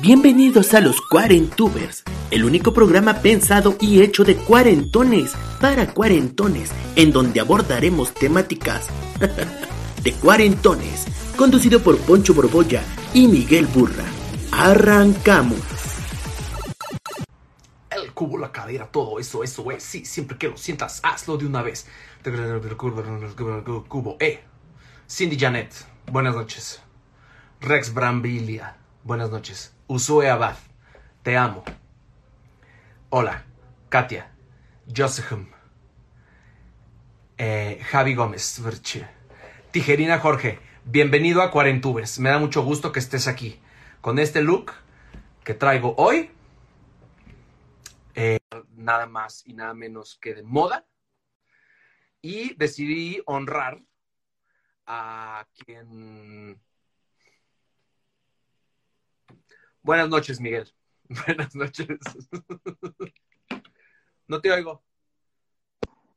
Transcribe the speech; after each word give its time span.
Bienvenidos 0.00 0.74
a 0.74 0.80
los 0.80 1.00
Cuarentubers, 1.00 2.04
el 2.30 2.44
único 2.44 2.72
programa 2.72 3.14
pensado 3.14 3.76
y 3.80 4.00
hecho 4.00 4.22
de 4.22 4.36
cuarentones 4.36 5.34
para 5.60 5.92
cuarentones, 5.92 6.70
en 6.94 7.10
donde 7.10 7.40
abordaremos 7.40 8.14
temáticas 8.14 8.86
de 10.04 10.12
cuarentones, 10.12 11.04
conducido 11.36 11.80
por 11.80 11.98
Poncho 11.98 12.32
Borbolla 12.32 12.80
y 13.12 13.26
Miguel 13.26 13.66
Burra. 13.66 14.04
Arrancamos. 14.52 15.58
El 17.90 18.12
cubo, 18.12 18.38
la 18.38 18.52
cadera, 18.52 18.86
todo 18.86 19.18
eso, 19.18 19.42
eso, 19.42 19.68
eh. 19.72 19.80
Sí, 19.80 20.04
siempre 20.04 20.38
que 20.38 20.46
lo 20.46 20.56
sientas, 20.56 21.00
hazlo 21.02 21.36
de 21.36 21.46
una 21.46 21.62
vez. 21.62 21.88
Cubo, 23.88 24.16
eh. 24.20 24.44
Cindy 25.10 25.36
Janet, 25.36 25.74
buenas 26.06 26.36
noches. 26.36 26.80
Rex 27.60 27.92
Brambilia, 27.92 28.76
buenas 29.02 29.30
noches. 29.32 29.72
Usue 29.90 30.28
Abad, 30.28 30.58
te 31.22 31.34
amo. 31.38 31.64
Hola, 33.08 33.46
Katia, 33.88 34.30
Josephum, 34.94 35.48
eh, 37.38 37.80
Javi 37.84 38.14
Gómez. 38.14 38.60
Tijerina 39.70 40.18
Jorge, 40.18 40.58
bienvenido 40.84 41.40
a 41.40 41.50
Cuarentubers. 41.50 42.18
Me 42.18 42.28
da 42.28 42.38
mucho 42.38 42.62
gusto 42.62 42.92
que 42.92 42.98
estés 42.98 43.28
aquí. 43.28 43.62
Con 44.02 44.18
este 44.18 44.42
look 44.42 44.72
que 45.42 45.54
traigo 45.54 45.94
hoy, 45.96 46.30
eh, 48.14 48.40
nada 48.72 49.06
más 49.06 49.42
y 49.46 49.54
nada 49.54 49.72
menos 49.72 50.18
que 50.20 50.34
de 50.34 50.42
moda. 50.42 50.86
Y 52.20 52.52
decidí 52.56 53.22
honrar 53.24 53.80
a 54.84 55.46
quien 55.56 56.60
Buenas 59.88 60.10
noches, 60.10 60.38
Miguel. 60.38 60.70
Buenas 61.26 61.54
noches. 61.54 61.98
No 64.26 64.38
te 64.38 64.52
oigo. 64.52 64.84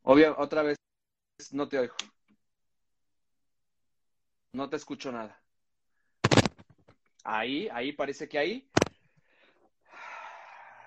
Obvio, 0.01 0.35
otra 0.37 0.61
vez, 0.61 0.75
no 1.53 1.69
te 1.69 1.79
oigo. 1.79 1.95
No 4.51 4.69
te 4.69 4.75
escucho 4.75 5.13
nada. 5.13 5.41
Ahí, 7.23 7.69
ahí, 7.71 7.93
parece 7.93 8.27
que 8.27 8.39
ahí. 8.39 8.69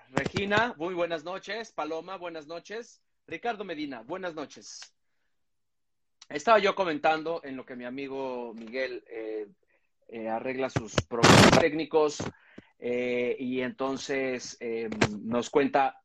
Regina, 0.09 0.75
muy 0.77 0.93
buenas 0.93 1.23
noches. 1.23 1.71
Paloma, 1.71 2.17
buenas 2.17 2.45
noches. 2.45 3.01
Ricardo 3.25 3.63
Medina, 3.63 4.03
buenas 4.03 4.35
noches. 4.35 4.93
Estaba 6.29 6.59
yo 6.59 6.75
comentando 6.75 7.41
en 7.43 7.57
lo 7.57 7.65
que 7.65 7.75
mi 7.75 7.85
amigo 7.85 8.53
Miguel 8.53 9.03
eh, 9.09 9.47
eh, 10.09 10.29
arregla 10.29 10.69
sus 10.69 10.93
problemas 11.07 11.59
técnicos 11.59 12.19
eh, 12.87 13.35
y 13.39 13.61
entonces 13.61 14.57
eh, 14.59 14.91
nos 15.23 15.49
cuenta 15.49 16.03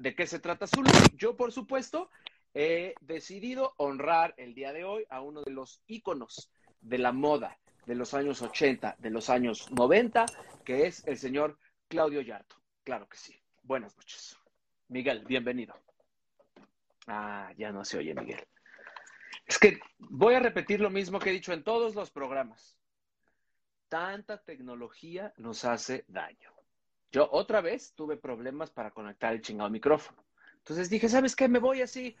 de 0.00 0.12
qué 0.16 0.26
se 0.26 0.40
trata 0.40 0.66
su 0.66 0.82
Yo, 1.16 1.36
por 1.36 1.52
supuesto, 1.52 2.10
he 2.52 2.94
decidido 3.00 3.74
honrar 3.76 4.34
el 4.36 4.52
día 4.52 4.72
de 4.72 4.82
hoy 4.82 5.04
a 5.08 5.20
uno 5.20 5.42
de 5.42 5.52
los 5.52 5.84
íconos 5.86 6.50
de 6.80 6.98
la 6.98 7.12
moda 7.12 7.60
de 7.86 7.94
los 7.94 8.12
años 8.12 8.42
80, 8.42 8.96
de 8.98 9.10
los 9.10 9.30
años 9.30 9.70
90, 9.70 10.26
que 10.64 10.88
es 10.88 11.06
el 11.06 11.16
señor 11.16 11.56
Claudio 11.86 12.22
Yarto. 12.22 12.56
Claro 12.82 13.08
que 13.08 13.16
sí. 13.16 13.40
Buenas 13.62 13.96
noches. 13.96 14.36
Miguel, 14.88 15.24
bienvenido. 15.28 15.76
Ah, 17.06 17.52
ya 17.56 17.70
no 17.70 17.84
se 17.84 17.98
oye, 17.98 18.14
Miguel. 18.14 18.44
Es 19.46 19.60
que 19.60 19.78
voy 19.98 20.34
a 20.34 20.40
repetir 20.40 20.80
lo 20.80 20.90
mismo 20.90 21.20
que 21.20 21.30
he 21.30 21.34
dicho 21.34 21.52
en 21.52 21.62
todos 21.62 21.94
los 21.94 22.10
programas 22.10 22.79
tanta 23.90 24.38
tecnología 24.38 25.34
nos 25.36 25.66
hace 25.66 26.04
daño. 26.08 26.50
Yo 27.12 27.28
otra 27.30 27.60
vez 27.60 27.92
tuve 27.94 28.16
problemas 28.16 28.70
para 28.70 28.92
conectar 28.92 29.34
el 29.34 29.42
chingado 29.42 29.68
micrófono. 29.68 30.24
Entonces 30.58 30.88
dije, 30.88 31.08
¿sabes 31.08 31.36
qué? 31.36 31.48
Me 31.48 31.58
voy 31.58 31.82
así 31.82 32.16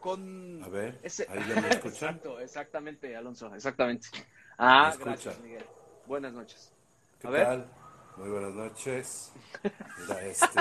con... 0.00 0.62
A 0.62 0.68
ver, 0.68 1.00
ese... 1.02 1.26
ahí 1.30 1.40
ya 1.48 1.60
me 1.60 1.68
escuchan. 1.70 2.14
Exacto, 2.16 2.38
exactamente, 2.40 3.16
Alonso, 3.16 3.52
exactamente. 3.54 4.08
Ah, 4.58 4.94
gracias, 5.00 5.40
Miguel. 5.40 5.64
Buenas 6.06 6.32
noches. 6.34 6.70
¿Qué 7.20 7.26
A 7.26 7.30
ver. 7.30 7.44
tal? 7.46 7.66
Muy 8.18 8.28
buenas 8.30 8.52
noches. 8.54 9.32
Mira 9.98 10.22
este. 10.24 10.60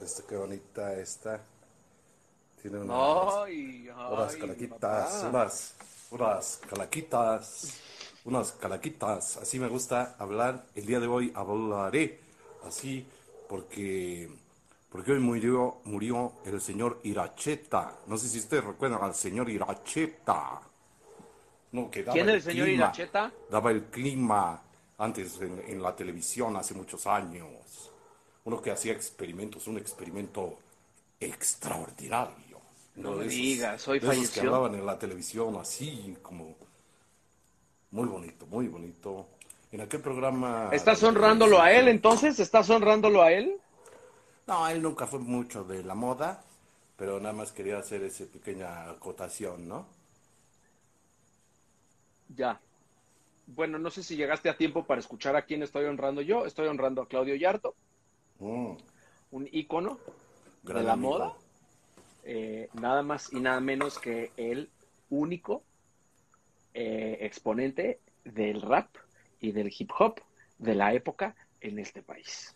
este, 0.00 0.22
qué 0.28 0.36
bonita 0.36 0.92
esta. 0.94 1.40
Tiene 2.62 2.78
unas, 2.78 3.34
Ay, 3.44 3.88
unas 3.88 4.34
ay, 4.34 4.40
calaquitas, 4.40 5.12
papá. 5.14 5.28
unas, 5.28 5.76
unas 6.10 6.60
calaquitas, 6.68 7.74
unas 8.24 8.52
calaquitas. 8.52 9.36
Así 9.36 9.58
me 9.58 9.68
gusta 9.68 10.16
hablar. 10.18 10.66
El 10.74 10.86
día 10.86 11.00
de 11.00 11.06
hoy 11.06 11.32
hablaré 11.34 12.20
así 12.66 13.06
porque, 13.48 14.28
porque 14.90 15.12
hoy 15.12 15.20
murió, 15.20 15.78
murió 15.84 16.32
el 16.44 16.60
señor 16.60 17.00
Iracheta. 17.02 17.98
No 18.06 18.16
sé 18.16 18.28
si 18.28 18.38
ustedes 18.38 18.64
recuerdan 18.64 19.02
al 19.02 19.14
señor 19.14 19.48
Iracheta. 19.50 20.60
No, 21.72 21.90
que 21.90 22.02
daba 22.02 22.14
¿Quién 22.14 22.28
es 22.30 22.36
el 22.36 22.42
señor 22.42 22.66
clima, 22.66 22.84
Iracheta? 22.84 23.32
Daba 23.50 23.70
el 23.70 23.84
clima 23.84 24.62
antes 24.96 25.40
en, 25.40 25.62
en 25.66 25.82
la 25.82 25.94
televisión 25.94 26.56
hace 26.56 26.74
muchos 26.74 27.06
años. 27.06 27.92
Uno 28.44 28.62
que 28.62 28.70
hacía 28.70 28.92
experimentos, 28.92 29.66
un 29.66 29.76
experimento 29.76 30.58
extraordinario. 31.20 32.47
No 32.98 33.12
me 33.12 33.26
digas, 33.26 33.88
hoy 33.88 33.98
de 34.00 34.08
esos 34.08 34.30
que 34.30 34.40
falleció. 34.40 34.42
hablaban 34.42 34.74
en 34.74 34.84
la 34.86 34.98
televisión 34.98 35.56
así 35.56 36.16
como 36.22 36.56
muy 37.90 38.06
bonito, 38.08 38.46
muy 38.46 38.68
bonito. 38.68 39.26
En 39.72 39.80
aquel 39.82 40.00
programa. 40.00 40.70
¿Estás 40.70 41.02
honrándolo 41.02 41.60
a 41.60 41.72
él 41.72 41.88
entonces? 41.88 42.40
¿Estás 42.40 42.70
honrándolo 42.70 43.22
a 43.22 43.32
él? 43.32 43.60
No, 44.48 44.66
él 44.68 44.82
nunca 44.82 45.06
fue 45.06 45.20
mucho 45.20 45.62
de 45.64 45.84
la 45.84 45.94
moda, 45.94 46.42
pero 46.96 47.20
nada 47.20 47.34
más 47.34 47.52
quería 47.52 47.78
hacer 47.78 48.02
esa 48.02 48.24
pequeña 48.26 48.90
acotación, 48.90 49.68
¿no? 49.68 49.86
Ya. 52.28 52.62
Bueno, 53.46 53.78
no 53.78 53.90
sé 53.90 54.02
si 54.04 54.16
llegaste 54.16 54.48
a 54.50 54.56
tiempo 54.56 54.86
para 54.86 55.00
escuchar 55.00 55.36
a 55.36 55.44
quién 55.46 55.62
estoy 55.62 55.86
honrando 55.86 56.22
yo. 56.22 56.46
Estoy 56.46 56.68
honrando 56.68 57.02
a 57.02 57.08
Claudio 57.08 57.34
Yarto, 57.36 57.76
Mm, 58.40 58.76
un 59.30 59.48
ícono 59.52 59.98
gran 60.62 60.82
de 60.82 60.84
la 60.84 60.92
amigo. 60.92 61.18
moda. 61.18 61.34
Eh, 62.24 62.68
nada 62.74 63.02
más 63.02 63.32
y 63.32 63.40
nada 63.40 63.60
menos 63.60 63.98
que 63.98 64.32
el 64.36 64.68
único 65.10 65.62
eh, 66.74 67.18
exponente 67.22 68.00
del 68.24 68.60
rap 68.62 68.88
y 69.40 69.52
del 69.52 69.72
hip 69.76 69.90
hop 69.98 70.20
de 70.58 70.74
la 70.74 70.92
época 70.92 71.34
en 71.60 71.78
este 71.78 72.02
país. 72.02 72.54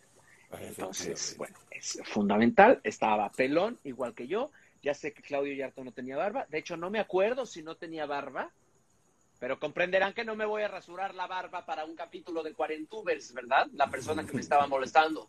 Entonces, 0.61 1.35
bueno, 1.39 1.57
es 1.71 1.99
fundamental. 2.05 2.81
Estaba 2.85 3.31
pelón, 3.31 3.79
igual 3.85 4.15
que 4.15 4.27
yo. 4.27 4.51
Ya 4.83 4.95
sé 4.95 5.13
que 5.13 5.23
Claudio 5.23 5.55
Yarto 5.55 5.83
no 5.85 5.93
tenía 5.93 6.17
barba. 6.17 6.47
De 6.51 6.59
hecho, 6.59 6.77
no 6.77 6.91
me 6.91 6.99
acuerdo 6.99 7.47
si 7.47 7.63
no 7.63 7.77
tenía 7.77 8.05
barba. 8.07 8.51
Pero 9.39 9.59
comprenderán 9.59 10.13
que 10.13 10.25
no 10.25 10.37
me 10.37 10.45
voy 10.45 10.63
a 10.63 10.69
rasurar 10.69 11.15
la 11.15 11.27
barba 11.27 11.65
para 11.65 11.85
un 11.85 11.97
capítulo 11.97 12.43
de 12.43 12.53
Cuarentubers, 12.53 13.33
¿verdad? 13.33 13.67
La 13.73 13.89
persona 13.89 14.25
que 14.25 14.35
me 14.35 14.41
estaba 14.41 14.67
molestando. 14.67 15.29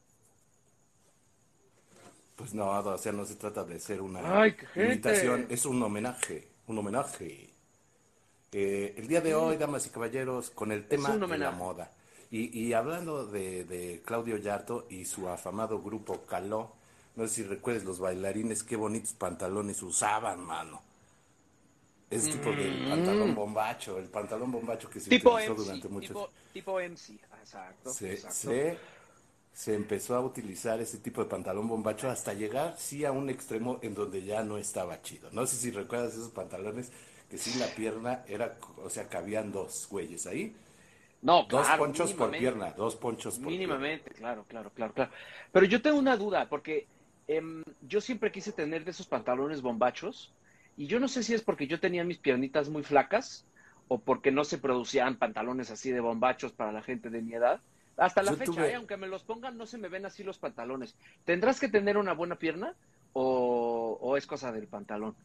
Pues 2.36 2.54
no, 2.54 2.70
o 2.72 2.98
sea, 2.98 3.12
no 3.12 3.26
se 3.26 3.36
trata 3.36 3.64
de 3.64 3.80
ser 3.80 4.02
una 4.02 4.42
Ay, 4.42 4.56
imitación, 4.76 5.46
es 5.50 5.66
un 5.66 5.82
homenaje, 5.84 6.48
un 6.68 6.78
homenaje. 6.80 7.50
Eh, 8.52 8.94
el 8.98 9.08
día 9.08 9.22
de 9.22 9.36
hoy, 9.36 9.58
damas 9.58 9.86
y 9.88 9.90
caballeros, 9.90 10.50
con 10.52 10.72
el 10.72 10.88
tema 10.88 11.16
de 11.18 11.38
la 11.38 11.52
moda. 11.52 11.92
Y, 12.32 12.58
y 12.60 12.74
hablando 12.74 13.26
de, 13.28 13.64
de 13.66 14.02
Claudio 14.04 14.38
Yarto 14.38 14.88
y 14.90 15.06
su 15.06 15.28
afamado 15.30 15.80
grupo 15.82 16.26
Caló, 16.26 16.72
no 17.16 17.28
sé 17.28 17.36
si 17.36 17.44
recuerdes 17.44 17.84
los 17.84 18.00
bailarines, 18.00 18.64
qué 18.64 18.76
bonitos 18.76 19.14
pantalones 19.14 19.84
usaban, 19.84 20.42
mano. 20.44 20.82
Ese 22.10 22.32
tipo 22.32 22.52
de 22.52 22.70
pantalón 22.90 23.34
bombacho, 23.34 23.98
el 23.98 24.06
pantalón 24.06 24.52
bombacho 24.52 24.88
que 24.90 25.00
se 25.00 25.10
Mm. 25.10 25.10
Tipo 25.10 25.30
utilizó 25.34 25.54
MC. 25.54 25.64
durante 25.66 25.88
muchos 25.90 26.08
Tipo, 26.10 26.30
tipo 26.54 26.80
MC. 26.80 27.20
Exacto. 27.42 27.90
exacto. 28.02 28.36
se, 28.36 28.78
se 29.54 29.76
empezó 29.76 30.16
a 30.16 30.22
utilizar 30.22 30.82
ese 30.82 30.98
tipo 30.98 31.24
de 31.24 31.30
pantalón 31.30 31.68
bombacho 31.68 32.10
hasta 32.10 32.34
llegar, 32.34 32.76
sí, 32.78 33.06
a 33.06 33.12
un 33.12 33.30
extremo 33.30 33.80
en 33.84 33.94
donde 33.94 34.24
ya 34.24 34.44
no 34.44 34.58
estaba 34.58 35.02
chido. 35.02 35.30
No 35.32 35.46
sé 35.46 35.58
si 35.58 35.72
recuerdas 35.72 36.14
esos 36.14 36.32
pantalones 36.32 36.92
que 37.30 37.38
sí 37.38 37.58
la 37.60 37.68
pierna 37.68 38.24
era, 38.28 38.58
o 38.84 38.90
sea, 38.90 39.08
cabían 39.08 39.52
dos 39.52 39.88
güeyes 39.90 40.26
ahí. 40.26 40.56
No, 41.22 41.46
Dos 41.50 41.66
claro, 41.66 41.84
ponchos 41.84 42.14
por 42.14 42.32
pierna, 42.32 42.72
dos 42.72 42.96
ponchos 42.96 43.40
por 43.40 43.48
Mínimamente, 43.48 44.12
claro, 44.12 44.44
claro, 44.48 44.72
claro, 44.72 44.94
claro. 44.94 45.12
Pero 45.52 45.66
yo 45.66 45.82
tengo 45.82 45.98
una 45.98 46.18
duda, 46.18 46.50
porque 46.50 46.88
em, 47.28 47.64
yo 47.82 48.02
siempre 48.02 48.32
quise 48.32 48.52
tener 48.52 48.84
de 48.84 48.92
esos 48.92 49.08
pantalones 49.08 49.62
bombachos, 49.62 50.34
y 50.76 50.88
yo 50.88 51.00
no 51.00 51.08
sé 51.08 51.24
si 51.24 51.34
es 51.34 51.42
porque 51.42 51.68
yo 51.68 51.80
tenía 51.80 52.04
mis 52.04 52.18
piernitas 52.18 52.68
muy 52.70 52.84
flacas, 52.84 53.46
o 53.88 54.00
porque 54.00 54.32
no 54.32 54.44
se 54.44 54.58
producían 54.58 55.18
pantalones 55.18 55.72
así 55.72 55.92
de 55.92 56.00
bombachos 56.00 56.52
para 56.52 56.72
la 56.72 56.82
gente 56.82 57.10
de 57.10 57.22
mi 57.22 57.34
edad. 57.34 57.62
Hasta 57.98 58.24
la 58.24 58.32
Yo 58.32 58.38
fecha, 58.38 58.52
tuve- 58.52 58.72
eh, 58.72 58.76
aunque 58.76 58.98
me 58.98 59.08
los 59.08 59.24
pongan, 59.24 59.58
no 59.58 59.66
se 59.68 59.78
me 59.78 59.88
ven 59.88 60.06
así 60.06 60.24
los 60.24 60.38
pantalones. 60.40 60.96
¿Tendrás 61.26 61.60
que 61.60 61.70
tener 61.70 61.98
una 61.98 62.14
buena 62.14 62.36
pierna 62.38 62.74
o, 63.14 63.98
o 64.02 64.18
es 64.18 64.26
cosa 64.26 64.52
del 64.52 64.68
pantalón? 64.68 65.16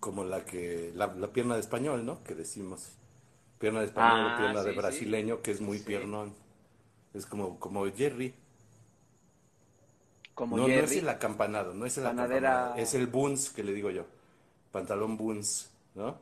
Como 0.00 0.24
la 0.24 0.44
que, 0.44 0.92
la, 0.94 1.08
la 1.08 1.28
pierna 1.28 1.54
de 1.54 1.60
español, 1.60 2.04
¿no? 2.06 2.22
Que 2.24 2.34
decimos. 2.34 2.92
Pierna 3.58 3.80
de 3.80 3.86
español 3.86 4.30
Ah, 4.30 4.36
pierna 4.38 4.62
de 4.62 4.70
sí. 4.72 4.76
brasileño, 4.76 5.42
que 5.42 5.50
es 5.50 5.60
muy 5.60 5.78
Sí. 5.78 5.84
piernón. 5.84 6.34
Es 7.14 7.26
como, 7.26 7.58
como 7.58 7.84
Jerry. 7.92 8.34
Como 10.34 10.56
no, 10.56 10.64
no 10.68 10.68
es 10.68 10.80
Jerry. 10.90 10.98
el 10.98 11.08
acampanado, 11.08 11.72
no 11.74 11.86
es 11.86 11.96
el 11.96 12.04
Panadera- 12.04 12.50
acampanado, 12.50 12.82
es 12.82 12.94
el 12.94 13.06
buns 13.06 13.50
que 13.50 13.62
le 13.64 13.72
digo 13.72 13.90
yo. 13.90 14.04
Pantalón 14.70 15.16
buns, 15.16 15.70
¿no? 15.94 16.18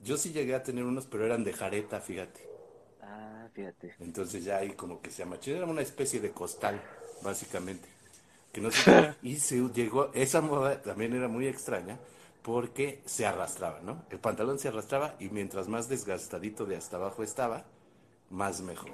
Yo 0.00 0.16
sí 0.16 0.32
llegué 0.32 0.54
a 0.54 0.62
tener 0.62 0.84
unos, 0.84 1.06
pero 1.06 1.24
eran 1.26 1.42
de 1.42 1.52
jareta, 1.52 2.00
fíjate. 2.00 2.48
Ah, 3.46 3.50
fíjate. 3.52 3.94
Entonces 4.00 4.44
ya 4.44 4.58
ahí 4.58 4.70
como 4.72 5.00
que 5.00 5.10
se 5.10 5.18
llama 5.22 5.38
chido, 5.38 5.58
era 5.58 5.66
una 5.66 5.82
especie 5.82 6.20
de 6.20 6.30
costal, 6.32 6.80
básicamente. 7.22 7.88
Que 8.52 8.60
no 8.60 8.70
sé, 8.70 9.14
y 9.22 9.36
se 9.36 9.56
llegó, 9.72 10.10
esa 10.14 10.40
moda 10.40 10.82
también 10.82 11.14
era 11.14 11.28
muy 11.28 11.46
extraña 11.46 11.98
porque 12.42 13.02
se 13.06 13.26
arrastraba, 13.26 13.80
¿no? 13.80 14.04
El 14.10 14.18
pantalón 14.18 14.58
se 14.58 14.68
arrastraba 14.68 15.14
y 15.18 15.28
mientras 15.28 15.68
más 15.68 15.88
desgastadito 15.88 16.64
de 16.64 16.76
hasta 16.76 16.96
abajo 16.96 17.22
estaba, 17.22 17.64
más 18.30 18.60
mejor. 18.60 18.92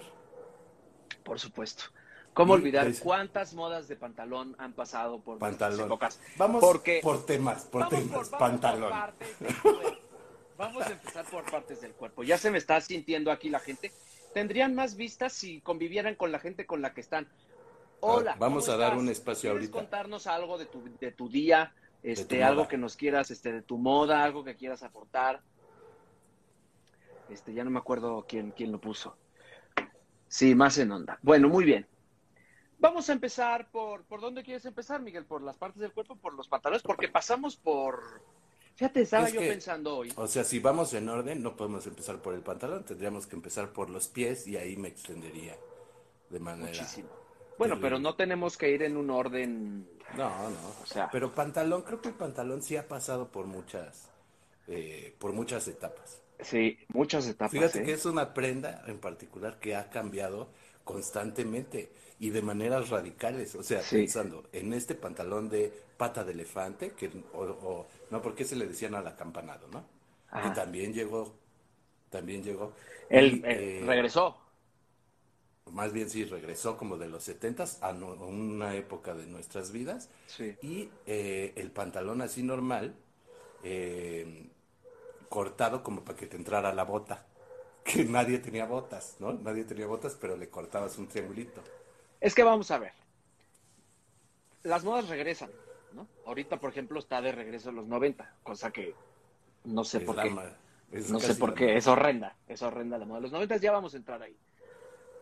Por 1.25 1.39
supuesto. 1.39 1.85
¿Cómo 2.35 2.55
olvidar 2.55 2.87
pues- 2.87 3.01
cuántas 3.01 3.53
modas 3.53 3.89
de 3.89 3.97
pantalón 3.97 4.57
han 4.59 4.73
pasado 4.73 5.21
por 5.21 5.39
Pantalón. 5.39 5.87
épocas? 5.87 6.19
Vamos 6.39 6.61
Porque 6.65 7.01
por 7.03 7.27
temas, 7.27 7.65
por 7.65 7.83
vamos 7.83 7.99
temas, 7.99 8.29
por- 8.31 8.39
pantalón. 8.39 8.93
por. 9.63 10.03
Vamos 10.57 10.87
a 10.87 10.91
empezar 10.93 11.25
por 11.27 11.45
partes 11.51 11.81
del 11.83 11.93
cuerpo. 11.93 12.23
Ya 12.23 12.39
se 12.39 12.51
me 12.51 12.57
está 12.59 12.81
sintiendo 12.81 13.31
aquí 13.31 13.51
la 13.51 13.59
gente. 13.59 13.93
Tendrían 14.35 14.75
más 14.75 14.97
vistas 14.97 15.33
si 15.33 15.61
convivieran 15.61 16.15
con 16.15 16.33
la 16.33 16.39
gente 16.39 16.67
con 16.67 16.83
la 16.83 16.95
que 16.95 17.01
están. 17.01 17.29
Hola. 18.01 18.33
Ah, 18.33 18.37
vamos 18.39 18.65
¿cómo 18.67 18.75
a 18.75 18.79
dar 18.79 18.89
estás? 18.93 19.03
un 19.03 19.09
espacio 19.11 19.51
¿Quieres 19.51 19.69
ahorita. 19.69 19.79
contarnos 19.79 20.27
algo 20.27 20.59
de 20.59 20.67
tu, 20.67 20.83
de 21.01 21.13
tu 21.13 21.29
día? 21.29 21.75
Este, 22.03 22.39
tu 22.39 22.45
algo 22.45 22.67
que 22.67 22.79
nos 22.79 22.97
quieras, 22.97 23.31
este, 23.31 23.53
de 23.53 23.63
tu 23.63 23.79
moda, 23.79 24.25
algo 24.25 24.43
que 24.43 24.57
quieras 24.57 24.83
aportar. 24.83 25.41
Este, 27.29 27.55
ya 27.55 27.63
no 27.65 27.71
me 27.71 27.79
acuerdo 27.79 28.25
quién, 28.29 28.51
quién 28.51 28.73
lo 28.73 28.81
puso. 28.81 29.17
Sí, 30.29 30.55
más 30.55 30.79
en 30.79 30.91
onda. 30.91 31.19
Bueno, 31.23 31.49
muy 31.49 31.65
bien. 31.65 31.87
Vamos 32.79 33.09
a 33.09 33.13
empezar 33.13 33.71
por, 33.71 34.03
¿por 34.05 34.21
dónde 34.21 34.43
quieres 34.43 34.65
empezar, 34.65 35.01
Miguel? 35.01 35.25
¿Por 35.25 35.43
las 35.43 35.57
partes 35.57 35.81
del 35.81 35.93
cuerpo, 35.93 36.17
por 36.17 36.35
los 36.35 36.49
pantalones? 36.49 36.83
Porque 36.83 37.09
pasamos 37.09 37.57
por... 37.57 38.23
Fíjate, 38.77 39.03
estaba 39.03 39.27
Es 39.29 39.35
yo 39.35 39.41
que- 39.41 39.49
pensando 39.49 39.97
hoy. 39.99 40.13
O 40.17 40.27
sea, 40.27 40.45
si 40.45 40.59
vamos 40.59 40.93
en 40.95 41.09
orden, 41.09 41.43
no 41.43 41.57
podemos 41.57 41.87
empezar 41.87 42.21
por 42.21 42.35
el 42.35 42.41
pantalón, 42.41 42.85
tendríamos 42.85 43.27
que 43.27 43.37
empezar 43.37 43.73
por 43.73 43.91
los 43.91 44.09
pies 44.09 44.47
y 44.47 44.57
ahí 44.57 44.77
me 44.77 44.89
extendería 44.89 45.57
de 46.31 46.41
manera... 46.41 46.69
Muchísimo. 46.69 47.09
Bueno, 47.59 47.75
terrible. 47.75 47.81
pero 47.91 47.99
no 48.01 48.17
tenemos 48.17 48.57
que 48.57 48.71
ir 48.71 48.83
en 48.83 48.97
un 48.97 49.11
orden... 49.11 49.89
No, 50.17 50.51
no. 50.51 50.57
O 50.83 50.87
sea- 50.87 51.09
Pero 51.13 51.35
pantalón, 51.35 51.83
creo 51.83 52.01
que 52.01 52.09
el 52.09 52.15
pantalón 52.15 52.63
sí 52.63 52.77
ha 52.77 52.89
pasado 52.89 53.29
por 53.29 53.47
muchas, 53.47 54.09
eh, 54.67 55.15
por 55.19 55.33
muchas 55.33 55.69
etapas. 55.69 56.21
Sí, 56.41 56.79
muchas 56.89 57.27
etapas. 57.29 57.53
Fíjate 57.53 57.83
¿eh? 57.83 57.85
que 57.85 57.93
es 57.93 58.05
una 58.05 58.35
prenda 58.35 58.83
en 58.89 58.99
particular 58.99 59.61
que 59.61 59.77
ha 59.77 59.91
cambiado 59.91 60.49
constantemente 60.83 61.93
y 62.19 62.31
de 62.31 62.43
maneras 62.43 62.89
radicales. 62.91 63.55
O 63.55 63.63
sea, 63.63 63.83
Sí. 63.83 63.97
pensando 63.99 64.45
en 64.53 64.73
este 64.73 64.95
pantalón 64.95 65.49
de 65.49 65.73
pata 65.97 66.25
de 66.25 66.33
elefante, 66.33 66.93
que, 66.93 67.11
o, 67.35 67.43
o- 67.43 67.87
no, 68.13 68.23
porque 68.23 68.45
se 68.45 68.57
le 68.57 68.67
decían 68.69 68.95
al 68.95 69.07
acampanado, 69.09 69.67
¿no? 69.69 69.85
Ajá. 70.31 70.43
Que 70.51 70.51
también 70.61 70.95
llegó, 70.95 71.35
también 72.11 72.43
llegó. 72.45 72.73
Él 73.09 73.43
eh, 73.45 73.81
eh, 73.83 73.85
regresó. 73.87 74.37
Más 75.71 75.93
bien 75.93 76.11
sí, 76.11 76.25
regresó 76.25 76.77
como 76.77 76.99
de 76.99 77.09
los 77.09 77.25
setentas 77.25 77.83
a 77.83 77.93
no- 77.93 78.15
una 78.15 78.75
época 78.75 79.15
de 79.15 79.27
nuestras 79.27 79.73
vidas. 79.73 80.11
Sí. 80.27 80.57
Y 80.61 80.91
eh, 81.07 81.53
el 81.57 81.71
pantalón 81.71 82.21
así 82.21 82.43
normal, 82.43 82.95
eh, 83.65 84.51
cortado 85.29 85.83
como 85.83 86.05
para 86.05 86.19
que 86.19 86.27
te 86.27 86.37
entrara 86.37 86.75
la 86.75 86.85
bota. 86.85 87.27
Que 87.85 88.05
nadie 88.05 88.39
tenía 88.39 88.67
botas, 88.67 89.17
¿no? 89.21 89.33
Nadie 89.33 89.65
tenía 89.65 89.87
botas, 89.89 90.15
pero 90.21 90.37
le 90.37 90.49
cortabas 90.49 90.99
un 90.99 91.09
triangulito. 91.09 91.63
Es 92.21 92.35
que 92.35 92.45
vamos 92.45 92.71
a 92.71 92.79
ver. 92.79 92.93
Las 94.63 94.85
modas 94.85 95.09
regresan, 95.09 95.51
¿no? 95.93 96.09
Ahorita, 96.27 96.59
por 96.59 96.71
ejemplo, 96.71 96.99
está 96.99 97.21
de 97.21 97.33
regreso 97.33 97.73
los 97.73 97.87
90, 97.87 98.37
cosa 98.43 98.71
que 98.71 98.95
no 99.65 99.85
sé 99.85 99.99
Es 99.99 100.05
por 100.05 100.21
qué. 100.21 100.31
No 101.09 101.21
sé 101.21 101.35
por 101.37 101.55
qué, 101.55 101.77
es 101.77 101.87
horrenda, 101.87 102.37
es 102.47 102.61
horrenda 102.63 102.99
la 102.99 103.07
moda 103.07 103.19
de 103.19 103.23
los 103.23 103.33
90, 103.33 103.57
ya 103.57 103.73
vamos 103.73 103.95
a 103.95 103.97
entrar 103.97 104.23
ahí. 104.23 104.37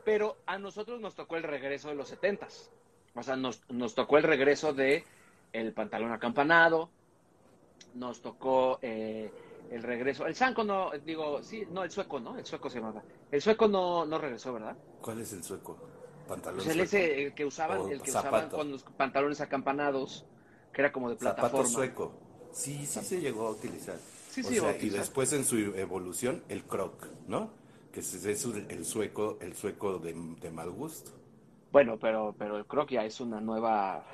Pero 0.04 0.38
a 0.46 0.58
nosotros 0.58 1.00
nos 1.00 1.14
tocó 1.14 1.36
el 1.36 1.44
regreso 1.44 1.88
de 1.88 1.94
los 1.94 2.08
70. 2.08 2.48
O 3.14 3.22
sea, 3.22 3.36
nos, 3.36 3.62
nos 3.70 3.94
tocó 3.94 4.18
el 4.18 4.24
regreso 4.24 4.72
de 4.72 5.04
el 5.52 5.72
pantalón 5.72 6.12
acampanado, 6.12 6.90
nos 7.94 8.20
tocó 8.20 8.78
eh, 8.82 9.30
el 9.70 9.82
regreso, 9.82 10.26
el 10.26 10.34
sanco 10.34 10.64
no, 10.64 10.90
digo, 11.04 11.42
sí, 11.42 11.66
no, 11.70 11.84
el 11.84 11.90
sueco, 11.90 12.18
¿no? 12.20 12.36
El 12.38 12.44
sueco 12.46 12.68
se 12.70 12.80
llamaba. 12.80 13.02
El 13.30 13.40
sueco 13.40 13.68
no, 13.68 14.04
no 14.06 14.18
regresó, 14.18 14.52
¿verdad? 14.52 14.76
¿Cuál 15.00 15.20
es 15.20 15.32
el 15.32 15.42
sueco? 15.44 15.78
Pantalón 16.26 16.64
Pues 16.64 16.68
el 16.68 16.74
sueco. 16.74 16.82
ese, 16.84 17.22
el 17.26 17.34
que 17.34 17.44
usaban, 17.44 17.88
el 17.90 18.00
que 18.02 18.10
zapato. 18.10 18.36
usaban 18.36 18.50
con 18.50 18.70
los 18.72 18.82
pantalones 18.82 19.40
acampanados, 19.40 20.24
que 20.72 20.82
era 20.82 20.92
como 20.92 21.10
de 21.10 21.16
Zapato 21.16 21.62
plataforma. 21.62 21.68
sueco. 21.68 22.12
Sí, 22.52 22.86
sí 22.86 23.00
se 23.04 23.20
llegó 23.20 23.46
a 23.46 23.50
utilizar. 23.50 23.98
Sí, 24.28 24.42
O 24.42 24.48
sí 24.48 24.54
sea, 24.56 24.76
y 24.80 24.88
después 24.90 25.32
en 25.32 25.44
su 25.44 25.56
evolución, 25.58 26.42
el 26.48 26.64
croc, 26.64 27.06
¿no? 27.26 27.50
Que 27.92 28.00
es, 28.00 28.14
es 28.14 28.44
el 28.68 28.84
sueco, 28.84 29.38
el 29.40 29.54
sueco 29.56 29.98
de, 29.98 30.14
de 30.40 30.50
mal 30.50 30.70
gusto. 30.70 31.10
Bueno, 31.72 31.98
pero, 31.98 32.34
pero 32.38 32.66
creo 32.66 32.86
que 32.86 32.96
ya 32.96 33.04
es 33.04 33.20
una 33.20 33.40
nueva, 33.40 34.04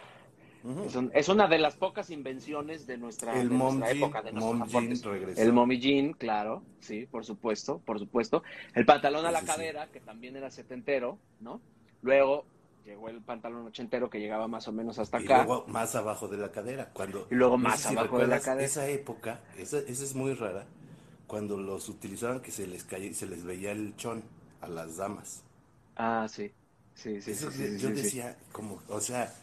es, 0.82 0.94
un- 0.96 1.10
es 1.14 1.28
una 1.28 1.48
de 1.48 1.58
las 1.58 1.76
pocas 1.76 2.10
invenciones 2.10 2.86
de 2.86 2.98
nuestra, 2.98 3.32
El 3.40 3.48
de 3.48 3.58
mom 3.58 3.78
nuestra 3.78 3.88
jean, 3.88 3.98
época, 3.98 4.22
de 4.22 4.32
mom 4.32 4.64
jean. 4.66 5.06
El 5.34 5.52
mommy 5.52 5.78
jean, 5.80 6.12
claro, 6.14 6.66
sí, 6.80 7.06
por 7.06 7.24
supuesto, 7.24 7.80
por 7.84 7.98
supuesto. 7.98 8.42
El 8.74 8.84
pantalón 8.86 9.26
a 9.26 9.32
la 9.32 9.40
sí. 9.40 9.46
cadera, 9.46 9.90
que 9.90 10.00
también 10.00 10.36
era 10.36 10.50
setentero, 10.50 11.18
¿no? 11.40 11.62
Luego 12.02 12.46
llegó 12.86 13.08
el 13.10 13.22
pantalón 13.22 13.66
ochentero 13.66 14.08
que 14.10 14.18
llegaba 14.20 14.48
más 14.48 14.66
o 14.68 14.72
menos 14.72 14.98
hasta 14.98 15.18
Y 15.18 15.24
acá. 15.24 15.40
luego 15.44 15.64
más 15.68 15.94
abajo 15.94 16.28
de 16.28 16.36
la 16.36 16.52
cadera. 16.52 16.90
Cuando, 16.92 17.28
Y 17.30 17.36
luego 17.36 17.56
no 17.60 17.70
más 17.70 17.86
sé 17.86 17.88
si 17.88 17.96
abajo 17.96 18.18
de 18.18 18.26
la 18.26 18.42
cadera. 18.42 18.68
Esa 18.68 18.88
época, 18.88 19.40
esa, 19.58 19.78
esa 19.78 20.04
es 20.04 20.14
muy 20.14 20.34
rara, 20.34 20.66
cuando 21.26 21.56
los 21.58 21.88
utilizaban 21.88 22.40
que 22.40 22.52
se 22.52 22.66
les 22.66 22.84
caía, 22.84 23.12
se 23.14 23.26
les 23.26 23.44
veía 23.44 23.72
el 23.72 23.96
chón 23.96 24.22
a 24.60 24.68
las 24.68 24.96
damas. 24.96 25.42
Ah, 25.96 26.26
sí, 26.28 26.54
sí, 26.94 27.20
sí, 27.22 27.36
Eso 27.36 27.50
sí, 27.50 27.50
yo 27.50 27.66
sí, 27.68 27.78
yo 27.78 27.90
sí, 27.94 27.96
sí. 27.96 28.10
decía, 28.10 28.38
como, 28.52 28.80
o 28.88 29.00
sea, 29.00 29.34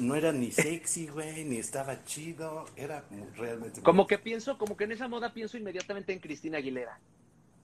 no 0.00 0.14
era 0.16 0.32
ni 0.32 0.50
sexy, 0.50 1.06
güey, 1.08 1.44
ni 1.44 1.58
estaba 1.58 2.04
chido, 2.04 2.66
era 2.76 3.04
realmente... 3.36 3.80
Como 3.82 4.06
que 4.06 4.18
pienso, 4.18 4.56
como 4.58 4.74
que 4.76 4.84
en 4.84 4.92
esa 4.92 5.06
moda 5.08 5.34
pienso 5.34 5.58
inmediatamente 5.58 6.12
en 6.14 6.20
Cristina 6.20 6.56
Aguilera, 6.58 7.02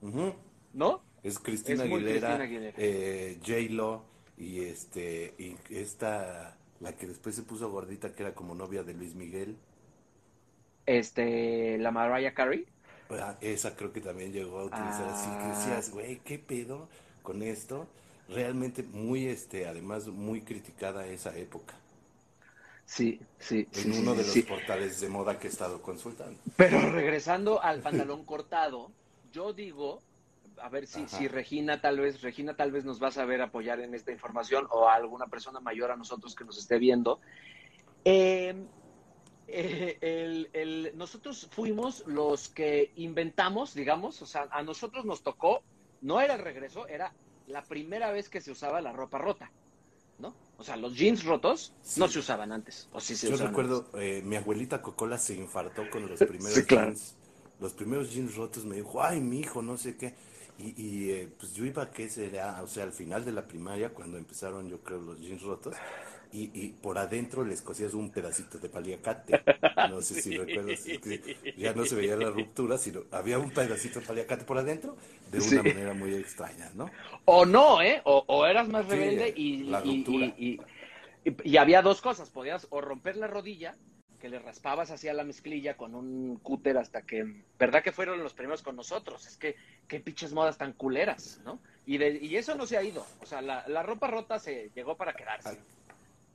Ujú. 0.02 0.34
¿no? 0.72 1.04
Es 1.22 1.38
Cristina 1.38 1.82
Es 1.82 1.84
muy 1.84 2.04
Aguilera, 2.04 2.04
Cristina 2.04 2.44
Aguilera. 2.44 2.78
eh, 2.78 3.38
J-Lo 3.46 4.04
y 4.36 4.60
este, 4.64 5.34
y 5.38 5.56
esta, 5.74 6.56
la 6.80 6.92
que 6.96 7.06
después 7.06 7.34
se 7.36 7.42
puso 7.42 7.70
gordita, 7.70 8.14
que 8.14 8.22
era 8.22 8.34
como 8.34 8.54
novia 8.54 8.82
de 8.84 8.94
Luis 8.94 9.14
Miguel. 9.14 9.56
Este, 10.86 11.78
la 11.78 11.90
Mariah 11.90 12.34
Carey. 12.34 12.66
Ah, 13.10 13.36
Esa 13.40 13.74
creo 13.76 13.92
que 13.92 14.00
también 14.00 14.32
llegó 14.32 14.58
a 14.60 14.64
utilizar 14.64 15.08
así, 15.08 15.36
que 15.36 15.48
Ah. 15.48 15.48
decías, 15.48 15.90
güey, 15.90 16.20
¿qué 16.20 16.38
pedo 16.38 16.88
con 17.22 17.42
esto? 17.42 17.88
Realmente 18.28 18.82
muy, 18.82 19.26
este, 19.26 19.66
además 19.68 20.06
muy 20.08 20.42
criticada 20.42 21.06
esa 21.06 21.36
época, 21.36 21.74
Sí, 22.84 23.26
sí, 23.38 23.68
en 23.72 23.92
sí, 23.92 23.92
uno 23.92 24.14
sí, 24.14 24.16
de 24.16 24.24
los 24.24 24.40
sí. 24.40 24.42
portales 24.42 24.98
de 25.00 25.08
moda 25.08 25.38
que 25.38 25.46
he 25.46 25.50
estado 25.50 25.80
consultando. 25.80 26.40
Pero 26.56 26.90
regresando 26.90 27.62
al 27.62 27.82
pantalón 27.82 28.24
cortado, 28.24 28.94
yo 29.24 29.52
digo, 29.52 30.04
a 30.60 30.68
ver 30.68 30.86
si, 30.86 31.00
Ajá. 31.00 31.08
si 31.08 31.28
Regina 31.28 31.80
tal 31.80 32.00
vez, 32.00 32.22
Regina 32.22 32.56
tal 32.56 32.72
vez 32.72 32.84
nos 32.84 33.02
va 33.02 33.08
a 33.08 33.12
saber 33.12 33.42
apoyar 33.42 33.80
en 33.80 33.94
esta 33.94 34.12
información 34.12 34.66
o 34.70 34.88
alguna 34.88 35.26
persona 35.26 35.60
mayor 35.60 35.90
a 35.90 35.96
nosotros 35.96 36.34
que 36.34 36.44
nos 36.44 36.58
esté 36.58 36.78
viendo. 36.78 37.20
Eh, 38.04 38.54
eh, 39.48 39.98
el- 40.00 40.50
el- 40.52 40.92
nosotros 40.96 41.48
fuimos 41.50 42.04
los 42.06 42.48
que 42.48 42.92
inventamos, 42.96 43.74
digamos, 43.74 44.20
o 44.22 44.26
sea, 44.26 44.48
a 44.50 44.62
nosotros 44.62 45.04
nos 45.04 45.22
tocó, 45.22 45.62
no 46.00 46.20
era 46.20 46.34
el 46.34 46.40
regreso, 46.40 46.86
era 46.88 47.12
la 47.46 47.62
primera 47.62 48.10
vez 48.10 48.28
que 48.28 48.40
se 48.40 48.50
usaba 48.50 48.80
la 48.80 48.92
ropa 48.92 49.18
rota, 49.18 49.50
¿no? 50.18 50.34
O 50.58 50.64
sea, 50.64 50.76
los 50.76 50.96
jeans 50.96 51.24
rotos 51.24 51.72
no 51.96 52.08
se 52.08 52.18
usaban 52.18 52.50
antes, 52.50 52.88
o 52.92 53.00
sí 53.00 53.14
se 53.14 53.28
Yo 53.28 53.34
usaban 53.34 53.52
recuerdo, 53.52 53.90
eh, 54.00 54.22
mi 54.24 54.36
abuelita 54.36 54.82
Cocola 54.82 55.18
se 55.18 55.34
infartó 55.34 55.88
con 55.90 56.08
los 56.08 56.18
primeros 56.26 56.54
Sí, 56.54 56.64
claro. 56.64 56.88
jeans 56.88 57.14
los 57.58 57.72
primeros 57.72 58.12
jeans 58.12 58.34
rotos 58.36 58.64
me 58.64 58.76
dijo, 58.76 59.02
ay, 59.02 59.20
mi 59.20 59.40
hijo, 59.40 59.62
no 59.62 59.76
sé 59.78 59.96
qué. 59.96 60.14
Y, 60.58 60.74
y 60.82 61.10
eh, 61.12 61.28
pues 61.38 61.52
yo 61.54 61.64
iba, 61.66 61.90
¿qué 61.90 62.08
será? 62.08 62.62
O 62.62 62.66
sea, 62.66 62.84
al 62.84 62.92
final 62.92 63.24
de 63.24 63.32
la 63.32 63.46
primaria, 63.46 63.90
cuando 63.92 64.16
empezaron, 64.18 64.68
yo 64.68 64.80
creo, 64.82 65.00
los 65.00 65.20
jeans 65.20 65.42
rotos, 65.42 65.82
y, 66.32 66.50
y 66.54 66.70
por 66.70 66.98
adentro 66.98 67.44
les 67.44 67.62
cosías 67.62 67.94
un 67.94 68.10
pedacito 68.10 68.58
de 68.58 68.68
paliacate. 68.68 69.44
No 69.82 70.00
sé 70.02 70.16
si 70.16 70.32
recuerdas, 70.32 70.90
que 71.02 71.22
ya 71.56 71.74
no 71.74 71.84
se 71.84 71.94
veía 71.96 72.16
la 72.16 72.30
ruptura, 72.30 72.78
sino 72.78 73.02
había 73.10 73.38
un 73.38 73.50
pedacito 73.52 74.00
de 74.00 74.06
paliacate 74.06 74.44
por 74.44 74.58
adentro 74.58 74.96
de 75.30 75.40
una 75.40 75.62
Sí. 75.62 75.62
manera 75.62 75.92
muy 75.94 76.14
extraña, 76.14 76.70
¿no? 76.74 76.94
O 77.24 77.44
no, 77.44 77.82
¿eh? 77.82 78.00
O, 78.04 78.24
o 78.26 78.46
eras 78.46 78.68
más 78.68 78.86
Sí, 78.88 78.98
rebelde 78.98 79.32
y, 79.36 79.44
la 79.68 79.80
y- 79.86 80.60
y 81.44 81.56
había 81.56 81.82
dos 81.82 82.00
cosas. 82.00 82.30
Podías 82.30 82.66
o 82.70 82.80
romper 82.80 83.16
la 83.16 83.26
rodilla, 83.26 83.76
que 84.26 84.30
le 84.30 84.38
raspabas 84.40 84.90
hacia 84.90 85.14
la 85.14 85.22
mezclilla 85.22 85.76
con 85.76 85.94
un 85.94 86.36
cúter 86.42 86.76
hasta 86.78 87.02
que... 87.02 87.44
¿Verdad 87.58 87.82
que 87.84 87.92
fueron 87.92 88.22
los 88.24 88.34
primeros 88.34 88.60
con 88.60 88.74
nosotros? 88.74 89.24
Es 89.26 89.36
que 89.36 89.54
qué 89.86 90.00
pinches 90.00 90.32
modas 90.32 90.58
tan 90.58 90.72
culeras, 90.72 91.40
¿no? 91.44 91.60
Y, 91.86 91.98
de- 91.98 92.18
y 92.20 92.36
eso 92.36 92.56
no 92.56 92.66
se 92.66 92.76
ha 92.76 92.82
ido. 92.82 93.06
O 93.22 93.26
sea, 93.26 93.40
la, 93.40 93.64
la 93.68 93.84
ropa 93.84 94.08
rota 94.08 94.40
se 94.40 94.70
llegó 94.74 94.96
para 94.96 95.14
quedarse. 95.14 95.58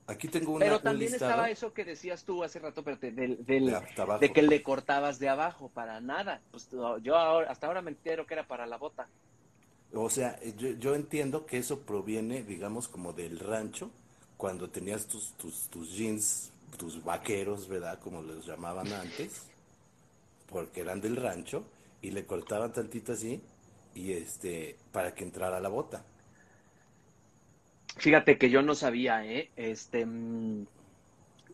Aquí 0.07 0.29
tengo 0.29 0.53
una, 0.53 0.65
Pero 0.65 0.79
también 0.79 1.13
estaba 1.13 1.49
eso 1.49 1.73
que 1.73 1.83
decías 1.83 2.23
tú 2.23 2.43
hace 2.45 2.59
rato, 2.59 2.81
pero 2.81 2.95
del, 2.97 3.45
del- 3.45 3.75
de 4.19 4.31
que 4.33 4.41
le 4.41 4.63
cortabas 4.63 5.19
de 5.19 5.27
abajo, 5.27 5.69
para 5.69 5.99
nada. 5.99 6.39
Pues 6.51 6.69
yo 7.03 7.17
ahora, 7.17 7.51
hasta 7.51 7.67
ahora 7.67 7.81
me 7.81 7.91
entero 7.91 8.25
que 8.25 8.33
era 8.35 8.47
para 8.47 8.65
la 8.65 8.77
bota. 8.77 9.07
O 9.93 10.09
sea, 10.09 10.39
yo, 10.57 10.69
yo 10.71 10.95
entiendo 10.95 11.45
que 11.45 11.57
eso 11.57 11.81
proviene, 11.81 12.43
digamos, 12.43 12.87
como 12.87 13.11
del 13.11 13.37
rancho, 13.39 13.91
cuando 14.37 14.69
tenías 14.69 15.07
tus, 15.07 15.33
tus, 15.33 15.67
tus 15.67 15.91
jeans, 15.91 16.51
tus 16.77 17.03
vaqueros, 17.03 17.67
¿verdad? 17.67 17.99
Como 17.99 18.21
los 18.21 18.45
llamaban 18.45 18.91
antes, 18.91 19.43
porque 20.47 20.81
eran 20.81 21.01
del 21.01 21.15
rancho, 21.15 21.63
y 22.01 22.11
le 22.11 22.25
cortaban 22.25 22.73
tantito 22.73 23.13
así, 23.13 23.41
y 23.93 24.13
este, 24.13 24.77
para 24.91 25.13
que 25.13 25.23
entrara 25.23 25.59
la 25.59 25.69
bota. 25.69 26.03
Fíjate 27.97 28.37
que 28.37 28.49
yo 28.49 28.61
no 28.61 28.73
sabía, 28.73 29.25
¿eh? 29.25 29.49
Este, 29.55 30.05
mm, 30.05 30.65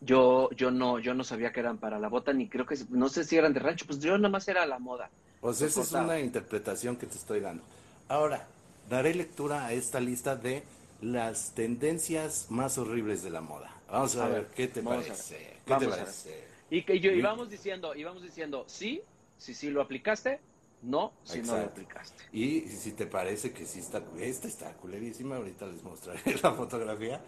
yo, 0.00 0.50
yo 0.52 0.70
no, 0.70 0.98
yo 0.98 1.14
no 1.14 1.24
sabía 1.24 1.52
que 1.52 1.60
eran 1.60 1.78
para 1.78 1.98
la 1.98 2.08
bota, 2.08 2.32
ni 2.32 2.48
creo 2.48 2.64
que, 2.64 2.76
no 2.90 3.08
sé 3.08 3.24
si 3.24 3.36
eran 3.36 3.52
de 3.52 3.60
rancho, 3.60 3.86
pues 3.86 3.98
yo 3.98 4.16
nada 4.16 4.30
más 4.30 4.46
era 4.48 4.64
la 4.66 4.78
moda. 4.78 5.10
O 5.40 5.52
sea, 5.52 5.66
Los 5.66 5.76
esa 5.76 5.82
es 5.82 5.92
una 5.92 6.20
interpretación 6.20 6.96
que 6.96 7.06
te 7.06 7.16
estoy 7.16 7.40
dando. 7.40 7.62
Ahora, 8.08 8.46
daré 8.88 9.14
lectura 9.14 9.66
a 9.66 9.72
esta 9.72 10.00
lista 10.00 10.36
de 10.36 10.62
las 11.00 11.52
tendencias 11.54 12.46
más 12.50 12.78
horribles 12.78 13.22
de 13.22 13.30
la 13.30 13.40
moda. 13.40 13.77
Vamos 13.90 14.16
a, 14.16 14.24
A 14.24 14.28
ver, 14.28 14.42
ver, 14.42 14.50
¿qué 14.54 14.68
te 14.68 14.80
vamos 14.80 15.04
parece? 15.06 15.36
¿Qué 15.38 15.74
te 15.74 15.86
Vamos 15.86 15.96
parece? 15.96 16.44
Y 16.70 16.82
que 16.82 17.00
yo 17.00 17.10
Y- 17.12 17.18
íbamos 17.18 17.48
diciendo, 17.50 17.94
íbamos 17.94 18.22
diciendo, 18.22 18.64
sí, 18.66 19.02
sí, 19.38 19.54
sí 19.54 19.70
lo 19.70 19.80
aplicaste, 19.80 20.40
no, 20.82 21.12
si 21.24 21.40
no 21.40 21.56
lo 21.56 21.64
aplicaste. 21.64 22.22
Y 22.32 22.60
si 22.62 22.92
te 22.92 23.06
parece 23.06 23.52
que 23.52 23.64
sí 23.66 23.80
está, 23.80 24.02
esta 24.20 24.46
está 24.48 24.72
culerísima, 24.74 25.36
ahorita 25.36 25.66
les 25.66 25.82
mostraré 25.82 26.20
la 26.42 26.52
fotografía. 26.52 27.20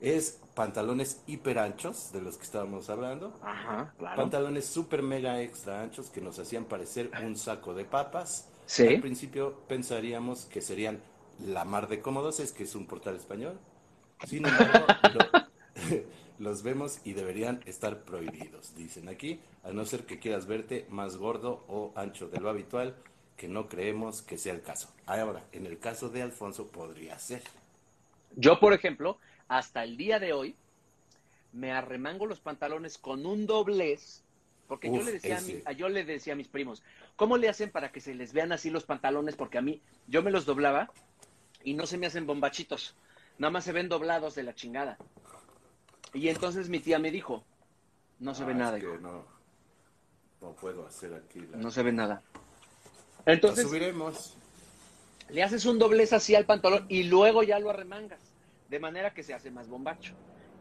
Es 0.00 0.40
pantalones 0.56 1.20
hiper 1.28 1.60
anchos, 1.60 2.10
de 2.12 2.20
los 2.20 2.36
que 2.36 2.42
estábamos 2.42 2.90
hablando. 2.90 3.38
Ajá, 3.40 3.94
claro. 3.96 4.16
Pantalones 4.16 4.66
super 4.66 5.00
mega 5.00 5.40
extra 5.40 5.80
anchos 5.80 6.10
que 6.10 6.20
nos 6.20 6.40
hacían 6.40 6.64
parecer 6.64 7.08
un 7.24 7.36
saco 7.36 7.72
de 7.72 7.84
papas. 7.84 8.48
Sí. 8.66 8.88
Al 8.88 9.00
principio 9.00 9.60
pensaríamos 9.68 10.46
que 10.46 10.60
serían 10.60 11.00
la 11.46 11.64
mar 11.64 11.86
de 11.86 12.00
cómodos, 12.00 12.40
es 12.40 12.50
que 12.52 12.64
es 12.64 12.74
un 12.74 12.86
portal 12.86 13.14
español. 13.14 13.60
Sin 14.26 14.44
embargo, 14.44 14.86
lo- 15.14 15.51
los 16.38 16.62
vemos 16.62 17.00
y 17.04 17.12
deberían 17.14 17.60
estar 17.66 18.04
prohibidos, 18.04 18.74
dicen 18.74 19.08
aquí, 19.08 19.40
a 19.64 19.72
no 19.72 19.84
ser 19.84 20.06
que 20.06 20.18
quieras 20.18 20.46
verte 20.46 20.86
más 20.90 21.16
gordo 21.16 21.64
o 21.68 21.92
ancho 21.96 22.28
de 22.28 22.40
lo 22.40 22.48
habitual, 22.50 22.96
que 23.36 23.48
no 23.48 23.68
creemos 23.68 24.22
que 24.22 24.38
sea 24.38 24.52
el 24.54 24.62
caso. 24.62 24.88
Ahora, 25.06 25.44
en 25.52 25.66
el 25.66 25.78
caso 25.78 26.08
de 26.08 26.22
Alfonso 26.22 26.68
podría 26.68 27.18
ser. 27.18 27.42
Yo, 28.36 28.58
por 28.60 28.72
ejemplo, 28.72 29.18
hasta 29.48 29.84
el 29.84 29.96
día 29.96 30.18
de 30.18 30.32
hoy, 30.32 30.56
me 31.52 31.72
arremango 31.72 32.26
los 32.26 32.40
pantalones 32.40 32.98
con 32.98 33.26
un 33.26 33.46
doblez, 33.46 34.24
porque 34.66 34.90
yo 34.90 35.02
le 35.02 35.12
decía 35.12 35.38
a, 35.38 35.40
mi- 35.40 35.58
a- 35.64 35.72
yo 35.72 35.88
le 35.88 36.04
decía 36.04 36.32
a 36.34 36.36
mis 36.36 36.48
primos, 36.48 36.82
¿cómo 37.16 37.36
le 37.36 37.48
hacen 37.48 37.70
para 37.70 37.92
que 37.92 38.00
se 38.00 38.14
les 38.14 38.32
vean 38.32 38.52
así 38.52 38.70
los 38.70 38.84
pantalones? 38.84 39.36
Porque 39.36 39.58
a 39.58 39.62
mí, 39.62 39.82
yo 40.06 40.22
me 40.22 40.30
los 40.30 40.46
doblaba 40.46 40.90
y 41.64 41.74
no 41.74 41.86
se 41.86 41.98
me 41.98 42.06
hacen 42.06 42.26
bombachitos, 42.26 42.96
nada 43.38 43.50
más 43.50 43.64
se 43.64 43.72
ven 43.72 43.88
doblados 43.88 44.34
de 44.34 44.44
la 44.44 44.54
chingada. 44.54 44.98
Y 46.14 46.28
entonces 46.28 46.68
mi 46.68 46.78
tía 46.80 46.98
me 46.98 47.10
dijo, 47.10 47.44
no 48.20 48.34
se 48.34 48.44
ve 48.44 48.52
Ah, 48.52 48.56
nada, 48.56 48.76
es 48.76 48.84
que 48.84 48.90
hijo, 48.90 48.98
no, 49.00 49.24
no 50.40 50.52
puedo 50.54 50.86
hacer 50.86 51.14
aquí 51.14 51.40
la... 51.50 51.56
no 51.58 51.70
se 51.70 51.82
ve 51.82 51.92
nada. 51.92 52.22
Entonces, 53.24 53.66
subiremos. 53.66 54.36
le 55.30 55.42
haces 55.42 55.64
un 55.64 55.78
doblez 55.78 56.12
así 56.12 56.34
al 56.34 56.44
pantalón 56.44 56.86
y 56.88 57.04
luego 57.04 57.42
ya 57.42 57.58
lo 57.58 57.70
arremangas, 57.70 58.20
de 58.68 58.78
manera 58.78 59.14
que 59.14 59.22
se 59.22 59.32
hace 59.34 59.50
más 59.50 59.68
bombacho. 59.68 60.12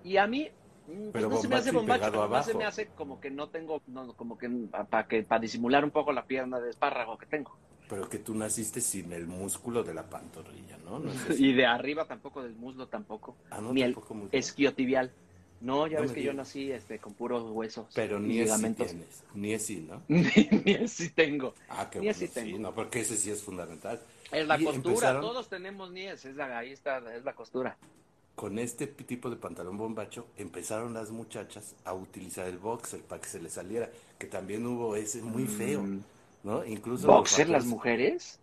Y 0.04 0.18
a 0.18 0.28
mí, 0.28 0.48
mm, 0.88 1.10
pues 1.12 1.12
Pero 1.14 1.30
no 1.30 1.38
se 1.38 1.48
me 1.48 1.56
hace 1.56 1.72
bombacho 1.72 2.12
nomás 2.12 2.46
se 2.46 2.54
me 2.54 2.66
hace 2.66 2.88
como 2.88 3.20
que 3.20 3.30
no 3.32 3.50
tengo, 3.50 3.82
no, 3.88 4.14
como 4.14 4.38
que 4.38 4.48
para 4.90 5.08
que 5.08 5.24
para 5.24 5.42
disimular 5.42 5.84
un 5.84 5.92
poco 5.92 6.12
la 6.14 6.26
pierna 6.26 6.60
de 6.60 6.70
espárrago 6.70 7.18
que 7.18 7.26
tengo. 7.26 7.58
Pero 7.90 8.08
que 8.08 8.20
tú 8.20 8.34
naciste 8.36 8.80
sin 8.80 9.12
el 9.12 9.28
músculo 9.28 9.84
de 9.84 9.94
la 9.94 10.10
pantorrilla, 10.10 10.78
¿no? 10.86 11.00
No 11.00 11.12
es 11.12 11.26
así. 11.30 11.48
Y 11.50 11.54
de 11.54 11.66
arriba 11.66 12.06
tampoco, 12.06 12.42
del 12.42 12.56
muslo 12.56 12.88
tampoco, 12.88 13.36
Ah, 13.50 13.60
no, 13.60 13.74
ni 13.74 13.82
el 13.82 13.94
tampoco 13.94 14.14
muslo. 14.14 14.30
esquiotibial. 14.32 15.12
No, 15.62 15.88
ya 15.88 16.00
No 16.00 16.02
ves 16.02 16.12
que 16.12 16.24
yo 16.24 16.34
nací 16.34 16.72
este, 16.72 17.00
con 17.00 17.14
puros 17.14 17.44
huesos 17.52 17.88
Pero 17.94 18.20
ni 18.20 18.40
ligamentos. 18.40 18.88
tienes, 18.88 19.24
ni 19.34 19.54
ese, 19.54 19.82
¿no? 19.82 20.04
ni, 20.10 20.22
ni 20.66 20.76
así 20.76 21.10
tengo. 21.10 21.56
Ah, 21.70 21.90
qué 21.90 22.00
Ni 22.00 22.08
bueno, 22.08 22.10
así 22.10 22.28
sí, 22.28 22.34
tengo. 22.34 22.60
no, 22.60 22.74
porque 22.76 23.02
ese 23.02 23.18
sí 23.18 23.32
es 23.32 23.44
fundamental. 23.44 24.02
Es 24.32 24.48
la 24.48 24.58
Y 24.58 24.64
costura, 24.66 24.78
empezaron 24.90 25.22
todos 25.22 25.50
tenemos 25.50 25.92
nies, 25.92 26.26
es 26.26 26.36
la, 26.36 26.58
ahí 26.58 26.72
está, 26.72 26.98
es 27.16 27.24
la 27.24 27.34
costura. 27.36 27.78
Con 28.36 28.58
este 28.60 28.88
tipo 28.88 29.30
de 29.30 29.36
pantalón 29.38 29.78
bombacho 29.78 30.28
empezaron 30.38 30.94
las 30.94 31.12
muchachas 31.12 31.76
a 31.86 31.94
utilizar 31.94 32.48
el 32.48 32.58
boxer 32.58 33.02
para 33.04 33.22
que 33.22 33.30
se 33.30 33.40
les 33.42 33.54
saliera, 33.54 33.90
que 34.18 34.28
también 34.28 34.66
hubo 34.66 34.96
ese 34.96 35.22
muy 35.22 35.48
feo, 35.48 35.90
Mm. 35.90 36.04
¿no? 36.44 36.66
Incluso 36.66 37.10
los 37.12 37.22
¿Boxer 37.22 37.50
las 37.50 37.66
mujeres? 37.66 38.40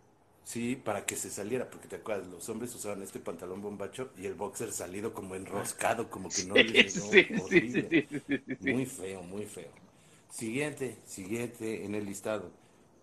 Sí, 0.49 0.75
para 0.75 1.05
que 1.05 1.15
se 1.15 1.29
saliera, 1.29 1.69
porque 1.69 1.87
te 1.87 1.97
acuerdas, 1.97 2.27
los 2.27 2.49
hombres 2.49 2.73
usaban 2.73 3.03
este 3.03 3.19
pantalón 3.19 3.61
bombacho 3.61 4.09
y 4.17 4.25
el 4.25 4.33
boxer 4.33 4.71
salido 4.71 5.13
como 5.13 5.35
enroscado, 5.35 6.09
como 6.09 6.33
que 6.33 6.43
no 6.43 6.55
Sí, 6.55 6.63
les 6.63 6.97
horrible. 7.35 7.95
Muy 8.59 8.85
feo, 8.85 9.21
muy 9.23 9.45
feo. 9.45 9.69
Siguiente, 10.29 10.97
siguiente 11.05 11.85
en 11.85 11.95
el 11.95 12.05
listado. 12.05 12.51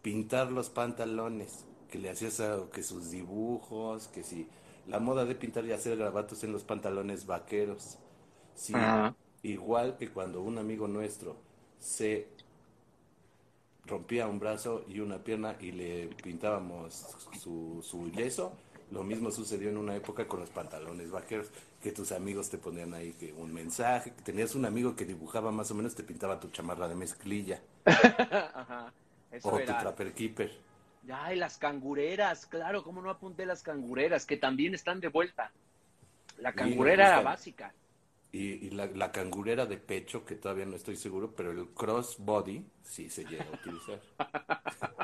Pintar 0.03 0.50
los 0.53 0.71
pantalones. 0.71 1.65
Que 1.91 1.99
le 1.99 2.11
hacías 2.11 2.41
a- 2.41 2.65
que 2.73 2.83
sus 2.83 3.11
dibujos, 3.11 4.09
que 4.09 4.23
si. 4.25 4.49
La 4.87 4.99
moda 5.00 5.25
de 5.25 5.35
pintar 5.37 5.65
y 5.67 5.73
hacer 5.73 5.97
grabatos 5.97 6.43
en 6.45 6.53
los 6.53 6.65
pantalones 6.65 7.26
vaqueros. 7.26 7.99
Sí, 8.55 8.75
Ajá. 8.79 9.15
igual 9.43 9.97
que 9.99 10.11
cuando 10.11 10.43
un 10.43 10.59
amigo 10.59 10.88
nuestro 10.88 11.37
se 11.79 12.29
rompía 13.87 14.26
un 14.26 14.38
brazo 14.38 14.85
y 14.88 15.00
una 15.00 15.19
pierna 15.19 15.57
y 15.61 15.73
le 15.73 16.09
pintábamos 16.23 17.07
su, 17.40 17.83
su 17.83 18.11
yeso, 18.11 18.52
lo 18.90 19.02
mismo 19.02 19.31
sucedió 19.31 19.69
en 19.69 19.76
una 19.76 19.97
época 19.97 20.26
con 20.28 20.40
los 20.40 20.50
pantalones 20.50 21.11
vaqueros, 21.11 21.50
que 21.83 21.93
tus 21.93 22.12
amigos 22.12 22.50
te 22.50 22.59
ponían 22.59 22.95
ahí 22.95 23.12
que 23.12 23.33
un 23.33 23.52
mensaje, 23.52 24.12
que 24.12 24.23
tenías 24.23 24.55
un 24.55 24.64
amigo 24.64 24.95
que 24.95 25.05
dibujaba 25.05 25.50
más 25.50 25.71
o 25.71 25.75
menos, 25.75 25.95
te 25.95 26.02
pintaba 26.02 26.38
tu 26.38 26.49
chamarra 26.50 26.88
de 26.88 26.95
mezclilla 26.95 27.61
Ajá. 27.85 28.93
Eso 29.33 29.49
o 29.49 29.59
tu 29.59 29.64
trapper 29.64 30.12
keeper. 30.12 30.52
Ay, 31.12 31.37
las 31.37 31.59
cangureras, 31.59 32.47
claro, 32.47 32.83
¿cómo 32.83 33.00
no 33.00 33.11
apunté 33.11 33.47
las 33.47 33.62
cangureras? 33.62 34.26
Que 34.26 34.37
también 34.37 34.75
están 34.75 35.00
de 35.00 35.09
vuelta. 35.09 35.52
La 36.38 36.52
cangurera 36.52 37.09
era 37.09 37.21
básica. 37.21 37.73
Y, 38.37 38.66
y 38.66 38.71
la, 38.71 38.85
la 38.87 39.12
cangurera 39.12 39.64
de 39.64 39.78
pecho, 39.78 40.26
que 40.26 40.35
todavía 40.35 40.66
no 40.66 40.76
estoy 40.76 40.97
seguro, 40.97 41.31
pero 41.35 41.52
el 41.52 41.69
crossbody 41.69 42.66
sí 42.85 43.09
se 43.09 43.25
llega 43.25 43.47
a 43.50 43.55
utilizar. 43.55 44.00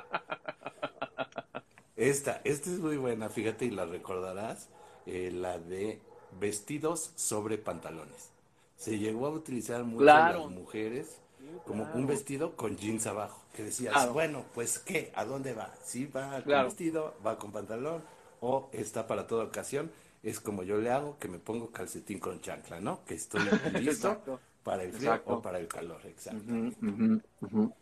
Esta, 1.97 2.41
esta 2.45 2.71
es 2.71 2.79
muy 2.81 2.97
buena, 2.97 3.29
fíjate, 3.29 3.67
y 3.67 3.71
la 3.71 3.85
recordarás, 3.87 4.69
eh, 5.07 5.31
la 5.33 5.59
de 5.59 6.01
vestidos 6.41 7.13
sobre 7.17 7.59
pantalones. 7.59 8.31
Se 8.77 8.99
llegó 8.99 9.27
a 9.27 9.31
utilizar 9.31 9.85
mucho 9.85 10.01
en 10.01 10.07
Claro. 10.07 10.39
las 10.41 10.51
mujeres 10.51 11.19
como 11.67 11.85
claro. 11.85 11.99
un 11.99 12.07
vestido 12.07 12.57
con 12.57 12.77
jeans 12.77 13.07
abajo, 13.07 13.41
que 13.55 13.65
decías, 13.65 13.93
Claro. 13.95 14.13
bueno, 14.15 14.45
pues 14.55 14.79
¿qué? 14.81 15.13
¿A 15.15 15.25
dónde 15.25 15.55
va? 15.55 15.73
¿Sí 15.85 16.07
va 16.07 16.43
con 16.43 16.65
vestido, 16.65 17.15
va 17.25 17.39
con 17.39 17.53
pantalón 17.53 18.03
o 18.41 18.69
está 18.73 19.07
para 19.07 19.27
toda 19.27 19.45
ocasión? 19.45 19.91
Es 20.23 20.39
como 20.41 20.63
yo 20.63 20.79
le 20.79 20.91
hago, 20.91 21.19
que 21.19 21.29
me 21.29 21.39
pongo 21.39 21.71
calcetín 21.71 22.19
con 22.21 22.41
chancla, 22.41 22.81
¿no? 22.81 23.05
Que 23.05 23.15
estoy 23.15 23.41
listo 23.81 24.23
para 24.63 24.85
el 24.85 24.93
frío 24.93 25.11
Exacto. 25.11 25.35
o 25.39 25.43
para 25.43 25.59
el 25.59 25.67
calor, 25.67 26.01
exacto. 26.07 26.53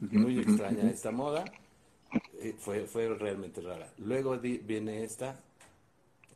Muy 0.01 0.39
extraña 0.41 0.89
esta 0.91 1.11
moda, 1.11 1.45
eh, 2.41 2.55
fue, 2.59 2.87
fue 2.87 3.09
realmente 3.09 3.61
rara. 3.61 3.93
Luego 3.99 4.39
di- 4.39 4.59
viene 4.59 5.05
esta, 5.05 5.39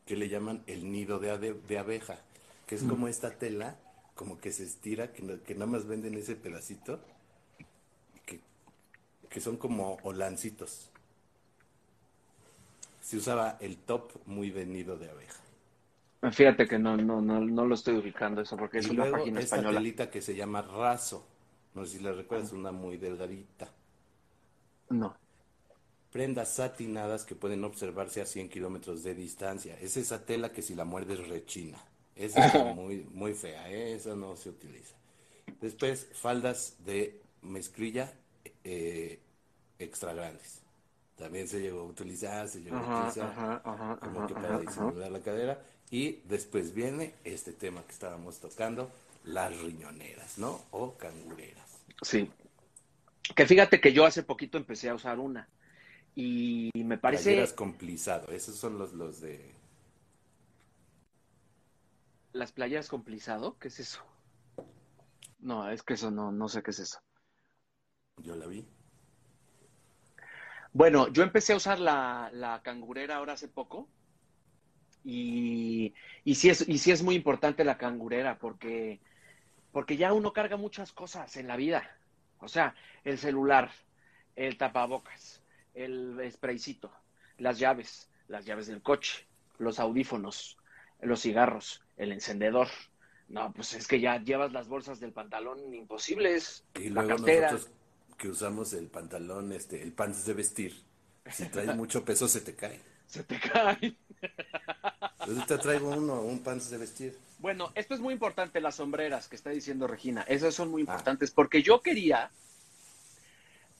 que 0.04 0.16
le 0.16 0.28
llaman 0.28 0.62
el 0.66 0.92
nido 0.92 1.18
de, 1.18 1.30
ade- 1.32 1.61
de 1.66 1.78
abeja, 1.78 2.18
que 2.66 2.75
es 2.75 2.82
Mm. 2.82 2.88
como 2.90 3.08
esta 3.08 3.30
tela, 3.38 3.76
como 4.14 4.38
que 4.38 4.52
se 4.52 4.64
estira, 4.64 5.11
que, 5.12 5.23
no- 5.23 5.42
que 5.42 5.54
nada 5.54 5.66
más 5.66 5.87
venden 5.87 6.14
ese 6.14 6.37
pedacito, 6.37 7.00
que, 8.26 8.40
que 9.30 9.40
son 9.40 9.56
como 9.56 9.94
holancitos. 10.02 10.90
Se 13.00 13.16
usaba 13.16 13.56
el 13.61 13.78
top 13.78 14.12
muy 14.26 14.50
venido 14.50 14.99
de 14.99 15.08
abeja. 15.11 15.40
Fíjate 16.33 16.66
que 16.66 16.78
no, 16.78 16.97
no, 16.97 17.21
no, 17.21 17.40
no 17.40 17.66
lo 17.66 17.75
estoy 17.75 17.97
ubicando 17.97 18.40
eso 18.40 18.57
porque 18.57 18.78
es 18.78 18.88
y 18.88 18.90
una 18.90 19.04
luego 19.04 19.11
página 19.11 19.40
esta 19.40 19.59
española. 19.59 19.78
telita 19.78 20.11
que 20.11 20.23
se 20.23 20.35
llama 20.35 20.62
raso. 20.62 21.26
No 21.75 21.85
sé 21.85 21.99
si 21.99 22.04
la 22.04 22.12
recuerdas, 22.12 22.52
una 22.52 22.73
muy 22.73 22.97
delgadita. 22.99 23.73
No. 24.90 25.14
Prendas 26.11 26.54
satinadas 26.54 27.25
que 27.25 27.35
pueden 27.35 27.64
observarse 27.64 28.21
a 28.23 28.26
100 28.26 28.49
kilómetros 28.49 29.02
de 29.02 29.14
distancia. 29.14 29.76
Es 29.81 29.97
esa 29.97 30.25
tela 30.25 30.52
que 30.52 30.62
si 30.62 30.75
la 30.75 30.85
muerdes 30.85 31.26
rechina. 31.28 31.78
Esa 32.14 32.47
está 32.47 32.64
muy, 32.75 33.04
muy 33.12 33.35
fea, 33.35 33.69
¿eh? 33.71 33.95
esa 33.95 34.14
no 34.14 34.37
se 34.37 34.50
utiliza. 34.50 34.95
Después, 35.61 36.09
faldas 36.14 36.76
de 36.85 37.21
mezclilla 37.43 38.12
eh, 38.62 39.21
extra 39.78 40.14
grandes. 40.14 40.62
También 41.16 41.49
se 41.49 41.61
llegó 41.61 41.81
a 41.81 41.85
utilizar, 41.85 42.49
se 42.49 42.61
llegó 42.62 42.78
a 42.78 42.85
utilizar 42.85 43.28
ajá, 43.31 43.62
ajá, 43.64 43.97
como 44.00 44.21
ajá, 44.21 44.28
que 44.28 44.35
para 44.35 44.59
disimular 44.59 45.11
la 45.11 45.21
cadera. 45.21 45.62
Y 45.91 46.21
después 46.25 46.75
viene 46.75 47.14
este 47.25 47.53
tema 47.53 47.83
que 47.85 47.93
estábamos 47.93 48.41
tocando, 48.41 48.91
las 49.25 49.57
riñoneras, 49.61 50.38
¿no? 50.38 50.61
O 50.71 50.95
cangureras. 50.97 51.83
Sí. 52.03 52.31
Que 53.35 53.47
fíjate 53.47 53.81
que 53.81 53.93
yo 53.93 54.05
hace 54.05 54.23
poquito 54.23 54.59
empecé 54.59 54.88
a 54.88 54.95
usar 54.95 55.19
una. 55.19 55.49
Y 56.14 56.71
me 56.75 56.99
parece. 56.99 57.25
Playeras 57.25 57.53
con 57.53 57.75
plisado, 57.75 58.29
esos 58.29 58.57
son 58.57 58.79
los, 58.79 58.93
los 58.93 59.21
de... 59.21 59.55
¿Las 62.33 62.53
playas 62.53 62.88
con 62.88 63.05
plisado? 63.05 63.59
¿Qué 63.59 63.69
es 63.69 63.81
eso? 63.81 64.03
No, 65.38 65.71
es 65.71 65.83
que 65.83 65.95
eso 65.95 66.11
no, 66.11 66.33
no 66.33 66.49
sé 66.49 66.62
qué 66.62 66.73
es 66.73 66.81
eso. 66.81 66.99
Yo 68.19 68.35
la 68.35 68.47
vi. 68.47 68.67
Bueno, 70.73 71.09
yo 71.09 71.23
empecé 71.23 71.53
a 71.53 71.57
usar 71.57 71.79
la, 71.79 72.31
la 72.33 72.61
cangurera 72.62 73.17
ahora 73.17 73.35
hace 73.35 73.47
poco. 73.47 73.88
Y, 75.04 75.94
y, 76.25 76.34
sí 76.34 76.49
es, 76.50 76.66
y 76.68 76.78
sí 76.78 76.90
es 76.90 77.02
muy 77.02 77.14
importante 77.14 77.62
la 77.64 77.76
cangurera 77.76 78.38
porque, 78.38 79.00
porque 79.73 79.96
ya 79.96 80.12
uno 80.12 80.32
carga 80.32 80.56
muchas 80.56 80.92
cosas 80.92 81.37
en 81.37 81.46
la 81.46 81.56
vida. 81.56 81.99
O 82.40 82.49
sea, 82.49 82.75
el 83.04 83.18
celular, 83.18 83.70
el 84.37 84.56
tapabocas, 84.56 85.42
el 85.75 86.20
spraycito, 86.32 86.92
las 87.38 87.58
llaves, 87.58 88.08
las 88.28 88.44
llaves 88.46 88.66
del 88.66 88.82
coche, 88.82 89.26
los 89.58 89.78
audífonos, 89.78 90.58
los 91.00 91.20
cigarros, 91.20 91.82
el 91.96 92.12
encendedor. 92.12 92.68
No, 93.28 93.52
pues 93.52 93.75
es 93.75 93.87
que 93.87 94.00
ya 94.00 94.18
llevas 94.23 94.52
las 94.52 94.68
bolsas 94.68 95.00
del 95.00 95.12
pantalón 95.12 95.73
imposibles, 95.75 96.64
Y 96.75 96.90
la 96.90 97.02
luego 97.02 97.08
cartera. 97.16 97.52
nosotros 97.52 97.75
que 98.18 98.28
usamos 98.28 98.73
el 98.75 98.88
pantalón, 98.88 99.52
este, 99.52 99.82
el 99.82 99.92
pants 99.92 100.25
de 100.26 100.34
vestir, 100.34 100.82
si 101.30 101.49
traes 101.49 101.73
mucho 101.75 102.04
peso 102.04 102.28
se 102.28 102.40
te 102.40 102.54
cae. 102.54 102.80
Se 103.14 103.23
te 103.23 103.38
cae. 103.38 103.94
Ahorita 105.21 105.56
traigo 105.59 105.90
uno, 105.90 106.21
un 106.23 106.40
pants 106.42 106.68
de 106.71 106.78
vestir. 106.78 107.16
Bueno, 107.38 107.71
esto 107.76 107.94
es 107.94 108.00
muy 108.00 108.12
importante, 108.12 108.61
las 108.61 108.75
sombreras 108.75 109.28
que 109.28 109.37
está 109.37 109.50
diciendo 109.50 109.87
Regina. 109.87 110.23
Esas 110.23 110.52
son 110.52 110.68
muy 110.68 110.80
Ah. 110.83 110.87
importantes 110.87 111.30
porque 111.30 111.62
yo 111.62 111.80
quería 111.80 112.33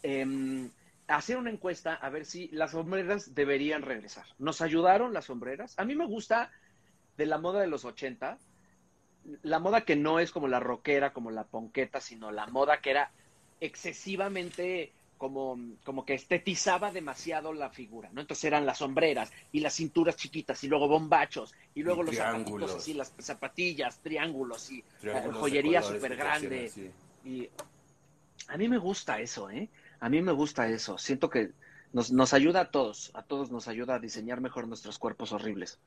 em, 0.05 0.71
hacer 1.09 1.37
una 1.37 1.51
encuesta 1.51 1.95
a 1.95 2.11
ver 2.11 2.27
si 2.27 2.47
las 2.49 2.71
sombreras 2.73 3.35
deberían 3.35 3.83
regresar. 3.83 4.25
¿Nos 4.39 4.61
ayudaron 4.61 5.13
las 5.13 5.25
sombreras? 5.25 5.75
A 5.79 5.85
mí 5.85 5.97
me 5.97 6.07
gusta 6.07 6.53
de 7.17 7.27
la 7.27 7.39
moda 7.39 7.61
de 7.61 7.67
los 7.67 7.85
80, 7.85 8.39
la 9.43 9.59
moda 9.59 9.81
que 9.85 9.97
no 9.97 10.21
es 10.21 10.31
como 10.31 10.47
la 10.47 10.61
rockera, 10.61 11.13
como 11.13 11.31
la 11.33 11.43
ponqueta, 11.45 12.01
sino 12.01 12.31
la 12.31 12.47
moda 12.47 12.81
que 12.83 12.91
era 12.91 13.11
excesivamente 13.61 14.93
como, 15.17 15.59
como 15.85 16.05
que 16.05 16.15
estetizaba 16.15 16.91
demasiado 16.93 17.53
la 17.53 17.71
figura, 17.71 18.11
¿no? 18.13 18.21
Entonces 18.21 18.45
eran 18.45 18.67
las 18.67 18.79
sombreras 18.79 19.33
y 19.53 19.61
las 19.61 19.75
cinturas 19.75 20.17
chiquitas 20.17 20.63
y 20.65 20.69
luego 20.69 20.89
bombachos 20.89 21.55
y 21.75 21.83
luego 21.83 22.03
Y 22.03 22.07
los 22.07 22.15
triángulos. 22.17 22.71
zapatitos 22.71 22.75
así, 22.83 22.95
las 22.95 23.15
zapatillas, 23.19 24.01
triángulos 24.01 24.71
y 24.71 24.85
Triángulos 25.01 25.35
eh, 25.35 25.35
de 25.35 25.39
joyería 25.41 25.83
súper 25.83 26.17
grande. 26.17 26.71
Y 27.25 27.49
a 28.49 28.57
mí 28.57 28.69
me 28.69 28.79
gusta 28.79 29.21
eso, 29.21 29.51
¿eh? 29.51 29.71
A 30.01 30.09
mí 30.09 30.23
me 30.23 30.33
gusta 30.33 30.69
eso. 30.69 30.99
Siento 30.99 31.31
que 31.31 31.53
nos, 31.93 32.13
nos 32.13 32.33
ayuda 32.35 32.61
a 32.63 32.71
todos, 32.71 33.11
a 33.15 33.23
todos 33.23 33.51
nos 33.51 33.69
ayuda 33.69 33.95
a 33.97 33.99
diseñar 34.01 34.41
mejor 34.41 34.69
nuestros 34.69 34.99
cuerpos 34.99 35.33
horribles. 35.33 35.81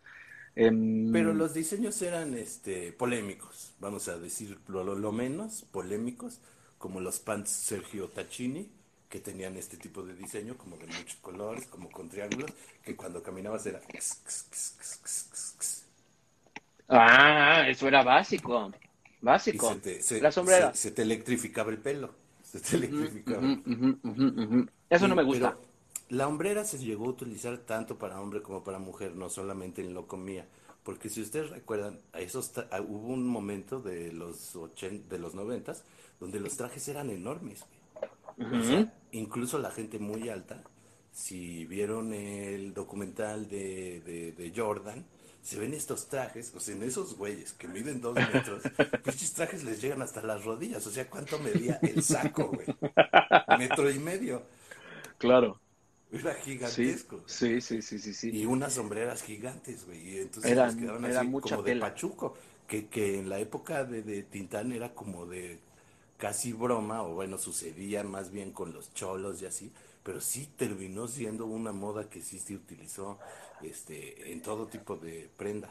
Em, 0.55 0.77
Pero 1.11 1.33
los 1.33 1.53
diseños 1.53 2.01
eran 2.01 2.33
este, 2.33 2.91
polémicos, 2.91 3.73
vamos 3.79 4.07
a 4.07 4.17
decir 4.17 4.59
lo, 4.67 4.83
lo- 4.83 4.95
lo 4.95 5.11
menos 5.11 5.63
polémicos, 5.71 6.41
como 6.77 6.99
los 6.99 7.19
pants 7.19 7.49
Sergio 7.51 8.09
Tacchini, 8.09 8.69
que 9.09 9.19
tenían 9.19 9.55
este 9.57 9.77
tipo 9.77 10.01
de 10.03 10.15
diseño, 10.15 10.57
como 10.57 10.77
de 10.77 10.87
muchos 10.87 11.15
colores, 11.21 11.65
como 11.67 11.89
con 11.89 12.09
triángulos, 12.09 12.51
que 12.83 12.95
cuando 12.95 13.23
caminabas 13.23 13.65
era... 13.65 13.81
Ah, 16.89 17.65
eso 17.67 17.87
era 17.87 18.03
básico. 18.03 18.71
Básico. 19.21 19.73
se 19.73 19.79
te, 19.79 20.01
se- 20.01 20.21
la 20.21 20.31
sombrera. 20.31 20.73
se- 20.73 20.77
se 20.89 20.91
te 20.91 21.01
electrificaba 21.01 21.71
el 21.71 21.77
pelo. 21.79 22.11
Se 22.43 22.59
te 22.61 22.77
electrificaba. 22.77 23.39
Ujú, 23.39 23.97
ujú. 24.03 24.67
Eso 24.89 25.07
no 25.07 25.15
me 25.15 25.23
gusta. 25.23 25.55
pero 25.55 25.67
la 26.09 26.27
hombrera 26.27 26.63
se 26.63 26.77
llegó 26.77 27.05
a 27.05 27.09
utilizar 27.09 27.57
tanto 27.59 27.97
para 27.97 28.21
hombre 28.21 28.41
como 28.41 28.63
para 28.63 28.79
mujer, 28.79 29.15
no 29.15 29.29
solamente 29.29 29.81
en 29.81 29.93
locomía. 29.93 30.47
Porque 30.83 31.09
si 31.09 31.21
ustedes 31.21 31.49
recuerdan, 31.49 31.99
a 32.13 32.21
esos 32.21 32.53
hubo 32.87 33.07
un 33.13 33.27
momento 33.27 33.81
de 33.81 34.13
los 34.13 34.55
ochen- 34.55 35.03
de 35.09 35.19
los 35.19 35.35
noventas 35.35 35.83
donde 36.21 36.39
los 36.39 36.55
trajes 36.55 36.87
eran 36.87 37.09
enormes. 37.09 37.65
Güey. 38.37 38.59
O 38.59 38.63
sea, 38.63 38.93
incluso 39.11 39.59
la 39.59 39.71
gente 39.71 39.99
muy 39.99 40.29
alta, 40.29 40.63
si 41.11 41.65
vieron 41.65 42.13
el 42.13 42.73
documental 42.73 43.47
de, 43.49 44.01
de, 44.01 44.31
de 44.33 44.53
Jordan, 44.55 45.05
se 45.41 45.57
ven 45.59 45.73
estos 45.73 46.07
trajes, 46.09 46.53
o 46.55 46.59
sea, 46.59 46.75
en 46.75 46.83
esos 46.83 47.15
güeyes 47.17 47.53
que 47.53 47.67
miden 47.69 48.01
dos 48.01 48.15
metros, 48.15 48.63
estos 49.05 49.33
trajes 49.33 49.63
les 49.63 49.81
llegan 49.81 50.01
hasta 50.01 50.21
las 50.21 50.43
rodillas. 50.43 50.85
O 50.87 50.91
sea, 50.91 51.09
¿cuánto 51.09 51.39
medía 51.39 51.79
el 51.81 52.03
saco, 52.03 52.49
güey? 52.49 52.67
Metro 53.57 53.89
y 53.89 53.99
medio. 53.99 54.43
Claro. 55.17 55.59
Era 56.11 56.33
gigantesco. 56.35 57.23
sí, 57.27 57.59
sí, 57.61 57.81
sí, 57.81 57.99
sí, 57.99 58.13
sí. 58.13 58.29
Y 58.31 58.45
unas 58.45 58.73
sombreras 58.73 59.23
gigantes, 59.23 59.85
güey. 59.85 60.09
Y 60.09 60.17
entonces 60.19 60.51
Eran- 60.51 61.05
era 61.05 61.21
así 61.21 61.27
mucha 61.27 61.55
como 61.55 61.63
de 61.63 61.71
tela. 61.73 61.89
pachuco. 61.89 62.35
Que, 62.67 62.87
que 62.87 63.19
en 63.19 63.29
la 63.29 63.39
época 63.39 63.85
de, 63.85 64.01
de 64.03 64.23
Tintán 64.23 64.73
era 64.73 64.93
como 64.93 65.25
de 65.25 65.59
casi 66.17 66.53
broma, 66.53 67.03
o 67.03 67.13
bueno, 67.13 67.37
sucedía 67.37 68.03
más 68.03 68.31
bien 68.31 68.51
con 68.51 68.73
los 68.73 68.93
cholos 68.93 69.41
y 69.41 69.45
así. 69.45 69.71
Pero 70.03 70.21
sí 70.21 70.49
terminó 70.57 71.07
siendo 71.07 71.45
una 71.45 71.71
moda 71.71 72.09
que 72.09 72.21
sí 72.21 72.39
se 72.39 72.55
utilizó 72.55 73.19
este, 73.61 74.31
en 74.31 74.41
todo 74.41 74.67
tipo 74.67 74.95
de 74.95 75.29
prenda. 75.37 75.69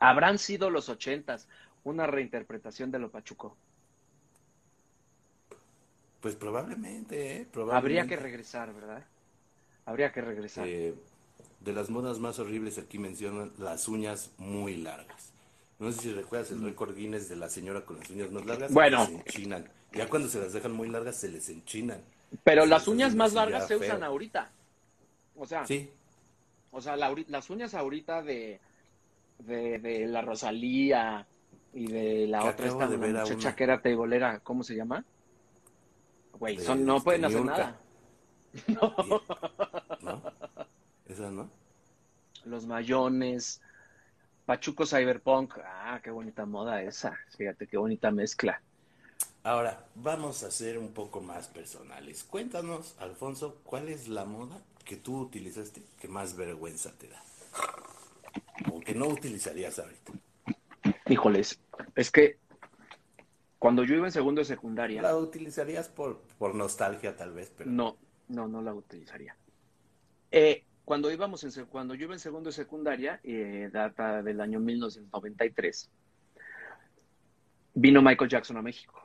Habrán 0.00 0.38
sido 0.38 0.70
los 0.70 0.88
ochentas 0.88 1.46
una 1.84 2.06
reinterpretación 2.06 2.90
de 2.90 2.98
lo 2.98 3.10
pachuco. 3.10 3.56
Pues 6.20 6.36
probablemente, 6.36 7.36
¿eh? 7.36 7.48
Habría 7.70 8.06
que 8.06 8.16
regresar, 8.16 8.72
¿verdad? 8.72 9.04
Habría 9.84 10.10
que 10.10 10.22
regresar. 10.22 10.66
Eh, 10.66 10.94
de 11.60 11.72
las 11.74 11.90
modas 11.90 12.18
más 12.18 12.38
horribles 12.38 12.78
aquí 12.78 12.98
mencionan 12.98 13.52
las 13.58 13.88
uñas 13.88 14.30
muy 14.38 14.76
largas. 14.76 15.33
No 15.78 15.90
sé 15.92 16.00
si 16.02 16.12
recuerdas 16.12 16.50
el 16.52 16.62
récord 16.62 16.94
Guinness 16.94 17.28
de 17.28 17.36
la 17.36 17.48
señora 17.48 17.84
con 17.84 17.98
las 17.98 18.08
uñas 18.10 18.30
más 18.30 18.46
largas. 18.46 18.70
Mm. 18.70 18.74
Bueno. 18.74 19.06
Se 19.06 19.12
enchinan. 19.14 19.68
Ya 19.92 20.08
cuando 20.08 20.28
se 20.28 20.40
las 20.40 20.52
dejan 20.52 20.72
muy 20.72 20.88
largas 20.88 21.16
se 21.16 21.28
les 21.28 21.48
enchinan. 21.48 22.00
Pero 22.42 22.62
se 22.62 22.68
las 22.68 22.88
uñas 22.88 23.14
más 23.14 23.32
largas 23.32 23.66
se 23.68 23.78
feo. 23.78 23.86
usan 23.88 24.02
ahorita. 24.02 24.50
O 25.36 25.46
sea, 25.46 25.66
Sí, 25.66 25.90
o 26.70 26.80
sea 26.80 26.96
la 26.96 27.14
las 27.28 27.50
uñas 27.50 27.74
ahorita 27.74 28.22
de, 28.22 28.60
de, 29.40 29.78
de 29.78 30.06
la 30.06 30.22
Rosalía 30.22 31.26
y 31.72 31.86
de 31.88 32.26
la 32.28 32.40
Que 32.40 32.48
otra 32.48 32.66
esta 32.68 32.86
de 32.88 32.96
ver 32.96 33.10
muchacha 33.12 33.34
una. 33.34 33.56
que 33.56 33.64
era 33.64 33.80
teibolera, 33.82 34.40
¿cómo 34.40 34.62
se 34.64 34.74
llama? 34.76 35.04
Güey, 36.38 36.56
De- 36.56 36.64
son, 36.64 36.84
no 36.84 37.00
pueden 37.02 37.24
hacer 37.24 37.44
nada. 37.44 37.78
Y- 38.66 38.72
¿no? 38.72 38.94
Esa 41.06 41.30
no. 41.30 41.48
Los 42.44 42.66
mayones, 42.66 43.60
Pachuco 44.46 44.84
Cyberpunk, 44.84 45.58
ah, 45.64 46.00
qué 46.02 46.10
bonita 46.10 46.44
moda 46.44 46.82
esa, 46.82 47.18
fíjate 47.36 47.66
qué 47.66 47.78
bonita 47.78 48.10
mezcla. 48.10 48.60
Ahora, 49.42 49.86
vamos 49.94 50.42
a 50.42 50.50
ser 50.50 50.78
un 50.78 50.92
poco 50.92 51.20
más 51.20 51.48
personales. 51.48 52.24
Cuéntanos, 52.24 52.94
Alfonso, 52.98 53.60
¿cuál 53.64 53.88
es 53.88 54.08
la 54.08 54.24
moda 54.24 54.58
que 54.84 54.96
tú 54.96 55.20
utilizaste 55.20 55.82
que 55.98 56.08
más 56.08 56.36
vergüenza 56.36 56.92
te 56.98 57.08
da? 57.08 57.22
O 58.72 58.80
que 58.80 58.94
no 58.94 59.06
utilizarías 59.06 59.78
ahorita. 59.78 60.12
Híjoles, 61.06 61.58
es 61.94 62.10
que 62.10 62.38
cuando 63.58 63.84
yo 63.84 63.94
iba 63.94 64.06
en 64.06 64.12
segundo 64.12 64.40
de 64.40 64.46
secundaria, 64.46 65.00
La 65.00 65.16
utilizarías 65.16 65.88
por, 65.88 66.20
por 66.38 66.54
nostalgia 66.54 67.16
tal 67.16 67.32
vez, 67.32 67.50
pero 67.56 67.70
no, 67.70 67.96
no, 68.28 68.46
no 68.46 68.60
la 68.60 68.74
utilizaría. 68.74 69.36
Eh, 70.30 70.64
cuando 70.84 71.10
íbamos 71.10 71.42
en, 71.44 71.66
cuando 71.66 71.94
yo 71.94 72.04
iba 72.04 72.14
en 72.14 72.20
segundo 72.20 72.50
de 72.50 72.56
secundaria, 72.56 73.20
eh, 73.22 73.70
data 73.72 74.22
del 74.22 74.40
año 74.40 74.60
1993, 74.60 75.90
vino 77.74 78.02
Michael 78.02 78.30
Jackson 78.30 78.56
a 78.56 78.62
México. 78.62 79.00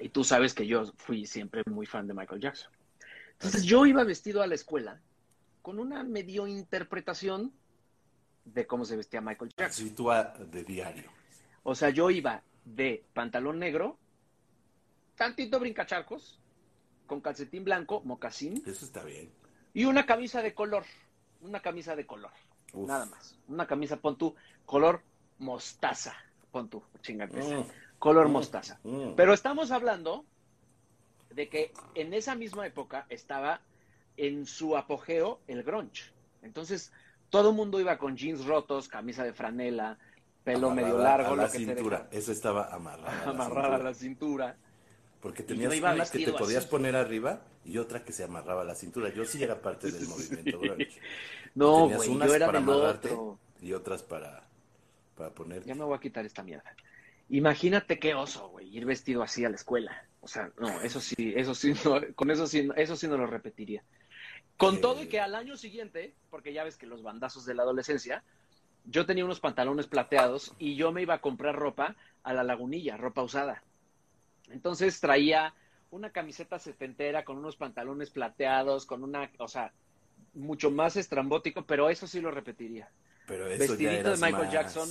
Y 0.00 0.08
tú 0.08 0.24
sabes 0.24 0.54
que 0.54 0.66
yo 0.66 0.92
fui 0.96 1.24
siempre 1.26 1.62
muy 1.70 1.86
fan 1.86 2.06
de 2.06 2.14
Michael 2.14 2.40
Jackson. 2.40 2.70
Entonces 3.32 3.62
yo 3.64 3.86
iba 3.86 4.02
vestido 4.04 4.42
a 4.42 4.46
la 4.46 4.54
escuela 4.54 5.00
con 5.62 5.78
una 5.78 6.02
medio 6.02 6.46
interpretación 6.46 7.52
de 8.44 8.66
cómo 8.66 8.84
se 8.84 8.96
vestía 8.96 9.20
Michael 9.20 9.52
Jackson. 9.56 9.86
Así 9.86 9.94
tú 9.94 10.10
a- 10.10 10.24
de 10.24 10.64
diario. 10.64 11.10
O 11.62 11.74
sea, 11.74 11.90
yo 11.90 12.10
iba 12.10 12.42
de 12.64 13.04
pantalón 13.14 13.58
negro, 13.58 13.98
tantito 15.16 15.60
brincacharcos, 15.60 16.38
con 17.06 17.20
calcetín 17.20 17.64
blanco, 17.64 18.02
mocasín, 18.04 18.62
Eso 18.66 18.84
está 18.84 19.04
bien. 19.04 19.30
Y 19.74 19.84
una 19.84 20.06
camisa 20.06 20.42
de 20.42 20.54
color. 20.54 20.84
Una 21.42 21.60
camisa 21.60 21.96
de 21.96 22.06
color. 22.06 22.30
Uf. 22.72 22.86
Nada 22.88 23.06
más. 23.06 23.36
Una 23.48 23.66
camisa, 23.66 23.96
pon 23.96 24.16
tú, 24.16 24.34
color 24.66 25.02
mostaza. 25.38 26.14
Pon 26.50 26.68
tú, 26.68 26.82
chingate. 27.02 27.40
Mm, 27.42 27.64
Color 27.98 28.28
Mm. 28.28 28.32
mostaza. 28.32 28.78
mm. 28.82 29.14
Pero 29.16 29.32
estamos 29.34 29.70
hablando 29.70 30.24
de 31.30 31.48
que 31.48 31.72
en 31.94 32.12
esa 32.14 32.34
misma 32.34 32.66
época 32.66 33.06
estaba 33.08 33.60
en 34.16 34.46
su 34.46 34.76
apogeo 34.76 35.40
el 35.46 35.62
grunge. 35.62 36.10
Entonces, 36.42 36.92
todo 37.30 37.50
el 37.50 37.56
mundo 37.56 37.78
iba 37.80 37.98
con 37.98 38.16
jeans 38.16 38.44
rotos, 38.46 38.88
camisa 38.88 39.22
de 39.22 39.32
franela, 39.32 39.98
pelo 40.42 40.70
Amarrada 40.70 40.88
medio 40.88 40.98
largo, 41.02 41.32
a 41.34 41.36
la 41.36 41.42
lo 41.44 41.52
que 41.52 41.58
te 41.58 41.64
cintura. 41.66 42.08
Eso 42.10 42.32
estaba 42.32 42.74
amarrada. 42.74 43.22
a 43.22 43.26
la 43.26 43.30
amarrada 43.30 43.76
a 43.76 43.78
la 43.78 43.94
cintura. 43.94 44.56
Porque 45.20 45.42
tenías 45.42 45.76
una 45.78 46.04
que 46.06 46.24
te 46.24 46.32
podías 46.32 46.64
así. 46.64 46.70
poner 46.70 46.96
arriba 46.96 47.42
y 47.64 47.76
otra 47.78 48.04
que 48.04 48.12
se 48.12 48.24
amarraba 48.24 48.62
a 48.62 48.64
la 48.64 48.74
cintura. 48.74 49.10
Yo 49.10 49.24
sí 49.26 49.42
era 49.42 49.60
parte 49.60 49.90
del 49.92 50.08
movimiento 50.08 50.58
grunge. 50.60 50.98
No, 51.54 51.82
Tenías 51.88 52.06
unas 52.08 52.28
yo 52.28 52.34
era 52.34 52.46
para 52.46 52.58
amarrarte 52.58 53.10
otro. 53.10 53.38
y 53.60 53.72
otras 53.74 54.02
para, 54.02 54.48
para 55.16 55.30
poner. 55.34 55.64
Ya 55.64 55.74
me 55.74 55.84
voy 55.84 55.96
a 55.96 56.00
quitar 56.00 56.24
esta 56.24 56.42
mierda. 56.42 56.74
Imagínate 57.28 57.98
qué 57.98 58.14
oso, 58.14 58.48
güey, 58.48 58.74
ir 58.76 58.86
vestido 58.86 59.22
así 59.22 59.44
a 59.44 59.50
la 59.50 59.56
escuela. 59.56 60.04
O 60.20 60.28
sea, 60.28 60.50
no, 60.58 60.80
eso 60.80 61.00
sí, 61.00 61.32
eso 61.36 61.54
sí, 61.54 61.74
no, 61.84 62.00
con 62.14 62.30
eso 62.30 62.46
sí, 62.46 62.68
eso 62.76 62.96
sí 62.96 63.06
no 63.06 63.16
lo 63.18 63.26
repetiría. 63.26 63.82
Con 64.56 64.76
Eh. 64.76 64.78
todo 64.78 65.02
y 65.02 65.06
que 65.08 65.20
al 65.20 65.34
año 65.34 65.56
siguiente, 65.56 66.14
porque 66.30 66.52
ya 66.52 66.64
ves 66.64 66.76
que 66.76 66.86
los 66.86 67.02
bandazos 67.02 67.44
de 67.46 67.54
la 67.54 67.62
adolescencia, 67.62 68.24
yo 68.84 69.06
tenía 69.06 69.24
unos 69.24 69.40
pantalones 69.40 69.86
plateados 69.86 70.54
y 70.58 70.76
yo 70.76 70.92
me 70.92 71.02
iba 71.02 71.14
a 71.14 71.20
comprar 71.20 71.54
ropa 71.56 71.94
a 72.22 72.32
la 72.32 72.42
lagunilla, 72.42 72.96
ropa 72.96 73.22
usada. 73.22 73.62
Entonces 74.50 75.00
traía 75.00 75.54
una 75.90 76.10
camiseta 76.10 76.58
setentera 76.58 77.24
con 77.24 77.38
unos 77.38 77.56
pantalones 77.56 78.10
plateados, 78.10 78.86
con 78.86 79.02
una, 79.02 79.30
o 79.38 79.48
sea, 79.48 79.72
mucho 80.34 80.70
más 80.70 80.96
estrambótico, 80.96 81.64
pero 81.64 81.90
eso 81.90 82.06
sí 82.06 82.20
lo 82.20 82.30
repetiría. 82.30 82.88
Pero 83.26 83.46
eso 83.48 83.58
Vestidito 83.72 84.02
ya 84.02 84.10
de 84.10 84.16
Michael 84.16 84.44
más- 84.44 84.52
Jackson, 84.52 84.88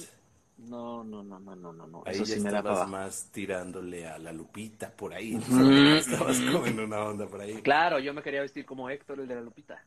No, 0.58 1.06
no, 1.06 1.24
no, 1.24 1.39
no, 1.39 1.56
no, 1.56 1.72
no, 1.72 1.88
no. 1.88 2.04
Ahí 2.06 2.15
Eso 2.15 2.26
ya 2.26 2.36
sí 2.36 2.41
me 2.41 2.50
estabas 2.50 2.89
más 2.89 3.30
tirándole 3.32 4.06
a 4.06 4.17
la 4.19 4.34
lupita 4.34 4.91
por 4.91 5.13
ahí. 5.13 5.36
Ujú. 5.36 5.45
Estabas 5.98 6.38
como 6.41 6.65
en 6.67 6.80
una 6.82 7.00
onda 7.02 7.26
por 7.28 7.39
ahí. 7.39 7.62
Claro, 7.62 7.98
yo 8.00 8.13
me 8.13 8.22
quería 8.22 8.41
vestir 8.41 8.65
como 8.65 8.89
Héctor, 8.89 9.22
el 9.22 9.28
de 9.30 9.36
la 9.36 9.41
Lupita. 9.41 9.82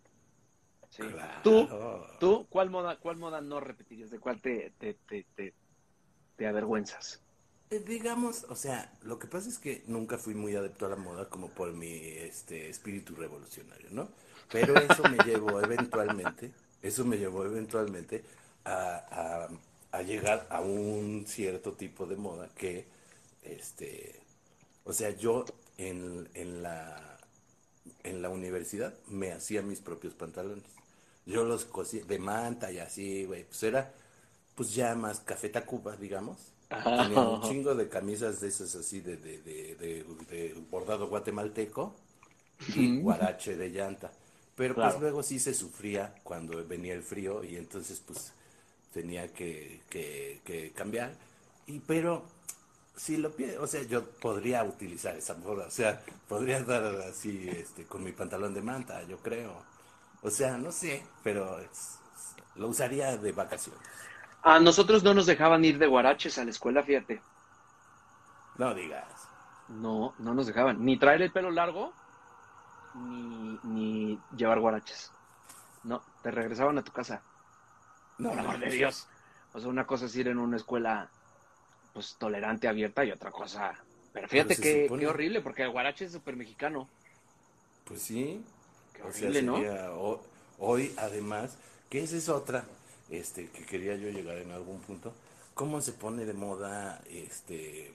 Sí. 0.88 1.02
Claro. 1.02 1.40
¿Tú, 1.42 1.68
tú, 2.20 2.46
¿cuál 2.48 2.70
moda, 2.70 2.96
cuál 2.96 3.18
moda 3.18 3.42
no 3.42 3.60
repetirías? 3.60 4.10
¿De 4.10 4.18
cuál 4.18 4.40
te, 4.40 4.72
te, 4.78 4.94
te, 4.94 5.26
te, 5.34 5.52
te 6.36 6.46
avergüenzas? 6.46 7.22
Eh, 7.72 7.80
digamos, 7.86 8.44
o 8.50 8.56
sea, 8.56 8.92
lo 9.02 9.18
que 9.18 9.26
pasa 9.26 9.48
es 9.48 9.58
que 9.58 9.82
nunca 9.86 10.18
fui 10.18 10.34
muy 10.34 10.54
adepto 10.56 10.86
a 10.86 10.88
la 10.90 10.96
moda 10.96 11.28
como 11.28 11.48
por 11.54 11.72
mi 11.72 11.88
este 11.92 12.68
espíritu 12.68 13.14
revolucionario, 13.14 13.88
¿no? 13.90 14.08
Pero 14.50 14.78
eso 14.80 15.04
me 15.06 15.22
llevó 15.22 15.60
eventualmente, 15.62 16.52
eso 16.82 17.04
me 17.04 17.16
llevó 17.18 17.44
eventualmente 17.46 18.24
a, 18.64 19.48
a- 19.92 20.02
llegar 20.02 20.46
a 20.50 20.60
un 20.62 21.24
cierto 21.26 21.72
tipo 21.74 22.06
de 22.06 22.16
moda 22.16 22.48
que, 22.56 22.86
este, 23.42 24.20
o 24.84 24.92
sea, 24.92 25.10
yo 25.10 25.44
en, 25.78 26.28
en 26.34 26.62
la 26.62 27.18
en 28.02 28.22
la 28.22 28.28
universidad 28.30 28.94
me 29.08 29.32
hacía 29.32 29.62
mis 29.62 29.80
propios 29.80 30.14
pantalones. 30.14 30.64
Yo 31.26 31.44
los 31.44 31.64
cosía 31.64 32.04
de 32.04 32.18
manta 32.18 32.72
y 32.72 32.78
así, 32.78 33.24
güey. 33.24 33.44
Pues 33.44 33.62
era, 33.62 33.92
pues 34.54 34.74
ya 34.74 34.94
más 34.94 35.20
café 35.20 35.48
Tacuba, 35.48 35.96
digamos. 35.96 36.38
Tenía 36.96 37.22
un 37.22 37.40
chingo 37.40 37.74
de 37.74 37.88
camisas 37.88 38.40
de 38.40 38.48
esas 38.48 38.74
así 38.74 39.00
de, 39.00 39.16
de, 39.16 39.38
de, 39.42 39.74
de- 39.76 40.04
de 40.30 40.54
bordado 40.70 41.08
guatemalteco 41.08 41.94
y 42.74 42.88
guarache 42.88 43.56
de 43.56 43.70
llanta. 43.70 44.12
Pero 44.56 44.74
Claro. 44.74 44.80
pues 44.80 44.98
luego 44.98 45.22
sí 45.22 45.38
se 45.38 45.54
sufría 45.54 46.14
cuando 46.24 46.66
venía 46.66 46.94
el 46.94 47.02
frío 47.02 47.44
y 47.44 47.56
entonces 47.56 48.00
pues 48.06 48.32
tenía 48.92 49.32
que, 49.32 49.82
que, 49.90 50.42
que 50.44 50.72
cambiar. 50.72 51.16
Y 51.66 51.80
pero 51.80 52.24
si 52.96 53.16
lo 53.16 53.34
pie, 53.34 53.58
o 53.58 53.66
sea, 53.66 53.82
yo 53.84 54.04
podría 54.20 54.64
utilizar 54.64 55.16
esa 55.16 55.34
moda, 55.34 55.66
o 55.66 55.70
sea, 55.70 56.02
podría 56.28 56.58
andar 56.58 56.84
así 57.08 57.48
este 57.50 57.84
con 57.86 58.04
mi 58.04 58.12
pantalón 58.12 58.54
de 58.54 58.62
manta, 58.62 59.02
yo 59.04 59.18
creo. 59.18 59.64
O 60.22 60.30
sea, 60.30 60.58
no 60.58 60.72
sé, 60.72 61.02
pero 61.22 61.58
es- 61.60 61.98
lo 62.56 62.68
usaría 62.68 63.16
de 63.16 63.32
vacaciones. 63.32 63.82
A 64.42 64.58
nosotros 64.58 65.02
no 65.02 65.14
nos 65.14 65.26
dejaban 65.26 65.64
ir 65.64 65.78
de 65.78 65.86
guaraches 65.86 66.36
a 66.38 66.44
la 66.44 66.50
escuela, 66.50 66.82
fíjate. 66.82 67.20
No 68.58 68.74
digas. 68.74 69.04
No, 69.68 70.14
no 70.18 70.34
nos 70.34 70.46
dejaban. 70.46 70.84
Ni 70.84 70.98
traer 70.98 71.22
el 71.22 71.30
pelo 71.32 71.50
largo, 71.50 71.92
ni, 72.94 73.58
ni 73.64 74.20
llevar 74.36 74.60
guaraches. 74.60 75.10
No, 75.84 76.02
te 76.22 76.30
regresaban 76.30 76.78
a 76.78 76.82
tu 76.82 76.92
casa. 76.92 77.22
No, 78.18 78.30
Por 78.30 78.38
amor 78.40 78.58
de 78.58 78.70
Dios. 78.70 79.06
O 79.54 79.60
sea, 79.60 79.68
una 79.68 79.86
cosa 79.86 80.06
es 80.06 80.16
ir 80.16 80.28
en 80.28 80.38
una 80.38 80.56
escuela 80.56 81.08
pues 81.92 82.16
tolerante, 82.18 82.68
abierta, 82.68 83.04
y 83.04 83.12
otra 83.12 83.30
cosa. 83.30 83.74
Pero 84.12 84.28
fíjate 84.28 84.54
se 84.54 84.62
qué, 84.62 84.86
supone- 84.88 85.00
qué 85.00 85.06
horrible, 85.08 85.40
porque 85.40 85.62
el 85.62 85.70
guarache 85.70 86.06
es 86.06 86.12
súper 86.12 86.36
mexicano. 86.36 86.88
Pues 87.84 88.02
sí. 88.02 88.44
Qué 88.92 89.02
O 89.02 89.12
sea, 89.12 89.28
horrible, 89.28 89.42
¿no? 89.42 90.20
hoy, 90.58 90.94
además, 90.98 91.56
que 91.90 92.02
esa 92.02 92.16
es 92.16 92.28
otra, 92.28 92.64
este, 93.10 93.48
que 93.50 93.64
quería 93.64 93.96
yo 93.96 94.08
llegar 94.10 94.38
en 94.38 94.50
algún 94.52 94.80
punto, 94.80 95.12
cómo 95.54 95.80
se 95.80 95.92
pone 95.92 96.24
de 96.24 96.32
moda, 96.32 97.02
este, 97.10 97.92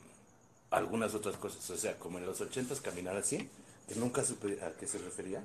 algunas 0.71 1.13
otras 1.15 1.37
cosas, 1.37 1.69
o 1.69 1.77
sea, 1.77 1.97
como 1.97 2.17
en 2.19 2.25
los 2.25 2.39
ochentas 2.41 2.81
caminar 2.81 3.15
así, 3.17 3.49
que 3.87 3.95
nunca 3.95 4.23
supe 4.23 4.59
a 4.63 4.71
qué 4.73 4.85
se 4.87 4.97
refería, 4.99 5.43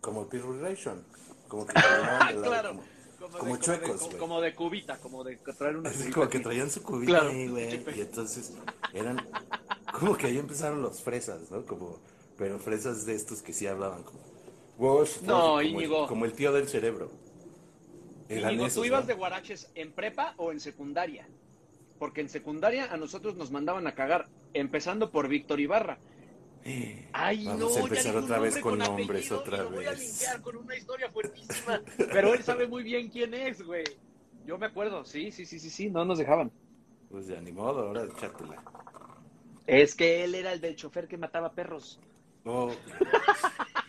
como 0.00 0.22
el 0.22 0.28
Pirulation, 0.28 1.02
como 1.48 1.66
que 1.66 1.72
de 2.34 2.42
Claro. 2.42 2.68
como- 2.70 2.94
Como, 3.24 3.38
Como 3.38 3.54
de, 3.56 3.60
chuecos, 3.62 4.00
como, 4.02 4.12
de, 4.12 4.18
como 4.18 4.40
de 4.42 4.54
cubita, 4.54 4.98
como 4.98 5.24
de 5.24 5.36
traer 5.36 5.76
una 5.78 5.88
Así 5.88 6.10
como 6.10 6.28
que 6.28 6.40
traían 6.40 6.70
su 6.70 6.82
cubita 6.82 7.12
Claro. 7.20 7.30
ahí, 7.30 7.48
güey. 7.48 7.82
Y 7.96 8.00
entonces 8.02 8.52
eran 8.92 9.26
como 9.98 10.14
que 10.18 10.26
ahí 10.26 10.36
empezaron 10.36 10.82
los 10.82 11.00
fresas, 11.00 11.50
¿no? 11.50 11.64
Como, 11.64 11.98
pero 12.36 12.58
fresas 12.58 13.06
de 13.06 13.14
estos 13.14 13.40
que 13.40 13.54
sí 13.54 13.66
hablaban 13.66 14.02
como. 14.02 14.18
"Wosh, 14.76 15.22
No, 15.22 15.54
wosh", 15.54 15.62
como 15.62 15.62
Íñigo. 15.62 16.06
Como 16.06 16.24
el 16.26 16.34
tío 16.34 16.52
del 16.52 16.68
cerebro. 16.68 17.10
Íñigo, 18.28 18.66
esos, 18.66 18.74
¿tú 18.74 18.84
ibas 18.84 19.06
de 19.06 19.14
guaraches 19.14 19.70
en 19.74 19.92
prepa 19.92 20.34
o 20.36 20.52
en 20.52 20.60
secundaria? 20.60 21.26
Porque 21.98 22.20
en 22.20 22.28
secundaria 22.28 22.92
a 22.92 22.96
nosotros 22.96 23.36
nos 23.36 23.50
mandaban 23.50 23.86
a 23.86 23.94
cagar, 23.94 24.28
empezando 24.52 25.10
por 25.10 25.28
Víctor 25.28 25.60
Ibarra. 25.60 25.98
Ay, 27.12 27.44
Vamos 27.44 27.76
no, 27.76 27.76
a 27.76 27.80
empezar 27.80 28.16
otra 28.16 28.38
vez 28.38 28.54
nombre 28.54 28.62
con 28.62 28.78
nombres 28.78 29.30
otra 29.30 29.58
y 29.58 29.60
lo 29.60 29.70
voy 29.70 29.84
a 29.84 29.90
vez. 29.90 30.00
linkear 30.00 30.40
con 30.40 30.56
una 30.56 30.76
historia 30.76 31.10
fuertísima. 31.10 31.82
Pero 31.96 32.32
él 32.32 32.42
sabe 32.42 32.66
muy 32.66 32.82
bien 32.82 33.10
quién 33.10 33.34
es, 33.34 33.62
güey. 33.62 33.84
Yo 34.46 34.56
me 34.56 34.66
acuerdo, 34.66 35.04
sí, 35.04 35.30
sí, 35.30 35.44
sí, 35.44 35.58
sí, 35.58 35.68
sí, 35.68 35.90
no 35.90 36.04
nos 36.06 36.18
dejaban. 36.18 36.50
Pues 37.10 37.26
ya 37.26 37.40
ni 37.40 37.52
modo, 37.52 37.82
ahora 37.88 38.04
echártela. 38.04 38.62
Es 39.66 39.94
que 39.94 40.24
él 40.24 40.34
era 40.34 40.52
el 40.52 40.60
del 40.60 40.76
chofer 40.76 41.06
que 41.06 41.18
mataba 41.18 41.52
perros. 41.52 42.00
No. 42.44 42.70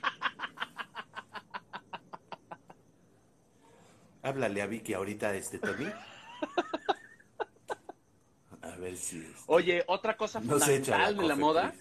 Háblale 4.26 4.64
a 4.64 4.66
Vicky 4.66 4.96
ahorita, 4.96 5.36
este 5.36 5.60
Tony. 5.60 5.86
A 8.64 8.76
ver 8.78 8.98
si. 8.98 9.20
este, 9.20 9.36
Oye, 9.46 9.84
otra 9.86 10.18
cosa 10.18 10.40
No 10.40 10.58
la 10.58 10.66
fundamental 10.66 11.16
de 11.16 11.28
la 11.28 11.36
moda, 11.36 11.76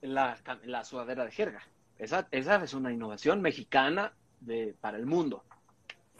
please. 0.00 0.64
la, 0.64 0.84
sudadera 0.84 1.26
de 1.26 1.30
jerga. 1.30 1.62
Esa, 1.98 2.26
esa 2.30 2.64
es 2.64 2.72
una 2.72 2.90
innovación 2.90 3.42
mexicana 3.42 4.14
de, 4.40 4.74
para 4.80 4.96
el 4.96 5.04
mundo. 5.04 5.44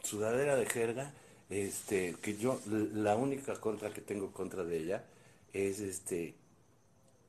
sudadera 0.03 0.55
de 0.57 0.67
jerga, 0.67 1.15
este, 1.49 2.15
que 2.21 2.37
yo, 2.37 2.61
la 2.67 3.17
única 3.17 3.55
contra 3.55 3.89
que 3.89 4.03
tengo 4.03 4.33
contra 4.33 4.65
de 4.65 4.77
ella 4.77 5.05
es 5.55 5.81
este, 5.81 6.35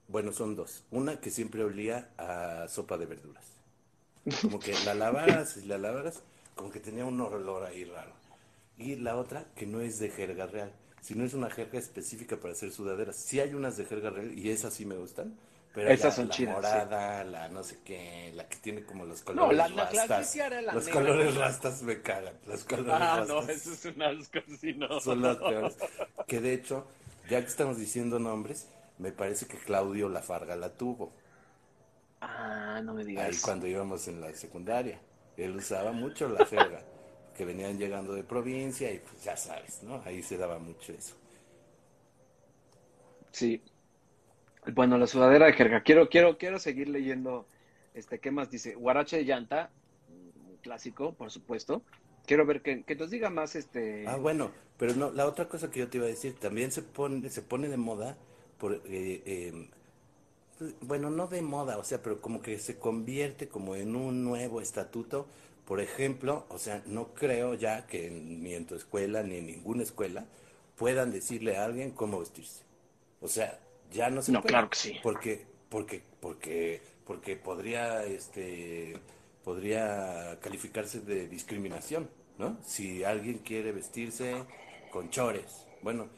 bueno, 0.10 0.34
son 0.34 0.58
dos. 0.58 0.84
Una 0.92 1.22
que 1.22 1.30
siempre 1.30 1.64
olía 1.64 2.10
a 2.18 2.68
sopa 2.68 2.98
de 2.98 3.06
verduras. 3.06 3.46
Como 4.42 4.60
que 4.60 4.76
la 4.84 4.94
lavaras 4.94 5.56
y 5.56 5.68
la 5.68 5.78
lavaras, 5.78 6.22
como 6.54 6.70
que 6.70 6.82
tenía 6.82 7.06
un 7.06 7.22
olor 7.22 7.64
ahí 7.64 7.86
raro. 7.86 8.21
Y 8.82 8.96
la 8.96 9.16
otra, 9.18 9.46
que 9.56 9.66
no 9.68 9.82
es 9.82 10.00
de 10.00 10.10
jerga 10.10 10.48
real, 10.48 10.72
sino 11.02 11.24
es 11.26 11.34
una 11.34 11.50
jerga 11.50 11.80
específica 11.80 12.38
para 12.38 12.54
hacer 12.54 12.72
sudaderas. 12.72 13.16
Sí 13.18 13.40
hay 13.40 13.54
unas 13.54 13.78
de 13.78 13.86
jerga 13.86 14.10
real 14.10 14.38
y 14.38 14.50
esas 14.50 14.74
sí 14.74 14.86
me 14.86 14.96
gustan. 14.96 15.38
Pero 15.74 15.90
Esas 15.90 16.04
la, 16.04 16.12
son 16.12 16.28
la 16.28 16.34
chidas, 16.36 16.70
sí. 16.70 16.82
morada, 16.88 17.24
la 17.24 17.48
no 17.50 17.64
sé 17.64 17.80
qué, 17.86 18.32
la 18.36 18.48
que 18.50 18.58
tiene 18.58 18.84
como 18.86 19.06
los 19.06 19.26
No, 19.34 19.50
colores 19.50 19.58
la 19.58 19.68
rastas. 19.68 20.36
la 20.62 20.74
los 20.74 20.86
negra. 20.86 20.94
colores 20.94 21.36
rastas 21.36 21.82
me 21.84 22.02
cagan. 22.02 22.34
Los 22.46 22.64
colores 22.66 23.10
Ah, 23.10 23.24
no, 23.28 23.42
rastas 23.42 23.58
eso 23.58 23.74
es 23.74 23.86
un 23.96 24.02
asco, 24.02 24.40
no. 24.78 25.00
son 25.00 25.22
las 25.22 25.38
peores. 25.38 25.78
Que 26.28 26.42
de 26.42 26.54
hecho, 26.54 26.88
ya 27.30 27.42
que 27.42 27.48
estamos 27.48 27.78
diciendo 27.78 28.20
nombres, 28.20 28.68
me 28.98 29.12
parece 29.12 29.48
que 29.48 29.58
Claudio 29.58 30.10
Lafarga 30.10 30.56
la 30.56 30.76
tuvo. 30.78 31.14
Ah, 32.22 32.82
no 32.84 32.94
me 32.94 33.04
digas. 33.04 33.26
Ahí 33.26 33.38
cuando 33.42 33.68
íbamos 33.68 34.08
en 34.08 34.22
la 34.22 34.34
secundaria. 34.34 35.00
Él 35.38 35.56
usaba 35.56 35.92
mucho 35.92 36.28
la 36.30 36.46
jerga, 36.46 36.84
que 37.36 37.46
venían 37.46 37.78
llegando 37.78 38.14
de 38.14 38.24
provincia 38.24 38.92
y 38.92 39.00
pues 39.00 39.24
ya 39.24 39.38
sabes, 39.38 39.84
¿no? 39.84 40.02
Ahí 40.06 40.22
se 40.22 40.38
daba 40.38 40.60
mucho 40.60 40.94
eso. 40.94 41.16
Sí. 43.32 43.62
Bueno, 44.74 44.98
la 44.98 45.08
sudadera 45.08 45.48
de 45.48 45.54
jerga. 45.54 45.82
Quiero, 45.82 46.10
quiero, 46.10 46.38
quiero 46.38 46.60
seguir 46.60 46.90
leyendo. 46.90 47.48
Este, 47.94 48.20
¿qué 48.20 48.32
más 48.32 48.52
dice? 48.52 48.76
Guarache 48.76 49.18
de 49.18 49.26
llanta, 49.26 49.72
un 50.10 50.58
clásico, 50.58 51.14
por 51.14 51.32
supuesto. 51.32 51.82
Quiero 52.26 52.46
ver 52.46 52.62
que, 52.62 52.84
que 52.84 52.96
nos 52.96 53.10
diga 53.10 53.30
más 53.30 53.56
este. 53.56 54.08
Ah, 54.08 54.18
bueno, 54.18 54.52
pero 54.78 54.94
no, 54.96 55.12
la 55.12 55.26
otra 55.26 55.48
cosa 55.48 55.72
que 55.72 55.80
yo 55.80 55.90
te 55.90 55.98
iba 55.98 56.06
a 56.06 56.10
decir, 56.10 56.36
también 56.40 56.72
se 56.72 56.84
pone, 56.84 57.30
se 57.30 57.42
pone 57.42 57.68
de 57.68 57.78
moda 57.78 58.18
por 58.58 58.74
eh, 58.86 59.24
eh, 59.26 59.70
bueno, 60.82 61.10
no 61.10 61.28
de 61.28 61.42
moda, 61.42 61.78
o 61.78 61.84
sea, 61.84 62.02
pero 62.02 62.22
como 62.22 62.42
que 62.42 62.60
se 62.60 62.78
convierte 62.78 63.48
como 63.48 63.76
en 63.76 63.96
un 63.96 64.24
nuevo 64.24 64.62
estatuto. 64.62 65.28
Por 65.72 65.80
ejemplo, 65.80 66.46
o 66.50 66.58
sea, 66.58 66.84
no 66.86 67.14
creo 67.14 67.54
ya 67.54 67.88
que 67.88 68.10
ni 68.12 68.54
en 68.56 68.66
tu 68.66 68.76
escuela 68.76 69.24
ni 69.24 69.38
en 69.38 69.46
ninguna 69.46 69.84
escuela 69.84 70.26
puedan 70.76 71.14
decirle 71.14 71.56
a 71.56 71.64
alguien 71.64 71.92
cómo 71.92 72.20
vestirse. 72.20 72.64
O 73.22 73.30
sea, 73.30 73.58
ya 73.90 74.10
no 74.10 74.22
se 74.22 74.34
No, 74.34 74.42
puede. 74.42 74.52
claro 74.52 74.70
que 74.70 74.76
sí. 74.78 75.00
Porque, 75.02 75.46
porque, 75.70 76.02
porque, 76.20 76.82
porque 77.06 77.38
podría, 77.38 78.04
este, 78.04 79.00
podría 79.46 80.38
calificarse 80.42 81.00
de 81.00 81.30
discriminación, 81.30 82.10
¿no? 82.38 82.58
Si 82.66 83.06
alguien 83.06 83.38
quiere 83.38 83.72
vestirse 83.72 84.44
con 84.92 85.10
chores. 85.10 85.68
Bueno, 85.82 86.10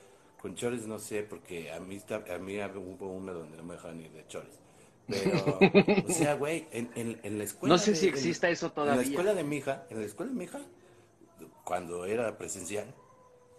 con 0.41 0.55
chores 0.55 0.87
no 0.87 0.97
sé, 0.97 1.21
porque 1.21 1.71
a 1.71 1.79
mí, 1.79 1.97
está- 1.97 2.25
a 2.27 2.39
mí 2.39 2.57
hubo 2.59 3.07
una 3.07 3.33
donde 3.33 3.55
no 3.57 3.61
me 3.63 3.75
dejaban 3.75 4.01
ir 4.01 4.09
de 4.13 4.25
chores. 4.25 4.62
Pero, 5.07 5.59
o 6.07 6.11
sea, 6.13 6.33
güey, 6.39 6.67
en, 6.71 6.89
en, 6.95 7.19
en 7.23 7.37
la 7.37 7.43
escuela. 7.43 7.73
No 7.75 7.77
sé 7.79 7.91
de- 7.91 7.97
si 7.97 8.07
en- 8.07 8.13
exista 8.13 8.49
eso 8.49 8.67
En 8.67 8.71
todavía. 8.73 8.95
la 9.01 9.07
escuela 9.07 9.33
de 9.33 9.43
mi 9.43 9.57
hija, 9.57 9.85
en 9.89 9.99
la 9.99 10.05
escuela 10.05 10.31
de 10.31 10.37
mi 10.37 10.45
hija, 10.45 10.59
cuando 11.63 12.05
era 12.05 12.37
presencial, 12.37 12.85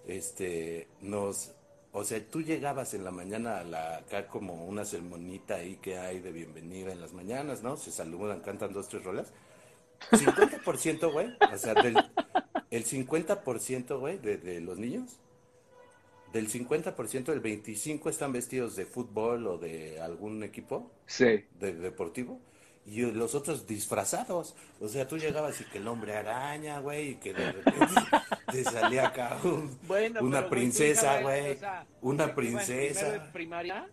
este, 0.07 0.89
nos, 1.01 1.53
o 1.93 2.05
sea, 2.05 2.23
tú 2.29 2.43
llegabas 2.43 2.95
en 2.95 3.05
la 3.05 3.11
mañana 3.11 3.59
a 3.59 3.65
la, 3.65 3.97
acá 3.99 4.27
como 4.27 4.65
una 4.67 4.85
sermonita 4.85 5.57
ahí 5.57 5.77
que 5.77 5.99
hay 5.99 6.21
de 6.21 6.33
bienvenida 6.33 6.93
en 6.93 7.01
las 7.01 7.13
mañanas, 7.13 7.63
¿no? 7.63 7.77
Se 7.77 7.91
saludan, 7.91 8.41
cantan 8.41 8.73
dos, 8.73 8.89
tres 8.89 9.05
rolas. 9.05 9.33
50%, 10.11 11.13
güey, 11.13 11.29
o 11.53 11.57
sea, 11.59 11.75
del, 11.75 11.97
el 12.71 12.85
50%, 12.85 13.99
güey, 13.99 14.19
de, 14.19 14.37
de 14.37 14.61
los 14.61 14.77
niños, 14.79 15.13
del 16.35 16.49
50%, 16.51 17.33
el 17.33 17.41
25% 17.43 18.11
están 18.11 18.33
vestidos 18.33 18.77
de 18.77 18.85
fútbol 18.85 19.47
o 19.47 19.57
de 19.57 20.01
algún 20.03 20.43
equipo 20.43 20.91
Sí. 21.07 21.45
de 21.59 21.73
deportivo 21.73 22.41
y 22.85 23.01
los 23.03 23.35
otros 23.35 23.67
disfrazados. 23.67 24.55
O 24.81 24.89
sea, 24.89 25.09
tú 25.09 25.17
llegabas 25.17 25.61
y 25.61 25.65
que 25.65 25.79
el 25.79 25.89
hombre 25.89 26.15
araña, 26.17 26.81
güey, 26.81 27.11
y 27.11 27.15
que 27.15 27.33
de 27.33 27.53
repente 27.53 27.95
te 28.53 28.65
salía 28.65 29.07
acá 29.07 29.39
un- 29.45 29.79
Bueno, 29.87 30.21
una 30.23 30.39
pero, 30.41 30.51
princesa, 30.51 31.23
güey, 31.23 31.53
o 31.53 31.59
sea, 31.59 31.87
una 32.03 32.25
en 32.25 32.35
princesa. 32.35 33.11
de 33.13 33.21
primaria? 33.33 33.89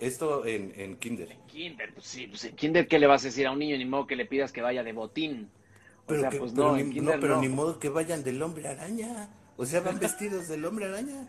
Esto 0.00 0.44
en, 0.44 0.72
en 0.76 0.96
kinder. 0.96 1.36
Kinder, 1.46 1.94
pues 1.94 2.06
sí, 2.06 2.26
pues 2.26 2.44
en 2.44 2.56
Kinder, 2.56 2.88
¿qué 2.88 2.98
le 2.98 3.06
vas 3.06 3.22
a 3.22 3.28
decir 3.28 3.46
a 3.46 3.52
un 3.52 3.60
niño? 3.60 3.78
Ni 3.78 3.84
modo 3.84 4.06
que 4.08 4.16
le 4.16 4.26
pidas 4.26 4.50
que 4.50 4.60
vaya 4.62 4.82
de 4.82 4.92
botín. 4.92 5.48
O 6.04 6.06
Pero, 6.08 6.20
sea, 6.22 6.30
que- 6.30 6.38
pues 6.38 6.52
pero 6.52 6.72
no, 6.72 6.76
ni, 6.76 6.98
en 6.98 7.04
no, 7.04 7.12
pero 7.20 7.36
no. 7.36 7.40
ni 7.42 7.48
modo 7.48 7.78
que 7.78 7.88
vayan 7.88 8.24
del 8.24 8.42
hombre 8.42 8.66
araña. 8.66 9.28
O 9.60 9.66
sea, 9.66 9.80
van 9.80 9.98
vestidos 9.98 10.48
del 10.48 10.64
hombre 10.64 10.86
araña. 10.86 11.28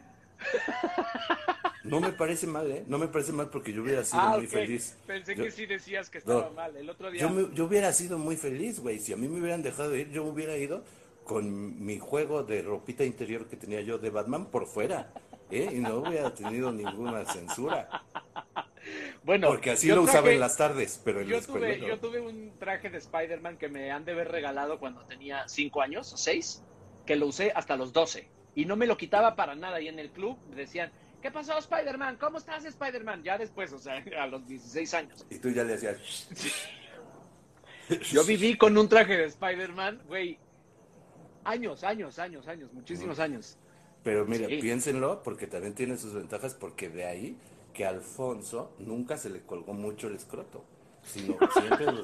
No 1.83 1.99
me 1.99 2.13
parece 2.13 2.47
mal, 2.47 2.71
¿eh? 2.71 2.83
No 2.87 2.97
me 2.97 3.07
parece 3.09 3.33
mal 3.33 3.49
porque 3.49 3.73
yo 3.73 3.81
hubiera 3.81 4.05
sido 4.05 4.21
Ah, 4.21 4.37
muy 4.37 4.47
feliz. 4.47 4.95
Pensé 5.05 5.35
Yo- 5.35 5.43
que 5.43 5.51
sí 5.51 5.65
decías 5.65 6.09
que 6.09 6.19
estaba 6.19 6.43
No. 6.45 6.51
mal. 6.51 6.75
El 6.77 6.89
otro 6.89 7.11
día. 7.11 7.19
Yo, 7.21 7.29
me- 7.29 7.53
yo 7.53 7.65
hubiera 7.65 7.91
sido 7.91 8.17
muy 8.17 8.37
feliz, 8.37 8.79
güey. 8.79 8.99
Si 8.99 9.11
a 9.11 9.17
mí 9.17 9.27
me 9.27 9.41
hubieran 9.41 9.61
dejado 9.63 9.93
ir, 9.97 10.09
yo 10.11 10.23
hubiera 10.23 10.55
ido 10.55 10.83
con 11.25 11.83
mi 11.85 11.99
juego 11.99 12.43
de 12.43 12.61
ropita 12.61 13.03
interior 13.03 13.47
que 13.47 13.57
tenía 13.57 13.81
yo 13.81 13.97
de 13.97 14.09
Batman 14.11 14.45
por 14.45 14.65
fuera. 14.65 15.11
¿eh? 15.49 15.69
Y 15.73 15.79
no 15.79 15.95
hubiera 15.97 16.33
tenido 16.33 16.71
ninguna 16.71 17.25
censura. 17.25 18.03
Bueno, 19.23 19.49
Porque 19.49 19.71
así 19.71 19.89
lo 19.89 20.03
usaba 20.03 20.31
en 20.31 20.39
las 20.39 20.55
tardes, 20.55 20.99
pero 21.03 21.19
en 21.19 21.29
la 21.29 21.39
Yo 21.39 21.45
tuve, 21.45 21.79
yo 21.79 21.99
tuve 21.99 22.21
un 22.21 22.53
traje 22.57 22.89
de 22.89 22.97
Spider-Man 22.99 23.57
que 23.57 23.67
me 23.67 23.91
han 23.91 24.05
de 24.05 24.13
haber 24.13 24.29
regalado 24.31 24.79
cuando 24.79 25.01
tenía 25.05 25.47
5 25.49 25.81
años 25.81 26.13
o 26.13 26.17
6, 26.17 26.63
que 27.05 27.15
lo 27.15 27.27
usé 27.27 27.51
hasta 27.55 27.75
los 27.75 27.93
12. 27.93 28.27
Y 28.55 28.65
no 28.65 28.75
me 28.75 28.85
lo 28.87 28.97
quitaba 28.97 29.35
para 29.35 29.55
nada. 29.55 29.79
Y 29.81 29.87
en 29.87 29.99
el 29.99 30.11
club 30.11 30.37
decían, 30.55 30.91
¿qué 31.21 31.31
pasó 31.31 31.57
Spider-Man? 31.57 32.17
¿Cómo 32.17 32.37
estás 32.37 32.65
Spider-Man? 32.65 33.23
Ya 33.23 33.37
después, 33.37 33.71
o 33.73 33.79
sea, 33.79 34.03
a 34.19 34.27
los 34.27 34.45
16 34.47 34.93
años. 34.93 35.25
Y 35.29 35.39
tú 35.39 35.49
ya 35.49 35.63
le 35.63 35.75
hacías... 35.75 35.97
Yo 38.11 38.23
viví 38.23 38.57
con 38.57 38.77
un 38.77 38.87
traje 38.87 39.17
de 39.17 39.25
Spider-Man, 39.25 40.01
güey, 40.07 40.37
años, 41.43 41.83
años, 41.83 42.19
años, 42.19 42.47
años, 42.47 42.71
muchísimos 42.73 43.19
años. 43.19 43.57
Pero 44.03 44.25
mira, 44.25 44.47
Sí. 44.47 44.57
piénsenlo, 44.57 45.21
porque 45.23 45.45
también 45.47 45.75
tiene 45.75 45.97
sus 45.97 46.13
ventajas, 46.13 46.53
porque 46.53 46.89
de 46.89 47.05
ahí 47.05 47.37
que 47.73 47.85
a 47.85 47.89
Alfonso 47.89 48.73
nunca 48.79 49.17
se 49.17 49.29
le 49.29 49.41
colgó 49.41 49.73
mucho 49.73 50.07
el 50.07 50.15
escroto, 50.15 50.63
sino 51.03 51.37
que 51.37 51.47
siempre 51.47 51.85
lo, 51.85 52.01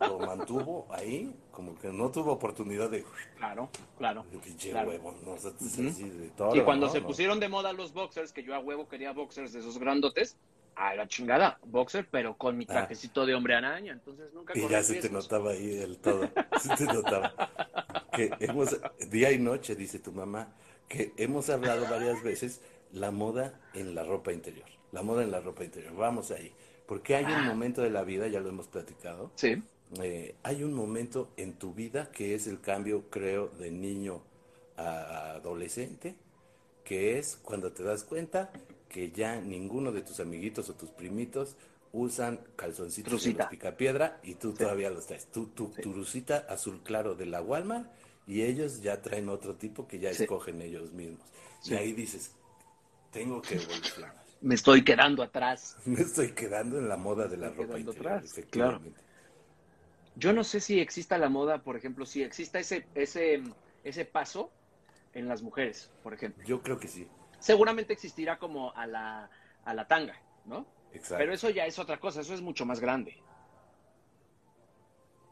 lo 0.00 0.18
mantuvo 0.20 0.86
ahí, 0.90 1.34
como 1.50 1.78
que 1.78 1.88
no 1.88 2.10
tuvo 2.10 2.32
oportunidad 2.32 2.90
de... 2.90 3.04
Claro, 3.36 3.68
claro. 3.98 4.24
de 4.30 4.38
pinche 4.38 4.70
claro. 4.70 4.90
huevo, 4.90 5.14
no 5.24 5.32
O 5.32 5.38
sea, 5.38 5.52
así 5.60 6.08
de 6.10 6.32
Y 6.54 6.60
cuando 6.62 6.86
¿no? 6.86 6.92
se 6.92 7.00
pusieron 7.00 7.40
de 7.40 7.48
moda 7.48 7.72
los 7.72 7.92
boxers, 7.92 8.32
que 8.32 8.42
yo 8.42 8.54
a 8.54 8.58
huevo 8.58 8.88
quería 8.88 9.12
boxers 9.12 9.52
de 9.52 9.60
esos 9.60 9.78
grandotes, 9.78 10.36
a 10.76 10.94
la 10.94 11.08
chingada, 11.08 11.58
boxer, 11.64 12.06
pero 12.08 12.36
con 12.36 12.56
mi 12.56 12.64
Ah. 12.68 12.72
trajecito 12.74 13.26
de 13.26 13.34
hombre 13.34 13.54
araña, 13.54 13.92
entonces 13.92 14.32
nunca 14.32 14.56
Y 14.56 14.68
ya 14.68 14.82
se 14.82 14.96
te 15.00 15.10
notaba 15.10 15.50
ahí 15.50 15.78
el 15.78 15.98
todo, 15.98 16.20
se 16.62 16.76
te 16.76 16.84
notaba. 16.84 17.34
Que 18.12 18.30
hemos, 18.38 18.76
día 19.10 19.32
y 19.32 19.38
noche, 19.38 19.74
dice 19.74 19.98
tu 19.98 20.12
mamá, 20.12 20.54
que 20.88 21.12
hemos 21.16 21.50
hablado 21.50 21.86
varias 21.88 22.22
veces 22.22 22.62
la 22.92 23.10
moda 23.10 23.60
en 23.74 23.94
la 23.94 24.04
ropa 24.04 24.32
interior. 24.32 24.66
La 24.92 25.02
moda 25.02 25.22
en 25.22 25.30
la 25.30 25.40
ropa 25.40 25.64
interior. 25.64 25.94
Vamos 25.94 26.30
ahí. 26.30 26.52
Porque 26.88 27.14
hay 27.14 27.26
un 27.26 27.44
momento 27.46 27.82
de 27.82 27.90
la 27.90 28.02
vida, 28.02 28.26
ya 28.28 28.40
lo 28.40 28.48
hemos 28.48 28.66
platicado, 28.66 29.30
Sí, 29.36 29.62
eh, 30.02 30.34
hay 30.42 30.64
un 30.64 30.72
momento 30.72 31.30
en 31.36 31.52
tu 31.52 31.74
vida 31.74 32.10
que 32.10 32.34
es 32.34 32.46
el 32.46 32.60
cambio, 32.60 33.04
creo, 33.10 33.48
de 33.58 33.70
niño 33.70 34.22
a 34.78 35.32
adolescente, 35.32 36.14
que 36.84 37.18
es 37.18 37.36
cuando 37.42 37.72
te 37.72 37.82
das 37.82 38.04
cuenta 38.04 38.50
que 38.88 39.10
ya 39.10 39.38
ninguno 39.40 39.92
de 39.92 40.00
tus 40.00 40.18
amiguitos 40.20 40.70
o 40.70 40.74
tus 40.74 40.88
primitos 40.88 41.56
usan 41.92 42.40
calzoncitos 42.56 43.22
de 43.22 43.32
los 43.34 43.46
picapiedra 43.48 44.18
y 44.22 44.34
tú 44.34 44.54
todavía 44.54 44.88
los 44.88 45.06
traes. 45.06 45.26
Tu, 45.26 45.46
tu, 45.46 45.70
rusita 45.92 46.46
azul 46.48 46.80
claro 46.82 47.14
de 47.14 47.26
la 47.26 47.42
Walmart 47.42 47.86
y 48.26 48.42
ellos 48.42 48.80
ya 48.80 49.02
traen 49.02 49.28
otro 49.28 49.54
tipo 49.56 49.86
que 49.86 49.98
ya 49.98 50.12
Sí. 50.14 50.22
escogen 50.22 50.62
ellos 50.62 50.92
mismos. 50.92 51.20
Sí. 51.60 51.74
Y 51.74 51.76
ahí 51.76 51.92
dices, 51.92 52.30
tengo 53.10 53.42
que 53.42 53.56
evolucionar. 53.56 54.27
Me 54.40 54.54
estoy 54.54 54.84
quedando 54.84 55.22
atrás. 55.22 55.76
Me 55.84 56.00
estoy 56.00 56.32
quedando 56.32 56.78
en 56.78 56.88
la 56.88 56.96
moda 56.96 57.26
de 57.26 57.36
la 57.36 57.48
estoy 57.48 57.64
ropa 57.64 57.78
interior, 57.78 58.12
atrás, 58.12 58.32
efectivamente. 58.32 59.00
Yo 60.16 60.32
no 60.32 60.42
sé 60.42 60.60
si 60.60 60.80
exista 60.80 61.16
la 61.16 61.28
moda, 61.28 61.62
por 61.62 61.76
ejemplo, 61.76 62.04
si 62.04 62.22
exista 62.22 62.58
ese, 62.58 62.86
ese, 62.94 63.42
ese 63.84 64.04
paso 64.04 64.50
en 65.14 65.28
las 65.28 65.42
mujeres, 65.42 65.92
por 66.02 66.12
ejemplo. 66.12 66.44
Yo 66.44 66.60
creo 66.62 66.78
que 66.78 66.88
sí. 66.88 67.06
Seguramente 67.38 67.92
existirá 67.92 68.38
como 68.38 68.74
a 68.74 68.86
la, 68.86 69.30
a 69.64 69.74
la 69.74 69.86
tanga, 69.86 70.20
¿no? 70.44 70.66
Exacto. 70.92 71.18
Pero 71.18 71.32
eso 71.32 71.50
ya 71.50 71.66
es 71.66 71.78
otra 71.78 72.00
cosa, 72.00 72.20
eso 72.20 72.34
es 72.34 72.40
mucho 72.40 72.66
más 72.66 72.80
grande. 72.80 73.16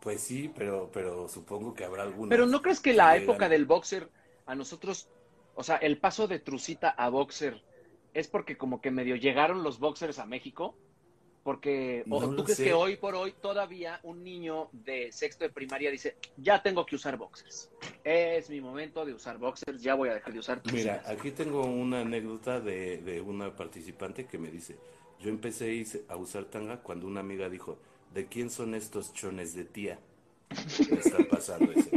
Pues 0.01 0.21
sí, 0.21 0.53
pero, 0.55 0.89
pero 0.93 1.29
supongo 1.29 1.75
que 1.75 1.85
habrá 1.85 2.05
algunos. 2.05 2.29
Pero 2.29 2.47
¿no 2.47 2.63
crees 2.63 2.79
que 2.79 2.93
la 2.93 3.17
época 3.17 3.49
del 3.49 3.67
boxer 3.67 4.09
a 4.47 4.55
nosotros, 4.55 5.09
o 5.57 5.65
sea, 5.65 5.77
el 5.79 5.99
paso 5.99 6.29
de 6.29 6.39
trucita 6.39 6.91
a 6.91 7.09
boxer 7.09 7.61
es 8.17 8.29
porque 8.29 8.57
como 8.57 8.81
que 8.81 8.91
medio 8.91 9.15
llegaron 9.17 9.63
los 9.63 9.79
boxers 9.79 10.19
a 10.19 10.25
México? 10.25 10.75
Porque, 11.45 12.03
o 12.11 12.35
tú 12.35 12.43
crees 12.43 12.57
sé. 12.57 12.65
que 12.65 12.73
hoy 12.73 12.97
por 12.97 13.15
hoy 13.15 13.35
todavía 13.41 14.01
un 14.05 14.25
niño 14.25 14.69
de 14.73 15.13
sexto 15.13 15.45
de 15.45 15.51
primaria 15.51 15.91
dice, 15.91 16.17
ya 16.39 16.61
tengo 16.63 16.87
que 16.87 16.97
usar 16.97 17.19
boxers. 17.19 17.71
Es 18.03 18.49
mi 18.49 18.61
momento 18.61 19.05
de 19.05 19.13
usar 19.13 19.37
boxers, 19.39 19.83
ya 19.83 19.95
voy 19.95 20.09
a 20.09 20.15
dejar 20.15 20.33
de 20.33 20.39
usar 20.39 20.63
Mira, 20.73 21.03
trucitas"? 21.03 21.09
aquí 21.09 21.31
tengo 21.31 21.63
una 21.67 22.01
anécdota 22.01 22.59
de, 22.59 22.99
de 23.03 23.21
una 23.21 23.55
participante 23.55 24.25
que 24.25 24.39
me 24.39 24.51
dice, 24.51 24.77
yo 25.21 25.29
empecé 25.29 25.87
a 26.09 26.17
usar 26.17 26.47
tanga 26.47 26.83
cuando 26.83 27.07
una 27.07 27.21
amiga 27.21 27.51
dijo, 27.51 27.79
¿de 28.15 28.27
quién 28.27 28.49
son 28.51 28.75
estos 28.75 29.13
chones 29.13 29.55
de 29.55 29.65
tía? 29.65 30.01
Me 30.91 30.99
está 30.99 31.19
pasando 31.31 31.71
ese. 31.71 31.91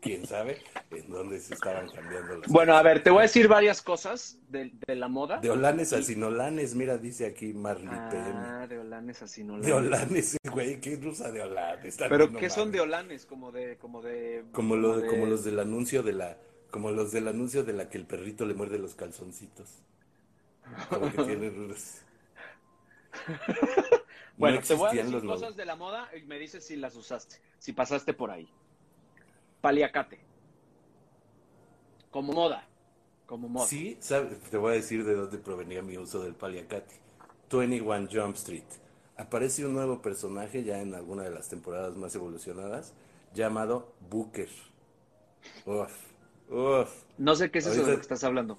¿Quién 0.00 0.26
sabe 0.26 0.58
en 1.08 1.14
dónde 1.14 1.40
se 1.40 1.54
estaban 1.54 1.88
cambiando 1.88 2.36
los... 2.36 2.46
Bueno, 2.48 2.76
a 2.76 2.82
ver, 2.82 3.02
te 3.02 3.10
voy 3.10 3.20
a 3.20 3.22
decir 3.22 3.48
varias 3.48 3.80
cosas 3.80 4.38
de, 4.48 4.70
de 4.86 4.94
la 4.94 5.08
moda. 5.08 5.38
De 5.38 5.50
Olanes 5.50 5.92
a 5.94 6.02
Sinolanes, 6.02 6.74
mira, 6.74 6.98
dice 6.98 7.26
aquí 7.26 7.54
Marley 7.54 7.88
PM. 8.10 8.34
Ah, 8.34 8.66
de 8.68 8.78
Olanes 8.78 9.22
así 9.22 9.42
no 9.42 9.58
De 9.58 9.72
Olanes, 9.72 10.36
güey, 10.52 10.80
¿qué 10.80 10.96
rusa 10.96 11.32
de 11.32 11.42
Olanes? 11.42 11.96
Pero 12.08 12.32
¿qué 12.32 12.50
son 12.50 12.70
de. 12.70 12.80
Olanes? 12.80 13.24
Como 13.24 13.50
de, 13.50 13.78
como 13.78 14.02
de. 14.02 14.44
Como, 14.52 14.76
lo, 14.76 15.06
como 15.06 15.26
los 15.26 15.44
del 15.44 15.58
anuncio 15.58 16.02
de 16.02 16.12
la... 16.12 16.36
Como 16.70 16.90
los 16.90 17.12
del 17.12 17.28
anuncio 17.28 17.64
de 17.64 17.72
la 17.72 17.88
que 17.88 17.96
el 17.96 18.04
perrito 18.04 18.44
le 18.44 18.52
muerde 18.52 18.78
los 18.78 18.94
calzoncitos. 18.94 19.82
Como 20.90 21.10
que 21.10 21.24
tienen... 21.24 21.74
Bueno, 24.36 24.60
no 24.60 24.62
te 24.62 24.74
voy 24.74 24.96
a 24.96 25.02
decir 25.02 25.26
cosas 25.26 25.56
de 25.56 25.64
la 25.64 25.74
moda 25.74 26.08
y 26.16 26.22
me 26.22 26.38
dices 26.38 26.64
si 26.64 26.76
las 26.76 26.94
usaste, 26.94 27.36
si 27.58 27.72
pasaste 27.72 28.14
por 28.14 28.30
ahí. 28.30 28.48
Paliacate. 29.60 30.27
Como 32.10 32.32
moda. 32.32 32.66
Como 33.26 33.48
moda. 33.48 33.66
Sí, 33.66 33.96
sabe- 34.00 34.36
te 34.50 34.56
voy 34.56 34.72
a 34.72 34.74
decir 34.76 35.04
de 35.04 35.14
dónde 35.14 35.38
provenía 35.38 35.82
mi 35.82 35.96
uso 35.98 36.22
del 36.22 36.34
paliacate. 36.34 36.94
21 37.50 38.08
Jump 38.10 38.36
Street. 38.36 38.64
Aparece 39.16 39.66
un 39.66 39.74
nuevo 39.74 40.00
personaje 40.00 40.62
ya 40.64 40.80
en 40.80 40.94
alguna 40.94 41.24
de 41.24 41.30
las 41.30 41.48
temporadas 41.48 41.96
más 41.96 42.14
evolucionadas 42.14 42.92
llamado 43.34 43.92
Booker. 44.08 44.48
Uf, 45.66 45.92
uf. 46.50 46.90
No 47.18 47.34
sé 47.34 47.50
qué 47.50 47.58
es 47.58 47.66
eso 47.66 47.84
de 47.84 47.90
lo 47.92 47.96
que 47.96 48.02
estás 48.02 48.24
hablando. 48.24 48.58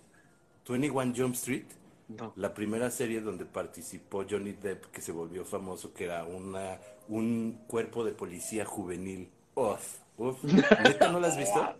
21 0.68 1.14
Jump 1.16 1.34
Street, 1.36 1.66
No. 2.10 2.34
la 2.36 2.54
primera 2.54 2.92
serie 2.92 3.22
donde 3.22 3.46
participó 3.46 4.26
Johnny 4.30 4.52
Depp, 4.54 4.86
que 4.88 5.02
se 5.02 5.12
volvió 5.12 5.46
famoso, 5.46 5.94
que 5.94 6.06
era 6.06 6.26
una, 6.26 6.80
un 7.08 7.64
cuerpo 7.68 8.04
de 8.04 8.12
policía 8.12 8.66
juvenil. 8.66 9.30
Uf, 9.56 9.98
uf. 10.18 10.44
¿Neta 10.84 11.12
no 11.12 11.20
la 11.20 11.28
has 11.30 11.38
visto? 11.38 11.76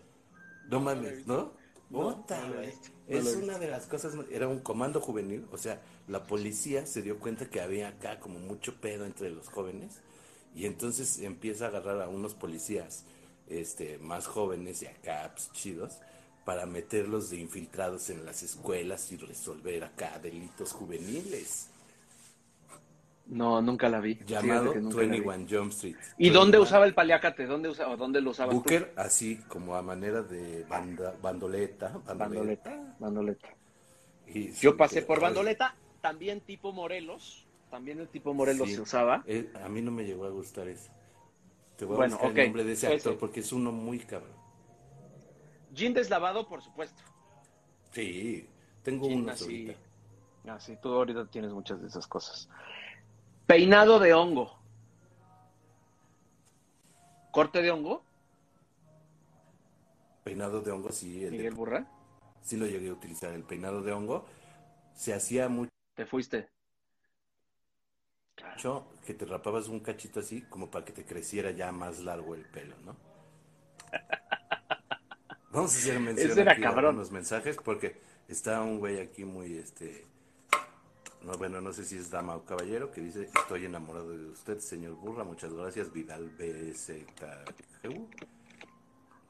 No 0.68 0.80
mames, 0.80 1.26
¿no? 1.26 1.52
No 1.90 2.24
güey. 2.26 2.72
es 3.08 3.34
una 3.34 3.58
de 3.58 3.68
las 3.68 3.86
cosas, 3.86 4.14
era 4.30 4.46
un 4.46 4.60
comando 4.60 5.00
juvenil, 5.00 5.46
o 5.50 5.58
sea, 5.58 5.82
la 6.06 6.22
policía 6.24 6.86
se 6.86 7.02
dio 7.02 7.18
cuenta 7.18 7.50
que 7.50 7.60
había 7.60 7.88
acá 7.88 8.20
como 8.20 8.38
mucho 8.38 8.80
pedo 8.80 9.04
entre 9.04 9.30
los 9.30 9.48
jóvenes 9.48 10.00
y 10.54 10.66
entonces 10.66 11.18
empieza 11.18 11.64
a 11.64 11.68
agarrar 11.68 12.00
a 12.00 12.08
unos 12.08 12.34
policías 12.34 13.04
este, 13.48 13.98
más 13.98 14.26
jóvenes 14.26 14.82
y 14.82 14.86
acá 14.86 15.32
pues, 15.34 15.50
chidos 15.52 15.98
para 16.44 16.64
meterlos 16.66 17.30
de 17.30 17.38
infiltrados 17.38 18.08
en 18.10 18.24
las 18.24 18.42
escuelas 18.42 19.10
y 19.12 19.16
resolver 19.16 19.84
acá 19.84 20.18
delitos 20.20 20.72
juveniles. 20.72 21.69
No, 23.30 23.62
nunca 23.62 23.88
la 23.88 24.00
vi. 24.00 24.18
Llamado 24.26 24.72
que 24.72 24.80
nunca 24.80 24.96
la 24.98 25.02
vi. 25.04 25.20
21 25.20 25.46
Jump 25.48 25.70
Street. 25.72 25.96
¿Y 26.18 26.30
dónde 26.30 26.58
21 26.58 26.62
usaba 26.64 26.84
el 26.84 26.94
paliacate? 26.94 27.46
¿Dónde 27.46 27.68
usa, 27.68 27.88
o 27.88 27.96
dónde 27.96 28.20
lo 28.20 28.30
usabas 28.30 28.50
tú? 28.54 28.60
Booker, 28.60 28.92
así 28.96 29.36
como 29.48 29.76
a 29.76 29.82
manera 29.82 30.20
de 30.22 30.64
banda- 30.68 31.14
bandoleta. 31.22 31.96
Bandoleta. 32.06 32.96
Bandoleta. 32.98 33.48
Y 34.26 34.50
Yo 34.52 34.76
pasé 34.76 35.02
por 35.02 35.20
bandoleta, 35.20 35.74
también 36.00 36.40
tipo 36.40 36.72
Morelos. 36.72 37.46
También 37.70 38.00
el 38.00 38.08
tipo 38.08 38.34
Morelos 38.34 38.68
Sí. 38.68 38.74
se 38.74 38.80
usaba. 38.80 39.22
Eh, 39.26 39.52
a 39.62 39.68
mí 39.68 39.80
no 39.80 39.92
me 39.92 40.04
llegó 40.04 40.24
a 40.24 40.30
gustar 40.30 40.66
eso. 40.66 40.90
Te 41.76 41.84
voy 41.84 41.96
Bueno, 41.98 42.14
a 42.14 42.16
buscar 42.16 42.32
ok, 42.32 42.38
el 42.38 42.44
nombre 42.46 42.64
de 42.64 42.72
ese 42.72 42.86
actor 42.88 43.12
ese. 43.12 43.20
porque 43.20 43.40
es 43.40 43.52
uno 43.52 43.70
muy 43.70 44.00
cabrón. 44.00 44.32
Jean 45.72 45.94
deslavado, 45.94 46.48
por 46.48 46.62
supuesto. 46.62 47.00
Sí, 47.92 48.48
tengo 48.82 49.06
Jean 49.08 49.20
unos 49.20 49.34
así. 49.34 49.44
ahorita. 49.68 50.52
Ah, 50.52 50.58
sí, 50.58 50.76
tú 50.82 50.88
ahorita 50.92 51.26
tienes 51.26 51.52
muchas 51.52 51.80
de 51.80 51.86
esas 51.86 52.06
cosas. 52.08 52.48
Peinado 53.54 53.98
de 53.98 54.14
hongo. 54.14 54.56
Corte 57.32 57.60
de 57.62 57.72
hongo, 57.72 58.04
Peinado 60.22 60.60
de 60.60 60.70
hongo, 60.70 60.92
sí, 60.92 61.24
el 61.24 61.32
de- 61.32 61.36
Miguel 61.38 61.54
Burra. 61.54 61.84
sí 62.42 62.56
lo 62.56 62.66
llegué 62.66 62.90
a 62.90 62.92
utilizar. 62.92 63.32
El 63.32 63.42
peinado 63.42 63.82
de 63.82 63.90
hongo 63.90 64.24
se 64.94 65.12
hacía 65.14 65.48
mucho 65.48 65.72
Te 65.96 66.06
fuiste. 66.06 66.48
que 69.04 69.14
te 69.14 69.24
rapabas 69.24 69.66
un 69.66 69.80
cachito 69.80 70.20
así 70.20 70.42
como 70.42 70.70
para 70.70 70.84
que 70.84 70.92
te 70.92 71.04
creciera 71.04 71.50
ya 71.50 71.72
más 71.72 71.98
largo 71.98 72.36
el 72.36 72.44
pelo, 72.44 72.76
¿no? 72.84 72.94
Vamos 75.50 75.74
a 75.74 75.78
hacer 75.78 75.98
mención 75.98 76.30
Ese 76.30 76.40
era 76.42 76.52
aquí 76.52 76.62
a 76.62 76.68
cabrón. 76.68 76.94
unos 76.94 77.10
mensajes 77.10 77.56
porque 77.56 78.00
está 78.28 78.62
un 78.62 78.78
güey 78.78 79.00
aquí 79.00 79.24
muy 79.24 79.56
este 79.58 80.06
no, 81.24 81.32
bueno, 81.34 81.60
no 81.60 81.72
sé 81.72 81.84
si 81.84 81.96
es 81.98 82.10
dama 82.10 82.34
o 82.36 82.44
caballero 82.44 82.90
que 82.90 83.00
dice, 83.00 83.28
"Estoy 83.34 83.66
enamorado 83.66 84.10
de 84.10 84.26
usted, 84.30 84.58
señor 84.58 84.94
Burra, 84.94 85.24
muchas 85.24 85.52
gracias, 85.52 85.92
Vidal 85.92 86.30
BSKGU". 86.38 88.08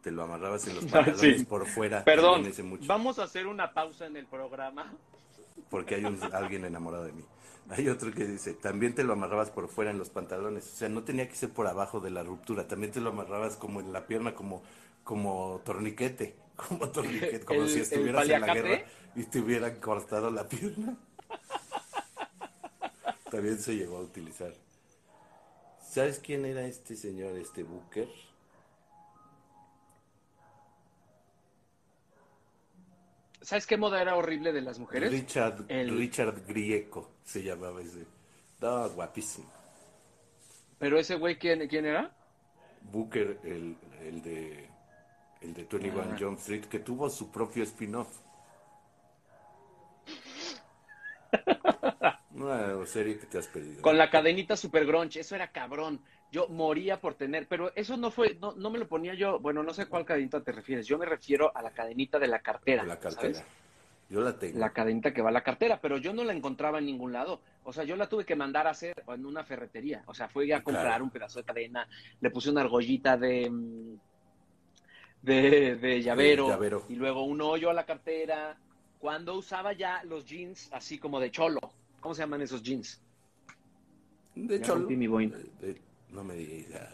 Te 0.03 0.11
lo 0.11 0.23
amarrabas 0.23 0.67
en 0.67 0.77
los 0.77 0.85
pantalones 0.87 1.21
Sí. 1.39 1.45
por 1.45 1.67
fuera. 1.67 2.05
Perdón, 2.05 2.43
mucho. 2.65 2.87
vamos 2.87 3.19
a 3.19 3.25
hacer 3.25 3.47
una 3.47 3.73
pausa 3.75 4.07
en 4.07 4.17
el 4.17 4.27
programa. 4.27 4.93
porque 5.69 5.95
hay 5.97 6.05
un- 6.05 6.19
alguien 6.33 6.65
enamorado 6.65 7.05
de 7.05 7.13
mí. 7.13 7.23
Hay 7.69 7.89
otro 7.89 8.11
que 8.11 8.25
dice, 8.25 8.55
también 8.55 8.95
te 8.95 9.05
lo 9.05 9.13
amarrabas 9.13 9.51
por 9.51 9.69
fuera 9.69 9.91
en 9.93 9.99
los 9.99 10.11
pantalones, 10.11 10.67
o 10.67 10.77
sea, 10.77 10.89
no 10.89 11.05
tenía 11.05 11.29
que 11.29 11.37
ser 11.37 11.51
por 11.51 11.67
abajo 11.69 12.01
de 12.01 12.11
la 12.11 12.23
ruptura, 12.25 12.67
también 12.67 12.91
te 12.93 13.01
lo 13.01 13.11
amarrabas 13.11 13.57
como 13.57 13.81
en 13.81 13.93
la 13.93 14.07
pierna, 14.07 14.35
como, 14.35 14.63
como 15.05 15.61
torniquete, 15.65 16.35
como 16.57 16.89
torniquete, 16.89 17.45
como 17.45 17.61
El- 17.65 17.69
si 17.69 17.81
estuvieras 17.81 18.29
en 18.29 18.41
la 18.41 18.55
guerra 18.55 18.83
y 19.15 19.23
te 19.25 19.39
hubieran 19.41 19.77
cortado 19.81 20.31
la 20.31 20.49
pierna. 20.49 20.97
También 23.31 23.59
se 23.59 23.75
llegó 23.77 23.99
a 23.99 24.01
utilizar. 24.01 24.53
¿Sabes 25.89 26.19
quién 26.21 26.45
era 26.45 26.63
este 26.67 26.97
señor, 26.97 27.37
este 27.37 27.63
Booker? 27.63 28.09
¿Sabes 33.43 33.67
qué 33.67 33.77
moda 33.77 34.01
era 34.03 34.17
horrible 34.17 34.53
de 34.53 34.61
las 34.61 34.79
mujeres? 34.79 35.11
Richard, 35.11 35.65
El- 35.69 35.97
Richard 35.97 36.45
Grieco 36.47 37.11
se 37.25 37.43
llamaba 37.43 37.81
ese. 37.81 38.07
No, 38.61 38.89
guapísimo. 38.91 39.51
Pero 40.79 40.99
ese 40.99 41.15
güey, 41.17 41.39
¿quién, 41.39 41.67
quién 41.69 41.87
era? 41.87 42.15
Booker, 42.93 43.41
el, 43.45 43.77
el 44.03 44.23
de 44.23 44.69
el 45.41 45.55
de 45.55 45.65
21 45.65 46.03
Ah. 46.03 46.17
Jump 46.19 46.39
Street, 46.39 46.65
que 46.67 46.81
tuvo 46.81 47.09
su 47.09 47.31
propio 47.31 47.63
spin-off. 47.65 48.09
Una 52.41 52.87
serie 52.87 53.19
que 53.19 53.27
te 53.27 53.39
has 53.39 53.47
perdido. 53.49 53.83
Con 53.83 53.99
la 53.99 54.11
cadenita 54.11 54.57
super 54.57 54.87
grunge, 54.87 55.21
eso 55.21 55.35
era 55.35 55.51
cabrón. 55.53 56.01
Yo 56.33 56.49
moría 56.49 57.01
por 57.01 57.15
tener, 57.15 57.47
pero 57.49 57.73
eso 57.75 57.97
no 57.97 58.11
fue, 58.11 58.37
no, 58.41 58.53
no 58.53 58.71
me 58.71 58.79
lo 58.79 58.87
ponía 58.87 59.15
yo, 59.15 59.41
bueno, 59.41 59.63
no 59.63 59.75
sé 59.75 59.87
cuál 59.87 60.05
cadenita 60.05 60.41
te 60.43 60.53
refieres. 60.53 60.87
Yo 60.87 60.97
me 60.97 61.05
refiero 61.07 61.55
a 61.57 61.61
la 61.63 61.71
cadenita 61.73 62.19
de 62.19 62.29
la 62.29 62.39
cartera. 62.41 62.83
De 62.83 62.89
la 62.89 62.99
cartera. 63.01 63.35
¿sabes? 63.35 63.45
Yo 64.09 64.21
la 64.21 64.37
tengo. 64.39 64.59
La 64.59 64.73
cadenita 64.73 65.13
que 65.13 65.23
va 65.23 65.29
a 65.29 65.33
la 65.33 65.43
cartera, 65.43 65.81
pero 65.81 65.99
yo 65.99 66.13
no 66.13 66.25
la 66.25 66.33
encontraba 66.33 66.79
en 66.79 66.87
ningún 66.87 67.13
lado. 67.13 67.41
O 67.65 67.73
sea, 67.73 67.85
yo 67.85 67.95
la 67.97 68.09
tuve 68.09 68.25
que 68.25 68.35
mandar 68.37 68.67
a 68.67 68.71
hacer 68.71 69.05
en 69.07 69.27
una 69.27 69.45
ferretería. 69.45 70.03
O 70.07 70.15
sea, 70.15 70.29
fui 70.29 70.51
a 70.53 70.63
comprar 70.65 70.87
Claro. 70.87 71.05
un 71.05 71.11
pedazo 71.11 71.39
de 71.41 71.45
cadena, 71.45 71.87
le 72.21 72.31
puse 72.31 72.51
una 72.51 72.63
argollita 72.63 73.17
de, 73.17 73.49
mm, 73.51 73.95
de, 75.23 75.77
de 75.77 76.03
llavero, 76.03 76.45
De 76.47 76.51
llavero. 76.51 76.85
y 76.89 76.95
luego 76.97 77.25
un 77.25 77.41
hoyo 77.41 77.71
a 77.71 77.75
la 77.75 77.87
cartera. 77.87 78.57
Cuando 78.99 79.35
usaba 79.37 79.73
ya 79.73 80.03
los 80.05 80.25
jeans 80.27 80.69
así 80.73 80.99
como 80.99 81.21
de 81.21 81.31
cholo. 81.31 81.61
¿Cómo 82.01 82.15
se 82.15 82.23
llaman 82.23 82.43
esos 82.43 82.63
jeans? 82.63 83.03
De 84.35 84.57
Ya 84.57 84.57
hecho, 84.57 84.75
rompí 84.75 84.97
mi 84.97 85.07
boina. 85.09 85.41
no 86.11 86.25
me 86.25 86.35
digas. 86.35 86.89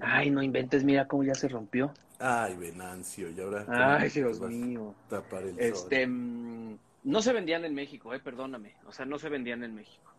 Ay, 0.00 0.28
no 0.30 0.42
inventes, 0.42 0.84
mira 0.84 1.08
cómo 1.08 1.24
ya 1.24 1.34
se 1.34 1.48
rompió. 1.48 1.94
Ay, 2.18 2.54
Venancio, 2.56 3.30
y 3.30 3.38
ahora. 3.40 3.64
Ay, 3.66 4.10
¿cómo 4.10 4.10
Dios 4.10 4.40
mío. 4.40 4.94
Tapar 5.08 5.44
el 5.44 5.56
Este, 5.56 6.06
sol? 6.06 6.06
mm, 6.06 6.78
no 7.04 7.22
se 7.22 7.32
vendían 7.32 7.64
en 7.64 7.74
México, 7.74 8.14
eh, 8.14 8.20
perdóname. 8.20 8.78
O 8.86 8.92
sea, 8.92 9.06
no 9.06 9.18
se 9.18 9.28
vendían 9.28 9.64
en 9.64 9.74
México. 9.74 10.12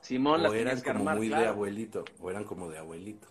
Simón 0.00 0.42
las 0.42 0.50
o 0.50 0.54
eran 0.54 0.80
tenías 0.80 0.82
que 0.82 0.90
como 0.90 0.90
armar, 0.90 1.16
muy 1.16 1.28
de 1.30 1.46
abuelito, 1.46 2.04
o 2.20 2.30
eran 2.30 2.44
como 2.44 2.68
de 2.70 2.78
abuelito. 2.78 3.28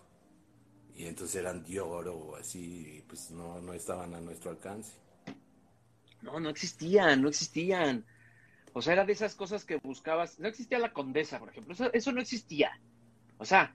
Y 0.94 1.06
entonces 1.06 1.36
eran 1.36 1.62
de 1.64 1.80
oro 1.80 2.16
o 2.16 2.36
así, 2.36 3.04
pues 3.08 3.30
no, 3.30 3.60
no 3.60 3.74
estaban 3.74 4.14
a 4.14 4.20
nuestro 4.20 4.50
alcance. 4.50 4.92
No, 6.22 6.40
no 6.40 6.48
existían, 6.48 7.22
no 7.22 7.28
existían. 7.28 8.04
O 8.74 8.82
sea, 8.82 8.92
era 8.92 9.04
de 9.06 9.12
esas 9.14 9.34
cosas 9.34 9.64
que 9.64 9.76
buscabas. 9.76 10.38
No 10.38 10.46
existía 10.48 10.78
la 10.78 10.92
condesa, 10.92 11.38
por 11.38 11.48
ejemplo. 11.48 11.72
Eso, 11.72 11.90
eso 11.92 12.12
no 12.12 12.20
existía. 12.20 12.78
O 13.38 13.44
sea, 13.46 13.72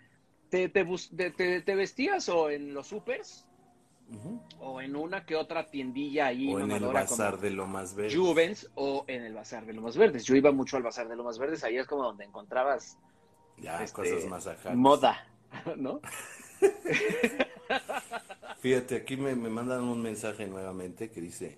te, 0.49 0.69
te, 0.69 0.83
bus- 0.83 1.09
te- 1.15 1.31
te- 1.31 1.61
te 1.61 1.75
vestías 1.75 2.29
o 2.29 2.49
en 2.51 2.73
los 2.73 2.87
supers 2.87 3.45
o 4.59 4.81
en 4.81 4.95
una 4.95 5.23
que 5.25 5.35
otra 5.35 5.69
tiendilla 5.69 6.27
ahí 6.27 6.51
O 6.53 6.59
en 6.59 6.71
el 6.71 6.83
bazar 6.83 7.31
como 7.33 7.43
de 7.43 7.49
lo 7.51 7.67
más 7.67 7.95
verde. 7.95 8.15
Juvens 8.17 8.69
o 8.75 9.03
en 9.07 9.23
el 9.23 9.33
bazar 9.33 9.65
de 9.65 9.73
Lomas 9.73 9.97
Verdes. 9.97 10.25
Yo 10.25 10.35
iba 10.35 10.51
mucho 10.51 10.77
al 10.77 10.83
bazar 10.83 11.07
de 11.07 11.15
Lomas 11.15 11.37
Verdes. 11.39 11.63
Ahí 11.63 11.77
es 11.77 11.87
como 11.87 12.03
donde 12.03 12.25
encontrabas 12.25 12.97
Ya, 13.57 13.81
este, 13.83 13.95
cosas 13.95 14.25
más 14.25 14.45
ajadas. 14.47 14.75
moda, 14.77 15.27
¿no? 15.77 16.01
Fíjate, 18.59 18.95
aquí 18.97 19.15
me, 19.15 19.35
me 19.35 19.49
mandan 19.49 19.83
un 19.83 20.01
mensaje 20.01 20.47
nuevamente 20.47 21.09
que 21.11 21.21
dice, 21.21 21.57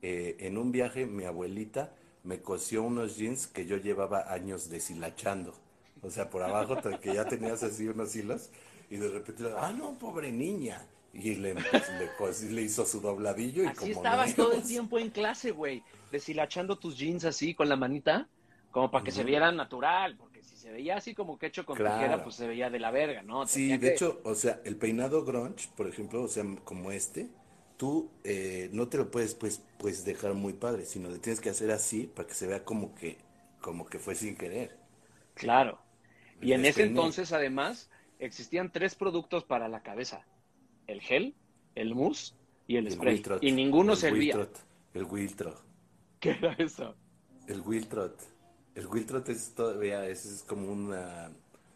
eh, 0.00 0.36
en 0.40 0.56
un 0.56 0.72
viaje 0.72 1.04
mi 1.06 1.24
abuelita 1.24 1.92
me 2.28 2.42
cosió 2.42 2.82
unos 2.82 3.16
jeans 3.16 3.46
que 3.46 3.64
yo 3.64 3.78
llevaba 3.78 4.30
años 4.30 4.68
deshilachando. 4.68 5.54
O 6.02 6.10
sea, 6.10 6.28
por 6.28 6.42
abajo, 6.42 6.76
que 7.00 7.14
ya 7.14 7.26
tenías 7.26 7.62
así 7.62 7.88
unos 7.88 8.14
hilos, 8.14 8.50
y 8.90 8.96
de 8.96 9.08
repente, 9.08 9.44
ah, 9.56 9.72
no, 9.72 9.98
pobre 9.98 10.30
niña. 10.30 10.86
Y 11.14 11.36
le, 11.36 11.54
pues, 12.18 12.42
le, 12.42 12.62
hizo 12.62 12.84
su 12.84 13.00
dobladillo 13.00 13.64
y 13.64 13.68
Así 13.68 13.94
como 13.94 14.04
estabas 14.04 14.34
todo 14.34 14.52
el 14.52 14.62
tiempo 14.62 14.98
en 14.98 15.08
clase, 15.08 15.52
güey, 15.52 15.82
deshilachando 16.12 16.78
tus 16.78 16.98
jeans 16.98 17.24
así 17.24 17.54
con 17.54 17.66
la 17.70 17.76
manita, 17.76 18.28
como 18.70 18.90
para 18.90 19.04
que 19.06 19.10
se 19.10 19.20
Ujú. 19.20 19.28
viera 19.28 19.50
natural, 19.50 20.16
porque 20.18 20.42
si 20.42 20.54
se 20.54 20.70
veía 20.70 20.98
así 20.98 21.14
como 21.14 21.38
que 21.38 21.46
hecho 21.46 21.64
con 21.64 21.78
Claro. 21.78 21.96
tijera, 21.96 22.22
pues 22.22 22.36
se 22.36 22.46
veía 22.46 22.68
de 22.68 22.78
la 22.78 22.90
verga, 22.90 23.22
¿no? 23.22 23.46
Sí, 23.46 23.62
Tenía 23.62 23.78
de 23.78 23.88
que- 23.88 23.94
hecho, 23.94 24.20
o 24.24 24.34
sea, 24.34 24.60
el 24.66 24.76
peinado 24.76 25.24
grunge, 25.24 25.70
por 25.74 25.88
ejemplo, 25.88 26.22
o 26.22 26.28
sea, 26.28 26.44
como 26.64 26.92
este, 26.92 27.30
tú 27.78 28.10
eh, 28.24 28.68
no 28.72 28.88
te 28.88 28.98
lo 28.98 29.10
puedes 29.10 29.34
pues, 29.34 29.62
pues 29.78 30.04
dejar 30.04 30.34
muy 30.34 30.52
padre, 30.52 30.84
sino 30.84 31.08
le 31.08 31.18
tienes 31.18 31.40
que 31.40 31.48
hacer 31.48 31.70
así 31.70 32.06
para 32.14 32.28
que 32.28 32.34
se 32.34 32.46
vea 32.46 32.64
como 32.64 32.94
que 32.94 33.16
como 33.60 33.86
que 33.86 33.98
fue 33.98 34.14
sin 34.14 34.36
querer. 34.36 34.76
Claro. 35.34 35.78
Y 36.40 36.52
en 36.52 36.64
ese 36.64 36.84
entonces, 36.84 37.32
además, 37.32 37.90
existían 38.18 38.70
tres 38.70 38.94
productos 38.94 39.44
para 39.44 39.68
la 39.68 39.82
cabeza. 39.82 40.24
El 40.86 41.00
gel, 41.00 41.34
el 41.74 41.94
mousse 41.94 42.34
y 42.66 42.76
el, 42.76 42.86
El 42.86 42.92
spray. 42.92 43.14
Wiltrot. 43.16 43.42
Y 43.42 43.52
ninguno 43.52 43.92
El 43.92 43.98
servía. 43.98 44.36
Wiltrot. 44.36 44.58
El 44.94 45.04
Wiltrot. 45.04 45.62
¿Qué 46.20 46.30
era 46.30 46.52
eso? 46.54 46.94
El 47.46 47.60
Wiltrot. 47.60 48.20
El 48.74 48.86
Wiltrot 48.86 49.28
es 49.28 49.54
todavía, 49.54 50.06
es, 50.06 50.24
es 50.24 50.42
como 50.42 50.70
una 50.70 51.30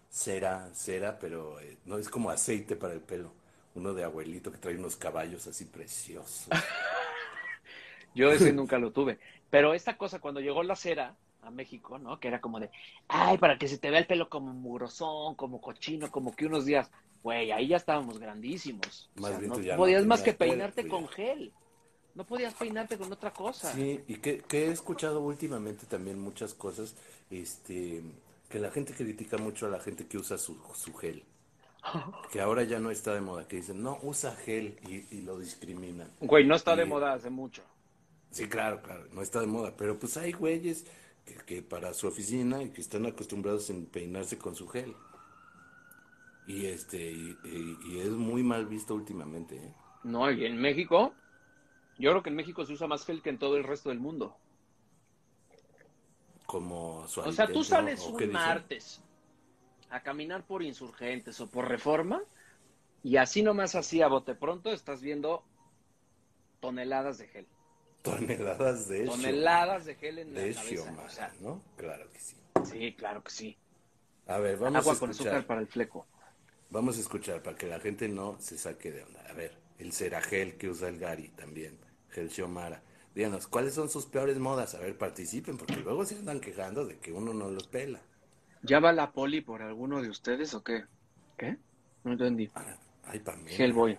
cera, 0.08 0.70
cera, 0.74 1.18
pero 1.18 1.58
eh, 1.60 1.78
no 1.84 1.98
es 1.98 2.08
como 2.08 2.30
aceite 2.30 2.76
para 2.76 2.94
el 2.94 3.00
pelo. 3.00 3.32
Uno 3.74 3.94
de 3.94 4.04
abuelito 4.04 4.52
que 4.52 4.58
trae 4.58 4.76
unos 4.76 4.96
caballos 4.96 5.46
así 5.46 5.64
preciosos. 5.64 6.48
Yo 8.14 8.30
ese 8.30 8.52
nunca 8.52 8.78
lo 8.78 8.92
tuve. 8.92 9.18
Pero 9.50 9.74
esta 9.74 9.96
cosa, 9.96 10.20
cuando 10.20 10.40
llegó 10.40 10.62
la 10.62 10.76
cera 10.76 11.16
a 11.42 11.50
México, 11.50 11.98
¿no? 11.98 12.20
Que 12.20 12.28
era 12.28 12.40
como 12.40 12.60
de, 12.60 12.70
ay, 13.08 13.38
para 13.38 13.58
que 13.58 13.68
se 13.68 13.78
te 13.78 13.90
vea 13.90 14.00
el 14.00 14.06
pelo 14.06 14.28
como 14.28 14.52
mugrosón, 14.52 15.34
como 15.34 15.60
cochino, 15.60 16.10
como 16.10 16.34
que 16.34 16.46
unos 16.46 16.64
días, 16.64 16.90
güey, 17.22 17.50
ahí 17.50 17.68
ya 17.68 17.76
estábamos 17.76 18.18
grandísimos. 18.18 19.10
O 19.16 19.22
Más 19.22 19.30
sea, 19.30 19.38
bien 19.38 19.50
no 19.50 19.56
tú 19.56 19.62
ya 19.62 19.72
no 19.72 19.78
podías 19.78 20.06
más 20.06 20.22
que 20.22 20.32
pelo, 20.32 20.52
peinarte 20.52 20.88
con 20.88 21.08
gel. 21.08 21.52
No 22.14 22.24
podías 22.26 22.54
peinarte 22.54 22.98
con 22.98 23.10
otra 23.10 23.32
cosa. 23.32 23.72
Sí, 23.72 24.00
y 24.06 24.16
que, 24.16 24.40
que 24.40 24.66
he 24.66 24.70
escuchado 24.70 25.20
últimamente 25.20 25.86
también 25.86 26.20
muchas 26.20 26.52
cosas, 26.52 26.94
este, 27.30 28.02
que 28.50 28.58
la 28.58 28.70
gente 28.70 28.92
critica 28.92 29.38
mucho 29.38 29.66
a 29.66 29.70
la 29.70 29.80
gente 29.80 30.06
que 30.06 30.18
usa 30.18 30.36
su, 30.36 30.58
su 30.74 30.92
gel. 30.94 31.24
Que 32.30 32.40
ahora 32.40 32.62
ya 32.62 32.78
no 32.78 32.90
está 32.90 33.14
de 33.14 33.20
moda, 33.20 33.46
que 33.48 33.56
dicen, 33.56 33.82
no, 33.82 33.98
usa 34.02 34.34
gel 34.36 34.78
y, 34.88 35.16
y 35.16 35.22
lo 35.22 35.38
discriminan. 35.38 36.10
Güey, 36.20 36.46
no 36.46 36.54
está 36.54 36.76
de 36.76 36.84
moda 36.84 37.12
hace 37.12 37.28
mucho. 37.28 37.62
Sí, 38.30 38.48
claro, 38.48 38.80
claro, 38.82 39.06
no 39.12 39.20
está 39.20 39.40
de 39.40 39.46
moda, 39.46 39.74
pero 39.76 39.98
pues 39.98 40.16
hay 40.16 40.32
güeyes 40.32 40.86
que, 41.26 41.34
que 41.34 41.62
para 41.62 41.92
su 41.92 42.06
oficina 42.06 42.62
y 42.62 42.70
que 42.70 42.80
están 42.80 43.04
acostumbrados 43.04 43.68
en 43.68 43.86
peinarse 43.86 44.38
con 44.38 44.54
su 44.54 44.68
gel. 44.68 44.94
Y 46.46 46.66
este, 46.66 47.12
y, 47.12 48.00
es 48.00 48.10
muy 48.10 48.42
mal 48.42 48.66
visto 48.66 48.94
últimamente, 48.94 49.56
¿eh? 49.56 49.74
No, 50.02 50.30
y 50.30 50.44
en 50.44 50.60
México, 50.60 51.14
yo 51.98 52.10
creo 52.10 52.22
que 52.22 52.30
en 52.30 52.36
México 52.36 52.64
se 52.64 52.72
usa 52.72 52.88
más 52.88 53.04
gel 53.04 53.22
que 53.22 53.30
en 53.30 53.38
todo 53.38 53.56
el 53.56 53.64
resto 53.64 53.90
del 53.90 54.00
mundo. 54.00 54.36
Como 56.46 57.06
su 57.06 57.20
O 57.20 57.32
sea, 57.32 57.46
tú 57.46 57.62
sales 57.62 58.00
¿o 58.00 58.10
un 58.10 58.32
martes 58.32 59.00
a 59.92 60.02
caminar 60.02 60.46
por 60.46 60.62
insurgentes 60.62 61.40
o 61.40 61.50
por 61.50 61.68
reforma 61.68 62.22
y 63.02 63.16
así 63.18 63.42
nomás 63.42 63.74
así 63.74 64.02
a 64.02 64.08
bote 64.08 64.34
pronto 64.34 64.72
estás 64.72 65.02
viendo 65.02 65.44
toneladas 66.60 67.18
de 67.18 67.28
gel. 67.28 67.46
Toneladas 68.02 68.88
de 68.88 69.04
eso. 69.04 69.12
Toneladas 69.12 69.84
de 69.84 69.94
gel 69.94 70.18
en 70.18 70.34
la 70.34 70.40
De 70.40 70.54
cabeza. 70.54 70.62
Xiomara, 70.84 71.06
O 71.06 71.08
sea, 71.10 71.32
¿no? 71.40 71.62
Claro 71.76 72.10
que 72.12 72.18
sí. 72.20 72.36
sí, 72.64 72.94
claro 72.94 73.22
que 73.22 73.30
sí. 73.30 73.56
A 74.26 74.38
ver, 74.38 74.56
vamos 74.58 74.78
Agua 74.80 74.94
a 74.94 74.96
con 74.96 75.10
escuchar. 75.10 75.34
azúcar 75.34 75.46
para 75.46 75.60
el 75.60 75.68
fleco. 75.68 76.06
Vamos 76.70 76.96
a 76.96 77.00
escuchar 77.00 77.42
para 77.42 77.56
que 77.56 77.66
la 77.66 77.80
gente 77.80 78.08
no 78.08 78.36
se 78.40 78.56
saque 78.58 78.90
de 78.92 79.02
onda. 79.04 79.20
A 79.28 79.32
ver, 79.34 79.56
el 79.78 79.92
Ceragel 79.92 80.56
que 80.56 80.68
usa 80.70 80.88
el 80.88 80.98
Gary 80.98 81.28
también, 81.28 81.78
Gel 82.10 82.30
Xiomara. 82.30 82.82
Díganos, 83.14 83.46
¿cuáles 83.46 83.74
son 83.74 83.90
sus 83.90 84.06
peores 84.06 84.38
modas? 84.38 84.74
A 84.74 84.78
ver, 84.78 84.96
participen, 84.96 85.58
porque 85.58 85.76
luego 85.76 86.04
se 86.06 86.16
andan 86.16 86.40
quejando 86.40 86.86
de 86.86 86.98
que 86.98 87.12
uno 87.12 87.34
no 87.34 87.50
los 87.50 87.66
pela. 87.68 88.00
¿Ya 88.62 88.80
va 88.80 88.92
la 88.92 89.12
poli 89.12 89.40
por 89.40 89.62
alguno 89.62 90.02
de 90.02 90.08
ustedes 90.08 90.54
o 90.54 90.62
qué? 90.62 90.84
¿Qué? 91.36 91.56
No 92.04 92.12
entendí. 92.12 92.50
Ah, 92.54 92.76
Ay, 93.04 93.18
Pamela. 93.20 93.56
Hellboy. 93.56 93.98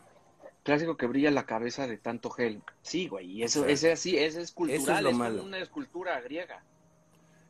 Clásico 0.64 0.96
que 0.96 1.08
brilla 1.08 1.30
la 1.32 1.46
cabeza 1.46 1.88
de 1.88 1.98
tanto 1.98 2.30
gel. 2.30 2.62
Sí, 2.82 3.08
güey, 3.08 3.30
y 3.30 3.44
eso, 3.44 3.60
Exacto. 3.60 3.74
ese 3.74 3.92
así, 3.92 4.18
ese 4.18 4.42
es 4.42 4.52
cultural, 4.54 4.82
Eso 4.82 4.96
es 4.96 5.04
lo 5.04 5.10
es 5.10 5.16
como 5.34 5.44
una 5.44 5.60
escultura 5.60 6.22
griega. 6.22 6.64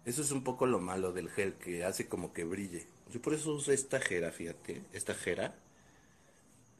Eso 0.05 0.22
es 0.24 0.32
un 0.32 0.43
poco 0.43 0.66
lo 0.66 0.80
malo 0.80 1.14
del 1.14 1.30
gel, 1.30 1.53
que 1.53 1.86
hace 1.86 2.07
como 2.07 2.34
que 2.34 2.43
brille. 2.43 2.88
Yo 3.11 3.22
por 3.22 3.34
eso 3.36 3.53
uso 3.53 3.72
esta 3.72 3.99
jera, 3.99 4.32
fíjate, 4.32 4.82
esta 4.91 5.14
jera, 5.14 5.53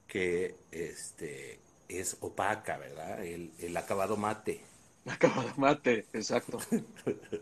que 0.08 0.56
este 0.72 1.60
es 1.88 2.18
opaca, 2.22 2.78
¿verdad? 2.78 3.24
El, 3.24 3.52
el 3.60 3.78
acabado 3.78 4.18
mate. 4.18 4.62
Acabado 5.16 5.54
mate, 5.58 6.08
exacto. 6.14 6.60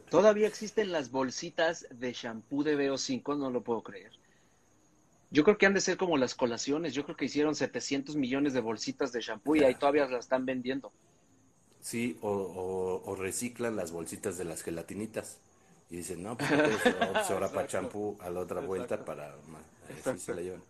Todavía 0.10 0.48
existen 0.48 0.92
las 0.92 1.12
bolsitas 1.12 1.88
de 1.92 2.14
shampoo 2.14 2.64
de 2.64 2.76
BO5, 2.76 3.36
no 3.36 3.50
lo 3.52 3.64
puedo 3.64 3.84
creer. 3.84 4.12
Yo 5.32 5.44
creo 5.44 5.58
que 5.58 5.66
han 5.66 5.74
de 5.74 5.82
ser 5.82 5.98
como 5.98 6.18
las 6.18 6.36
colaciones. 6.36 6.94
Yo 6.94 7.04
creo 7.06 7.16
que 7.18 7.26
hicieron 7.26 7.56
700 7.56 8.16
millones 8.16 8.54
de 8.54 8.62
bolsitas 8.62 9.12
de 9.12 9.22
shampoo 9.22 9.56
y 9.56 9.64
ahí 9.64 9.74
todavía 9.76 10.06
las 10.08 10.26
están 10.26 10.46
vendiendo. 10.46 10.92
Sí, 11.82 12.18
o, 12.22 12.30
o- 12.30 13.12
o 13.12 13.16
reciclan 13.16 13.76
las 13.76 13.92
bolsitas 13.92 14.38
de 14.38 14.46
las 14.46 14.62
gelatinitas. 14.64 15.40
Y 15.90 15.98
dicen, 15.98 16.24
no, 16.24 16.38
pues, 16.38 16.50
pues, 16.64 17.30
ahora 17.32 17.52
para 17.52 17.68
champú 17.68 18.18
a 18.22 18.30
la 18.30 18.40
otra 18.40 18.62
vuelta 18.62 19.04
para... 19.04 19.36
Así 20.06 20.20
se 20.20 20.34
la 20.34 20.42
llevan. 20.42 20.64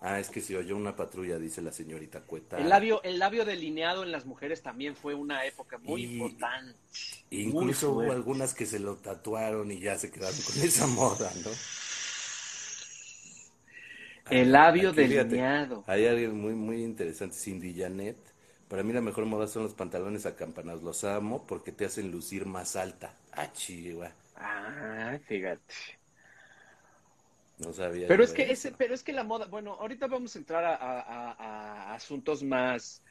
Ah, 0.00 0.20
es 0.20 0.28
que 0.30 0.40
si 0.40 0.54
oyó 0.54 0.76
una 0.76 0.94
patrulla, 0.94 1.38
dice 1.38 1.62
la 1.62 1.72
señorita 1.72 2.20
Cueta. 2.22 2.58
El 2.58 2.68
labio, 2.68 3.02
el 3.02 3.18
labio 3.18 3.44
delineado 3.44 4.02
en 4.04 4.12
las 4.12 4.26
mujeres 4.26 4.62
también 4.62 4.94
fue 4.94 5.14
una 5.14 5.44
época 5.46 5.78
muy 5.78 6.04
Y- 6.04 6.04
importante. 6.04 6.78
Incluso 7.30 7.92
Muy 7.92 8.04
hubo 8.06 8.12
algunas 8.12 8.54
que 8.54 8.66
se 8.66 8.78
lo 8.78 8.96
tatuaron 8.96 9.70
y 9.72 9.80
ya 9.80 9.98
se 9.98 10.10
quedaron 10.10 10.38
con 10.42 10.62
esa 10.62 10.86
moda, 10.86 11.32
¿no? 11.44 11.50
El 14.28 14.52
labio 14.52 14.90
Aquí, 14.90 15.02
fíjate, 15.04 15.36
delineado. 15.36 15.84
Hay 15.86 16.06
alguien 16.06 16.38
muy, 16.40 16.54
muy 16.54 16.82
interesante, 16.84 17.36
Cindy 17.36 17.74
Janet. 17.74 18.16
Para 18.68 18.82
mí 18.82 18.92
la 18.92 19.00
mejor 19.00 19.24
moda 19.26 19.46
son 19.48 19.62
los 19.64 19.74
pantalones 19.74 20.26
acampanados. 20.26 20.82
Los 20.82 21.04
amo 21.04 21.46
porque 21.46 21.72
te 21.72 21.84
hacen 21.84 22.10
lucir 22.10 22.46
más 22.46 22.76
alta. 22.76 23.14
Ah, 23.32 23.52
chihuahua. 23.52 24.12
Ah, 24.36 25.18
fíjate. 25.26 25.95
No 27.58 27.72
sabía. 27.72 28.06
Pero 28.08 28.22
es 28.22 28.32
que 28.32 28.42
ese, 28.52 28.72
pero 28.72 28.94
es 28.94 29.02
que 29.02 29.12
la 29.12 29.24
moda, 29.24 29.46
bueno, 29.46 29.74
ahorita 29.74 30.06
vamos 30.06 30.34
a 30.36 30.38
entrar 30.38 30.64
a, 30.64 30.76
a- 30.76 31.94
asuntos 31.94 32.42
más 32.42 33.02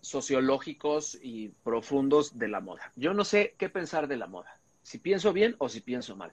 sociológicos 0.00 1.18
y 1.22 1.50
profundos 1.64 2.38
de 2.38 2.48
la 2.48 2.60
moda. 2.60 2.92
Yo 2.96 3.14
no 3.14 3.24
sé 3.24 3.54
qué 3.58 3.68
pensar 3.68 4.08
de 4.08 4.16
la 4.16 4.26
moda, 4.26 4.60
si 4.82 4.98
pienso 4.98 5.32
bien 5.32 5.56
o 5.58 5.68
si 5.68 5.80
pienso 5.80 6.16
mal. 6.16 6.32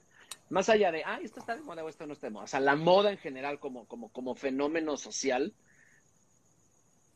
Más 0.50 0.68
allá 0.70 0.92
de, 0.92 1.02
ah, 1.04 1.20
esto 1.22 1.40
está 1.40 1.56
de 1.56 1.62
moda 1.62 1.84
o 1.84 1.88
esto 1.88 2.06
no 2.06 2.14
está 2.14 2.28
de 2.28 2.32
moda. 2.32 2.44
O 2.44 2.48
sea, 2.48 2.60
la 2.60 2.76
moda 2.76 3.10
en 3.10 3.18
general 3.18 3.58
como, 3.60 3.86
como, 3.86 4.10
como 4.10 4.34
fenómeno 4.34 4.96
social, 4.96 5.54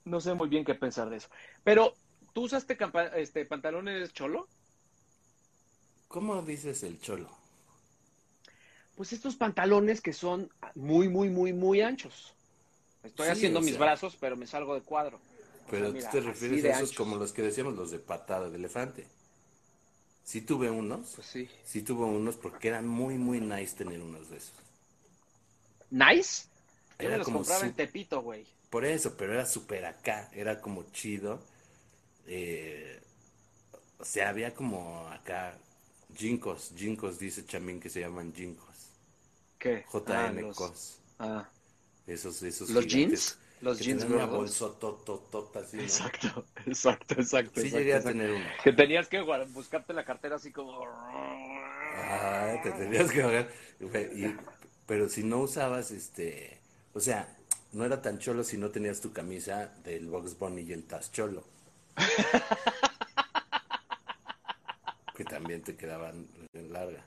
no 0.05 0.21
sé 0.21 0.35
muy 0.35 0.49
bien 0.49 0.65
qué 0.65 0.75
pensar 0.75 1.11
de 1.11 1.17
eso. 1.17 1.29
Pero, 1.65 1.95
¿tú 2.33 2.43
usaste 2.45 2.77
este, 3.17 3.47
pantalones 3.47 4.13
cholo? 4.13 4.51
¿Cómo 6.07 6.43
dices 6.43 6.85
el 6.85 7.01
cholo? 7.01 7.29
Pues 9.03 9.13
estos 9.13 9.35
pantalones 9.35 10.01
que 10.01 10.13
son 10.13 10.49
muy, 10.77 11.09
muy, 11.09 11.29
muy, 11.29 11.53
muy 11.53 11.81
anchos. 11.81 12.37
Estoy 13.03 13.29
Sí, 13.29 13.31
haciendo 13.31 13.61
o 13.61 13.63
mis 13.63 13.77
sea. 13.77 13.79
brazos, 13.79 14.17
pero 14.17 14.37
me 14.37 14.47
salgo 14.47 14.75
de 14.75 14.83
cuadro. 14.83 15.19
O 15.19 15.71
Pero 15.71 15.97
tú 15.97 16.07
te 16.09 16.21
refieres 16.21 16.65
a 16.65 16.69
esos 16.69 16.93
anchos. 16.93 16.93
como 16.93 17.17
los 17.17 17.33
que 17.33 17.43
decíamos, 17.43 17.75
los 17.75 17.91
de 17.91 17.99
patada 17.99 18.49
de 18.49 18.57
elefante. 18.57 19.09
Sí 20.25 20.41
tuve 20.43 20.69
unos, 20.69 21.15
Pues 21.15 21.27
sí. 21.29 21.49
sí 21.63 21.83
tuve 21.83 22.05
unos 22.07 22.37
porque 22.37 22.67
eran 22.69 22.89
muy, 22.89 23.19
muy 23.19 23.41
nice 23.41 23.77
tener 23.77 24.01
unos 24.01 24.31
de 24.31 24.39
esos. 24.39 24.55
¿Nice? 25.91 26.49
Yo 26.99 27.09
Era 27.09 27.13
me 27.13 27.19
los 27.19 27.31
como 27.31 27.45
compraba 27.45 27.65
en 27.67 27.75
Tepito, 27.75 28.21
güey. 28.23 28.49
Por 28.71 28.85
eso, 28.85 29.17
pero 29.17 29.35
era 29.35 29.47
súper 29.47 29.85
acá, 29.85 30.31
era 30.33 30.61
como 30.61 30.85
chido. 30.93 31.41
eh, 32.27 33.01
o 33.99 34.05
sea, 34.05 34.31
había 34.31 34.55
como 34.55 35.09
acá 35.09 35.59
jinkos, 36.17 36.73
jinkos 36.77 37.19
dice 37.19 37.47
Chamín 37.47 37.81
que 37.81 37.91
se 37.91 38.01
llaman 38.01 38.33
jinkos. 38.35 38.72
¿Qué? 39.63 39.85
Ah, 40.09 40.33
los, 40.35 40.57
cos. 40.57 40.99
ah, 41.21 41.49
Esos, 42.07 42.43
esos 42.43 42.69
¿Los 42.71 42.85
gigantes 42.87 42.87
jeans? 42.87 43.39
Los 43.61 43.79
que 43.79 43.85
jeans 43.85 44.05
una 44.05 44.25
gordos. 44.27 44.29
bolsotototota 44.29 45.61
así, 45.61 45.77
¿no? 45.79 45.83
Exacto, 45.85 46.45
exacto, 46.67 47.15
exacto. 47.15 47.61
Sí 47.61 47.69
exacto, 47.69 47.71
llegué 47.71 47.95
a 47.95 47.99
exacto. 47.99 48.01
tener 48.01 48.31
uno. 48.33 48.45
Que 48.65 48.73
tenías 48.73 49.09
que 49.09 49.21
buscarte 49.53 49.93
la 49.95 50.05
cartera 50.05 50.35
así 50.37 50.51
como... 50.53 50.83
Ah, 51.95 52.57
te 52.63 52.71
tenías 52.73 53.11
que 53.13 53.23
pagar. 53.23 53.49
Y- 53.81 54.37
pero 54.87 55.09
si 55.09 55.23
no 55.23 55.39
usabas, 55.41 55.91
este, 55.93 56.59
o 56.93 56.99
sea, 57.01 57.35
no 57.73 57.85
era 57.85 58.03
tan 58.03 58.19
cholo 58.19 58.43
si 58.45 58.59
no 58.59 58.71
tenías 58.71 59.01
tu 59.01 59.13
camisa 59.13 59.73
del 59.85 60.09
Box 60.09 60.37
Bunny 60.39 60.63
y 60.63 60.73
el 60.73 60.85
Taz 60.85 61.13
Cholo. 61.13 61.45
que 65.15 65.25
también 65.25 65.63
te 65.63 65.77
quedaban 65.77 66.27
larga. 66.53 67.05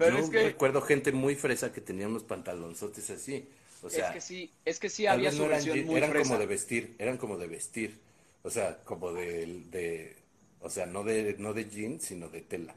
Pero 0.00 0.16
Yo 0.16 0.24
es 0.24 0.30
que- 0.30 0.42
recuerdo 0.44 0.80
gente 0.80 1.12
muy 1.12 1.34
fresa 1.34 1.70
que 1.72 1.82
tenía 1.82 2.08
unos 2.08 2.24
pantalonzotes 2.24 3.10
así. 3.10 3.46
O 3.82 3.90
sea, 3.90 4.08
es 4.08 4.14
que 4.14 4.20
sí, 4.22 4.50
es 4.64 4.78
que 4.80 4.88
sí 4.88 5.04
tal 5.04 5.16
había 5.18 5.30
su 5.30 5.38
no 5.38 5.44
eran, 5.44 5.56
versión 5.58 5.76
je- 5.78 5.84
muy 5.84 5.96
eran 5.96 6.10
fresa. 6.10 6.24
como 6.28 6.38
de 6.40 6.46
vestir, 6.46 6.94
eran 6.98 7.18
como 7.18 7.36
de 7.36 7.46
vestir. 7.46 7.98
O 8.42 8.48
sea, 8.48 8.78
como 8.84 9.12
de, 9.12 9.62
de 9.70 10.16
o 10.60 10.70
sea, 10.70 10.86
no 10.86 11.04
de, 11.04 11.36
no 11.38 11.52
de 11.52 11.68
jeans, 11.68 12.02
sino 12.04 12.28
de 12.30 12.40
tela. 12.40 12.74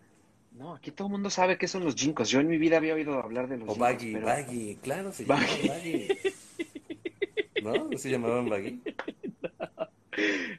No, 0.51 0.76
aquí 0.76 0.91
todo 0.91 1.07
el 1.07 1.13
mundo 1.13 1.30
sabe 1.30 1.57
qué 1.57 1.67
son 1.69 1.86
los 1.86 1.95
jinkos. 1.95 2.30
Yo 2.30 2.41
en 2.41 2.47
mi 2.47 2.57
vida 2.57 2.76
había 2.78 2.93
oído 2.93 3.13
hablar 3.21 3.47
de 3.47 3.55
los 3.57 3.69
O 3.69 3.71
jinkos, 3.71 3.80
baggy, 3.80 4.13
pero- 4.13 4.26
baggy, 4.26 4.76
claro, 4.84 5.11
se 5.13 5.24
Baggy. 5.24 5.61
llamaban 5.67 5.82
baggy. 5.82 6.07
¿No? 7.63 7.89
¿No 7.89 7.97
se 7.97 8.09
llamaban 8.11 8.49
baggy? 8.49 8.82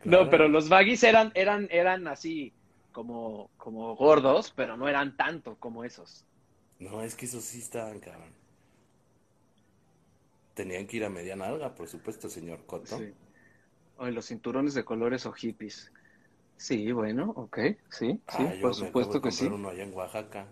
No, 0.04 0.18
Claro. 0.18 0.30
pero 0.30 0.48
los 0.48 0.68
baggies 0.68 1.02
eran, 1.04 1.30
eran, 1.34 1.68
eran 1.70 2.08
así 2.08 2.52
como, 2.92 3.50
como 3.56 3.94
gordos, 3.96 4.52
pero 4.56 4.76
no 4.76 4.88
eran 4.88 5.16
tanto 5.16 5.56
como 5.56 5.84
esos. 5.84 6.24
No, 6.78 7.02
es 7.02 7.16
que 7.16 7.26
esos 7.26 7.44
sí 7.44 7.58
estaban, 7.58 7.98
cabrón. 7.98 8.32
Tenían 10.54 10.86
que 10.88 10.96
ir 10.96 11.04
a 11.04 11.10
media 11.10 11.36
nalga, 11.36 11.74
por 11.74 11.86
supuesto, 11.88 12.28
señor 12.28 12.64
Coto. 12.66 12.96
Sí. 12.98 13.12
O 13.96 14.06
los 14.08 14.26
cinturones 14.26 14.74
de 14.74 14.84
colores 14.84 15.26
o 15.26 15.32
hippies. 15.32 15.92
Sí, 16.56 16.92
bueno, 16.92 17.30
ok, 17.36 17.58
sí, 17.90 18.22
sí, 18.28 18.48
Ah, 18.48 18.54
yo 18.54 18.60
por 18.60 18.70
me 18.70 18.74
supuesto 18.74 19.20
que 19.20 19.30
sí. 19.32 19.46
uno 19.46 19.68
allá 19.70 19.82
en 19.84 19.94
Oaxaca. 19.94 20.46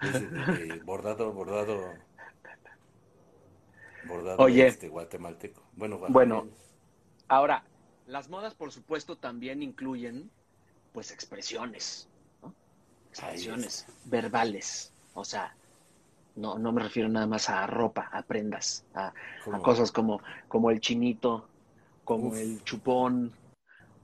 Ese 0.00 0.26
bordado, 0.84 1.32
bordado. 1.32 1.94
Bordado 4.02 4.38
Oye. 4.38 4.66
este 4.66 4.88
guatemalteco. 4.88 5.62
Bueno, 5.76 5.98
Bueno. 6.08 6.48
Ahora, 7.28 7.64
las 8.06 8.28
modas, 8.28 8.54
por 8.54 8.72
supuesto, 8.72 9.16
también 9.18 9.62
incluyen, 9.62 10.30
pues, 10.92 11.10
expresiones, 11.10 12.08
¿no? 12.42 12.54
Expresiones 13.10 13.86
verbales. 14.04 14.92
O 15.18 15.24
sea, 15.24 15.56
no, 16.36 16.58
no 16.58 16.72
me 16.72 16.82
refiero 16.82 17.08
nada 17.08 17.26
más 17.26 17.50
a 17.50 17.66
ropa, 17.66 18.08
a 18.12 18.22
prendas, 18.22 18.84
a, 18.94 19.12
cosas 19.62 19.90
como, 19.92 20.20
como 20.46 20.70
el 20.70 20.80
chinito, 20.80 21.50
como 22.04 22.28
Uf. 22.28 22.38
el 22.38 22.62
chupón, 22.64 23.34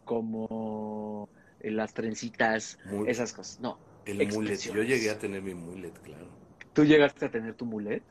como 0.05 1.29
las 1.61 1.95
trencitas, 1.95 2.79
esas 3.07 3.33
cosas. 3.33 3.61
No, 3.61 3.79
El 4.05 4.29
mullet. 4.29 4.59
Yo 4.59 4.83
llegué 4.83 5.11
a 5.11 5.19
tener 5.19 5.43
mi 5.43 5.55
mullet, 5.55 5.93
claro. 6.03 6.27
¿Tú 6.73 6.85
llegaste 6.85 7.27
a 7.27 7.31
tener 7.31 7.55
tu 7.55 7.65
mulet? 7.67 8.03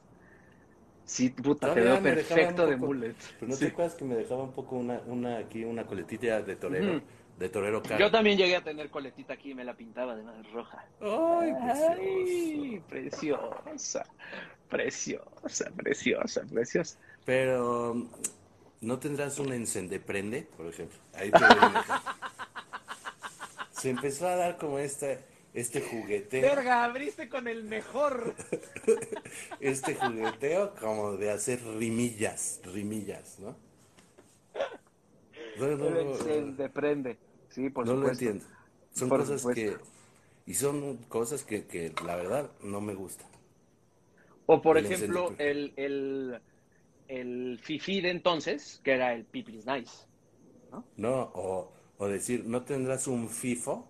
Sí, 1.06 1.30
puta, 1.30 1.74
te 1.74 1.82
veo 1.82 2.02
perfecto 2.02 2.66
de 2.66 2.78
poco- 2.78 2.88
mullet. 2.88 3.16
Pero 3.40 3.52
no 3.52 3.56
Sí. 3.56 3.66
te 3.66 3.72
acuerdas 3.72 3.96
que 3.96 4.06
me 4.06 4.16
dejaba 4.16 4.44
un 4.44 4.54
poco 4.54 4.78
una, 4.78 5.00
una 5.06 5.38
aquí, 5.38 5.66
una 5.66 5.86
coletita 5.86 6.42
de 6.42 6.56
torero. 6.56 7.02
De 7.38 7.50
torero 7.50 7.82
caro. 7.82 8.00
Yo 8.00 8.12
también 8.12 8.38
llegué 8.38 8.56
a 8.56 8.64
tener 8.64 8.90
coletita 8.90 9.34
aquí 9.34 9.52
y 9.52 9.56
me 9.56 9.64
la 9.64 9.74
pintaba 9.74 10.16
de 10.16 10.24
más 10.24 10.52
roja. 10.52 10.86
Ay, 11.02 11.54
Ay, 11.62 12.82
precioso. 12.88 13.50
preciosa, 13.64 14.06
preciosa, 14.70 15.72
preciosa, 15.76 16.42
preciosa. 16.50 17.00
Pero 17.26 17.96
no 18.82 19.00
tendrás 19.00 19.40
un 19.40 19.54
encendeprende, 19.54 20.48
por 20.58 20.68
ejemplo. 20.68 20.98
Ahí 21.14 21.32
te. 21.32 21.40
Se 23.72 23.90
empezó 23.90 24.28
a 24.28 24.36
dar 24.36 24.58
como 24.58 24.80
este, 24.80 25.20
este 25.54 25.82
jugueteo, 25.82 26.42
Verga, 26.42 26.86
abriste 26.86 27.28
con 27.28 27.48
el 27.48 27.64
mejor. 27.64 28.34
este 29.60 29.96
jugueteo 29.96 30.74
como 30.76 31.18
de 31.18 31.32
hacer 31.32 31.62
rimillas, 31.64 32.62
rimillas, 32.64 33.40
¿no? 33.40 33.58
No, 35.56 35.68
no, 35.78 35.90
no, 35.90 36.16
Se 36.16 36.42
deprende. 36.44 37.18
Sí, 37.50 37.70
por 37.70 37.86
no 37.86 37.94
lo 37.96 38.10
entiendo. 38.10 38.46
Son 38.94 39.10
Por 39.10 39.20
cosas 39.20 39.42
supuesto. 39.42 39.62
que, 39.62 39.78
y 40.46 40.54
son 40.56 40.98
cosas 41.10 41.44
que, 41.44 41.66
que 41.68 41.94
la 42.06 42.16
verdad 42.16 42.52
no 42.62 42.82
me 42.82 42.94
gustan. 42.96 43.28
O 44.46 44.62
por 44.62 44.78
El 44.78 44.86
ejemplo, 44.86 45.36
el, 45.38 45.74
el, 45.76 46.42
el 47.08 47.60
fifi 47.62 48.02
de 48.02 48.10
entonces, 48.12 48.82
que 48.84 48.92
era 48.94 49.14
el 49.14 49.26
Pipi's 49.26 49.66
Nice. 49.66 50.08
No, 50.98 51.32
o, 51.36 51.72
o 51.98 52.08
decir, 52.08 52.46
no 52.46 52.64
tendrás 52.64 53.08
un 53.08 53.30
FIFO 53.30 53.88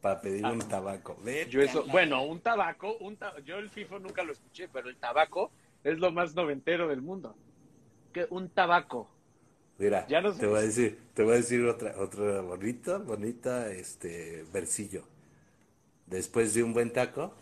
para 0.00 0.20
pedir 0.20 0.44
un 0.46 0.58
tabaco. 0.68 1.16
Vete 1.22 1.50
Yo 1.50 1.62
eso, 1.62 1.80
a 1.82 1.86
la- 1.86 1.92
bueno, 1.92 2.22
un 2.24 2.40
tabaco, 2.42 2.96
un 2.98 3.16
ta- 3.16 3.38
yo 3.40 3.58
el 3.58 3.70
FIFO 3.70 3.98
nunca 3.98 4.24
lo 4.24 4.32
escuché, 4.32 4.68
pero 4.68 4.88
el 4.88 4.98
tabaco 4.98 5.52
es 5.82 5.98
lo 5.98 6.10
más 6.12 6.34
noventero 6.34 6.88
del 6.88 7.02
mundo. 7.02 7.38
Que 8.12 8.26
un 8.30 8.50
tabaco. 8.50 9.13
Mira, 9.78 10.08
Ya 10.08 10.20
no 10.20 10.32
sé. 10.32 10.40
te 10.40 10.46
voy 10.46 10.58
a 10.58 10.62
decir, 10.62 10.98
te 11.14 11.22
voy 11.22 11.34
a 11.34 11.36
decir 11.36 11.64
otra, 11.66 11.94
otra 11.98 12.40
bonita, 12.40 12.98
bonita, 12.98 13.70
este, 13.72 14.44
versillo. 14.52 15.04
Después 16.06 16.54
de 16.54 16.62
un 16.62 16.72
buen 16.72 16.90
taco, 16.92 17.34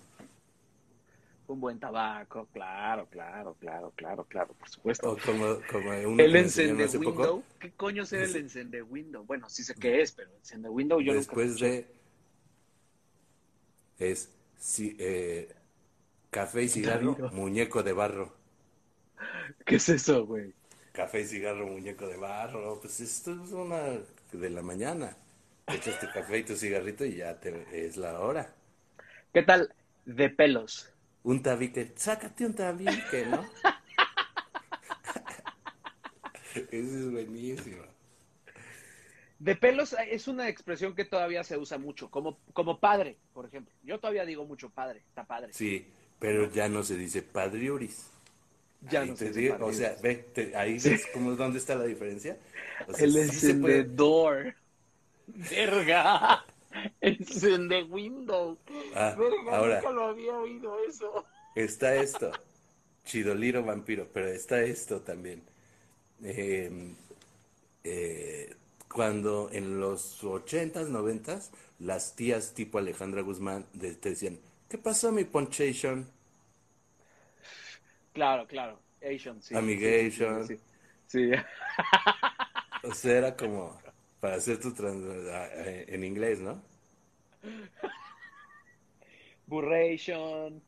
Un 1.46 1.60
buen 1.60 1.78
tabaco, 1.78 2.46
claro, 2.52 3.06
claro, 3.08 3.54
claro, 3.56 3.92
claro, 3.96 4.24
claro, 4.26 4.54
por 4.54 4.68
supuesto. 4.68 5.08
o 5.08 5.20
como, 5.20 5.48
como 5.70 5.90
uno 6.12 6.24
el 6.24 6.36
encende 6.36 6.86
window, 6.86 7.44
poco, 7.44 7.44
¿qué 7.58 7.72
coño 7.74 8.04
será 8.06 8.24
el 8.24 8.36
encende 8.36 8.80
window? 8.82 9.24
Bueno, 9.26 9.48
sí 9.50 9.62
sé 9.62 9.74
qué 9.74 10.00
es, 10.00 10.12
pero 10.12 10.34
encende 10.34 10.68
window 10.70 11.00
yo 11.00 11.12
después 11.12 11.14
nunca 11.14 11.34
escuché. 11.34 11.76
de, 11.76 11.86
es 13.98 14.30
si- 14.58 14.96
eh, 14.98 15.48
café 16.30 16.64
y 16.64 16.68
cigarro, 16.70 17.24
muñeco 17.30 17.82
de 17.84 17.92
barro. 17.94 18.34
¿Qué 19.66 19.76
es 19.76 19.88
eso, 19.88 20.26
güey? 20.26 20.54
Café 20.92 21.22
y 21.22 21.24
cigarro, 21.24 21.66
muñeco 21.66 22.06
de 22.06 22.16
barro. 22.18 22.78
Pues 22.80 23.00
esto 23.00 23.32
es 23.42 23.50
una 23.52 23.98
de 24.32 24.50
la 24.50 24.62
mañana. 24.62 25.16
Te 25.64 25.76
echas 25.76 25.98
tu 25.98 26.06
café 26.12 26.38
y 26.38 26.44
tu 26.44 26.54
cigarrito 26.54 27.04
y 27.04 27.16
ya 27.16 27.40
te, 27.40 27.86
es 27.86 27.96
la 27.96 28.20
hora. 28.20 28.54
¿Qué 29.32 29.42
tal 29.42 29.74
de 30.04 30.28
pelos? 30.28 30.92
Un 31.22 31.42
tabique, 31.42 31.92
sácate 31.96 32.44
un 32.44 32.54
tabique, 32.54 33.26
¿no? 33.26 33.42
Eso 36.54 36.68
es 36.70 37.10
buenísimo. 37.10 37.84
De 39.38 39.56
pelos 39.56 39.96
es 40.08 40.28
una 40.28 40.48
expresión 40.48 40.94
que 40.94 41.04
todavía 41.04 41.42
se 41.42 41.56
usa 41.56 41.78
mucho, 41.78 42.10
como, 42.10 42.38
como 42.52 42.78
padre, 42.78 43.16
por 43.32 43.46
ejemplo. 43.46 43.74
Yo 43.82 43.98
todavía 43.98 44.26
digo 44.26 44.44
mucho 44.44 44.68
padre, 44.68 45.02
está 45.08 45.24
padre. 45.24 45.52
Sí, 45.52 45.86
pero 46.18 46.50
ya 46.52 46.68
no 46.68 46.82
se 46.82 46.96
dice 46.96 47.22
padriuris. 47.22 48.11
Ya 48.90 49.02
Ahí 49.02 49.10
no 49.10 49.14
te 49.14 49.30
digo, 49.30 49.56
o 49.60 49.72
sea, 49.72 49.96
ve, 50.02 50.16
te- 50.16 50.56
ahí 50.56 50.78
ves 50.78 51.06
cómo, 51.12 51.32
dónde 51.36 51.58
está 51.58 51.74
la 51.76 51.84
diferencia. 51.84 52.36
O 52.88 52.92
sea, 52.94 53.04
el 53.06 53.12
sí 53.12 53.36
se 53.36 53.54
puede- 53.54 53.78
encendedor. 53.80 54.54
Verga. 55.26 56.44
Encende 57.00 57.82
window. 57.84 58.58
Ah, 58.94 59.14
Verga, 59.16 59.56
ahora. 59.56 59.76
nunca 59.76 59.90
lo 59.92 60.04
había 60.06 60.36
oído 60.36 60.76
eso. 60.88 61.24
Está 61.54 61.94
esto, 61.96 62.32
Chidoliro 63.04 63.62
vampiro, 63.62 64.08
pero 64.12 64.28
está 64.28 64.62
esto 64.62 65.00
también. 65.00 65.42
Eh, 66.24 66.94
eh, 67.84 68.54
cuando 68.88 69.50
en 69.52 69.80
los 69.80 70.22
ochentas, 70.24 70.88
noventas, 70.88 71.50
las 71.78 72.14
tías 72.16 72.52
tipo 72.54 72.78
Alejandra 72.78 73.22
Guzmán 73.22 73.66
te 73.78 73.94
decían, 74.10 74.38
¿qué 74.68 74.78
pasó 74.78 75.12
mi 75.12 75.24
ponchation? 75.24 76.06
Claro, 78.12 78.46
claro. 78.46 78.78
Asian, 79.02 79.42
sí. 79.42 79.54
Amigation. 79.56 80.42
Sí, 80.42 80.56
sí, 80.56 80.62
sí. 81.06 81.30
O 82.82 82.92
sea, 82.94 83.18
era 83.18 83.36
como 83.36 83.80
para 84.20 84.36
hacer 84.36 84.60
tu 84.60 84.72
trans 84.74 85.02
en 85.88 86.04
inglés, 86.04 86.40
¿no? 86.40 86.62
Burration. 89.46 90.60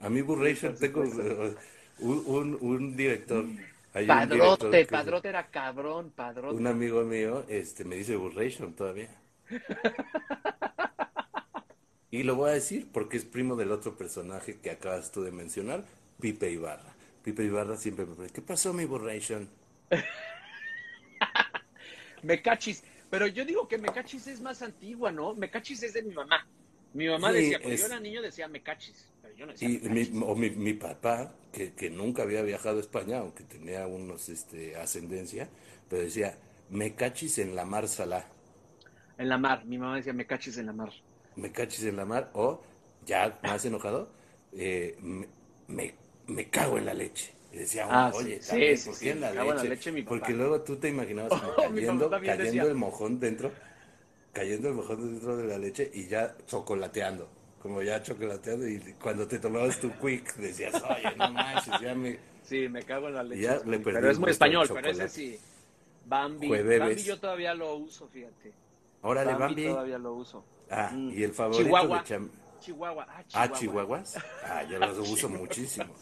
A 0.00 0.08
mí 0.10 0.20
Burration 0.22 0.74
tengo 0.78 1.00
un, 1.98 2.24
un, 2.26 2.58
un 2.60 2.96
director, 2.96 3.44
hay 3.94 4.10
un 4.12 4.28
director 4.28 4.70
Padrote, 4.70 4.86
que- 4.86 4.86
padrote 4.94 5.28
era 5.28 5.50
cabrón, 5.50 6.10
padrote. 6.10 6.58
un 6.58 6.66
amigo 6.66 7.04
mío 7.04 7.44
este, 7.48 7.84
me 7.84 7.96
dice 7.96 8.16
Burration 8.16 8.74
todavía. 8.74 9.08
Y 12.10 12.22
lo 12.22 12.34
voy 12.36 12.50
a 12.50 12.54
decir 12.54 12.88
porque 12.92 13.16
es 13.16 13.24
primo 13.24 13.56
del 13.56 13.72
otro 13.72 13.96
personaje 13.96 14.58
que 14.60 14.70
acabas 14.70 15.10
tú 15.10 15.22
de 15.22 15.30
mencionar, 15.32 15.84
Pipe 16.20 16.50
Ibarra. 16.50 16.94
Pipe 17.22 17.44
Ibarra 17.44 17.76
siempre 17.76 18.04
me 18.06 18.12
pregunta, 18.12 18.32
¿qué 18.34 18.42
pasó 18.42 18.72
mi 18.72 18.84
Burration? 18.84 19.48
Mecachis. 22.22 22.82
Pero 23.10 23.26
yo 23.26 23.44
digo 23.44 23.68
que 23.68 23.78
Mecachis 23.78 24.26
es 24.26 24.40
más 24.40 24.60
antigua, 24.62 25.10
¿no? 25.12 25.34
Mecachis 25.34 25.82
es 25.82 25.94
de 25.94 26.02
mi 26.02 26.14
mamá. 26.14 26.46
Mi 26.92 27.06
mamá 27.08 27.30
Sí, 27.30 27.32
decía, 27.32 27.58
cuando 27.60 27.74
es- 27.74 27.80
yo 27.80 27.86
era 27.86 28.00
niño 28.00 28.22
decía 28.22 28.48
Mecachis. 28.48 29.08
Pero 29.22 29.34
yo 29.34 29.46
no 29.46 29.52
decía 29.52 29.68
Y 29.68 29.78
mi, 29.88 30.22
o 30.24 30.34
mi, 30.36 30.50
mi 30.50 30.74
papá, 30.74 31.34
que, 31.52 31.72
que 31.74 31.90
nunca 31.90 32.22
había 32.22 32.42
viajado 32.42 32.78
a 32.78 32.80
España, 32.80 33.18
aunque 33.18 33.44
tenía 33.44 33.86
unos 33.86 34.28
este, 34.28 34.76
ascendencia, 34.76 35.48
pero 35.88 36.02
decía, 36.02 36.38
me 36.70 36.94
cachis 36.94 37.38
en 37.38 37.54
la 37.56 37.64
mar 37.64 37.88
salá, 37.88 38.26
En 39.18 39.28
la 39.28 39.36
mar. 39.36 39.64
Mi 39.66 39.76
mamá 39.76 39.96
decía 39.96 40.12
Mecachis 40.14 40.56
en 40.56 40.66
la 40.66 40.72
mar. 40.72 40.92
me 41.36 41.52
cachis 41.52 41.84
en 41.84 41.96
la 41.96 42.04
mar, 42.04 42.30
o 42.34 42.62
ya 43.06 43.38
más 43.42 43.64
enojado, 43.64 44.10
eh, 44.52 44.96
me, 45.00 45.26
me, 45.68 45.94
me 46.28 46.48
cago 46.48 46.78
en 46.78 46.86
la 46.86 46.94
leche. 46.94 47.32
Y 47.52 47.58
decía, 47.58 47.86
Ah, 47.90 48.10
oye, 48.14 48.40
sí, 48.42 48.48
también, 48.50 48.76
sí, 48.78 48.86
¿por 48.88 48.94
sí, 48.98 49.04
qué 49.06 49.10
en 49.12 49.20
la 49.20 49.32
leche? 49.32 49.68
leche, 49.68 49.92
mi 49.92 50.02
papá. 50.02 50.16
Porque 50.18 50.32
luego 50.34 50.60
tú 50.62 50.76
te 50.76 50.88
imaginabas 50.88 51.30
como 51.40 51.54
cayendo, 51.56 52.10
cayendo 52.10 52.44
decía. 52.44 52.62
el 52.62 52.74
mojón 52.74 53.18
dentro, 53.20 53.50
cayendo 54.32 54.68
el 54.68 54.74
mojón 54.74 55.12
dentro 55.12 55.36
de 55.36 55.46
la 55.46 55.58
leche 55.58 55.90
y 55.92 56.06
ya 56.06 56.36
chocolateando. 56.46 57.28
Como 57.62 57.82
ya 57.82 58.00
chocolateando, 58.02 58.68
y 58.68 58.78
cuando 59.02 59.26
te 59.26 59.38
tomabas 59.40 59.80
tu 59.80 59.90
quick 59.98 60.36
decías, 60.36 60.74
oye, 60.82 61.16
no 61.16 61.30
manches, 61.32 61.74
ya 61.80 61.94
me, 61.94 62.18
Sí, 62.44 62.68
me 62.68 62.82
cago 62.82 63.08
en 63.08 63.14
la 63.14 63.22
leche. 63.24 63.42
Ya 63.42 63.58
le 63.66 63.78
pero 63.80 64.10
es 64.10 64.18
muy 64.18 64.30
español, 64.30 64.68
pero 64.72 64.88
ese 64.90 65.08
sí. 65.08 65.38
Bambi. 66.06 66.46
Jueves. 66.48 66.78
Bambi 66.80 67.02
yo 67.02 67.18
todavía 67.18 67.52
lo 67.54 67.74
uso, 67.76 68.08
fíjate. 68.08 68.52
Órale, 69.02 69.32
Bambi, 69.32 69.44
Bambi. 69.46 69.64
todavía 69.66 69.98
lo 69.98 70.14
uso. 70.14 70.44
Ah, 70.70 70.90
Mm. 70.92 71.10
y 71.18 71.22
el 71.24 71.32
favorito 71.32 71.64
Chihuahua. 71.64 71.98
de 71.98 72.04
Cham... 72.04 72.30
Chihuahua. 72.58 73.06
Ah, 73.08 73.22
Ah, 73.34 73.48
Chihuahua. 73.52 73.58
chihuahuas. 73.58 74.16
Ah, 74.44 74.62
yo 74.64 74.78
los 74.80 74.98
uso 75.08 75.28
muchísimo. 75.28 75.92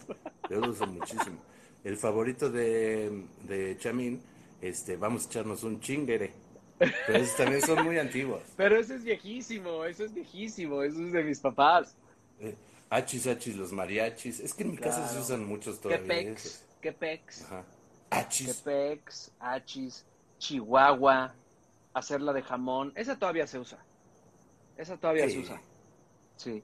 Yo 0.50 0.60
los 0.60 0.68
uso 0.70 0.86
muchísimo. 0.86 1.38
El 1.84 1.96
favorito 1.96 2.50
de, 2.50 3.24
de 3.44 3.76
Chamín, 3.78 4.20
este, 4.60 4.96
vamos 4.96 5.24
a 5.24 5.26
echarnos 5.28 5.62
un 5.62 5.80
chingere. 5.80 6.32
Pero 6.78 7.18
esos 7.18 7.36
también 7.36 7.62
son 7.62 7.84
muy 7.84 7.98
antiguos. 7.98 8.42
Pero 8.56 8.76
ese 8.78 8.96
es 8.96 9.04
viejísimo, 9.04 9.84
eso 9.84 10.04
es 10.04 10.12
viejísimo, 10.12 10.82
eso 10.82 11.00
es 11.02 11.12
de 11.12 11.22
mis 11.22 11.40
papás. 11.40 11.96
Eh, 12.40 12.54
Achis, 12.90 13.26
achis, 13.26 13.56
los 13.56 13.72
mariachis. 13.72 14.40
Es 14.40 14.52
que 14.54 14.62
en 14.62 14.72
mi 14.72 14.76
casa 14.78 15.08
se 15.08 15.18
usan 15.18 15.44
muchos 15.46 15.80
todavía. 15.80 16.06
Quepex. 16.06 16.64
Quepex, 16.80 17.44
Ajá. 17.44 17.64
Achis. 18.10 18.46
Quepex, 18.62 19.32
Achis, 19.40 20.04
Chihuahua, 20.38 21.34
hacerla 21.94 22.32
de 22.32 22.42
jamón. 22.42 22.92
Esa 22.94 23.18
todavía 23.18 23.46
se 23.46 23.58
usa. 23.58 23.78
Esa 24.76 24.96
todavía 24.98 25.28
se 25.30 25.38
usa. 25.38 25.60
Sí. 26.36 26.62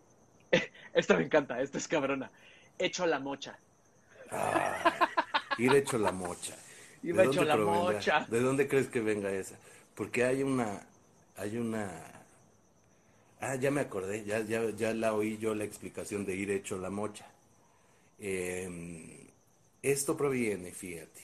Esta 0.92 1.16
me 1.16 1.24
encanta, 1.24 1.60
esta 1.60 1.78
es 1.78 1.88
cabrona. 1.88 2.30
Hecho 2.78 3.06
la 3.06 3.18
mocha. 3.18 3.58
Ah, 4.30 5.08
ir 5.58 5.72
hecho 5.74 5.98
la 5.98 6.12
mocha. 6.12 6.54
¿De 7.02 7.08
Iba 7.08 7.24
hecho 7.24 7.44
dónde 7.44 7.48
la 7.48 7.56
mocha. 7.56 8.26
¿De 8.28 8.40
dónde 8.40 8.68
crees 8.68 8.88
que 8.88 9.00
venga 9.00 9.30
esa? 9.30 9.56
Porque 9.94 10.24
hay 10.24 10.42
una, 10.42 10.86
hay 11.36 11.56
una, 11.56 11.90
ah, 13.40 13.56
ya 13.56 13.70
me 13.70 13.80
acordé, 13.80 14.24
ya, 14.24 14.40
ya, 14.40 14.70
ya 14.70 14.94
la 14.94 15.14
oí 15.14 15.36
yo 15.38 15.54
la 15.54 15.64
explicación 15.64 16.24
de 16.24 16.36
ir 16.36 16.50
hecho 16.50 16.78
la 16.78 16.90
mocha. 16.90 17.26
Eh, 18.18 19.28
esto 19.82 20.16
proviene, 20.16 20.72
fíjate, 20.72 21.22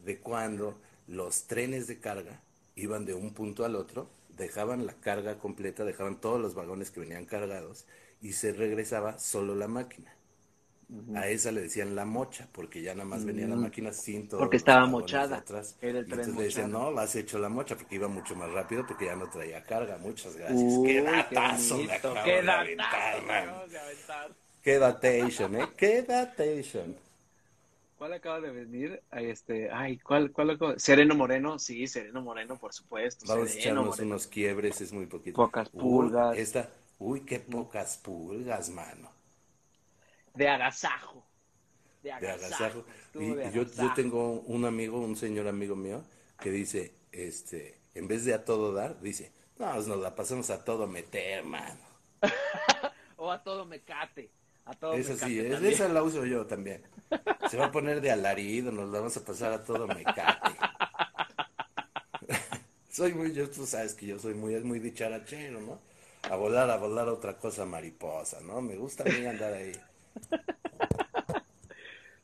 de 0.00 0.18
cuando 0.18 0.78
los 1.06 1.46
trenes 1.46 1.86
de 1.86 2.00
carga 2.00 2.40
iban 2.74 3.04
de 3.04 3.14
un 3.14 3.32
punto 3.32 3.64
al 3.64 3.76
otro, 3.76 4.08
dejaban 4.42 4.86
la 4.86 4.94
carga 5.00 5.38
completa, 5.38 5.84
dejaban 5.84 6.20
todos 6.20 6.40
los 6.40 6.54
vagones 6.54 6.90
que 6.90 7.00
venían 7.00 7.24
cargados 7.26 7.86
y 8.20 8.34
se 8.34 8.52
regresaba 8.52 9.18
solo 9.18 9.54
la 9.56 9.68
máquina. 9.68 10.14
A 11.14 11.28
esa 11.28 11.52
le 11.52 11.62
decían 11.62 11.94
la 11.94 12.04
mocha, 12.04 12.48
porque 12.52 12.82
ya 12.82 12.94
nada 12.94 13.04
más 13.08 13.24
venía 13.24 13.46
la 13.48 13.56
Mm. 13.56 13.56
máquina 13.56 13.92
sin 13.92 14.28
todos 14.28 14.42
Porque 14.42 14.56
estaba 14.58 14.86
mochada. 14.86 15.36
atrás. 15.36 15.76
Era 15.80 15.98
el 16.00 16.08
tren 16.08 16.20
entonces 16.20 16.36
le 16.36 16.44
decían, 16.44 16.70
no, 16.72 16.90
la 16.90 17.02
has 17.02 17.14
hecho 17.16 17.38
la 17.38 17.48
mocha, 17.48 17.76
porque 17.76 17.94
iba 17.96 18.08
mucho 18.08 18.34
más 18.34 18.50
rápido, 18.52 18.86
porque 18.86 19.06
ya 19.06 19.16
no 19.16 19.28
traía 19.28 19.62
carga. 19.64 19.98
Muchas 19.98 20.36
gracias. 20.36 20.78
Uy, 20.78 20.82
qué 20.82 21.02
qué 21.28 21.36
datazo 21.40 21.82
me 21.82 21.94
bonito, 21.94 21.94
acabo 21.94 22.16
qué 22.22 22.38
aventar, 22.50 23.22
man. 23.22 23.62
de 23.70 23.78
aventar. 23.78 24.36
Qué 24.62 24.78
datation, 24.78 25.54
¿eh? 25.56 25.68
Qué 25.76 26.02
datation. 26.02 26.96
¿Cuál 28.02 28.14
acaba 28.14 28.40
de 28.40 28.50
venir? 28.50 29.00
Este, 29.12 29.70
ay, 29.70 29.96
¿cuál, 30.00 30.32
cuál 30.32 30.50
acaba? 30.50 30.76
Sereno 30.76 31.14
Moreno, 31.14 31.60
sí, 31.60 31.86
Sereno 31.86 32.20
Moreno, 32.20 32.58
por 32.58 32.72
supuesto. 32.72 33.26
Vamos 33.28 33.44
a 33.44 33.46
Sereno 33.46 33.60
echarnos 33.62 33.86
Moreno. 33.90 34.06
unos 34.08 34.26
quiebres, 34.26 34.80
es 34.80 34.92
muy 34.92 35.06
poquito. 35.06 35.36
Pocas 35.36 35.70
Uy, 35.72 35.80
pulgas. 35.82 36.36
esta, 36.36 36.68
uy, 36.98 37.20
qué 37.20 37.38
pocas 37.38 37.98
pulgas, 37.98 38.70
mano. 38.70 39.08
De 40.34 40.48
agasajo. 40.48 41.24
De 42.02 42.12
de 42.18 42.28
agasajo. 42.28 42.84
Y, 43.14 43.34
de 43.34 43.52
yo, 43.52 43.66
tengo 43.94 44.32
un 44.32 44.64
amigo, 44.64 44.98
un 44.98 45.14
señor 45.14 45.46
amigo 45.46 45.76
mío, 45.76 46.02
que 46.40 46.50
dice, 46.50 46.96
este, 47.12 47.78
en 47.94 48.08
vez 48.08 48.24
de 48.24 48.34
a 48.34 48.44
todo 48.44 48.72
dar, 48.72 49.00
dice, 49.00 49.30
no, 49.60 49.72
nos 49.74 49.98
la 49.98 50.16
pasamos 50.16 50.50
a 50.50 50.64
todo 50.64 50.88
meter, 50.88 51.44
mano. 51.44 51.78
O 53.16 53.30
a 53.30 53.40
todo 53.40 53.64
mecate. 53.64 54.32
A 54.64 54.74
todo 54.74 54.98
Esa 54.98 55.16
sí, 55.16 55.38
es- 55.40 55.62
esa 55.62 55.88
la 55.88 56.02
uso 56.02 56.24
yo 56.26 56.46
también. 56.46 56.82
Se 57.44 57.56
va 57.56 57.66
a 57.66 57.72
poner 57.72 58.00
de 58.00 58.10
alarido, 58.12 58.72
nos 58.72 58.90
la 58.90 58.98
vamos 59.00 59.16
a 59.16 59.24
pasar 59.24 59.52
a 59.52 59.64
todo 59.64 59.88
mecate. 59.88 60.52
soy 62.90 63.12
muy, 63.14 63.32
yo, 63.32 63.48
tú 63.50 63.66
sabes 63.66 63.94
que 63.94 64.06
yo 64.06 64.18
soy 64.18 64.34
muy, 64.34 64.54
es 64.54 64.64
muy 64.64 64.78
dicharachero, 64.78 65.60
¿no? 65.60 65.80
A 66.30 66.36
volar, 66.36 66.70
a 66.70 66.76
volar 66.76 67.08
otra 67.08 67.36
cosa 67.38 67.64
mariposa, 67.66 68.40
¿no? 68.40 68.60
Me 68.60 68.76
gusta 68.76 69.04
a 69.04 69.06
mí 69.06 69.26
andar 69.26 69.52
ahí. 69.54 69.72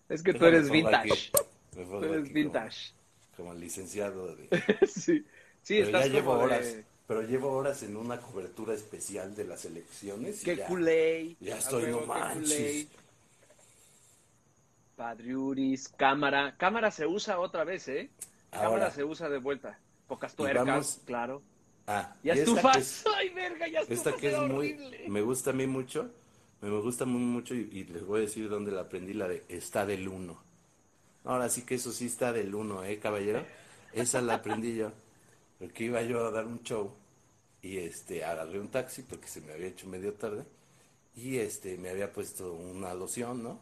Es 0.09 0.22
que 0.22 0.34
tú 0.34 0.45
Déjame 0.45 0.47
eres 0.47 0.70
aquí, 0.86 1.09
vintage. 1.11 1.32
Tú 1.99 2.05
eres 2.05 2.32
vintage. 2.32 2.93
Como, 3.36 3.36
como 3.36 3.55
licenciado 3.55 4.36
de... 4.36 4.51
sí. 4.86 5.24
Sí, 5.62 5.74
pero 5.76 5.91
ya 5.91 6.07
estás 6.07 6.09
llevo 6.09 6.32
horas. 6.32 6.80
Pero 7.09 7.22
llevo 7.22 7.50
horas 7.50 7.82
en 7.82 7.96
una 7.96 8.20
cobertura 8.20 8.74
especial 8.74 9.34
de 9.34 9.44
las 9.44 9.64
elecciones. 9.64 10.42
Qué 10.44 10.56
ya, 10.56 10.66
culé. 10.66 11.36
ya 11.40 11.54
a 11.56 11.59
estoy, 11.59 11.90
no 11.90 12.02
manches. 12.02 12.86
Padriuris, 14.94 15.88
cámara. 15.88 16.54
Cámara 16.59 16.90
se 16.90 17.06
usa 17.06 17.40
otra 17.40 17.64
vez, 17.64 17.88
¿eh? 17.88 18.11
Cámara 18.50 18.90
se 18.90 19.04
usa 19.04 19.28
de 19.30 19.38
vuelta. 19.38 19.78
Pocas 20.06 20.34
tuercas, 20.34 20.66
vamos- 20.66 21.00
claro. 21.06 21.42
ah, 21.86 22.14
Ya 22.22 22.34
y 22.36 22.40
estufas. 22.40 22.76
es- 22.76 23.04
Ay, 23.16 23.30
verga, 23.30 23.66
ya 23.68 23.80
estufas. 23.80 24.06
Esta 24.06 24.16
que 24.20 24.30
es 24.32 24.38
muy, 24.40 24.76
me 25.09 25.22
gusta 25.22 25.50
a 25.50 25.52
mí 25.54 25.66
mucho, 25.66 26.11
me 26.61 26.68
me 26.70 26.80
gusta 26.80 27.06
muy 27.06 27.20
mucho 27.22 27.54
y, 27.54 27.68
y 27.72 27.84
les 27.84 28.04
voy 28.04 28.18
a 28.18 28.24
decir 28.24 28.50
dónde 28.50 28.70
la 28.70 28.82
aprendí, 28.82 29.14
la 29.14 29.28
de 29.28 29.44
está 29.48 29.86
del 29.86 30.09
uno. 30.09 30.36
Ahora 31.24 31.48
sí 31.48 31.62
que 31.62 31.76
eso 31.76 31.90
sí 31.90 32.06
está 32.06 32.32
del 32.34 32.54
uno, 32.54 32.84
¿eh, 32.84 32.98
caballero? 32.98 33.44
Esa 33.94 34.20
la 34.20 34.34
aprendí 34.34 34.76
yo, 34.76 34.92
porque 35.59 35.84
iba 35.84 36.02
yo 36.02 36.26
a 36.26 36.30
dar 36.30 36.46
un 36.46 36.62
show 36.62 36.92
y 37.68 37.78
este, 37.78 38.24
agarré 38.24 38.58
un 38.60 38.68
taxi 38.76 39.02
porque 39.02 39.28
se 39.28 39.40
me 39.42 39.52
había 39.52 39.68
hecho 39.68 39.86
medio 39.94 40.12
tarde 40.14 40.44
y 41.16 41.38
este, 41.38 41.76
me 41.78 41.90
había 41.90 42.12
puesto 42.12 42.52
una 42.54 42.94
loción, 42.94 43.42
¿no? 43.42 43.54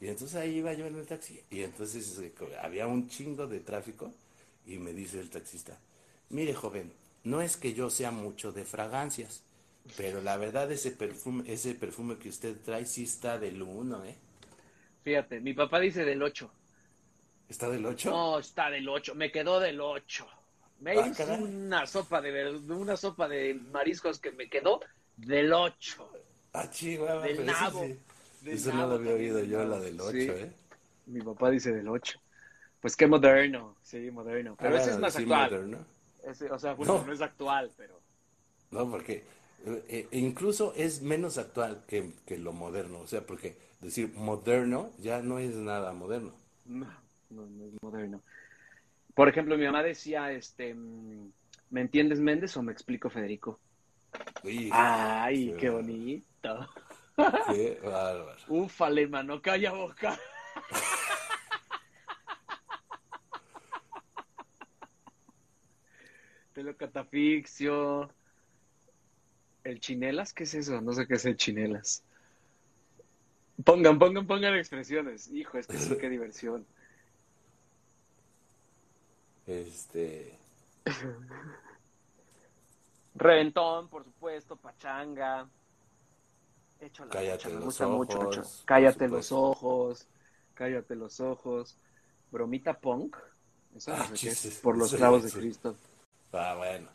Y 0.00 0.08
entonces 0.08 0.36
ahí 0.36 0.56
iba 0.58 0.72
yo 0.74 0.86
en 0.86 0.96
el 0.96 1.06
taxi 1.06 1.40
y 1.50 1.62
entonces 1.62 2.04
co- 2.38 2.48
había 2.60 2.86
un 2.86 3.08
chingo 3.08 3.46
de 3.46 3.60
tráfico 3.60 4.12
y 4.66 4.78
me 4.78 4.92
dice 4.92 5.20
el 5.20 5.30
taxista, 5.30 5.78
mire 6.30 6.54
joven, 6.54 6.92
no 7.24 7.40
es 7.42 7.56
que 7.56 7.74
yo 7.74 7.90
sea 7.90 8.10
mucho 8.10 8.52
de 8.52 8.64
fragancias, 8.64 9.42
pero 9.96 10.20
la 10.22 10.36
verdad 10.36 10.70
ese 10.72 10.90
perfume, 10.92 11.44
ese 11.52 11.74
perfume 11.74 12.16
que 12.18 12.28
usted 12.30 12.56
trae 12.64 12.86
sí 12.86 13.04
está 13.04 13.38
del 13.38 13.62
uno, 13.62 14.04
¿eh? 14.04 14.16
Fíjate, 15.04 15.40
mi 15.40 15.54
papá 15.54 15.78
dice 15.80 16.04
del 16.04 16.22
8. 16.22 16.50
¿Está 17.48 17.68
del 17.70 17.86
8? 17.86 18.10
No, 18.10 18.38
está 18.38 18.70
del 18.70 18.88
8. 18.88 19.14
Me 19.14 19.30
quedó 19.32 19.58
del 19.60 19.80
8. 19.80 20.26
Me 20.82 20.98
Ah, 20.98 21.12
caray. 21.16 21.40
una 21.40 21.86
sopa 21.86 22.20
de 22.20 22.56
una 22.68 22.96
sopa 22.96 23.28
de 23.28 23.54
mariscos 23.54 24.18
que 24.18 24.32
me 24.32 24.48
quedó 24.48 24.80
del 25.16 25.52
8. 25.52 26.10
Ah, 26.52 26.68
chihuahua, 26.68 27.22
Del 27.22 27.46
nabo. 27.46 27.84
sí- 27.84 27.98
Del 28.40 28.54
Eso 28.56 28.72
no 28.74 28.88
lo 28.88 28.94
había 28.96 29.12
oído 29.14 29.38
yo, 29.44 29.58
nabo. 29.58 29.70
la 29.70 29.80
del 29.80 30.00
8, 30.00 30.10
Sí. 30.10 30.28
¿eh? 30.28 30.52
Mi 31.06 31.20
papá 31.20 31.50
dice 31.50 31.72
del 31.72 31.86
8. 31.86 32.18
Pues 32.80 32.96
qué 32.96 33.06
moderno, 33.06 33.76
sí, 33.80 34.10
moderno. 34.10 34.56
Pero 34.58 34.74
Ah, 34.74 34.78
ese 34.78 34.86
es 34.86 34.92
bueno, 34.94 35.00
más 35.02 35.12
sí, 35.14 35.22
actual. 35.22 35.50
moderno. 35.52 35.86
Ese, 36.24 36.50
o 36.50 36.58
sea, 36.58 36.74
bueno, 36.74 36.98
No. 36.98 37.06
no. 37.06 37.12
es 37.12 37.20
actual, 37.20 37.70
pero. 37.76 38.00
No, 38.72 38.90
porque 38.90 39.24
eh, 39.64 39.84
eh, 39.88 40.08
incluso 40.18 40.74
es 40.76 41.00
menos 41.00 41.38
actual 41.38 41.84
que, 41.86 42.12
que 42.26 42.38
lo 42.38 42.52
moderno. 42.52 42.98
O 42.98 43.06
sea, 43.06 43.24
porque 43.24 43.56
decir 43.80 44.12
moderno 44.16 44.90
ya 44.98 45.22
no 45.22 45.38
es 45.38 45.54
nada 45.54 45.92
moderno. 45.92 46.32
No, 46.64 46.86
no, 47.30 47.46
no 47.46 47.66
es 47.66 47.72
moderno. 47.82 48.20
Por 49.14 49.28
ejemplo, 49.28 49.58
mi 49.58 49.66
mamá 49.66 49.82
decía, 49.82 50.32
este, 50.32 50.74
mm, 50.74 51.30
¿me 51.70 51.80
entiendes 51.82 52.20
Méndez 52.20 52.56
o 52.56 52.62
me 52.62 52.72
explico 52.72 53.10
Federico? 53.10 53.60
Ay, 54.72 55.50
sí, 55.50 55.54
qué 55.58 55.70
bonito. 55.70 56.68
Qué 57.16 57.78
bárbaro. 57.82 58.38
Ufale, 58.48 59.06
mano, 59.06 59.40
calla 59.42 59.72
boca. 59.72 60.18
Pelo 66.54 66.76
catafixio. 66.76 68.10
¿El 69.64 69.80
chinelas? 69.80 70.32
¿Qué 70.32 70.44
es 70.44 70.54
eso? 70.54 70.80
No 70.80 70.92
sé 70.92 71.06
qué 71.06 71.14
es 71.14 71.24
el 71.24 71.36
chinelas. 71.36 72.04
Pongan, 73.64 73.98
pongan, 73.98 74.26
pongan 74.26 74.54
expresiones. 74.56 75.30
Hijo, 75.30 75.58
es 75.58 75.66
que 75.66 75.76
sí, 75.76 75.96
qué 75.98 76.08
diversión. 76.10 76.66
Este. 79.60 80.38
Reventón, 83.14 83.88
por 83.88 84.04
supuesto, 84.04 84.56
pachanga. 84.56 85.46
Hecho 86.80 87.04
la 87.04 87.10
Cállate 87.10 87.48
me 87.48 87.54
los 87.56 87.64
gusta 87.64 87.86
mucho. 87.86 88.18
ojos, 88.18 88.34
por 88.58 88.66
Cállate 88.66 89.08
los 89.08 89.32
ojos. 89.32 90.06
Cállate 90.54 90.96
los 90.96 91.20
ojos. 91.20 91.76
Bromita 92.30 92.78
punk. 92.78 93.16
Eso 93.76 93.90
no 93.90 94.02
Ah, 94.02 94.06
sé 94.06 94.14
qué 94.14 94.28
es. 94.30 94.42
Jesus, 94.42 94.58
Por 94.60 94.76
los 94.78 94.94
clavos 94.94 95.22
de. 95.24 95.30
Cristo. 95.30 95.76
Ah, 96.32 96.54
bueno. 96.56 96.88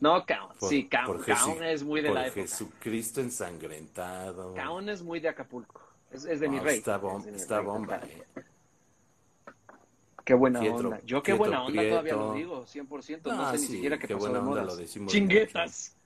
No. 0.00 0.24
Por- 0.58 0.68
sí, 0.68 0.88
Caun 0.88 1.62
es 1.62 1.82
muy 1.82 2.00
de 2.00 2.08
por 2.08 2.16
la 2.16 2.26
época. 2.26 2.40
Jesucristo 2.42 3.20
ensangrentado. 3.20 4.54
Caun 4.54 4.88
es 4.88 5.02
muy 5.02 5.20
de 5.20 5.28
Acapulco. 5.28 5.80
Es, 6.10 6.24
es 6.24 6.40
de 6.40 6.48
mi 6.48 6.56
No, 6.56 6.64
rey. 6.64 6.78
Está, 6.78 6.96
Es 6.96 7.02
bom- 7.02 7.24
mi 7.24 7.36
está 7.36 7.58
rey 7.58 7.66
bomba. 7.66 7.96
eh. 7.98 8.24
Qué 10.26 10.34
buena 10.34 10.60
onda. 10.60 11.00
Yo 11.04 11.22
qué 11.22 11.32
buena 11.34 11.62
onda 11.62 11.82
todavía 11.88 12.14
lo 12.14 12.34
digo, 12.34 12.66
100%. 12.66 13.32
No 13.32 13.46
Ah, 13.46 13.52
sé 13.52 13.58
ni 13.60 13.66
sí, 13.66 13.72
siquiera 13.74 13.96
qué 13.96 14.08
qué 14.08 14.14
pasó 14.14 14.26
buena 14.26 14.40
de 14.40 14.48
onda 14.50 14.64
lo 14.64 14.76
decimos 14.76 15.12
Chinguetas. 15.12 15.96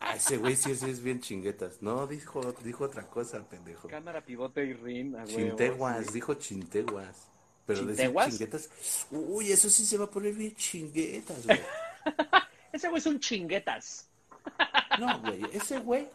Ah, 0.00 0.16
ese 0.16 0.38
güey 0.38 0.56
sí, 0.56 0.74
sí 0.74 0.88
es 0.88 1.02
bien 1.02 1.20
chinguetas. 1.20 1.82
No, 1.82 2.06
dijo, 2.06 2.40
dijo 2.64 2.84
otra 2.84 3.06
cosa, 3.06 3.46
pendejo. 3.46 3.88
Cámara, 3.88 4.24
pivote 4.24 4.64
y 4.64 4.72
rin. 4.72 5.14
Chinteguas, 5.26 6.06
sí. 6.06 6.12
dijo 6.14 6.34
chinteguas. 6.34 7.28
Pero 7.66 7.80
¿Chinteguas? 7.80 8.26
decir 8.26 8.48
chinguetas. 8.48 9.06
Uy, 9.10 9.52
eso 9.52 9.68
sí 9.68 9.84
se 9.84 9.98
va 9.98 10.06
a 10.06 10.10
poner 10.10 10.32
bien 10.32 10.54
chinguetas, 10.56 11.46
güey. 11.46 11.60
Ese 12.72 12.88
güey 12.88 12.98
es 13.00 13.06
un 13.06 13.20
chinguetas. 13.20 14.08
No, 14.98 15.20
güey, 15.20 15.44
ese 15.52 15.78
güey. 15.80 16.08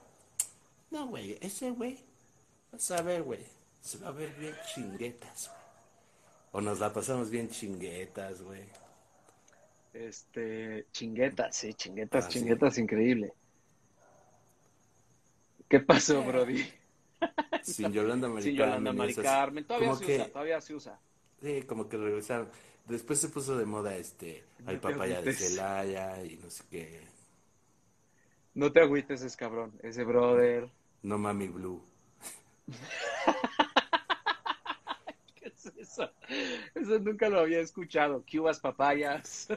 No, 0.89 1.05
güey, 1.05 1.38
ese 1.39 1.69
güey. 1.69 1.99
Vas 2.72 2.89
a 2.89 3.03
ver, 3.03 3.22
güey. 3.22 3.45
Se 3.80 3.99
va 3.99 4.07
a 4.07 4.11
ver 4.11 4.34
bien 4.39 4.55
chinguetas, 4.74 5.49
güey. 5.49 5.61
O 6.52 6.62
nos 6.62 6.80
la 6.80 6.91
pasamos 6.93 7.30
bien 7.30 7.49
chinguetas, 7.49 8.41
güey. 8.41 8.64
Este, 9.93 10.86
chinguetas, 10.91 11.56
sí, 11.56 11.74
chinguetas, 11.74 12.26
Ah, 12.26 12.32
sí. 12.32 12.39
chinguetas, 12.39 12.78
increíble. 12.78 13.34
¿Qué 15.70 15.80
pasó, 15.80 16.22
Brody? 16.24 16.66
Sin 17.64 17.91
Yolanda 17.93 18.28
Mari 18.28 18.43
Sin 18.43 18.56
Yolanda 18.56 18.91
Mari 18.93 19.16
Carmen. 19.16 19.64
Todavía 19.66 19.88
como 19.89 19.99
se 19.99 20.06
que- 20.06 20.16
usa, 20.16 20.28
todavía 20.30 20.62
se 20.62 20.74
usa. 20.76 20.99
Sí, 21.41 21.62
como 21.64 21.88
que 21.88 21.97
regresaron. 21.97 22.49
Después 22.88 23.20
se 23.20 23.30
puso 23.30 23.58
de 23.58 23.66
moda 23.66 23.95
este, 23.95 24.43
al 24.66 24.76
No 24.76 24.82
papaya 24.82 25.22
de. 25.22 25.34
Celaya 25.34 26.24
y 26.26 26.38
no 26.38 26.49
sé 26.49 26.64
qué. 26.70 27.02
No 28.54 28.72
te 28.72 28.82
agüites, 28.82 29.22
ese 29.22 29.38
cabrón. 29.38 29.72
Ese 29.82 30.04
brother. 30.04 30.70
No 31.04 31.18
Mami 31.18 31.47
Blue. 31.47 31.82
¿Qué 36.28 36.44
es 36.44 36.52
eso? 36.62 36.72
Eso 36.76 37.00
nunca 37.00 37.30
lo 37.30 37.39
había 37.39 37.60
escuchado. 37.60 38.24
Cubas 38.30 38.60
papayas. 38.60 39.48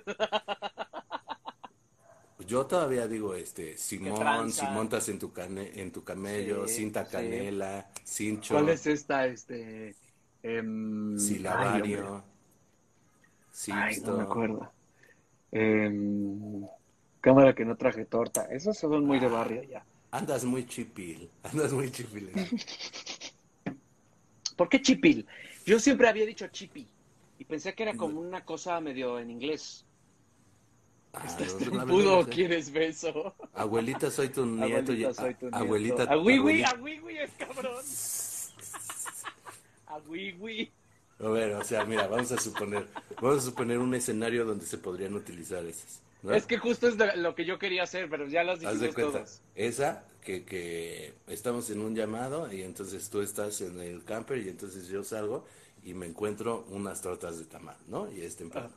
Yo 2.46 2.66
todavía 2.66 3.06
digo, 3.08 3.34
este, 3.34 3.76
Simón, 3.78 4.18
tranza? 4.18 4.66
si 4.66 4.72
montas 4.72 5.08
en 5.08 5.18
tu, 5.18 5.32
cane- 5.32 5.72
en 5.80 5.92
tu 5.92 6.02
camello, 6.04 6.66
Sí, 6.66 6.74
cinta 6.74 7.04
sí. 7.04 7.12
canela, 7.12 7.88
cincho, 8.04 8.54
¿Cuál 8.54 8.68
es 8.70 8.86
esta? 8.86 9.26
Este. 9.26 9.94
em, 10.42 11.14
ay, 11.14 11.20
silabario. 11.20 12.24
Ay, 13.70 13.94
Sixto. 13.94 14.10
no 14.12 14.18
me 14.18 14.22
acuerdo. 14.24 14.72
Em, 15.52 16.66
cámara 17.20 17.54
que 17.54 17.64
no 17.64 17.76
traje 17.76 18.04
torta. 18.04 18.46
Esos 18.50 18.76
son 18.76 19.06
muy 19.06 19.20
de 19.20 19.28
barrio 19.28 19.62
ya. 19.62 19.84
Andas 20.10 20.44
muy 20.44 20.66
chipil, 20.66 21.30
andas 21.42 21.72
muy 21.72 21.90
chipil. 21.90 22.30
¿Por 24.56 24.68
qué 24.68 24.80
chipil? 24.80 25.26
Yo 25.64 25.78
siempre 25.78 26.08
había 26.08 26.26
dicho 26.26 26.46
chipi. 26.48 26.86
Y 27.38 27.44
pensé 27.44 27.74
que 27.74 27.82
era 27.82 27.96
como 27.96 28.20
una 28.20 28.44
cosa 28.44 28.80
medio 28.80 29.18
en 29.18 29.30
inglés. 29.30 29.84
Ah, 31.12 31.24
¿Estás 31.26 31.54
no, 31.54 31.58
trompudo 31.58 32.18
o 32.18 32.26
quieres 32.26 32.72
beso? 32.72 33.34
Abuelita, 33.54 34.10
soy 34.10 34.28
tu 34.28 34.46
nieto. 34.46 34.92
Abuelita, 34.92 35.14
soy 35.14 35.34
tu 35.34 35.46
nieto. 35.46 35.56
Abuelita, 35.56 36.02
A 36.04 36.16
Wiwi, 36.16 36.64
a 36.64 36.74
Wiwi 36.74 37.18
es 37.18 37.30
cabrón. 37.38 37.84
A 39.86 39.98
Wiwi. 40.08 40.72
A 41.20 41.28
ver, 41.28 41.52
o 41.52 41.64
sea, 41.64 41.84
mira, 41.84 42.08
vamos 42.08 42.32
a 42.32 42.40
suponer, 42.40 42.88
vamos 43.20 43.38
a 43.38 43.40
suponer 43.42 43.78
un 43.78 43.94
escenario 43.94 44.44
donde 44.44 44.66
se 44.66 44.78
podrían 44.78 45.14
utilizar 45.14 45.64
esas. 45.64 46.00
¿No? 46.24 46.34
Es 46.34 46.46
que 46.46 46.58
justo 46.58 46.88
es 46.88 46.96
lo 47.16 47.34
que 47.34 47.44
yo 47.44 47.58
quería 47.58 47.84
hacer, 47.84 48.08
pero 48.10 48.26
ya 48.26 48.42
las 48.42 48.58
dijimos 48.60 48.94
todos. 48.94 49.40
esa 49.54 50.04
que, 50.22 50.44
que 50.44 51.14
estamos 51.28 51.68
en 51.70 51.80
un 51.80 51.94
llamado 51.94 52.52
y 52.52 52.62
entonces 52.62 53.08
tú 53.10 53.20
estás 53.20 53.60
en 53.60 53.78
el 53.80 54.02
camper 54.04 54.38
y 54.38 54.48
entonces 54.48 54.88
yo 54.88 55.04
salgo 55.04 55.44
y 55.84 55.92
me 55.94 56.06
encuentro 56.06 56.64
unas 56.70 57.02
tortas 57.02 57.38
de 57.38 57.44
tamal, 57.44 57.76
¿no? 57.88 58.10
Y 58.10 58.22
es 58.22 58.34
temprano. 58.36 58.72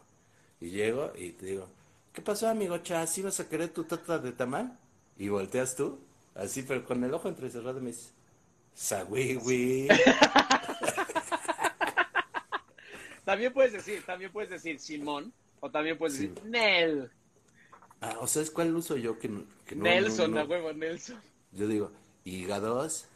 Y 0.60 0.70
llego 0.72 1.14
y 1.16 1.32
te 1.32 1.46
digo, 1.46 1.70
¿qué 2.14 2.22
pasó, 2.22 2.50
amigo 2.50 2.78
Chas? 2.80 3.14
¿Sí 3.14 3.22
vas 3.22 3.40
a 3.40 3.48
querer 3.48 3.70
tu 3.70 3.86
torta 3.86 4.20
de 4.20 4.34
tamal? 4.34 4.78
Y 5.18 5.30
volteas 5.30 5.76
tú, 5.76 6.00
así, 6.36 6.64
pero 6.64 6.84
con 6.84 7.04
el 7.04 7.14
ojo 7.14 7.30
entrecerrado 7.30 7.80
y 7.80 7.82
me 7.82 7.88
dices, 7.92 8.12
Sagüiwi. 8.76 9.88
También 13.26 13.52
puedes 13.52 13.74
decir, 13.74 14.04
también 14.06 14.32
puedes 14.32 14.50
decir 14.50 14.80
Simón, 14.80 15.34
o 15.60 15.70
también 15.70 15.98
puedes 15.98 16.16
Sí. 16.16 16.28
decir 16.28 16.46
Nel. 16.46 17.12
Ah, 18.02 18.18
o 18.22 18.28
sea, 18.28 18.42
¿es 18.44 18.52
cuál 18.52 18.76
uso 18.76 18.96
yo 18.98 19.18
que, 19.18 19.28
no- 19.28 19.46
que 19.66 19.76
no- 19.76 19.84
Nelson, 19.84 20.32
no- 20.32 20.40
a 20.40 20.44
no- 20.44 20.50
huevo, 20.50 20.72
Nelson. 20.74 21.20
Yo 21.52 21.68
digo, 21.68 21.92
hígados. 22.26 23.08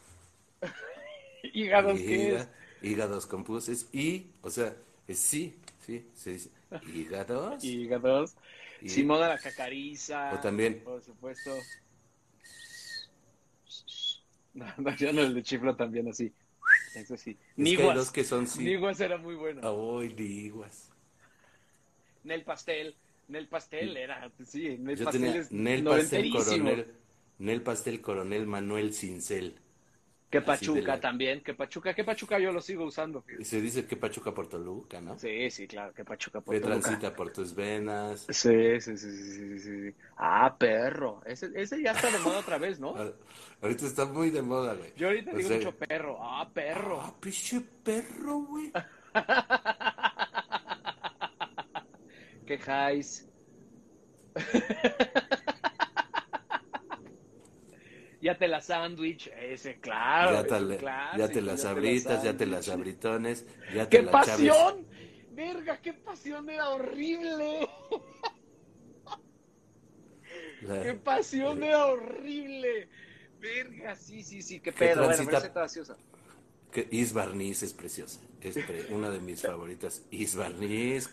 Hígados, 1.54 1.98
¿qué 1.98 2.14
es? 2.14 2.32
híga- 2.34 2.50
Hígados 2.82 3.26
con 3.26 3.44
puses 3.44 3.88
y, 3.92 4.26
o 4.42 4.50
sea, 4.50 4.74
es 5.06 5.18
sí, 5.18 5.56
sí, 5.86 6.06
se 6.14 6.30
dice 6.32 6.50
hígados. 6.92 7.62
Hígados. 7.62 8.34
Y- 8.80 8.88
Simón 8.88 9.22
a 9.22 9.28
la 9.28 9.38
cacariza. 9.38 10.32
O 10.34 10.40
también. 10.40 10.80
Por 10.82 11.00
supuesto. 11.02 11.52
No, 14.54 14.66
no, 14.78 14.96
yo 14.96 15.12
no, 15.12 15.22
el 15.22 15.34
de 15.34 15.42
chiflo 15.42 15.74
también 15.76 16.08
así. 16.08 16.32
Eso 16.94 17.16
sí. 17.16 17.30
Es 17.30 17.36
que 17.36 17.40
hay 17.56 17.76
Niguas. 17.76 17.96
dos 17.96 18.10
que 18.10 18.24
son 18.24 18.46
sí. 18.46 18.62
Niguas 18.64 19.00
era 19.00 19.16
muy 19.16 19.34
bueno. 19.34 19.60
Ay, 20.00 20.08
liguas. 20.10 20.90
Nel 22.24 22.44
pastel. 22.44 22.94
Nel 23.32 23.48
pastel 23.48 23.96
era, 23.96 24.30
sí, 24.44 24.76
Nel 24.78 24.96
Yo 24.96 25.04
pastel 25.06 25.22
tenía 25.22 25.40
es 25.40 25.52
Nel 25.52 25.84
Pastel. 25.84 26.30
Coronel, 26.30 26.86
Nel 27.38 27.62
Pastel 27.62 28.00
Coronel 28.00 28.46
Manuel 28.46 28.92
Cincel. 28.92 29.54
Que 30.30 30.40
Pachuca 30.40 30.80
la- 30.94 31.00
también, 31.00 31.42
que 31.42 31.52
Pachuca, 31.52 31.92
que 31.94 32.04
Pachuca 32.04 32.38
yo 32.38 32.52
lo 32.52 32.60
sigo 32.62 32.84
usando. 32.86 33.22
Y 33.38 33.44
se 33.44 33.60
dice 33.60 33.84
que 33.86 33.96
Pachuca 33.96 34.32
por 34.32 34.46
Toluca, 34.48 34.98
¿no? 35.00 35.18
Sí, 35.18 35.50
sí, 35.50 35.66
claro, 35.66 35.92
que 35.92 36.04
Pachuca 36.06 36.40
por 36.40 36.54
Que 36.54 36.60
Toluca. 36.60 36.80
transita 36.80 37.14
por 37.14 37.30
tus 37.32 37.54
venas. 37.54 38.20
Sí, 38.30 38.80
sí, 38.80 38.96
sí, 38.96 39.10
sí, 39.10 39.32
sí, 39.32 39.58
sí. 39.58 39.94
Ah, 40.16 40.56
perro. 40.58 41.20
Ese, 41.26 41.50
ese 41.54 41.82
ya 41.82 41.92
está 41.92 42.10
de 42.10 42.18
moda 42.20 42.38
otra 42.38 42.56
vez, 42.58 42.80
¿no? 42.80 42.94
Ah, 42.96 43.12
Ahorita 43.60 43.86
está 43.86 44.06
muy 44.06 44.30
de 44.30 44.42
moda, 44.42 44.74
güey. 44.74 44.92
Yo 44.96 45.08
ahorita 45.08 45.32
O 45.32 45.36
digo 45.36 45.48
sea, 45.48 45.58
mucho 45.58 45.72
perro. 45.76 46.18
Ah, 46.20 46.48
perro. 46.52 47.00
Ah, 47.00 47.14
pinche 47.20 47.60
perro, 47.60 48.38
güey. 48.40 48.72
Quejáis. 52.56 53.26
ya 58.20 58.36
te 58.36 58.46
la 58.46 58.60
sándwich, 58.60 59.28
ese, 59.40 59.80
claro. 59.80 60.32
ya 60.32 60.42
te, 60.42 60.48
ese 60.56 60.60
la- 60.66 60.76
clásico, 60.76 61.18
ya 61.18 61.28
te 61.32 61.40
las 61.40 61.62
sabritas, 61.62 62.22
ya 62.22 62.36
te 62.36 62.46
las 62.46 62.68
abritones, 62.68 63.46
ya 63.74 63.88
te 63.88 63.96
¡Qué 63.98 64.02
las 64.04 64.26
chaves. 64.26 64.48
pasión! 64.50 64.86
¡Verga, 65.32 65.80
qué 65.80 65.94
pasión 65.94 66.50
era 66.50 66.68
horrible! 66.68 67.66
La- 70.62 70.82
¡Qué 70.82 70.92
pasión 70.94 71.62
era 71.62 71.86
horrible! 71.86 72.88
¡Verga, 73.40 73.96
sí, 73.96 74.22
sí, 74.22 74.42
sí! 74.42 74.60
¡Qué 74.60 74.72
¿Qué 74.72 74.78
pedo! 74.78 75.04
Bueno, 75.06 75.24
usa. 75.24 75.96
Que 76.70 76.86
Is 76.90 77.12
Barniz 77.14 77.62
es 77.62 77.72
preciosa. 77.72 78.20
Es 78.40 78.54
pre- 78.54 78.86
una 78.90 79.10
de 79.10 79.20
mis 79.20 79.42
favoritas. 79.42 80.02
Is 80.10 80.36
Barniz. 80.36 81.08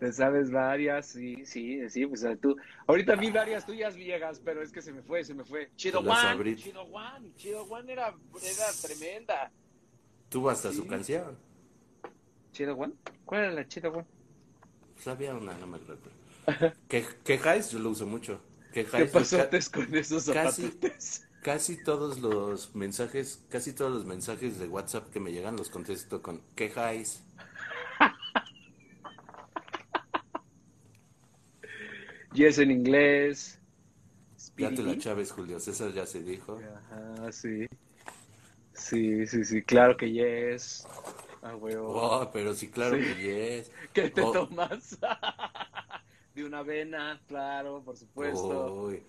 Te 0.00 0.10
sabes 0.14 0.50
varias, 0.50 1.08
sí, 1.08 1.44
sí, 1.44 1.88
sí, 1.90 2.06
pues 2.06 2.24
tú. 2.40 2.56
Ahorita 2.86 3.16
vi 3.16 3.30
varias 3.30 3.66
tuyas 3.66 3.94
viejas, 3.94 4.40
pero 4.42 4.62
es 4.62 4.72
que 4.72 4.80
se 4.80 4.92
me 4.94 5.02
fue, 5.02 5.22
se 5.24 5.34
me 5.34 5.44
fue. 5.44 5.70
Chido 5.76 6.00
abrí- 6.00 6.56
Chido 6.56 6.82
One, 6.84 7.32
Chido 7.36 7.64
One 7.64 7.92
era, 7.92 8.06
era 8.42 8.64
tremenda. 8.80 9.52
Tuvo 10.30 10.48
hasta 10.48 10.72
su 10.72 10.84
Sí. 10.84 10.88
canción. 10.88 11.36
¿Chido 12.52 12.74
One? 12.76 12.94
¿Cuál 13.26 13.42
era 13.42 13.52
la 13.52 13.68
Chido 13.68 13.90
One? 13.92 14.06
Pues 14.94 15.06
había 15.06 15.34
una, 15.34 15.52
no 15.58 15.66
me 15.66 15.76
recuerdo. 15.76 16.10
Que, 16.88 17.04
quejáis, 17.22 17.70
yo 17.70 17.78
lo 17.78 17.90
uso 17.90 18.06
mucho. 18.06 18.40
¿Qué 18.72 18.84
pasotes 18.84 19.68
con 19.68 19.94
esos 19.94 20.30
casi- 20.30 20.62
zapatotes? 20.68 21.26
casi 21.42 21.82
todos 21.84 22.20
los 22.20 22.74
mensajes, 22.74 23.44
casi 23.50 23.74
todos 23.74 23.92
los 23.92 24.06
mensajes 24.06 24.58
de 24.58 24.66
WhatsApp 24.66 25.10
que 25.10 25.20
me 25.20 25.30
llegan 25.32 25.56
los 25.56 25.68
contesto 25.68 26.22
con 26.22 26.40
quejáis. 26.54 27.22
Yes 32.32 32.58
en 32.58 32.70
inglés. 32.70 33.58
Ya 34.56 34.70
te 34.70 34.82
la 34.82 34.96
chaves, 34.98 35.32
Julio 35.32 35.58
César 35.58 35.92
ya 35.92 36.06
se 36.06 36.22
dijo. 36.22 36.58
Ajá, 36.90 37.32
sí. 37.32 37.66
Sí, 38.74 39.26
sí, 39.26 39.44
sí, 39.44 39.62
claro 39.62 39.96
que 39.96 40.10
yes. 40.10 40.86
Ah, 41.42 41.56
huevo. 41.56 41.92
Oh, 41.94 42.30
pero 42.30 42.54
sí, 42.54 42.68
claro 42.68 42.96
Sí. 42.96 43.02
que 43.02 43.22
yes. 43.58 43.70
¿Qué 43.92 44.10
te 44.10 44.20
Oh. 44.22 44.32
tomas? 44.32 44.98
De 46.34 46.44
una 46.44 46.58
avena, 46.60 47.20
claro, 47.26 47.82
por 47.84 47.96
supuesto. 47.96 48.84
Uy. 48.84 49.02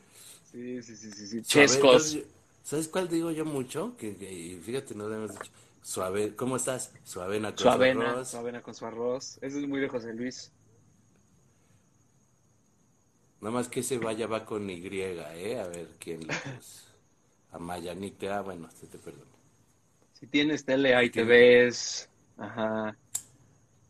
Sí, 0.52 0.82
sí, 0.82 0.96
sí, 0.96 1.12
sí, 1.12 1.28
sí. 1.28 1.42
Chescos. 1.44 2.18
¿Sabes 2.64 2.88
cuál 2.88 3.08
digo 3.08 3.32
yo 3.32 3.46
mucho? 3.46 3.96
Que, 3.98 4.16
que- 4.16 4.60
fíjate, 4.64 4.96
no 4.96 5.08
le 5.10 5.16
hemos 5.16 5.32
dicho. 5.32 5.52
Suave, 5.84 6.36
¿cómo 6.36 6.58
estás? 6.58 6.92
Suavena 7.04 7.50
con 7.50 7.58
Su 7.60 7.70
avena, 7.70 8.12
arroz. 8.12 8.30
su 8.30 8.38
avena 8.38 8.62
con 8.62 8.74
su 8.76 8.86
arroz. 8.86 9.38
Eso 9.42 9.60
es 9.60 9.68
muy 9.68 9.80
de 9.80 9.88
José 9.90 10.14
Luis. 10.14 10.52
Nada 13.42 13.52
más 13.52 13.68
que 13.68 13.80
ese 13.80 13.98
vaya 13.98 14.28
va 14.28 14.46
con 14.46 14.70
Y, 14.70 14.84
¿eh? 14.86 15.60
A 15.60 15.68
ver 15.68 15.88
quién 16.00 16.28
le 16.28 16.34
A 17.52 17.58
Mayanita, 17.58 18.38
ah, 18.38 18.42
bueno, 18.42 18.70
se 18.72 18.86
te 18.86 19.00
perdona. 19.00 19.26
Si 20.14 20.28
tienes 20.28 20.64
tele, 20.64 20.94
ahí 20.96 21.10
te 21.10 21.24
ves. 21.24 22.08
Ajá. 22.38 22.96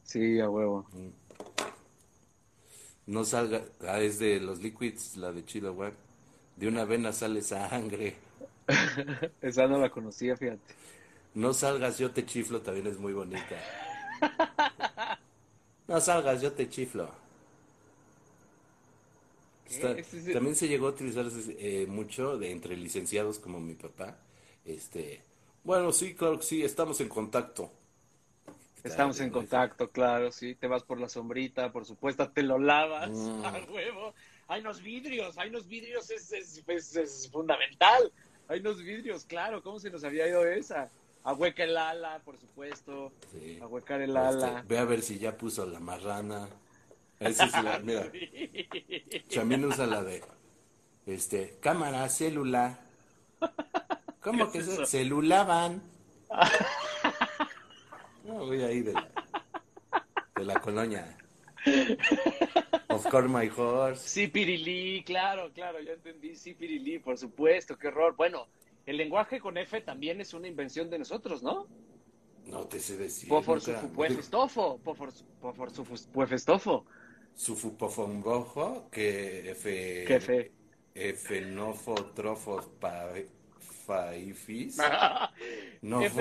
Sí, 0.04 0.40
a 0.40 0.50
huevo. 0.50 0.88
No 3.06 3.26
salga, 3.26 3.62
ah, 3.82 4.00
es 4.00 4.20
de 4.20 4.40
los 4.40 4.60
liquids, 4.62 5.18
la 5.18 5.34
de 5.34 5.44
Chilo 5.44 5.74
Web. 5.74 5.94
De 6.56 6.70
una 6.70 6.86
vena 6.86 7.12
sale 7.12 7.42
sangre. 7.42 8.16
Esa 9.42 9.68
no 9.68 9.78
la 9.78 9.90
conocía, 9.90 10.38
fíjate. 10.38 10.76
No 11.34 11.54
salgas, 11.54 11.98
yo 11.98 12.12
te 12.12 12.26
chiflo, 12.26 12.62
también 12.62 12.88
es 12.88 12.98
muy 12.98 13.14
bonita. 13.14 13.58
No 15.88 16.00
salgas, 16.00 16.42
yo 16.42 16.54
te 16.54 16.70
chiflo. 16.70 17.12
Está- 19.76 20.34
también 20.34 20.56
se 20.56 20.68
llegó 20.68 20.88
a 20.88 20.92
utilizar 20.92 21.26
eh, 21.58 21.86
mucho 21.88 22.38
de 22.38 22.52
entre 22.52 22.76
licenciados 22.78 23.40
como 23.40 23.60
mi 23.60 23.74
papá. 23.76 24.18
Este, 24.66 25.22
bueno, 25.64 25.92
sí, 25.92 26.14
claro 26.16 26.38
que 26.40 26.46
sí, 26.46 26.64
estamos 26.64 27.00
en 27.02 27.10
contacto. 27.10 27.72
Estamos 28.84 29.20
en 29.20 29.30
contacto, 29.30 29.92
claro, 29.92 30.32
sí. 30.32 30.56
Te 30.56 30.68
vas 30.68 30.84
por 30.84 31.00
la 31.00 31.08
sombrita, 31.08 31.72
por 31.72 31.86
supuesto, 31.86 32.30
te 32.32 32.42
lo 32.42 32.58
lavas 32.58 33.12
Mm. 33.12 33.46
a 33.46 33.52
huevo. 33.72 34.14
Hay 34.48 34.62
unos 34.62 34.82
vidrios, 34.82 35.38
hay 35.38 35.50
unos 35.50 35.68
vidrios, 35.68 36.10
es, 36.10 36.32
es, 36.34 36.64
es- 36.68 36.96
es 36.96 37.30
fundamental. 37.32 38.12
Hay 38.48 38.60
unos 38.60 38.82
vidrios, 38.82 39.24
claro, 39.26 39.62
¿cómo 39.64 39.80
se 39.80 39.90
nos 39.92 40.04
había 40.04 40.28
ido 40.28 40.46
esa? 40.46 40.90
Ahueca 41.24 41.64
el 41.64 41.78
ala, 41.78 42.20
por 42.26 42.38
supuesto. 42.40 43.12
Sí. 43.32 43.60
Ahuecar 43.62 44.02
el 44.02 44.10
Este, 44.10 44.20
ala. 44.20 44.66
ve 44.68 44.78
a 44.80 44.86
ver 44.86 45.04
si 45.04 45.20
ya 45.20 45.38
puso 45.38 45.66
la 45.68 45.80
marrana. 45.80 46.50
Esa 47.22 47.46
es 47.46 47.64
la, 47.64 47.80
mira, 47.80 48.12
también 49.36 49.64
usa 49.64 49.86
la 49.86 50.04
de, 50.04 50.24
este, 51.06 51.58
cámara, 51.62 52.10
célula. 52.10 52.80
¿Cómo 54.22 54.52
¿Qué 54.52 54.60
que 54.60 54.66
es 54.66 54.76
se 54.76 54.86
celulaban? 54.86 55.82
No, 58.24 58.46
voy 58.46 58.62
ahí 58.62 58.82
de 58.82 58.94
la, 58.94 59.10
de 60.36 60.46
la 60.46 60.60
colonia. 60.62 61.18
Of 62.88 63.08
course, 63.08 63.28
my 63.28 63.50
horse. 63.50 64.08
Sí, 64.08 64.28
Pirilí, 64.28 65.04
claro, 65.04 65.52
claro, 65.52 65.80
ya 65.82 65.94
entendí. 65.94 66.36
Sí, 66.36 66.54
Pirilí, 66.54 67.00
por 67.00 67.18
supuesto, 67.18 67.76
qué 67.80 67.88
horror. 67.88 68.16
Bueno, 68.16 68.48
el 68.86 68.98
lenguaje 68.98 69.40
con 69.40 69.58
F 69.58 69.82
también 69.82 70.22
es 70.22 70.36
una 70.36 70.48
invención 70.48 70.88
de 70.92 71.00
nosotros, 71.00 71.42
¿no? 71.42 71.68
No 72.46 72.66
te 72.68 72.80
sé 72.80 72.96
decir. 72.96 73.28
Sufupuefestofo, 73.28 74.78
pofor, 74.84 75.12
pofor 75.42 75.72
sufupuefestofo. 75.72 76.86
Sufupofongojo, 77.36 78.90
que 78.92 79.52
F. 79.52 80.06
Qué 80.08 80.20
fe. 80.20 80.52
Efenofotrofos 80.94 82.66
pa, 82.80 83.14
faifis. 83.86 84.78
No, 85.82 86.02
Es 86.02 86.14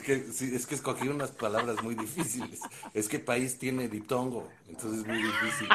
que, 0.00 0.18
sí, 0.32 0.54
es 0.54 0.66
que 0.66 0.74
escogí 0.74 1.08
unas 1.08 1.32
palabras 1.32 1.82
muy 1.82 1.94
difíciles. 1.94 2.60
Es 2.94 3.08
que 3.08 3.18
país 3.18 3.58
tiene 3.58 3.88
diptongo, 3.88 4.50
entonces 4.66 5.00
es 5.00 5.06
muy 5.06 5.22
difícil. 5.22 5.68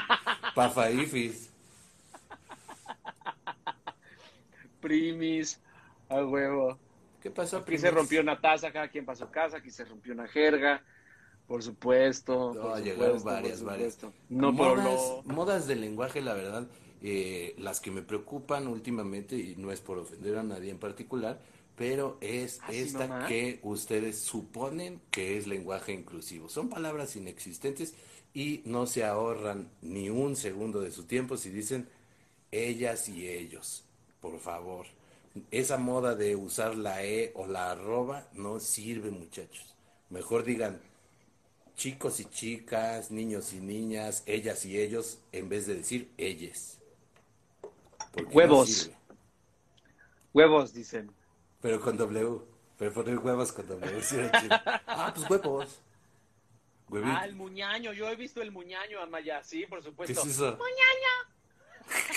Pafaifis. 0.55 1.51
Primis, 4.79 5.59
a 6.09 6.25
huevo. 6.25 6.79
¿Qué 7.21 7.29
pasó? 7.29 7.57
Aquí 7.57 7.65
primis? 7.65 7.81
se 7.81 7.91
rompió 7.91 8.21
una 8.21 8.41
taza, 8.41 8.71
cada 8.71 8.89
quien 8.89 9.05
pasó 9.05 9.29
casa, 9.29 9.57
aquí 9.57 9.69
se 9.69 9.85
rompió 9.85 10.13
una 10.13 10.27
jerga, 10.27 10.83
por 11.51 11.63
supuesto. 11.63 12.53
No, 12.55 12.61
por 12.61 12.81
llegaron 12.81 13.19
supuesto, 13.19 13.25
varias, 13.25 13.59
por 13.59 13.67
varias. 13.67 13.97
No, 14.29 14.55
pero 14.55 14.75
modas, 14.77 15.25
no. 15.25 15.33
modas 15.33 15.67
del 15.67 15.81
lenguaje, 15.81 16.21
la 16.21 16.33
verdad, 16.33 16.65
eh, 17.01 17.55
las 17.57 17.81
que 17.81 17.91
me 17.91 18.01
preocupan 18.01 18.67
últimamente, 18.67 19.35
y 19.35 19.55
no 19.57 19.69
es 19.73 19.81
por 19.81 19.97
ofender 19.97 20.37
a 20.37 20.43
nadie 20.43 20.71
en 20.71 20.77
particular, 20.77 21.41
pero 21.75 22.17
es 22.21 22.61
¿Ah, 22.61 22.71
esta 22.71 23.27
que 23.27 23.59
ustedes 23.63 24.17
suponen 24.19 25.01
que 25.11 25.37
es 25.37 25.45
lenguaje 25.45 25.91
inclusivo. 25.91 26.47
Son 26.47 26.69
palabras 26.69 27.17
inexistentes 27.17 27.95
y 28.33 28.61
no 28.63 28.87
se 28.87 29.03
ahorran 29.03 29.69
ni 29.81 30.09
un 30.09 30.37
segundo 30.37 30.79
de 30.79 30.91
su 30.93 31.03
tiempo 31.03 31.35
si 31.35 31.49
dicen 31.49 31.89
ellas 32.51 33.09
y 33.09 33.27
ellos. 33.27 33.83
Por 34.21 34.39
favor. 34.39 34.85
Esa 35.51 35.77
moda 35.77 36.15
de 36.15 36.37
usar 36.37 36.77
la 36.77 37.03
E 37.03 37.33
o 37.35 37.45
la 37.45 37.71
arroba 37.71 38.29
no 38.31 38.61
sirve, 38.61 39.11
muchachos. 39.11 39.75
Mejor 40.09 40.45
digan 40.45 40.79
chicos 41.75 42.19
y 42.19 42.25
chicas, 42.25 43.11
niños 43.11 43.53
y 43.53 43.59
niñas, 43.59 44.23
ellas 44.25 44.65
y 44.65 44.79
ellos, 44.79 45.19
en 45.31 45.49
vez 45.49 45.67
de 45.67 45.75
decir 45.75 46.11
ellas. 46.17 46.79
No 48.15 48.27
Huevos. 48.29 48.91
Huevos, 50.33 50.73
dicen. 50.73 51.11
Pero 51.61 51.79
con 51.79 51.97
W. 51.97 52.41
Pero 52.77 52.93
poner 52.93 53.19
huevos 53.19 53.51
con 53.51 53.67
W. 53.67 54.01
sí 54.01 54.17
ah, 54.87 55.13
pues 55.15 55.29
huevos. 55.29 55.81
Huevito. 56.89 57.13
Ah, 57.15 57.25
el 57.25 57.35
muñaño. 57.35 57.93
Yo 57.93 58.09
he 58.09 58.15
visto 58.15 58.41
el 58.41 58.51
muñaño, 58.51 58.99
Amaya. 58.99 59.43
Sí, 59.43 59.65
por 59.65 59.79
¿Qué 59.79 59.85
supuesto. 59.85 60.21
es 60.21 60.27
eso? 60.27 60.57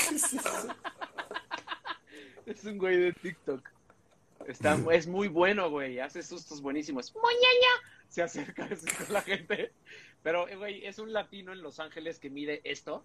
¿Qué 0.08 0.14
es 0.14 0.32
eso? 0.34 0.68
Es 2.46 2.62
un 2.64 2.76
güey 2.76 2.98
de 2.98 3.12
TikTok. 3.12 3.73
Está, 4.46 4.78
es 4.92 5.06
muy 5.06 5.28
bueno, 5.28 5.70
güey. 5.70 6.00
Hace 6.00 6.22
sustos 6.22 6.60
buenísimos. 6.60 7.14
¡Muñaña! 7.14 8.04
Se 8.08 8.22
acerca 8.22 8.64
así 8.70 8.86
con 8.86 9.12
la 9.12 9.22
gente. 9.22 9.72
Pero, 10.22 10.48
eh, 10.48 10.56
güey, 10.56 10.86
es 10.86 10.98
un 10.98 11.12
latino 11.12 11.52
en 11.52 11.62
Los 11.62 11.80
Ángeles 11.80 12.18
que 12.18 12.30
mide 12.30 12.60
esto. 12.64 13.04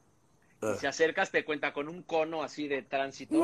Ah. 0.61 0.73
Y 0.75 0.79
se 0.79 0.87
acercas, 0.87 1.31
te 1.31 1.45
cuenta 1.45 1.73
con 1.73 1.87
un 1.87 2.03
cono 2.03 2.43
así 2.43 2.67
de 2.67 2.81
tránsito. 2.81 3.43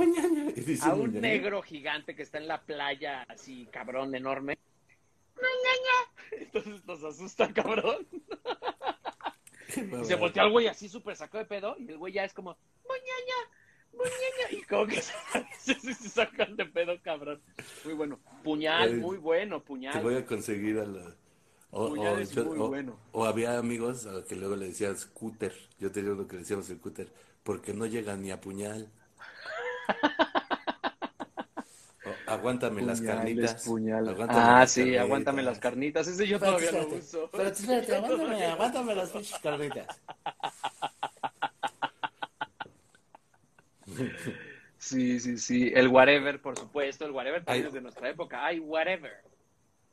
A 0.82 0.94
un 0.94 1.22
negro 1.22 1.62
gigante 1.62 2.16
que 2.16 2.24
está 2.24 2.38
en 2.38 2.48
la 2.48 2.62
playa, 2.62 3.24
así, 3.30 3.68
cabrón, 3.72 4.14
enorme. 4.16 4.58
¡Muñaña! 5.36 6.32
Entonces 6.32 6.86
nos 6.86 7.04
asusta, 7.04 7.52
cabrón. 7.54 8.08
Y 9.68 10.06
se 10.06 10.16
voltea 10.16 10.44
al 10.44 10.52
güey 10.52 10.68
así 10.68 10.88
súper 10.88 11.16
sacado 11.18 11.44
de 11.44 11.50
pedo. 11.50 11.76
Y 11.78 11.90
el 11.90 11.98
güey 11.98 12.14
ya 12.14 12.24
es 12.24 12.34
como, 12.34 12.56
muñaña. 12.88 13.36
Y 14.52 14.62
como 14.64 14.86
que 14.88 15.02
se, 15.60 15.74
se- 15.80 15.94
sacan 16.10 16.56
de 16.56 16.66
pedo, 16.66 16.94
cabrón. 17.02 17.42
Muy 17.84 17.94
bueno. 17.94 18.20
Puñal, 18.44 18.82
Ay, 18.90 18.94
muy 18.96 19.18
bueno, 19.18 19.60
Te 19.62 19.66
puñal. 19.68 20.02
voy 20.04 20.16
a 20.16 20.26
conseguir 20.26 20.80
a 20.80 20.86
la... 20.86 21.16
O, 21.72 21.88
o 21.92 21.96
yo- 22.22 22.46
muy 22.46 22.60
o- 22.60 22.68
bueno. 22.70 23.00
o 23.12 23.26
había 23.26 23.58
amigos 23.58 24.06
a 24.06 24.12
los 24.14 24.26
que 24.26 24.36
luego 24.36 24.56
le 24.56 24.68
decían 24.68 24.96
scooter. 24.98 25.54
Yo 25.80 25.92
tenía 25.92 26.12
uno 26.12 26.28
que 26.28 26.36
le 26.36 26.42
decíamos 26.42 26.70
el 26.70 26.78
scooter. 26.78 27.12
Porque 27.44 27.74
no 27.74 27.86
llega 27.86 28.16
ni 28.16 28.32
a 28.32 28.40
puñal. 28.42 28.90
Aguántame 32.28 32.82
las 32.82 33.02
carnitas. 33.02 33.64
puñal. 33.66 34.08
Aguántame 34.10 34.40
Ah, 34.42 34.60
las 34.62 34.72
sí, 34.72 34.82
carnitas. 34.82 35.02
aguántame 35.04 35.44
las 35.44 35.60
carnitas. 35.60 36.08
Ese 36.08 36.28
yo 36.28 36.36
Espérate, 36.38 36.66
todavía 36.66 36.72
lo 36.72 36.96
espérate. 36.96 37.06
uso. 37.08 37.26
Espérate, 37.26 37.62
espérate, 37.62 37.96
aguántame, 37.96 38.46
aguántame 38.46 38.96
las 38.96 39.10
pinches 39.10 39.40
carnitas. 39.40 40.02
Sí, 44.78 45.20
sí, 45.20 45.38
sí. 45.38 45.72
El 45.74 45.88
whatever, 45.88 46.42
por 46.42 46.58
supuesto. 46.58 47.06
El 47.06 47.12
whatever 47.12 47.44
también 47.46 47.66
Ay. 47.66 47.68
es 47.68 47.74
de 47.74 47.82
nuestra 47.82 48.10
época. 48.10 48.46
Ay, 48.46 48.60
whatever. 48.60 49.12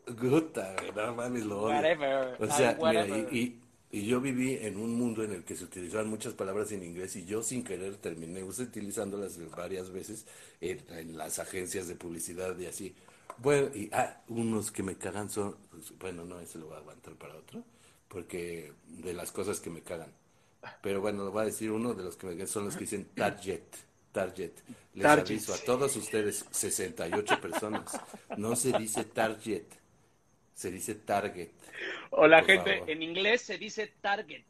Guta, 0.07 0.75
no 0.95 1.15
mames, 1.15 1.45
lo 1.45 1.63
odio. 1.63 1.75
Whatever. 1.75 2.39
O 2.39 2.47
Ay, 2.47 2.51
sea, 2.51 2.79
mira, 2.83 3.07
y, 3.09 3.29
y- 3.31 3.59
y 3.95 4.07
yo 4.07 4.21
viví 4.23 4.57
en 4.63 4.79
un 4.79 4.95
mundo 4.95 5.23
en 5.23 5.33
el 5.33 5.45
que 5.45 5.55
se 5.55 5.65
utilizaban 5.65 6.09
muchas 6.09 6.33
palabras 6.35 6.73
en 6.73 6.83
inglés 6.83 7.15
y 7.17 7.27
yo 7.27 7.43
sin 7.43 7.63
querer 7.63 7.97
terminé 7.99 8.43
utilizándolas 8.43 9.39
varias 9.51 9.91
veces 9.91 10.27
en, 10.63 10.83
en 10.91 11.17
las 11.19 11.39
agencias 11.39 11.89
de 11.89 11.95
publicidad 11.95 12.59
y 12.59 12.67
así. 12.67 12.95
Bueno, 13.37 13.69
y 13.75 13.91
ah, 13.93 14.23
unos 14.29 14.73
que 14.73 14.83
me 14.83 14.97
cagan 14.97 15.29
son, 15.31 15.57
bueno, 16.01 16.25
no, 16.25 16.41
ese 16.41 16.59
lo 16.59 16.67
voy 16.67 16.77
a 16.77 16.79
aguantar 16.79 17.15
para 17.17 17.37
otro, 17.37 17.65
porque 18.09 18.73
de 18.89 19.13
las 19.13 19.31
cosas 19.31 19.61
que 19.61 19.69
me 19.71 19.83
cagan. 19.83 20.13
Pero 20.83 21.01
bueno, 21.03 21.25
lo 21.25 21.33
voy 21.33 21.43
a 21.43 21.47
decir 21.47 21.71
uno 21.71 21.95
de 21.95 22.05
los 22.05 22.17
que 22.17 22.27
me 22.29 22.33
cagan 22.35 22.49
son 22.49 22.65
los 22.67 22.77
que 22.77 22.85
dicen 22.85 23.07
target. 23.15 23.63
Target. 24.13 24.53
Les 24.95 25.03
Target. 25.03 25.27
aviso 25.27 25.55
a 25.55 25.59
todos 25.59 25.97
ustedes, 25.97 26.45
68 26.51 27.41
personas. 27.41 27.99
No 28.37 28.55
se 28.57 28.73
dice 28.79 29.05
target, 29.05 29.65
se 30.55 30.71
dice 30.71 30.95
target. 30.97 31.49
O 32.11 32.27
la 32.27 32.41
Por 32.41 32.47
gente, 32.49 32.75
favor. 32.75 32.91
en 32.91 33.03
inglés 33.03 33.41
se 33.43 33.57
dice 33.59 33.93
target, 34.01 34.45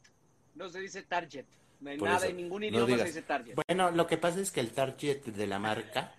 no 0.55 0.67
se 0.69 0.79
dice 0.79 1.03
target. 1.03 1.45
En 1.85 1.97
Por 1.97 2.07
nada, 2.07 2.17
eso, 2.19 2.27
en 2.27 2.37
ningún 2.37 2.61
no 2.61 2.67
idioma 2.67 2.85
digas, 2.87 3.01
se 3.01 3.07
dice 3.07 3.21
target. 3.21 3.55
Bueno, 3.67 3.91
lo 3.91 4.05
que 4.07 4.17
pasa 4.17 4.39
es 4.41 4.51
que 4.51 4.59
el 4.59 4.71
target 4.71 5.21
de 5.23 5.47
la 5.47 5.59
marca 5.59 6.13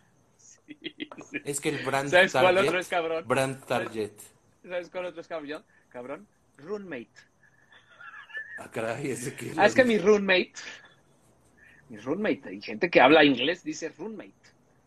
es 1.45 1.61
que 1.61 1.69
el 1.69 1.85
brand 1.85 2.11
¿Sabes 2.11 2.33
cuál 2.33 2.55
target, 2.55 2.69
otro 2.69 2.79
es 2.81 2.89
cabrón? 2.89 3.25
brand 3.29 3.65
target. 3.67 4.13
¿Sabes 4.63 4.89
cuál 4.91 5.05
otro 5.07 5.21
es 5.21 5.29
cabrón? 5.29 5.65
Cabrón. 5.91 6.27
Roommate. 6.59 7.11
Ah, 8.59 8.71
caray, 8.71 9.11
ese 9.11 9.35
que 9.35 9.53
Ah, 9.57 9.67
es 9.67 9.75
que 9.75 9.85
mi 9.85 9.99
roommate, 9.99 10.53
mi 11.89 11.97
roommate, 11.99 12.49
hay 12.49 12.61
gente 12.63 12.91
que 12.91 13.01
habla 13.01 13.25
inglés, 13.25 13.63
dice 13.65 13.89
roommate. 13.91 14.35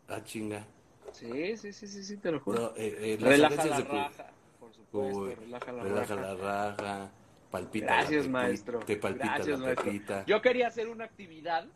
Ah, 0.08 0.22
chinga. 0.24 0.66
Sí, 1.12 1.56
sí, 1.56 1.72
sí, 1.72 1.86
sí, 1.86 2.04
sí, 2.04 2.16
te 2.18 2.30
lo 2.32 2.40
juro. 2.40 2.60
No, 2.60 2.76
eh, 2.76 3.14
eh, 3.14 3.16
relaja 3.20 3.64
la 3.66 3.82
de 3.82 3.84
raja, 3.84 4.32
por 4.58 4.72
supuesto, 4.74 5.30
Uy, 5.30 5.34
relaja 5.34 5.72
la 5.72 5.84
relaja 5.84 6.14
raja. 6.14 6.16
la 6.16 6.34
raja, 6.34 7.12
palpita 7.50 7.86
Gracias, 7.86 8.26
la 8.26 8.28
maestro. 8.28 8.80
te 8.80 8.96
palpita 8.96 9.34
Gracias, 9.34 9.58
la 9.58 9.58
maestro. 9.58 9.84
pepita. 9.84 10.24
Yo 10.26 10.42
quería 10.42 10.66
hacer 10.68 10.88
una 10.88 11.04
actividad 11.04 11.66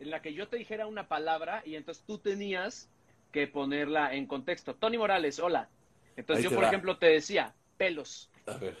en 0.00 0.10
la 0.10 0.22
que 0.22 0.32
yo 0.34 0.48
te 0.48 0.56
dijera 0.56 0.86
una 0.86 1.08
palabra 1.08 1.62
y 1.64 1.74
entonces 1.76 2.04
tú 2.04 2.18
tenías 2.18 2.90
que 3.32 3.46
ponerla 3.46 4.14
en 4.14 4.26
contexto. 4.26 4.74
Tony 4.76 4.98
Morales, 4.98 5.38
hola. 5.38 5.70
Entonces 6.16 6.44
Ahí 6.44 6.50
yo, 6.50 6.52
por 6.54 6.64
va. 6.64 6.68
ejemplo, 6.68 6.98
te 6.98 7.06
decía 7.06 7.54
pelos, 7.76 8.30
A 8.46 8.56
ver, 8.56 8.76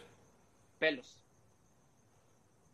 pelos. 0.78 1.17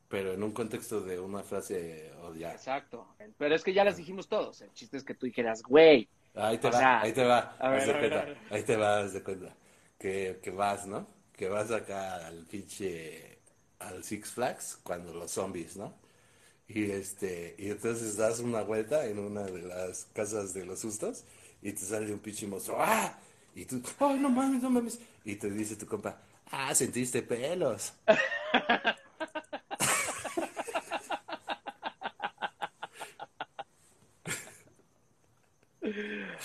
Pero 0.08 0.32
en 0.32 0.42
un 0.42 0.52
contexto 0.52 1.00
de 1.00 1.18
una 1.20 1.42
frase 1.42 2.12
o 2.22 2.34
ya. 2.34 2.52
Exacto. 2.52 3.06
Pero 3.38 3.54
es 3.54 3.62
que 3.64 3.72
ya 3.72 3.84
las 3.84 3.96
dijimos 3.96 4.28
todos. 4.28 4.60
El 4.60 4.72
chiste 4.72 4.96
es 4.96 5.04
que 5.04 5.14
tú 5.14 5.26
dijeras, 5.26 5.62
güey. 5.62 6.08
Ahí 6.34 6.58
te 6.58 6.68
O 6.68 6.70
va, 6.70 6.78
sea, 6.78 7.00
ahí 7.00 7.12
te 7.12 7.24
va, 7.24 7.56
a 7.58 7.68
ver, 7.70 7.80
haz 7.80 7.86
de 7.86 7.92
a 7.92 7.96
ver, 7.96 7.98
cuenta, 7.98 8.20
a 8.20 8.24
ver. 8.24 8.38
ahí 8.50 8.62
te 8.64 8.76
va, 8.76 8.98
haz 9.00 9.12
de 9.12 9.22
cuenta, 9.22 9.56
que, 9.98 10.40
que 10.42 10.50
vas, 10.50 10.86
¿no? 10.86 11.06
Que 11.36 11.48
vas 11.48 11.70
acá 11.70 12.26
al 12.26 12.46
pinche, 12.46 13.38
al 13.78 14.02
Six 14.04 14.32
Flags, 14.32 14.80
cuando 14.82 15.14
los 15.14 15.30
zombies, 15.30 15.76
¿no? 15.76 15.94
Y 16.68 16.90
este, 16.90 17.54
y 17.58 17.70
entonces 17.70 18.16
das 18.16 18.40
una 18.40 18.62
vuelta 18.62 19.06
en 19.06 19.18
una 19.18 19.42
de 19.44 19.62
las 19.62 20.06
casas 20.14 20.54
de 20.54 20.64
los 20.66 20.80
sustos, 20.80 21.24
y 21.62 21.72
te 21.72 21.80
sale 21.82 22.12
un 22.12 22.18
pinche 22.20 22.46
monstruo, 22.46 22.78
¡ah! 22.80 23.18
Y 23.54 23.64
tú, 23.66 23.80
ay, 24.00 24.18
no 24.18 24.30
mames, 24.30 24.62
no 24.62 24.70
mames. 24.70 24.98
Y 25.24 25.36
te 25.36 25.50
dice 25.50 25.76
tu 25.76 25.86
compa, 25.86 26.20
ah, 26.50 26.74
sentiste 26.74 27.22
pelos. 27.22 27.92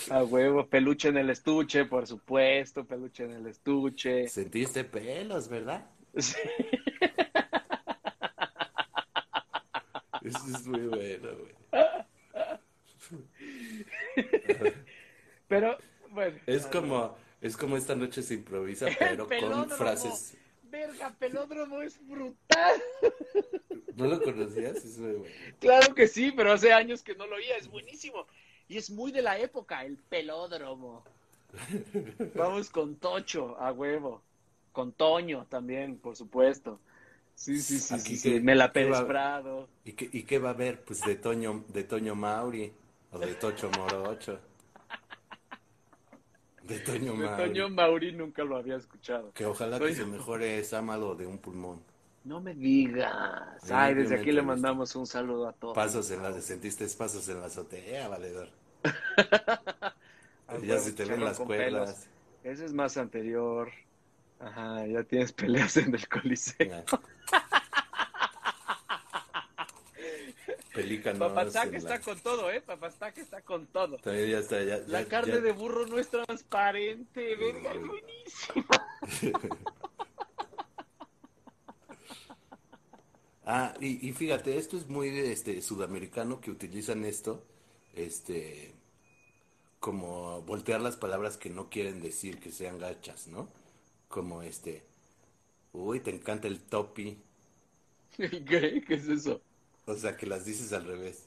A 0.10 0.24
huevo, 0.24 0.68
peluche 0.68 1.10
en 1.10 1.18
el 1.18 1.30
estuche, 1.30 1.86
por 1.86 2.08
supuesto, 2.08 2.86
peluche 2.86 3.26
en 3.26 3.32
el 3.32 3.48
estuche. 3.48 4.28
Sentiste 4.28 4.84
pelos, 4.84 5.48
¿verdad? 5.50 5.86
Sí. 6.18 6.36
Eso 10.22 10.40
es 10.54 10.68
muy 10.68 10.82
bueno, 10.82 11.30
güey. 11.38 11.54
Pero, 15.48 15.78
bueno. 16.12 16.38
Es 16.46 16.66
como, 16.68 17.18
es 17.42 17.58
como 17.58 17.78
esta 17.78 17.96
noche 17.96 18.22
se 18.22 18.36
improvisa, 18.36 18.88
pero 18.98 19.28
con 19.28 19.70
frases. 19.70 20.38
Verga, 20.64 21.16
pelódromo 21.18 21.82
es 21.82 22.00
brutal. 22.08 22.82
¿No 23.96 24.06
lo 24.06 24.22
conocías? 24.22 24.78
Es 24.78 24.98
muy 25.00 25.14
bueno. 25.14 25.34
Claro 25.60 25.96
que 25.96 26.08
sí, 26.08 26.32
pero 26.32 26.52
hace 26.52 26.72
años 26.72 27.02
que 27.02 27.16
no 27.16 27.26
lo 27.26 27.38
oía, 27.38 27.58
es 27.58 27.68
buenísimo. 27.68 28.28
Y 28.70 28.78
es 28.78 28.90
muy 28.92 29.12
de 29.12 29.22
la 29.24 29.38
época, 29.40 29.84
el 29.84 29.98
pelódromo. 29.98 31.04
Vamos 32.36 32.70
con 32.70 32.96
Tocho, 32.98 33.58
a 33.60 33.72
huevo. 33.74 34.22
Con 34.72 34.94
Toño 34.94 35.48
también, 35.50 35.98
por 35.98 36.16
supuesto. 36.16 36.80
Sí, 37.34 37.60
sí, 37.60 37.80
sí, 37.80 37.94
Aquí 37.96 38.16
sí, 38.16 38.18
sí. 38.18 38.32
que- 38.34 38.42
Me 38.42 38.54
la 38.54 38.72
Pérez 38.72 39.02
Prado. 39.02 39.68
¿Y 39.84 39.94
qué, 39.94 40.08
¿Y 40.14 40.24
qué 40.24 40.38
va 40.38 40.50
a 40.50 40.54
haber? 40.54 40.82
Pues 40.84 41.02
de 41.02 41.16
Toño, 41.16 41.66
de 41.70 41.84
Toño 41.84 42.14
Mauri 42.14 42.72
o 43.12 43.18
de 43.18 43.34
Tocho 43.36 43.72
Morocho. 43.72 44.40
De 46.64 46.80
Toño 46.82 47.14
De 47.14 47.18
Mauri. 47.26 47.44
Toño 47.48 47.70
Mauri 47.70 48.12
nunca 48.12 48.44
lo 48.44 48.58
había 48.58 48.76
escuchado. 48.76 49.32
Que 49.34 49.46
ojalá 49.48 49.80
que 49.80 49.96
se 49.96 50.06
mejore 50.06 50.60
esa 50.60 50.82
malo 50.84 51.16
de 51.16 51.26
un 51.26 51.40
pulmón. 51.40 51.82
No 52.30 52.40
me 52.40 52.54
digas. 52.54 53.60
Sí, 53.64 53.72
Ay, 53.74 53.96
desde 53.96 54.14
aquí 54.20 54.32
le 54.32 54.44
mandamos 54.44 54.96
un 54.96 55.08
saludo 55.08 55.48
a 55.48 55.54
todos. 55.54 55.74
Pasos 55.74 56.12
en 56.12 56.22
la, 56.22 56.40
sentiste 56.42 56.86
pasos 56.96 57.28
en 57.28 57.40
la 57.42 57.48
azotea, 57.48 58.08
valedor. 58.08 58.50
Ya 60.64 60.78
se 60.80 60.94
te 60.94 61.06
ven 61.06 61.24
las 61.24 61.40
cuerdas. 61.40 62.08
Ese 62.44 62.66
es 62.66 62.74
más 62.74 62.98
anterior. 62.98 63.72
Ajá, 64.40 64.86
ya 64.88 65.04
tienes 65.04 65.32
peleas 65.32 65.78
en 65.78 65.94
el 65.94 66.08
coliseo. 66.08 66.84
Pelícanos. 70.74 71.20
Papastac 71.20 71.74
está 71.74 71.90
la- 71.90 72.00
con 72.02 72.20
todo, 72.20 72.52
¿eh? 72.52 72.62
Papastac 72.62 73.18
está 73.18 73.42
con 73.42 73.66
todo. 73.68 73.98
También 73.98 74.30
ya 74.30 74.40
está, 74.40 74.64
ya, 74.64 74.78
La 74.88 75.02
ya- 75.04 75.08
carne 75.10 75.34
ya- 75.34 75.40
de 75.42 75.52
burro 75.52 75.86
no 75.88 75.98
es 76.00 76.10
transparente, 76.10 77.36
verga, 77.36 77.74
es 77.74 77.88
buenísimo. 77.88 78.66
Ah, 83.52 83.74
y, 83.82 84.08
y 84.08 84.14
fíjate, 84.14 84.58
esto 84.58 84.78
es 84.78 84.88
muy 84.88 85.10
este 85.10 85.62
sudamericano 85.62 86.40
que 86.40 86.52
utilizan 86.52 87.04
esto, 87.06 87.44
este, 87.96 88.76
como 89.80 90.42
voltear 90.44 90.80
las 90.82 90.96
palabras 90.98 91.38
que 91.38 91.50
no 91.50 91.70
quieren 91.70 92.02
decir 92.02 92.40
que 92.40 92.52
sean 92.52 92.80
gachas, 92.80 93.28
¿no? 93.28 93.50
Como 94.10 94.42
este, 94.44 94.84
uy, 95.74 96.00
te 96.02 96.12
encanta 96.12 96.48
el 96.48 96.62
topi, 96.62 97.18
¿Qué? 98.18 98.84
¿Qué 98.86 98.94
es 98.96 99.08
eso? 99.08 99.42
o 99.86 99.96
sea, 99.96 100.16
que 100.16 100.26
las 100.26 100.46
dices 100.46 100.72
al 100.74 100.86
revés, 100.86 101.26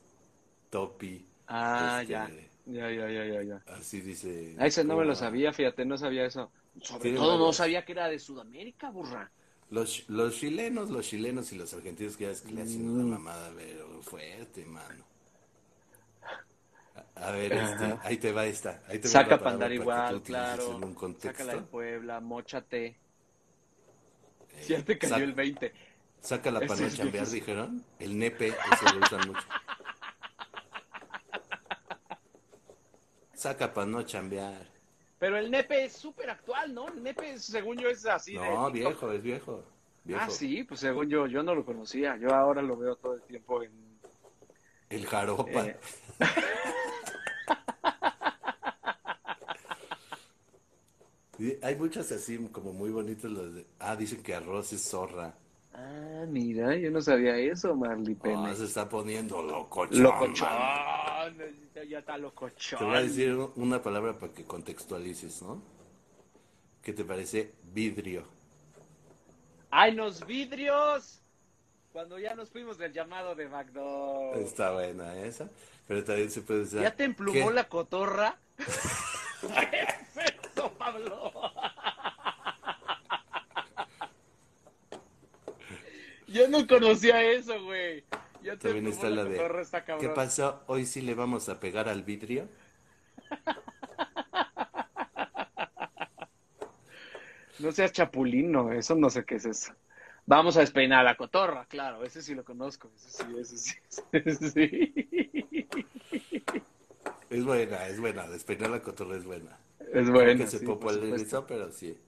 topi, 0.71 1.27
Ah, 1.47 2.03
Este, 2.03 2.07
ya. 2.09 2.35
Ya, 2.65 2.91
ya, 2.91 3.09
ya, 3.11 3.25
ya, 3.27 3.43
ya. 3.43 3.67
así 3.67 4.01
dice. 4.01 4.57
Ah, 4.57 4.67
ese 4.67 4.85
no 4.85 4.97
me 4.97 5.05
lo 5.05 5.15
sabía, 5.15 5.53
fíjate, 5.53 5.85
no 5.85 5.99
sabía 5.99 6.27
eso. 6.27 6.53
Sobre 6.81 7.11
todo 7.11 7.39
no 7.39 7.53
sabía 7.53 7.85
que 7.85 7.93
era 7.93 8.09
de 8.09 8.19
Sudamérica, 8.19 8.91
burra. 8.91 9.33
Los, 9.73 10.05
los 10.11 10.37
chilenos, 10.37 10.91
los 10.91 11.09
chilenos 11.09 11.51
y 11.53 11.57
los 11.57 11.73
argentinos 11.73 12.19
que 12.19 12.25
ya 12.25 12.31
es 12.31 12.43
que 12.43 12.53
le 12.53 12.61
hacen 12.61 12.87
Mm. 12.87 12.95
una 12.95 13.05
mamada, 13.17 13.51
pero 13.57 14.03
fuerte, 14.03 14.67
mano. 14.67 15.03
A, 17.15 17.29
a 17.29 17.33
ver, 17.33 17.55
este, 17.55 17.99
ahí 18.03 18.19
te 18.19 18.33
va 18.33 18.45
esta. 18.45 18.83
Ahí 18.87 18.99
te 18.99 19.09
va 19.09 19.13
Saca 19.13 19.31
la 19.31 19.39
para 19.39 19.51
andar 19.53 19.69
para 19.71 19.75
igual, 19.75 20.23
claro. 20.23 20.79
Sácala 21.23 21.55
de 21.55 21.61
Puebla, 21.63 22.21
mochate. 22.21 22.85
Eh, 22.87 22.97
Ya 24.69 24.85
te 24.85 24.99
cayó 24.99 25.25
el 25.25 25.33
20. 25.33 25.73
Sácala 26.21 26.61
para 26.61 26.75
Eso 26.75 26.83
no 26.85 26.91
chambear, 26.91 27.27
dijeron. 27.29 27.83
El 27.99 28.19
nepe, 28.19 28.49
eso 28.49 28.95
lo 28.95 29.01
usan 29.07 29.27
mucho. 29.27 29.41
Saca 33.35 33.73
para 33.73 33.87
no 33.87 34.03
chambear. 34.03 34.67
Pero 35.23 35.39
el 35.39 35.53
nepe 35.53 35.85
es 35.85 35.93
súper 35.93 36.29
actual, 36.31 36.75
¿no? 36.75 36.89
El 36.89 37.01
nepe, 37.01 37.39
según 37.39 37.79
yo, 37.79 37.89
es 37.89 38.05
así 38.07 38.35
No, 38.35 38.69
viejo, 38.73 39.13
es 39.13 39.23
viejo. 39.23 39.63
Viejo. 40.03 40.21
Ah, 40.21 40.29
sí, 40.29 40.65
pues 40.65 40.81
según 40.81 41.09
yo, 41.09 41.29
yo 41.29 41.45
no 41.45 41.55
lo 41.55 41.65
conocía. 41.65 42.17
Yo 42.17 42.35
ahora 42.35 42.61
lo 42.61 42.77
veo 42.77 42.97
todo 42.97 43.15
el 43.15 43.23
tiempo 43.23 43.63
en... 43.63 43.71
El 44.91 45.07
jaropa. 45.07 45.65
Eh. 45.65 45.77
Hay 51.63 51.77
muchas 51.77 52.11
así 52.11 52.37
como 52.51 52.73
muy 52.73 52.91
bonitas. 52.91 53.31
Las 53.31 53.55
de- 53.55 53.67
Ah, 53.79 53.95
dicen 53.95 54.25
que 54.25 54.35
arroz 54.35 54.73
es 54.73 54.83
zorra. 54.83 55.33
Ah, 55.73 56.25
mira, 56.27 56.75
yo 56.77 56.91
no 56.91 57.01
sabía 57.01 57.37
eso, 57.37 57.77
Marley 57.77 58.17
No, 58.17 58.23
Pene. 58.23 58.57
se 58.57 58.65
está 58.65 58.89
poniendo 58.89 59.41
locochón. 59.41 60.03
Locochón. 60.03 60.49
Mano. 61.83 61.91
Ya 61.91 61.99
está 61.99 62.17
locochón. 62.19 62.79
Te 62.79 62.85
voy 62.85 62.97
a 62.97 63.03
decir 63.03 63.35
una 63.57 63.83
palabra 63.83 64.19
para 64.19 64.33
que 64.33 64.45
contextualices, 64.45 65.43
¿no? 65.43 65.63
¿Qué 66.83 66.93
te 66.93 67.05
parece? 67.05 67.53
Vidrio. 67.73 68.25
¡Ay, 69.71 69.93
los 69.93 70.27
vidrios! 70.27 71.21
Cuando 71.93 72.19
ya 72.19 72.35
nos 72.35 72.51
fuimos 72.51 72.79
del 72.79 72.93
llamado 72.93 73.35
de 73.35 73.47
Backdoor. 73.47 74.37
Está 74.39 74.73
buena 74.73 75.19
esa. 75.21 75.51
Pero 75.87 76.03
también 76.05 76.31
se 76.31 76.41
puede 76.43 76.63
usar. 76.63 76.83
¿Ya 76.83 76.95
te 76.95 77.05
emplumó 77.05 77.49
¿Qué? 77.49 77.55
la 77.55 77.69
cotorra? 77.69 78.37
¿Qué 79.41 79.83
es 79.83 80.17
esto, 80.17 80.73
Pablo? 80.79 81.33
Yo 86.27 86.49
no 86.49 86.67
conocía 86.67 87.23
eso, 87.23 87.63
güey. 87.63 88.05
Ya 88.43 88.59
También 88.59 88.87
está 88.87 89.09
la 89.11 89.25
de. 89.25 89.61
está 89.61 89.85
¿Qué 89.85 90.09
pasó? 90.09 90.63
Hoy 90.67 90.87
sí 90.87 91.01
le 91.01 91.15
vamos 91.15 91.49
a 91.49 91.61
pegar 91.61 91.89
al 91.89 92.03
vidrio. 92.03 92.49
No 97.59 97.71
seas 97.71 97.93
chapulino, 97.93 98.73
eso 98.73 98.97
no 98.97 99.09
sé 99.09 99.25
qué 99.25 99.37
es 99.37 99.45
eso. 99.45 99.73
Vamos 100.27 100.57
a 100.57 100.61
despeinar 100.61 101.01
a 101.01 101.05
la 101.05 101.17
cotorra, 101.17 101.67
claro, 101.67 102.05
ese 102.05 102.23
sí 102.23 102.35
lo 102.35 102.45
conozco, 102.45 102.91
ese 102.97 103.11
sí, 103.11 103.25
ese 103.39 103.59
sí, 103.59 103.75
ese 104.13 104.51
sí. 104.51 105.69
Es 107.31 107.45
buena, 107.45 107.87
es 107.87 107.99
buena. 107.99 108.27
Despeinar 108.29 108.71
la 108.71 108.83
cotorra 108.83 109.17
es 109.17 109.25
buena. 109.25 109.57
Es 109.93 110.11
bueno. 110.11 110.39
que 110.39 110.47
se 110.47 110.59
sí, 110.59 110.67
erizó, 110.67 111.47
pero 111.47 111.71
sí. 111.73 111.99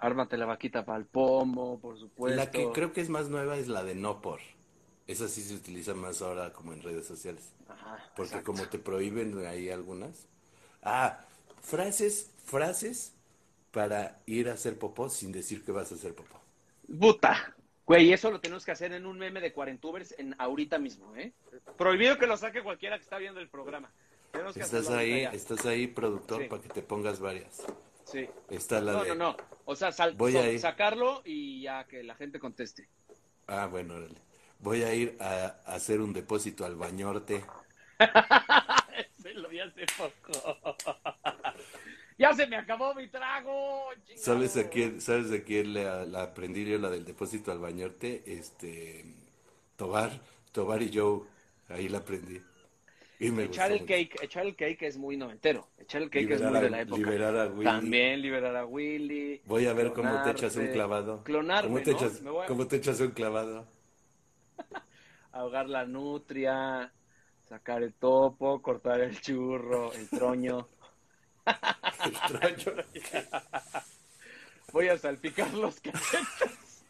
Ármate 0.00 0.36
la 0.36 0.46
vaquita 0.46 0.84
para 0.84 0.98
el 0.98 1.04
pomo, 1.04 1.78
por 1.78 1.98
supuesto. 1.98 2.36
La 2.36 2.50
que 2.50 2.70
creo 2.72 2.92
que 2.92 3.00
es 3.02 3.08
más 3.10 3.28
nueva 3.28 3.56
es 3.58 3.68
la 3.68 3.84
de 3.84 3.94
no 3.94 4.20
por. 4.22 4.40
Esa 5.06 5.28
sí 5.28 5.42
se 5.42 5.54
utiliza 5.54 5.92
más 5.94 6.22
ahora 6.22 6.52
como 6.52 6.72
en 6.72 6.82
redes 6.82 7.06
sociales. 7.06 7.52
Ajá, 7.68 7.98
Porque 8.16 8.36
exacto. 8.36 8.52
como 8.52 8.68
te 8.68 8.78
prohíben 8.78 9.44
ahí 9.46 9.68
algunas. 9.70 10.26
Ah, 10.82 11.20
frases, 11.62 12.30
frases 12.44 13.12
para 13.72 14.20
ir 14.26 14.48
a 14.48 14.54
hacer 14.54 14.78
popó 14.78 15.08
sin 15.10 15.32
decir 15.32 15.64
que 15.64 15.72
vas 15.72 15.92
a 15.92 15.96
hacer 15.96 16.14
popó. 16.14 16.40
Puta. 16.98 17.54
Güey, 17.86 18.12
eso 18.12 18.30
lo 18.30 18.40
tenemos 18.40 18.64
que 18.64 18.70
hacer 18.70 18.92
en 18.92 19.04
un 19.04 19.18
meme 19.18 19.40
de 19.40 19.52
Cuarentubers 19.52 20.14
en 20.16 20.34
ahorita 20.38 20.78
mismo, 20.78 21.14
¿eh? 21.16 21.32
Prohibido 21.76 22.18
que 22.18 22.26
lo 22.26 22.36
saque 22.36 22.62
cualquiera 22.62 22.96
que 22.96 23.02
está 23.02 23.18
viendo 23.18 23.40
el 23.40 23.48
programa. 23.48 23.90
Tenemos 24.30 24.54
que 24.54 24.60
Estás 24.60 24.88
ahí, 24.90 25.24
estás 25.32 25.66
ahí, 25.66 25.88
productor, 25.88 26.42
Sí. 26.42 26.48
para 26.48 26.62
que 26.62 26.68
te 26.68 26.82
pongas 26.82 27.18
varias. 27.18 27.62
Sí. 28.10 28.28
Está 28.48 28.80
la 28.80 28.92
No, 28.92 29.02
de. 29.04 29.08
no, 29.10 29.14
no. 29.14 29.36
O 29.64 29.76
sea, 29.76 29.92
sal- 29.92 30.14
Voy 30.16 30.36
a 30.36 30.50
ir. 30.50 30.58
sacarlo 30.60 31.22
y 31.24 31.62
ya 31.62 31.84
que 31.86 32.02
la 32.02 32.14
gente 32.16 32.38
conteste. 32.38 32.88
Ah, 33.46 33.66
bueno, 33.66 33.94
órale. 33.94 34.16
Voy 34.58 34.82
a 34.82 34.92
ir 34.94 35.16
a, 35.20 35.56
a 35.64 35.74
hacer 35.74 36.00
un 36.00 36.12
depósito 36.12 36.64
al 36.64 36.76
bañorte. 36.76 37.44
Se 39.22 39.34
lo 39.34 39.48
vi 39.48 39.60
hace 39.60 39.86
poco. 39.96 40.56
ya 42.18 42.32
se 42.34 42.46
me 42.46 42.56
acabó 42.56 42.94
mi 42.94 43.08
trago. 43.08 43.90
chingado. 44.06 44.24
¿Sabes 44.24 44.56
a 44.56 44.68
quién, 44.68 45.00
sabes 45.00 45.30
a 45.32 45.44
quién 45.44 45.74
la, 45.74 46.04
la 46.04 46.22
aprendí 46.24 46.64
yo, 46.64 46.78
la 46.78 46.90
del 46.90 47.04
depósito 47.04 47.52
al 47.52 47.58
bañorte? 47.58 48.22
Este, 48.26 49.04
Tobar, 49.76 50.20
Tobar 50.52 50.82
y 50.82 50.90
Joe, 50.92 51.22
ahí 51.68 51.88
la 51.88 51.98
aprendí. 51.98 52.40
Y 53.22 53.30
me 53.30 53.44
Echar 53.44 53.70
el 53.70 53.80
mucho. 53.82 53.86
cake, 53.92 54.18
echar 54.22 54.46
el 54.46 54.56
cake 54.56 54.82
es 54.82 54.96
muy 54.96 55.14
noventero. 55.18 55.68
Echar 55.78 56.00
el 56.00 56.08
cake 56.08 56.30
es 56.30 56.40
muy 56.40 56.58
de 56.58 56.70
la 56.70 56.80
época. 56.80 56.96
liberar 56.96 57.36
a 57.36 57.46
Willy. 57.48 57.64
También 57.64 58.22
liberar 58.22 58.56
a 58.56 58.64
Willy. 58.64 59.42
Voy 59.44 59.66
a 59.66 59.74
ver 59.74 59.92
cómo 59.92 60.22
te 60.22 60.30
echas 60.30 60.56
un 60.56 60.68
clavado. 60.68 61.22
Clonarme, 61.24 61.68
¿Cómo 61.70 61.82
te, 61.82 61.90
¿no? 61.92 61.96
echas, 61.98 62.22
a- 62.22 62.46
cómo 62.46 62.66
te 62.66 62.76
echas 62.76 62.98
un 63.00 63.10
clavado? 63.10 63.66
ahogar 65.32 65.68
la 65.68 65.84
nutria, 65.84 66.90
sacar 67.46 67.82
el 67.82 67.92
topo, 67.92 68.62
cortar 68.62 69.00
el 69.02 69.20
churro, 69.20 69.92
el 69.92 70.08
troño. 70.08 70.66
Extraño. 72.06 72.82
Voy 74.72 74.88
a 74.88 74.96
salpicar 74.96 75.52
los 75.52 75.78
cachetes. 75.80 76.84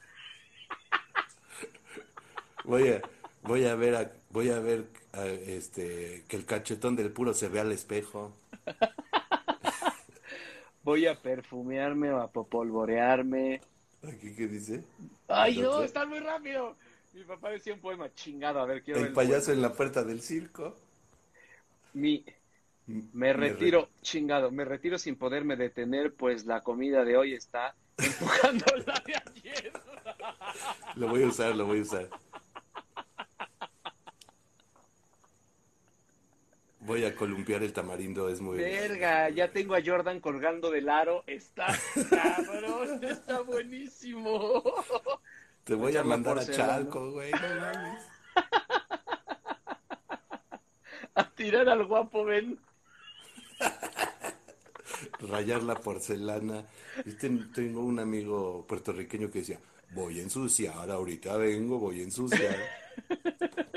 Voy 2.63 2.89
a, 2.89 3.03
voy 3.43 3.65
a 3.67 3.75
ver, 3.75 3.97
a- 3.97 4.13
voy 4.31 4.51
a 4.51 4.61
ver 4.61 4.85
este, 5.13 6.25
que 6.29 6.37
el 6.37 6.47
cachetón 6.47 6.97
del 6.97 7.13
puro 7.13 7.35
se 7.35 7.49
vea 7.49 7.63
al 7.63 7.73
espejo. 7.73 8.33
Voy 10.83 11.07
a 11.07 11.15
perfumearme 11.15 12.11
o 12.13 12.21
a 12.21 12.29
popolvorearme. 12.29 13.61
Aquí 14.03 14.35
qué 14.35 14.49
dice. 14.49 14.83
Ay, 15.29 15.59
¿El 15.59 15.65
no, 15.65 15.83
están 15.83 16.09
muy 16.09 16.21
rápido. 16.21 16.77
Mi 17.13 17.25
papá 17.25 17.51
decía 17.51 17.75
un 17.75 17.81
poema 17.81 18.13
chingado. 18.15 18.61
A 18.61 18.67
ver, 18.67 18.83
quiero 18.83 19.01
ver 19.01 19.09
El 19.09 19.15
payaso 19.15 19.47
poema. 19.47 19.57
en 19.57 19.63
la 19.63 19.73
puerta 19.75 20.05
del 20.05 20.23
circo. 20.23 20.75
Mi, 21.93 22.25
me 23.13 23.33
retiro, 23.33 23.89
chingado, 24.03 24.51
me 24.51 24.65
retiro 24.65 24.99
sin 24.99 25.17
poderme 25.17 25.57
detener, 25.57 26.15
pues 26.15 26.47
la 26.47 26.63
comida 26.63 27.05
de 27.05 27.17
hoy 27.17 27.35
está 27.35 27.75
empujando 27.99 28.65
la 28.87 29.03
de 29.07 29.15
ayer. 29.15 29.73
Lo 30.97 31.09
voy 31.09 31.25
a 31.25 31.27
usar, 31.27 31.55
lo 31.55 31.67
voy 31.67 31.81
a 31.81 31.83
usar. 31.83 32.09
Voy 36.91 37.05
a 37.05 37.15
columpiar 37.15 37.63
el 37.63 37.73
tamarindo, 37.73 38.29
es 38.29 38.41
muy... 38.41 38.59
Verga, 38.59 39.29
ya 39.29 39.53
tengo 39.53 39.77
a 39.77 39.81
Jordan 39.81 40.19
colgando 40.19 40.73
del 40.73 40.89
aro. 40.89 41.23
Está 41.25 41.69
cabrón, 42.11 43.05
está 43.09 43.43
buenísimo. 43.43 44.65
Te 45.63 45.75
voy 45.75 45.97
a 45.97 46.03
mandar 46.03 46.41
a. 46.41 46.45
Chalco, 46.45 47.13
güey, 47.13 47.31
no 47.31 47.61
mames. 47.61 48.05
A 51.15 51.31
tirar 51.31 51.69
al 51.69 51.87
guapo, 51.87 52.25
ven. 52.25 52.59
Rayar 55.21 55.63
la 55.63 55.77
porcelana. 55.77 56.65
Tengo 57.55 57.85
un 57.85 58.01
amigo 58.01 58.67
puertorriqueño 58.67 59.31
que 59.31 59.39
decía, 59.39 59.61
voy 59.93 60.19
a 60.19 60.23
ensuciar, 60.23 60.91
ahorita 60.91 61.37
vengo, 61.37 61.79
voy 61.79 62.01
a 62.01 62.03
ensuciar. 62.03 62.57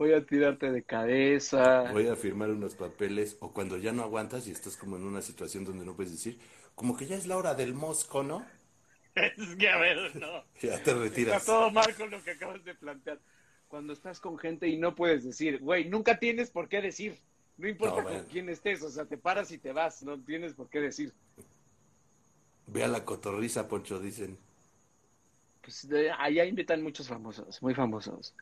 Voy 0.00 0.14
a 0.14 0.24
tirarte 0.24 0.72
de 0.72 0.82
cabeza. 0.82 1.92
Voy 1.92 2.08
a 2.08 2.16
firmar 2.16 2.48
unos 2.48 2.74
papeles, 2.74 3.36
o 3.40 3.52
cuando 3.52 3.76
ya 3.76 3.92
no 3.92 4.02
aguantas 4.02 4.46
y 4.48 4.50
estás 4.50 4.78
como 4.78 4.96
en 4.96 5.04
una 5.04 5.20
situación 5.20 5.66
donde 5.66 5.84
no 5.84 5.94
puedes 5.94 6.10
decir, 6.10 6.38
como 6.74 6.96
que 6.96 7.04
ya 7.04 7.16
es 7.16 7.26
la 7.26 7.36
hora 7.36 7.54
del 7.54 7.74
mosco, 7.74 8.22
¿no? 8.22 8.42
Es 9.14 9.56
que 9.58 9.68
a 9.68 9.76
ver, 9.76 10.16
no. 10.16 10.42
Ya 10.62 10.82
te 10.82 10.92
Está 10.92 10.94
retiras. 10.94 11.44
todo 11.44 11.70
mal 11.70 11.94
con 11.96 12.10
lo 12.10 12.24
que 12.24 12.30
acabas 12.30 12.64
de 12.64 12.74
plantear. 12.74 13.20
Cuando 13.68 13.92
estás 13.92 14.20
con 14.20 14.38
gente 14.38 14.68
y 14.68 14.78
no 14.78 14.94
puedes 14.94 15.22
decir, 15.22 15.58
güey, 15.58 15.86
nunca 15.90 16.18
tienes 16.18 16.50
por 16.50 16.70
qué 16.70 16.80
decir. 16.80 17.18
No 17.58 17.68
importa 17.68 18.00
No, 18.02 18.08
con 18.08 18.24
quién 18.24 18.48
estés, 18.48 18.82
o 18.82 18.88
sea, 18.88 19.04
te 19.04 19.18
paras 19.18 19.50
y 19.52 19.58
te 19.58 19.72
vas, 19.72 20.02
no 20.02 20.18
tienes 20.18 20.54
por 20.54 20.70
qué 20.70 20.80
decir. 20.80 21.12
Ve 22.68 22.84
a 22.84 22.88
la 22.88 23.04
cotorriza, 23.04 23.68
Poncho, 23.68 24.00
dicen. 24.00 24.38
Pues 25.62 25.86
de- 25.88 26.10
allá 26.10 26.44
invitan 26.46 26.82
muchos 26.82 27.08
famosos, 27.08 27.60
muy 27.62 27.74
famosos. 27.74 28.34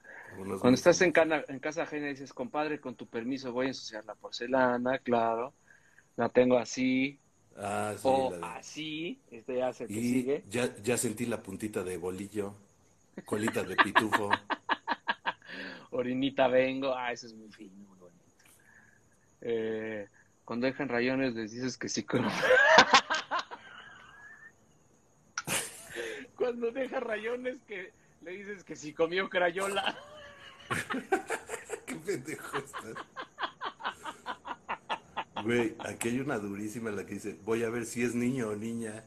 Cuando 0.61 0.71
estás 0.75 1.01
en, 1.03 1.11
cana- 1.13 1.45
en 1.49 1.59
casa 1.59 1.83
ajena 1.83 2.07
dices, 2.09 2.33
compadre, 2.33 2.81
con 2.81 2.95
tu 2.95 3.07
permiso 3.07 3.53
voy 3.53 3.67
a 3.67 3.69
ensuciar 3.71 4.05
la 4.05 4.15
porcelana, 4.15 4.99
claro. 4.99 5.53
La 6.17 6.29
tengo 6.29 6.59
así, 6.59 7.19
Ah, 7.57 7.93
sí, 7.97 8.01
o 8.05 8.31
la 8.31 8.37
de- 8.37 8.45
así, 8.59 9.21
este 9.33 9.57
ya 9.57 9.73
se 9.73 9.87
te 9.89 9.93
Y 9.93 10.03
sigue. 10.13 10.45
ya, 10.49 10.77
ya 10.83 10.97
sentí 10.97 11.27
la 11.27 11.43
puntita 11.43 11.83
de 11.83 11.97
bolillo, 11.97 12.55
colita 13.25 13.65
de 13.65 13.75
pitufo. 13.77 14.31
Orinita 15.91 16.47
vengo, 16.49 16.95
ah, 16.95 17.13
eso 17.13 17.27
es 17.27 17.35
muy 17.35 17.51
fino, 17.51 17.73
muy 17.89 17.99
bonito. 17.99 18.25
Eh, 19.41 20.07
cuando 20.45 20.67
dejan 20.67 20.89
rayones 20.89 21.35
les 21.35 21.51
dices 21.53 21.77
que 21.77 21.89
sí. 21.89 22.05
con- 22.05 22.25
cuando 26.49 26.71
deja 26.71 26.99
rayones 26.99 27.59
que 27.67 27.93
le 28.23 28.31
dices 28.31 28.65
que 28.65 28.75
si 28.75 28.95
comió 28.95 29.29
crayola. 29.29 29.99
Qué 31.87 31.95
pendejo 31.95 32.57
estás. 32.57 32.95
Güey, 35.45 35.77
aquí 35.81 36.09
hay 36.09 36.21
una 36.21 36.39
durísima 36.39 36.89
en 36.89 36.97
la 36.97 37.05
que 37.05 37.15
dice, 37.15 37.39
voy 37.45 37.65
a 37.65 37.69
ver 37.69 37.85
si 37.85 38.03
es 38.03 38.15
niño 38.15 38.49
o 38.49 38.57
niña. 38.57 39.05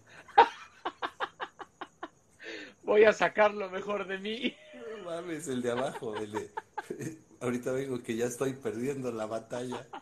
Voy 2.84 3.06
a 3.06 3.14
sacar 3.14 3.56
lo 3.56 3.72
mejor 3.72 4.06
de 4.06 4.20
mí. 4.20 4.56
No 4.76 5.06
mames, 5.06 5.48
el 5.48 5.64
de 5.64 5.72
abajo, 5.72 6.16
el 6.18 6.32
de... 6.34 6.52
Ahorita 7.42 7.72
vengo 7.72 8.04
que 8.04 8.16
ya 8.16 8.26
estoy 8.26 8.54
perdiendo 8.54 9.12
la 9.12 9.26
batalla. 9.26 9.88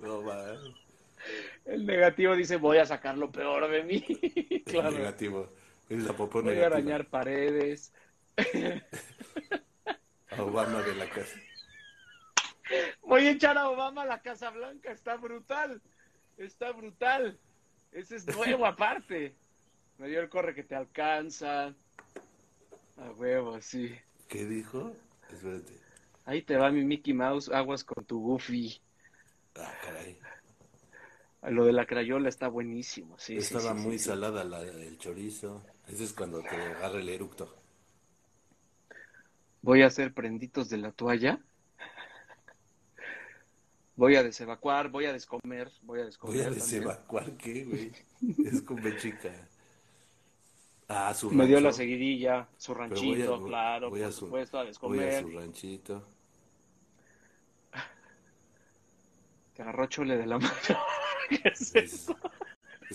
No 0.00 0.22
mames. 0.22 0.87
El 1.68 1.84
negativo 1.84 2.34
dice 2.34 2.56
voy 2.56 2.78
a 2.78 2.86
sacar 2.86 3.18
lo 3.18 3.30
peor 3.30 3.70
de 3.70 3.84
mí. 3.84 4.02
El 4.50 4.62
claro. 4.64 4.90
negativo. 4.90 5.52
Es 5.90 6.02
la 6.02 6.14
popó 6.14 6.42
Voy 6.42 6.58
a 6.58 6.66
arañar 6.66 7.06
paredes. 7.06 7.92
A 10.30 10.42
Obama 10.42 10.82
de 10.82 10.94
la 10.94 11.08
casa. 11.10 11.38
Voy 13.02 13.26
a 13.26 13.30
echar 13.30 13.56
a 13.56 13.70
Obama 13.70 14.02
a 14.02 14.06
la 14.06 14.20
Casa 14.20 14.50
Blanca. 14.50 14.92
Está 14.92 15.16
brutal. 15.16 15.80
Está 16.36 16.72
brutal. 16.72 17.38
Ese 17.92 18.16
es 18.16 18.26
nuevo 18.26 18.66
aparte. 18.66 19.34
Me 19.98 20.08
dio 20.08 20.20
el 20.20 20.28
corre 20.28 20.54
que 20.54 20.62
te 20.62 20.74
alcanza. 20.74 21.74
A 22.98 23.10
huevo, 23.16 23.60
sí. 23.60 23.94
¿Qué 24.28 24.44
dijo? 24.44 24.94
Espérate. 25.30 25.72
Ahí 26.24 26.42
te 26.42 26.56
va 26.56 26.70
mi 26.70 26.84
Mickey 26.84 27.14
Mouse. 27.14 27.48
Aguas 27.50 27.82
con 27.84 28.04
tu 28.04 28.20
Goofy. 28.20 28.80
Ah, 29.56 29.72
caray. 29.82 30.18
Lo 31.42 31.64
de 31.64 31.72
la 31.72 31.86
crayola 31.86 32.28
está 32.28 32.48
buenísimo. 32.48 33.16
Sí, 33.18 33.36
Estaba 33.36 33.72
sí, 33.74 33.78
muy 33.80 33.98
sí, 33.98 34.06
salada 34.06 34.42
la, 34.44 34.60
el 34.62 34.98
chorizo. 34.98 35.62
Ese 35.86 36.04
es 36.04 36.12
cuando 36.12 36.40
te 36.42 36.48
agarra 36.56 36.98
el 36.98 37.08
eructo. 37.08 37.54
Voy 39.62 39.82
a 39.82 39.86
hacer 39.86 40.12
prenditos 40.12 40.68
de 40.68 40.78
la 40.78 40.92
toalla. 40.92 41.40
Voy 43.96 44.14
a 44.16 44.22
desevacuar, 44.22 44.90
voy 44.90 45.06
a 45.06 45.12
descomer, 45.12 45.70
voy 45.82 46.00
a 46.00 46.04
descomer. 46.04 46.36
Voy 46.36 46.40
a 46.40 46.48
también. 46.48 46.64
desevacuar, 46.64 47.32
¿qué, 47.36 47.64
güey? 47.64 47.92
Es 48.46 48.62
con 48.62 48.80
chica. 48.98 49.30
Ah, 50.88 51.12
su 51.14 51.30
Me 51.30 51.46
dio 51.46 51.60
la 51.60 51.72
seguidilla, 51.72 52.48
su 52.56 52.74
ranchito, 52.74 53.36
voy 53.38 53.46
a- 53.46 53.48
claro, 53.48 53.90
voy 53.90 54.00
a 54.02 54.04
por 54.04 54.12
su- 54.12 54.20
supuesto, 54.20 54.56
a 54.58 54.60
Voy 54.60 54.66
a 54.66 54.68
descomer. 54.68 55.22
su 55.22 55.30
ranchito. 55.30 56.02
Te 59.54 59.62
agarró 59.62 59.86
chole 59.86 60.16
de 60.16 60.26
la 60.26 60.38
mano. 60.38 60.52
¿Qué 61.28 61.40
es 61.44 61.74
eso? 61.74 62.16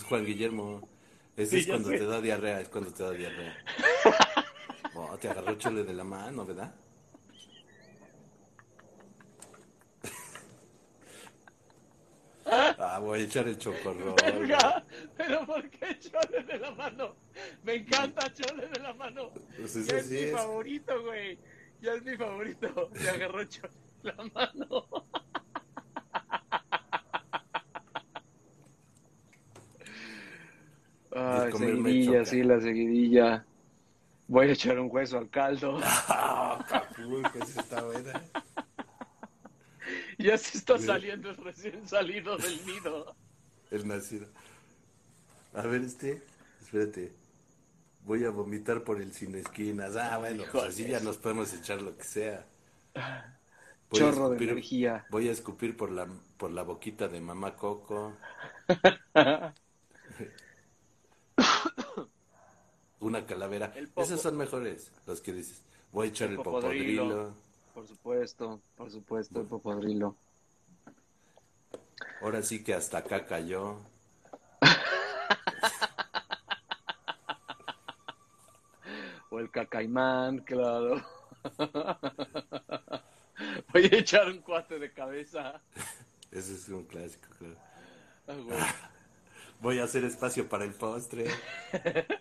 Juan 0.07 0.25
Guillermo. 0.25 0.87
Ese 1.35 1.57
Sí, 1.57 1.57
es 1.57 1.65
ya 1.65 1.73
cuando 1.73 1.89
sé. 1.89 1.97
te 1.97 2.05
da 2.05 2.21
diarrea, 2.21 2.61
es 2.61 2.69
cuando 2.69 2.93
te 2.93 3.03
da 3.03 3.11
diarrea. 3.11 3.57
Oh, 4.95 5.17
te 5.17 5.27
agarró 5.27 5.55
chole 5.55 5.83
de 5.83 5.93
la 5.93 6.03
mano, 6.03 6.45
¿verdad? 6.45 6.75
Ah, 12.45 12.99
voy 12.99 13.21
a 13.21 13.23
echar 13.23 13.47
el 13.47 13.57
chocorrol. 13.57 14.15
Verga, 14.21 14.85
pero 15.15 15.45
¿por 15.45 15.69
qué 15.69 15.97
chole 15.99 16.43
de 16.43 16.59
la 16.59 16.71
mano? 16.71 17.15
Me 17.63 17.75
encanta 17.75 18.31
chole 18.33 18.67
de 18.67 18.79
la 18.79 18.93
mano. 18.93 19.31
Pues 19.55 19.75
Ya 19.85 19.97
ese 19.97 19.99
es 19.99 20.07
sí 20.07 20.15
mi 20.15 20.25
es. 20.25 20.31
favorito, 20.31 21.01
güey. 21.03 21.39
Ya 21.79 21.93
es 21.93 22.03
mi 22.03 22.15
favorito. 22.17 22.91
Te 23.01 23.09
agarró 23.09 23.43
chole 23.45 23.73
de 24.03 24.13
la 24.13 24.23
mano. 24.33 24.87
Comerme 31.13 31.89
seguidilla, 31.89 32.25
sí, 32.25 32.43
la 32.43 32.59
seguidilla. 32.59 33.45
Voy 34.27 34.49
a 34.49 34.51
echar 34.53 34.79
un 34.79 34.89
hueso 34.91 35.17
al 35.17 35.29
caldo. 35.29 35.79
Ah, 36.07 36.65
esa 37.35 37.61
está 37.61 37.83
buena. 37.83 38.21
Ya 40.17 40.37
se 40.37 40.57
está 40.57 40.77
saliendo 40.77 41.31
el 41.31 41.37
recién 41.37 41.87
salido 41.87 42.37
del 42.37 42.65
nido. 42.65 43.15
El 43.71 43.87
nacido. 43.87 44.27
A 45.53 45.63
ver, 45.63 45.81
este, 45.81 46.21
espérate. 46.61 47.11
Voy 48.05 48.23
a 48.23 48.29
vomitar 48.29 48.83
por 48.83 49.01
el 49.01 49.11
sin 49.13 49.33
esquinas. 49.35 49.95
Ah, 49.95 50.19
bueno, 50.19 50.43
pues 50.51 50.63
así 50.65 50.85
ya 50.87 50.99
nos 50.99 51.17
podemos 51.17 51.51
echar 51.53 51.81
lo 51.81 51.97
que 51.97 52.03
sea. 52.03 52.45
Voy 52.93 53.99
Chorro 53.99 54.29
de 54.29 54.37
escupir- 54.37 54.49
energía. 54.51 55.05
Voy 55.09 55.27
a 55.27 55.31
escupir 55.31 55.75
por 55.75 55.91
la, 55.91 56.07
por 56.37 56.51
la 56.51 56.61
boquita 56.63 57.07
de 57.07 57.19
mamá 57.19 57.55
Coco. 57.55 58.13
Una 63.03 63.25
calavera. 63.25 63.73
Esos 63.97 64.21
son 64.21 64.37
mejores, 64.37 64.89
los 65.05 65.19
que 65.19 65.33
dices. 65.33 65.61
Voy 65.91 66.07
a 66.07 66.09
echar 66.09 66.29
El 66.29 66.35
el 66.35 66.37
popodrilo. 66.41 67.03
popodrilo. 67.03 67.33
Por 67.73 67.85
supuesto, 67.85 68.61
por 68.77 68.89
supuesto, 68.89 69.41
el 69.41 69.45
popodrilo. 69.45 70.15
Ahora 72.21 72.41
sí 72.41 72.63
que 72.63 72.73
hasta 72.73 72.99
acá 72.99 73.25
cayó. 73.25 73.81
O 79.31 79.39
el 79.39 79.51
cacaimán, 79.51 80.37
claro. 80.39 81.05
Voy 83.73 83.83
a 83.83 83.97
echar 83.97 84.29
un 84.29 84.37
cuate 84.39 84.79
de 84.79 84.93
cabeza. 84.93 85.61
Ese 86.31 86.53
es 86.53 86.69
un 86.69 86.85
clásico, 86.85 87.27
claro. 87.37 87.57
Ah. 88.29 88.73
Voy 89.59 89.79
a 89.79 89.83
hacer 89.85 90.05
espacio 90.05 90.47
para 90.47 90.63
el 90.63 90.73
postre. 90.73 91.25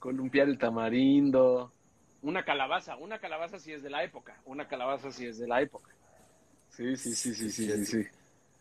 Columpiar 0.00 0.48
el 0.48 0.58
tamarindo. 0.58 1.74
Una 2.22 2.44
calabaza, 2.44 2.96
una 2.96 3.20
calabaza 3.20 3.58
sí 3.60 3.72
es 3.72 3.82
de 3.84 3.90
la 3.90 4.02
época. 4.04 4.40
Una 4.44 4.66
calabaza 4.68 5.12
sí 5.12 5.26
es 5.26 5.38
de 5.38 5.46
la 5.48 5.62
época. 5.62 5.90
Sí, 6.68 6.96
sí, 6.96 7.14
sí, 7.14 7.34
sí, 7.34 7.50
sí, 7.50 7.70
sí. 7.70 7.84
sí. 7.86 8.04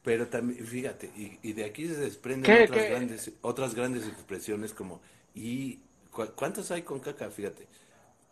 Pero 0.04 0.28
también, 0.30 0.66
fíjate, 0.66 1.12
y, 1.16 1.40
y 1.44 1.54
de 1.54 1.66
aquí 1.66 1.88
se 1.88 1.96
desprenden 1.98 2.56
¿Qué, 2.56 2.58
otras, 2.58 2.86
qué? 2.86 2.88
Grandes, 2.88 3.32
otras 3.42 3.76
grandes 3.76 4.08
expresiones 4.08 4.74
como, 4.74 5.02
¿y 5.36 5.78
cu- 6.12 6.34
cuántos 6.36 6.72
hay 6.72 6.84
con 6.84 7.00
caca? 7.02 7.30
Fíjate, 7.32 7.68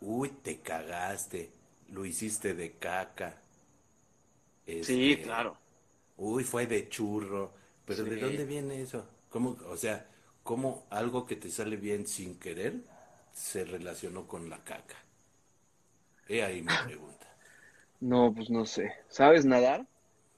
uy, 0.00 0.30
te 0.30 0.60
cagaste, 0.60 1.50
lo 1.90 2.06
hiciste 2.06 2.54
de 2.54 2.72
caca. 2.78 3.36
Sí, 4.80 5.18
Este, 5.18 5.22
claro. 5.22 5.60
Uy, 6.16 6.44
fue 6.44 6.66
de 6.66 6.88
churro. 6.88 7.54
Pero 7.86 8.06
¿de 8.06 8.18
dónde 8.18 8.44
viene 8.46 8.82
eso? 8.82 9.06
¿Cómo, 9.30 9.56
o 9.68 9.76
sea, 9.76 10.08
cómo 10.44 10.86
algo 10.90 11.26
que 11.26 11.36
te 11.36 11.50
sale 11.50 11.76
bien 11.76 12.06
sin 12.06 12.38
querer 12.38 12.82
se 13.38 13.64
relacionó 13.64 14.26
con 14.26 14.50
la 14.50 14.58
caca? 14.64 14.96
He 16.28 16.42
ahí 16.44 16.60
mi 16.62 16.74
pregunta. 16.76 17.26
No, 18.00 18.32
pues 18.34 18.50
no 18.50 18.66
sé. 18.66 18.92
¿Sabes 19.08 19.44
nadar? 19.44 19.86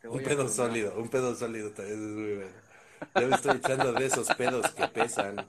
Un 0.05 0.23
pedo 0.23 0.47
sólido, 0.49 0.95
un 0.99 1.09
pedo 1.09 1.35
sólido 1.35 1.71
también 1.73 1.99
es 2.03 2.11
muy 2.11 2.35
bueno. 2.37 2.53
Ya 3.15 3.27
me 3.27 3.35
estoy 3.35 3.57
echando 3.57 3.93
de 3.95 4.07
esos 4.07 4.31
pedos 4.33 4.71
que 4.75 4.87
pesan. 4.89 5.47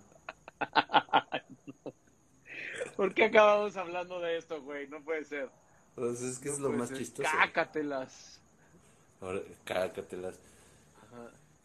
¿Por 2.96 3.14
qué 3.14 3.26
acabamos 3.26 3.76
hablando 3.78 4.20
de 4.20 4.38
esto, 4.38 4.62
güey? 4.62 4.88
No 4.88 5.04
puede 5.04 5.26
ser. 5.26 5.50
Pues 5.96 6.22
es 6.22 6.40
que 6.40 6.50
es 6.50 6.56
No 6.56 6.60
lo 6.60 6.68
puede 6.68 6.72
más 6.72 6.84
ser. 6.84 6.92
chistoso. 6.92 7.30
Cácatelas. 7.38 8.42
Ahora, 9.22 9.42
cácatelas. 9.64 10.40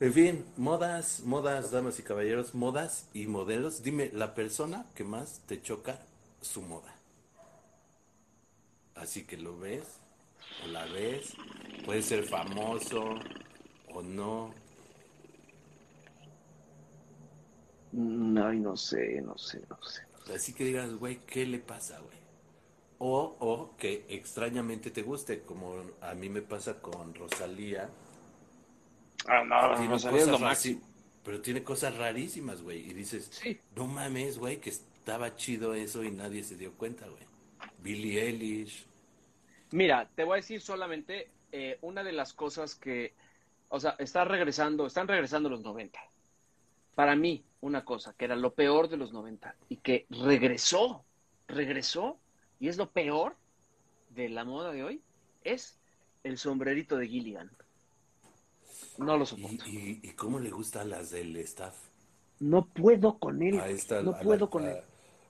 En 0.00 0.12
fin, 0.14 0.44
modas, 0.56 1.20
modas, 1.24 1.70
damas 1.70 1.98
y 1.98 2.02
caballeros, 2.02 2.54
modas 2.54 3.08
y 3.12 3.26
modelos. 3.26 3.82
Dime, 3.82 4.10
la 4.12 4.34
persona 4.34 4.86
que 4.94 5.04
más 5.04 5.42
te 5.46 5.60
choca 5.60 6.06
su 6.40 6.62
moda. 6.62 6.94
Así 8.94 9.24
que 9.26 9.36
lo 9.36 9.58
ves, 9.58 10.00
o 10.58 10.66
la 10.66 10.86
ves, 10.86 11.38
puede 11.84 12.02
ser 12.02 12.24
famoso 12.24 13.28
o 13.86 14.02
no. 14.02 14.54
Mm, 17.92 18.38
Ay, 18.38 18.60
no 18.60 18.76
sé, 18.76 19.20
no 19.22 19.36
sé, 19.38 19.60
no 19.68 19.78
sé. 19.82 20.02
Así 20.34 20.52
que 20.54 20.64
digas, 20.64 20.94
güey, 20.96 21.24
¿qué 21.26 21.46
le 21.46 21.58
pasa, 21.58 21.98
güey? 22.00 22.16
O, 22.98 23.36
o 23.40 23.76
que 23.78 24.06
extrañamente 24.08 24.90
te 24.90 25.02
guste, 25.02 25.42
como 25.44 25.76
a 26.00 26.14
mí 26.14 26.28
me 26.30 26.42
pasa 26.42 26.80
con 26.82 27.14
Rosalía. 27.14 27.90
Ah, 29.28 29.44
no, 29.44 29.98
Tiene 29.98 30.20
es 30.20 30.28
lo 30.28 30.80
Pero 31.24 31.40
tiene 31.40 31.62
cosas 31.62 31.96
rarísimas, 31.96 32.62
güey. 32.62 32.88
Y 32.90 32.92
dices, 32.92 33.28
Sí. 33.32 33.58
no 33.74 33.86
mames, 33.86 34.38
güey, 34.38 34.60
que 34.60 34.70
estaba 34.70 35.36
chido 35.36 35.74
eso 35.74 36.04
y 36.04 36.10
nadie 36.10 36.44
se 36.44 36.56
dio 36.56 36.72
cuenta, 36.74 37.06
güey. 37.06 37.22
Billie 37.82 38.22
Eilish. 38.22 38.86
Mira, 39.72 40.08
te 40.14 40.24
voy 40.24 40.34
a 40.34 40.36
decir 40.36 40.60
solamente 40.60 41.30
eh, 41.52 41.78
una 41.80 42.04
de 42.04 42.12
las 42.12 42.32
cosas 42.32 42.74
que, 42.74 43.14
o 43.68 43.80
sea, 43.80 43.96
está 43.98 44.24
regresando, 44.24 44.86
están 44.86 45.08
regresando 45.08 45.48
los 45.48 45.62
90. 45.62 45.98
Para 46.94 47.16
mí, 47.16 47.44
una 47.60 47.84
cosa 47.84 48.14
que 48.16 48.24
era 48.24 48.36
lo 48.36 48.54
peor 48.54 48.88
de 48.88 48.96
los 48.96 49.12
90 49.12 49.54
y 49.68 49.76
que 49.76 50.06
regresó, 50.10 51.04
regresó, 51.48 52.18
y 52.58 52.68
es 52.68 52.76
lo 52.76 52.90
peor 52.90 53.36
de 54.10 54.28
la 54.28 54.44
moda 54.44 54.72
de 54.72 54.82
hoy, 54.84 55.00
es 55.44 55.78
el 56.24 56.38
sombrerito 56.38 56.96
de 56.96 57.08
Gilligan. 57.08 57.50
No 58.98 59.16
lo 59.18 59.26
soporto. 59.26 59.64
y, 59.66 60.00
y 60.02 60.08
cómo 60.10 60.38
le 60.38 60.50
gusta 60.50 60.80
a 60.82 60.84
las 60.84 61.10
del 61.10 61.36
staff. 61.38 61.74
No 62.40 62.66
puedo 62.66 63.18
con 63.18 63.42
él. 63.42 63.56
No 63.56 63.62
a, 63.62 64.02
la- 64.02 64.20
puedo 64.20 64.50
con 64.50 64.64
a- 64.66 64.72
él. 64.72 64.82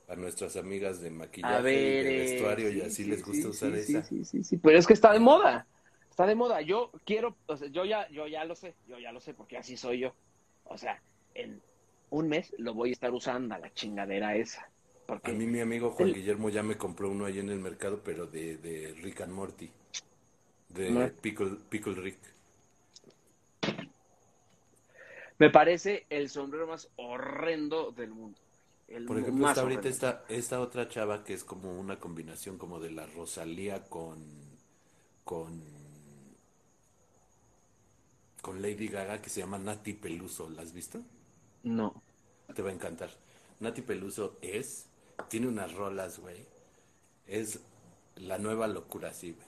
a 0.09 0.15
nuestas 0.15 0.55
amigas 0.57 1.01
de 1.01 1.09
maquillaje 1.09 1.55
A 1.55 1.61
ver, 1.61 2.05
y 2.05 2.07
de 2.09 2.15
eh, 2.15 2.31
vestuario 2.31 2.69
y 2.69 2.73
sí, 2.73 2.81
así 2.81 3.03
sí, 3.03 3.05
les 3.05 3.23
gusta 3.23 3.41
sí, 3.43 3.47
usar 3.47 3.71
sí, 3.73 3.79
esa. 3.79 4.03
Sí, 4.03 4.17
sí, 4.17 4.25
sí, 4.25 4.43
sí, 4.43 4.57
pero 4.57 4.77
es 4.77 4.87
que 4.87 4.93
está 4.93 5.11
de 5.13 5.19
moda. 5.19 5.67
Está 6.09 6.25
de 6.25 6.35
moda. 6.35 6.61
Yo 6.61 6.91
quiero, 7.05 7.35
o 7.45 7.55
sea, 7.57 7.67
yo 7.69 7.85
ya, 7.85 8.09
yo 8.09 8.27
ya 8.27 8.43
lo 8.45 8.55
sé, 8.55 8.75
yo 8.87 8.97
ya 8.99 9.11
lo 9.11 9.19
sé 9.21 9.33
porque 9.33 9.57
así 9.57 9.77
soy 9.77 9.99
yo. 9.99 10.13
O 10.65 10.77
sea, 10.77 11.01
en 11.35 11.61
un 12.09 12.27
mes 12.27 12.53
lo 12.57 12.73
voy 12.73 12.89
a 12.89 12.93
estar 12.93 13.13
usando 13.13 13.53
a 13.55 13.59
la 13.59 13.71
chingadera 13.73 14.35
esa. 14.35 14.69
Porque 15.05 15.31
A 15.31 15.33
mí 15.33 15.45
mi 15.45 15.59
amigo 15.61 15.91
Juan 15.91 16.09
El- 16.09 16.15
Guillermo 16.15 16.49
ya 16.49 16.63
me 16.63 16.75
compró 16.75 17.09
uno 17.09 17.25
ahí 17.25 17.39
en 17.39 17.49
el 17.49 17.59
mercado, 17.59 18.01
pero 18.03 18.25
de, 18.27 18.57
de 18.57 18.93
Rick 19.01 19.21
and 19.21 19.31
Morty. 19.33 19.69
De 20.69 20.91
No. 20.91 21.09
Pickle, 21.21 21.51
Pickle 21.69 21.93
Rick. 21.95 22.17
Me 25.39 25.49
parece 25.49 26.05
el 26.09 26.29
sombrero 26.29 26.67
más 26.67 26.89
horrendo 26.95 27.91
del 27.91 28.11
mundo. 28.11 28.39
El 28.87 29.05
Por 29.05 29.19
ejemplo, 29.19 29.43
más 29.43 29.51
está 29.51 29.61
ahorita 29.61 29.89
esta, 29.89 30.23
esta 30.29 30.61
otra 30.61 30.87
chava 30.87 31.23
que 31.23 31.33
es 31.33 31.43
como 31.43 31.77
una 31.77 31.99
combinación 31.99 32.57
como 32.57 32.79
de 32.79 32.91
la 32.91 33.05
Rosalía 33.05 33.83
con 33.89 34.23
con 35.23 35.61
con 38.41 38.61
Lady 38.61 38.87
Gaga 38.87 39.21
que 39.21 39.29
se 39.29 39.41
llama 39.41 39.57
Nati 39.57 39.93
Peluso. 39.93 40.49
¿La 40.49 40.61
has 40.61 40.71
visto? 40.71 41.01
No. 41.63 42.01
Te 42.55 42.61
va 42.61 42.69
a 42.69 42.73
encantar. 42.73 43.09
Nati 43.59 43.81
Peluso 43.81 44.37
es, 44.41 44.85
tiene 45.27 45.47
unas 45.47 45.73
rolas, 45.73 46.19
güey. 46.19 46.45
Es 47.27 47.59
la 48.15 48.37
nueva 48.37 48.67
locura, 48.67 49.13
sí, 49.13 49.33
güey. 49.33 49.47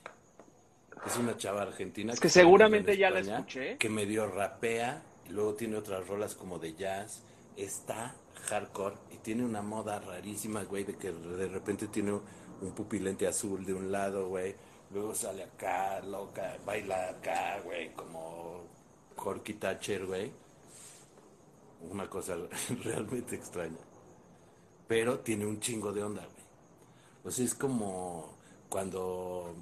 Es 1.07 1.15
una 1.15 1.37
chava 1.37 1.61
argentina. 1.61 2.11
Es 2.11 2.19
que 2.19 2.27
está 2.27 2.41
seguramente 2.41 2.97
ya 2.97 3.09
la 3.09 3.21
escuché. 3.21 3.77
Que 3.77 3.87
medio 3.87 4.27
rapea, 4.27 5.01
luego 5.29 5.53
tiene 5.55 5.77
otras 5.77 6.07
rolas 6.07 6.35
como 6.35 6.59
de 6.59 6.75
jazz. 6.75 7.21
Está 7.55 8.15
hardcore 8.49 8.95
y 9.11 9.17
tiene 9.17 9.43
una 9.43 9.61
moda 9.61 9.99
rarísima, 9.99 10.63
güey, 10.63 10.83
de 10.83 10.95
que 10.95 11.11
de 11.11 11.47
repente 11.47 11.87
tiene 11.87 12.13
un 12.13 12.71
pupilente 12.71 13.27
azul 13.27 13.65
de 13.65 13.73
un 13.73 13.91
lado, 13.91 14.27
güey. 14.29 14.55
Luego 14.91 15.13
sale 15.13 15.43
acá, 15.43 16.01
loca, 16.01 16.57
baila 16.65 17.09
acá, 17.09 17.59
güey, 17.63 17.93
como 17.93 18.63
Corky 19.15 19.53
Thatcher, 19.53 20.05
güey 20.05 20.31
una 21.81 22.09
cosa 22.09 22.35
realmente 22.83 23.35
extraña. 23.35 23.77
Pero 24.87 25.19
tiene 25.19 25.45
un 25.45 25.59
chingo 25.59 25.91
de 25.91 26.03
onda, 26.03 26.21
güey. 26.21 26.45
O 27.23 27.31
sea, 27.31 27.45
es 27.45 27.53
como 27.53 28.37
cuando 28.69 29.55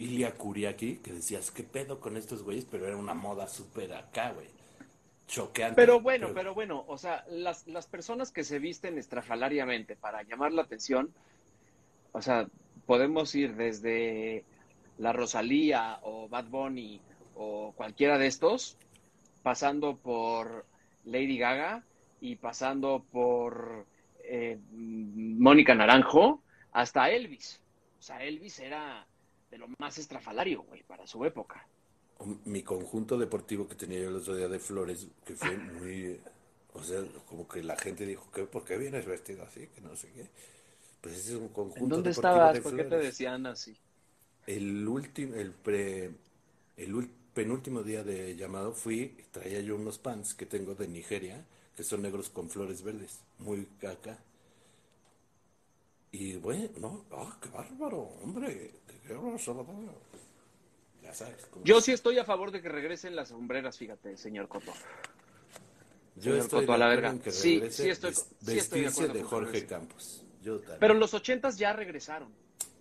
Ilia 0.00 0.32
Kuriaki, 0.32 0.96
que 0.96 1.12
decías, 1.12 1.50
¿qué 1.50 1.62
pedo 1.62 2.00
con 2.00 2.16
estos 2.16 2.42
güeyes? 2.42 2.64
Pero 2.64 2.86
era 2.86 2.96
una 2.96 3.12
moda 3.12 3.46
súper 3.46 3.92
acá, 3.92 4.32
güey. 4.32 4.46
Choqueante. 5.28 5.76
Pero 5.76 6.00
bueno, 6.00 6.30
pero 6.34 6.54
bueno, 6.54 6.84
o 6.88 6.96
sea, 6.96 7.24
las, 7.28 7.68
las 7.68 7.86
personas 7.86 8.32
que 8.32 8.42
se 8.42 8.58
visten 8.58 8.98
estrafalariamente 8.98 9.96
para 9.96 10.22
llamar 10.22 10.52
la 10.52 10.62
atención, 10.62 11.12
o 12.12 12.22
sea, 12.22 12.48
podemos 12.86 13.34
ir 13.34 13.54
desde 13.54 14.42
la 14.96 15.12
Rosalía 15.12 16.00
o 16.02 16.28
Bad 16.28 16.46
Bunny 16.46 17.00
o 17.34 17.72
cualquiera 17.76 18.16
de 18.16 18.26
estos, 18.26 18.78
pasando 19.42 19.96
por 19.98 20.64
Lady 21.04 21.36
Gaga 21.36 21.84
y 22.22 22.36
pasando 22.36 23.04
por 23.12 23.84
eh, 24.24 24.58
Mónica 24.72 25.74
Naranjo 25.74 26.42
hasta 26.72 27.10
Elvis. 27.10 27.60
O 27.98 28.02
sea, 28.02 28.24
Elvis 28.24 28.58
era 28.60 29.06
de 29.50 29.58
lo 29.58 29.68
más 29.78 29.98
estrafalario, 29.98 30.62
güey, 30.62 30.82
para 30.82 31.06
su 31.06 31.24
época. 31.24 31.66
Mi 32.44 32.62
conjunto 32.62 33.18
deportivo 33.18 33.66
que 33.66 33.74
tenía 33.74 34.00
yo 34.00 34.10
el 34.10 34.16
otro 34.16 34.36
día 34.36 34.48
de 34.48 34.58
flores, 34.58 35.06
que 35.24 35.34
fue 35.34 35.56
muy... 35.80 36.20
O 36.72 36.84
sea, 36.84 37.02
como 37.28 37.48
que 37.48 37.62
la 37.64 37.76
gente 37.76 38.06
dijo, 38.06 38.30
¿qué, 38.32 38.44
¿por 38.44 38.64
qué 38.64 38.76
vienes 38.78 39.04
vestido 39.04 39.42
así? 39.42 39.66
Que 39.68 39.80
no 39.80 39.96
sé 39.96 40.08
qué. 40.12 40.26
Pues 41.00 41.16
ese 41.16 41.32
es 41.32 41.38
un 41.40 41.48
conjunto 41.48 41.82
¿En 41.84 41.88
dónde 41.88 42.10
deportivo 42.10 42.20
estabas? 42.38 42.54
de 42.54 42.62
¿Por 42.62 42.76
qué 42.76 42.84
te 42.84 42.96
decían 42.96 43.46
así? 43.46 43.76
El 44.46 44.86
último, 44.86 45.34
el 45.34 45.52
pre, 45.52 46.10
el 46.76 47.10
penúltimo 47.34 47.82
día 47.82 48.04
de 48.04 48.36
llamado 48.36 48.72
fui, 48.72 49.16
traía 49.32 49.60
yo 49.60 49.76
unos 49.76 49.98
pants 49.98 50.34
que 50.34 50.46
tengo 50.46 50.74
de 50.74 50.88
Nigeria, 50.88 51.44
que 51.76 51.82
son 51.82 52.02
negros 52.02 52.30
con 52.30 52.48
flores 52.50 52.82
verdes, 52.82 53.20
muy 53.38 53.66
caca. 53.80 54.18
Y 56.12 56.36
bueno, 56.36 56.68
no, 56.78 57.04
ah, 57.12 57.38
qué 57.40 57.48
bárbaro, 57.50 57.98
hombre, 58.22 58.80
qué. 58.86 59.14
Ya 61.02 61.14
sabes. 61.14 61.48
Yo 61.64 61.80
sí 61.80 61.92
estoy 61.92 62.18
a 62.18 62.24
favor 62.24 62.50
de 62.50 62.60
que 62.60 62.68
regresen 62.68 63.14
las 63.16 63.28
sombreras, 63.28 63.78
fíjate, 63.78 64.16
señor 64.16 64.48
Coto. 64.48 64.72
Yo 66.16 66.22
señor 66.22 66.38
estoy 66.38 66.60
Coto, 66.66 66.72
a 66.72 66.78
la 66.78 66.88
verga. 66.88 67.10
en 67.10 67.20
que 67.20 67.30
Sí, 67.30 67.62
sí 67.70 67.88
estoy- 67.88 68.14
sí 68.14 68.58
estoy 68.58 68.80
de 68.82 68.88
acuerdo 68.88 69.14
de 69.14 69.22
Jorge. 69.22 69.66
Campos. 69.66 70.24
Yo. 70.42 70.60
Pero 70.78 70.94
los 70.94 71.14
ochentas 71.14 71.58
ya 71.58 71.72
regresaron 71.72 72.32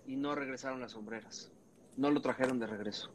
y 0.07 0.15
no 0.15 0.34
regresaron 0.34 0.80
las 0.80 0.93
sombreras. 0.93 1.51
No 1.97 2.10
lo 2.11 2.22
trajeron 2.22 2.60
de 2.60 2.68
regreso. 2.68 3.11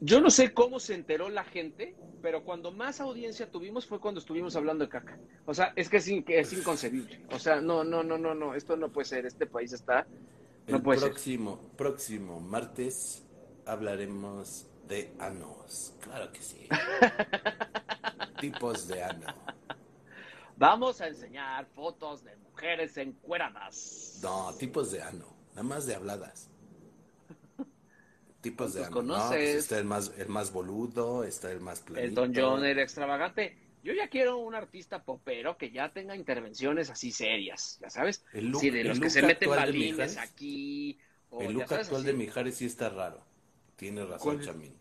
Yo 0.00 0.20
no 0.20 0.30
sé 0.30 0.52
cómo 0.54 0.78
se 0.78 0.94
enteró 0.94 1.28
la 1.28 1.42
gente, 1.44 1.96
pero 2.22 2.44
cuando 2.44 2.70
más 2.70 3.00
audiencia 3.00 3.50
tuvimos 3.50 3.84
fue 3.86 3.98
cuando 4.00 4.20
estuvimos 4.20 4.54
hablando 4.54 4.84
de 4.84 4.90
caca. 4.90 5.18
O 5.44 5.52
sea, 5.54 5.72
es 5.74 5.88
que 5.88 5.96
es, 5.96 6.08
in- 6.08 6.22
que 6.22 6.38
es 6.38 6.52
inconcebible. 6.52 7.24
O 7.32 7.38
sea, 7.38 7.60
no, 7.60 7.82
no, 7.82 8.02
no, 8.04 8.16
no, 8.16 8.34
no, 8.34 8.54
esto 8.54 8.76
no 8.76 8.90
puede 8.92 9.06
ser. 9.06 9.26
Este 9.26 9.46
país 9.46 9.72
está 9.72 10.06
No 10.68 10.76
El 10.76 10.82
puede 10.82 11.00
ser. 11.00 11.10
próximo, 11.10 11.58
próximo 11.76 12.40
martes 12.40 13.24
hablaremos 13.66 14.68
de 14.86 15.12
anos. 15.18 15.94
Claro 16.00 16.30
que 16.32 16.42
sí. 16.42 16.68
Tipos 18.40 18.86
de 18.86 19.02
ano. 19.02 19.26
Vamos 20.56 21.00
a 21.00 21.08
enseñar 21.08 21.66
fotos 21.74 22.22
de 22.24 22.36
mujeres 22.36 22.96
encueradas. 22.96 24.20
No, 24.22 24.52
tipos 24.54 24.90
de 24.92 25.02
ano. 25.02 25.26
Nada 25.50 25.62
más 25.62 25.86
de 25.86 25.94
habladas. 25.94 26.50
Tipos 28.40 28.74
de 28.74 28.84
ano. 28.84 28.92
¿Cuántos 28.92 29.16
No, 29.18 29.28
pues 29.28 29.30
conoces? 29.30 29.56
está 29.56 29.78
el 29.78 29.84
más, 29.84 30.12
el 30.16 30.28
más 30.28 30.52
boludo, 30.52 31.24
está 31.24 31.50
el 31.50 31.60
más 31.60 31.80
planito. 31.80 32.06
El 32.08 32.14
Don 32.14 32.32
John, 32.34 32.64
el 32.64 32.78
extravagante. 32.78 33.56
Yo 33.82 33.92
ya 33.94 34.08
quiero 34.08 34.38
un 34.38 34.54
artista 34.54 35.02
popero 35.04 35.56
que 35.56 35.70
ya 35.70 35.92
tenga 35.92 36.14
intervenciones 36.16 36.90
así 36.90 37.10
serias, 37.12 37.78
ya 37.80 37.90
sabes. 37.90 38.24
El 38.32 38.50
look- 38.50 38.60
sí, 38.60 38.70
de 38.70 38.80
el 38.82 38.88
los 38.88 38.98
que 38.98 39.04
look 39.04 39.12
se 39.12 39.22
meten 39.22 39.50
balines 39.50 39.92
Mijares. 39.92 40.16
aquí. 40.18 40.98
o 41.30 41.42
El 41.42 41.52
look 41.52 41.68
sabes, 41.68 41.86
actual 41.86 42.02
así. 42.02 42.10
de 42.12 42.16
Mijares 42.16 42.56
sí 42.56 42.66
está 42.66 42.88
raro. 42.90 43.22
Tiene 43.76 44.04
razón. 44.04 44.40
Chamín. 44.40 44.74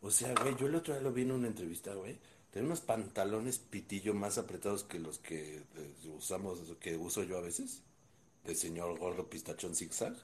O 0.00 0.10
sea, 0.10 0.32
güey, 0.34 0.54
yo 0.56 0.66
el 0.66 0.74
otro 0.76 0.94
día 0.94 1.02
lo 1.02 1.12
vi 1.12 1.22
en 1.22 1.32
una 1.32 1.48
entrevista, 1.48 1.92
güey. 1.94 2.18
Tiene 2.52 2.66
unos 2.68 2.80
pantalones 2.80 3.58
pitillo 3.58 4.14
más 4.14 4.38
apretados 4.38 4.84
que 4.84 4.98
los 4.98 5.18
que 5.18 5.56
eh, 5.56 5.62
usamos, 6.16 6.60
que 6.80 6.96
uso 6.96 7.22
yo 7.24 7.38
a 7.38 7.42
veces. 7.42 7.82
De 8.44 8.54
señor 8.54 8.98
gordo 8.98 9.28
pistachón 9.28 9.74
zigzag. 9.74 10.14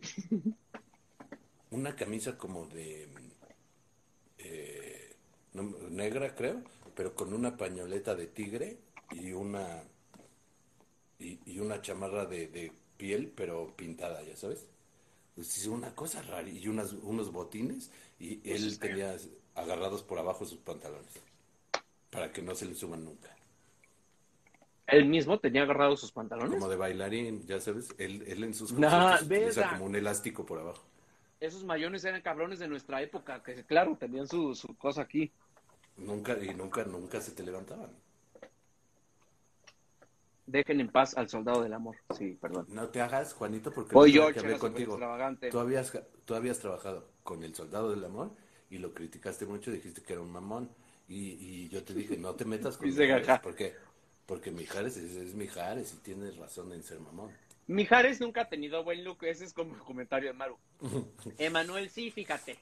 Una 1.72 1.96
camisa 1.96 2.36
como 2.38 2.66
de 2.66 3.08
eh, 4.38 5.16
negra, 5.90 6.34
creo, 6.34 6.62
pero 6.94 7.14
con 7.14 7.32
una 7.32 7.56
pañoleta 7.56 8.14
de 8.14 8.26
tigre 8.26 8.78
y 9.10 9.32
una 9.32 9.82
y, 11.18 11.38
y 11.46 11.58
una 11.60 11.80
chamarra 11.80 12.26
de, 12.26 12.48
de 12.48 12.72
piel, 12.96 13.32
pero 13.34 13.72
pintada, 13.76 14.22
ya 14.22 14.36
sabes. 14.36 14.66
Pues 15.34 15.56
es 15.56 15.66
una 15.66 15.94
cosa 15.94 16.20
rara. 16.22 16.48
Y 16.48 16.68
unas, 16.68 16.92
unos 16.92 17.32
botines. 17.32 17.90
Y 18.18 18.40
él 18.48 18.68
es 18.68 18.78
que- 18.78 18.88
tenía 18.88 19.16
agarrados 19.54 20.02
por 20.02 20.18
abajo 20.18 20.44
sus 20.44 20.58
pantalones. 20.58 21.08
Para 22.10 22.32
que 22.32 22.42
no 22.42 22.54
se 22.54 22.66
le 22.66 22.74
suban 22.74 23.04
nunca. 23.04 23.34
Él 24.88 25.06
mismo 25.06 25.38
tenía 25.38 25.62
agarrados 25.62 26.00
sus 26.00 26.12
pantalones. 26.12 26.50
Como 26.52 26.68
de 26.68 26.76
bailarín, 26.76 27.46
ya 27.46 27.60
sabes. 27.60 27.88
Él, 27.98 28.24
él 28.26 28.44
en 28.44 28.52
sus 28.52 28.72
Nah, 28.72 29.18
verga. 29.22 29.70
como 29.70 29.86
un 29.86 29.96
elástico 29.96 30.44
por 30.44 30.58
abajo. 30.58 30.82
Esos 31.42 31.64
mayones 31.64 32.04
eran 32.04 32.22
cabrones 32.22 32.60
de 32.60 32.68
nuestra 32.68 33.02
época, 33.02 33.42
que 33.42 33.64
claro, 33.64 33.96
tenían 33.98 34.28
su, 34.28 34.54
su 34.54 34.76
cosa 34.76 35.02
aquí. 35.02 35.32
Nunca, 35.96 36.38
y 36.38 36.54
nunca, 36.54 36.84
nunca 36.84 37.20
se 37.20 37.32
te 37.32 37.42
levantaban. 37.42 37.90
Dejen 40.46 40.78
en 40.80 40.88
paz 40.88 41.16
al 41.16 41.28
soldado 41.28 41.64
del 41.64 41.72
amor. 41.72 41.96
Sí, 42.16 42.38
perdón. 42.40 42.66
No 42.68 42.90
te 42.90 43.00
hagas, 43.00 43.34
Juanito, 43.34 43.72
porque 43.72 43.92
Voy 43.92 44.12
yo, 44.12 44.32
que 44.32 44.38
hablé 44.38 44.56
contigo. 44.56 44.92
extravagante. 44.92 45.50
Tú 45.50 45.58
habías, 45.58 45.92
tú 46.24 46.36
habías 46.36 46.60
trabajado 46.60 47.08
con 47.24 47.42
el 47.42 47.56
soldado 47.56 47.90
del 47.90 48.04
amor 48.04 48.30
y 48.70 48.78
lo 48.78 48.94
criticaste 48.94 49.44
mucho, 49.44 49.72
dijiste 49.72 50.00
que 50.00 50.12
era 50.12 50.22
un 50.22 50.30
mamón. 50.30 50.70
Y, 51.08 51.32
y 51.32 51.68
yo 51.70 51.82
te 51.82 51.92
dije, 51.92 52.16
no 52.18 52.36
te 52.36 52.44
metas 52.44 52.76
con 52.78 52.88
Mijares, 52.88 53.40
porque, 53.42 53.74
porque 54.26 54.52
Mijares 54.52 54.96
es, 54.96 55.16
es 55.16 55.34
Mijares 55.34 55.92
y 55.92 55.96
tienes 55.96 56.36
razón 56.36 56.72
en 56.72 56.84
ser 56.84 57.00
mamón. 57.00 57.32
Mijares 57.66 58.20
nunca 58.20 58.42
ha 58.42 58.48
tenido 58.48 58.82
buen 58.84 59.04
look, 59.04 59.24
ese 59.24 59.44
es 59.44 59.52
como 59.52 59.74
el 59.74 59.80
comentario 59.80 60.28
de 60.28 60.34
Maru. 60.34 60.58
Emanuel 61.38 61.90
sí, 61.90 62.10
fíjate. 62.10 62.58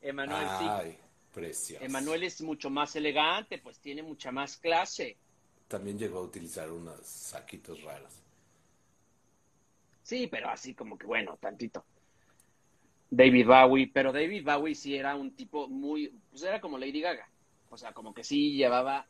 Emanuel 0.00 0.46
sí. 0.58 0.66
Ay, 0.68 0.98
precioso. 1.32 1.84
Emanuel 1.84 2.22
es 2.22 2.40
mucho 2.40 2.70
más 2.70 2.96
elegante, 2.96 3.58
pues 3.58 3.78
tiene 3.78 4.02
mucha 4.02 4.32
más 4.32 4.56
clase. 4.56 5.16
También 5.68 5.98
llegó 5.98 6.18
a 6.18 6.22
utilizar 6.22 6.70
unos 6.70 7.00
saquitos 7.06 7.82
raros. 7.82 8.12
Sí, 10.02 10.26
pero 10.26 10.48
así 10.48 10.74
como 10.74 10.98
que 10.98 11.06
bueno, 11.06 11.36
tantito. 11.40 11.84
David 13.10 13.46
Bowie, 13.46 13.90
pero 13.92 14.12
David 14.12 14.44
Bowie 14.44 14.74
sí 14.74 14.96
era 14.96 15.14
un 15.14 15.32
tipo 15.32 15.68
muy, 15.68 16.12
pues 16.30 16.42
era 16.42 16.60
como 16.60 16.78
Lady 16.78 17.00
Gaga. 17.00 17.28
O 17.70 17.76
sea, 17.76 17.92
como 17.92 18.14
que 18.14 18.24
sí 18.24 18.52
llevaba 18.54 19.06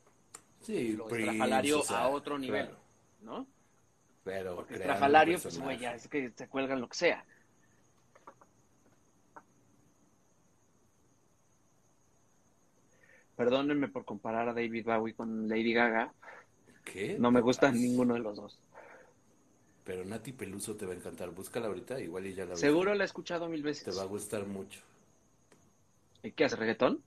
Sí, 0.61 0.93
lo 0.93 1.07
Prince, 1.07 1.75
o 1.75 1.83
sea, 1.83 2.03
a 2.03 2.09
otro 2.09 2.39
nivel, 2.39 2.67
claro. 2.67 2.81
¿no? 3.23 3.47
Pero 4.29 4.57
Porque 4.57 4.75
estrafalario, 4.75 5.35
pues 5.37 5.45
personaje. 5.45 5.65
güey, 5.77 5.79
ya 5.81 5.95
es 5.95 6.07
que 6.07 6.31
se 6.37 6.49
cuelgan 6.49 6.83
lo 6.83 6.89
que 6.91 6.97
sea. 6.99 7.25
Perdónenme 13.37 13.89
por 13.89 14.05
comparar 14.05 14.49
a 14.49 14.53
David 14.53 14.85
Bowie 14.85 15.15
con 15.15 15.49
Lady 15.49 15.73
Gaga. 15.73 16.13
¿Qué? 16.85 17.17
No 17.19 17.31
me 17.31 17.41
gusta 17.41 17.69
Ay, 17.69 17.79
ninguno 17.81 18.15
de 18.15 18.21
los 18.21 18.37
dos. 18.37 18.59
Pero 19.85 20.05
Nati 20.05 20.33
Peluso 20.33 20.77
te 20.77 20.85
va 20.87 20.93
a 20.93 20.97
encantar. 20.97 21.31
Búscala 21.31 21.69
ahorita, 21.69 22.01
igual 22.01 22.27
y 22.27 22.35
ya 22.35 22.45
la 22.45 22.51
ves. 22.51 22.61
Seguro 22.61 22.95
la 22.95 23.05
he 23.05 23.07
escuchado 23.07 23.49
mil 23.49 23.63
Te 23.63 23.69
veces. 23.69 23.97
va 23.99 24.03
a 24.03 24.07
gustar 24.07 24.47
mucho. 24.47 24.81
¿Y 26.23 26.33
qué 26.33 26.45
hace 26.45 26.57
reggaetón? 26.57 27.03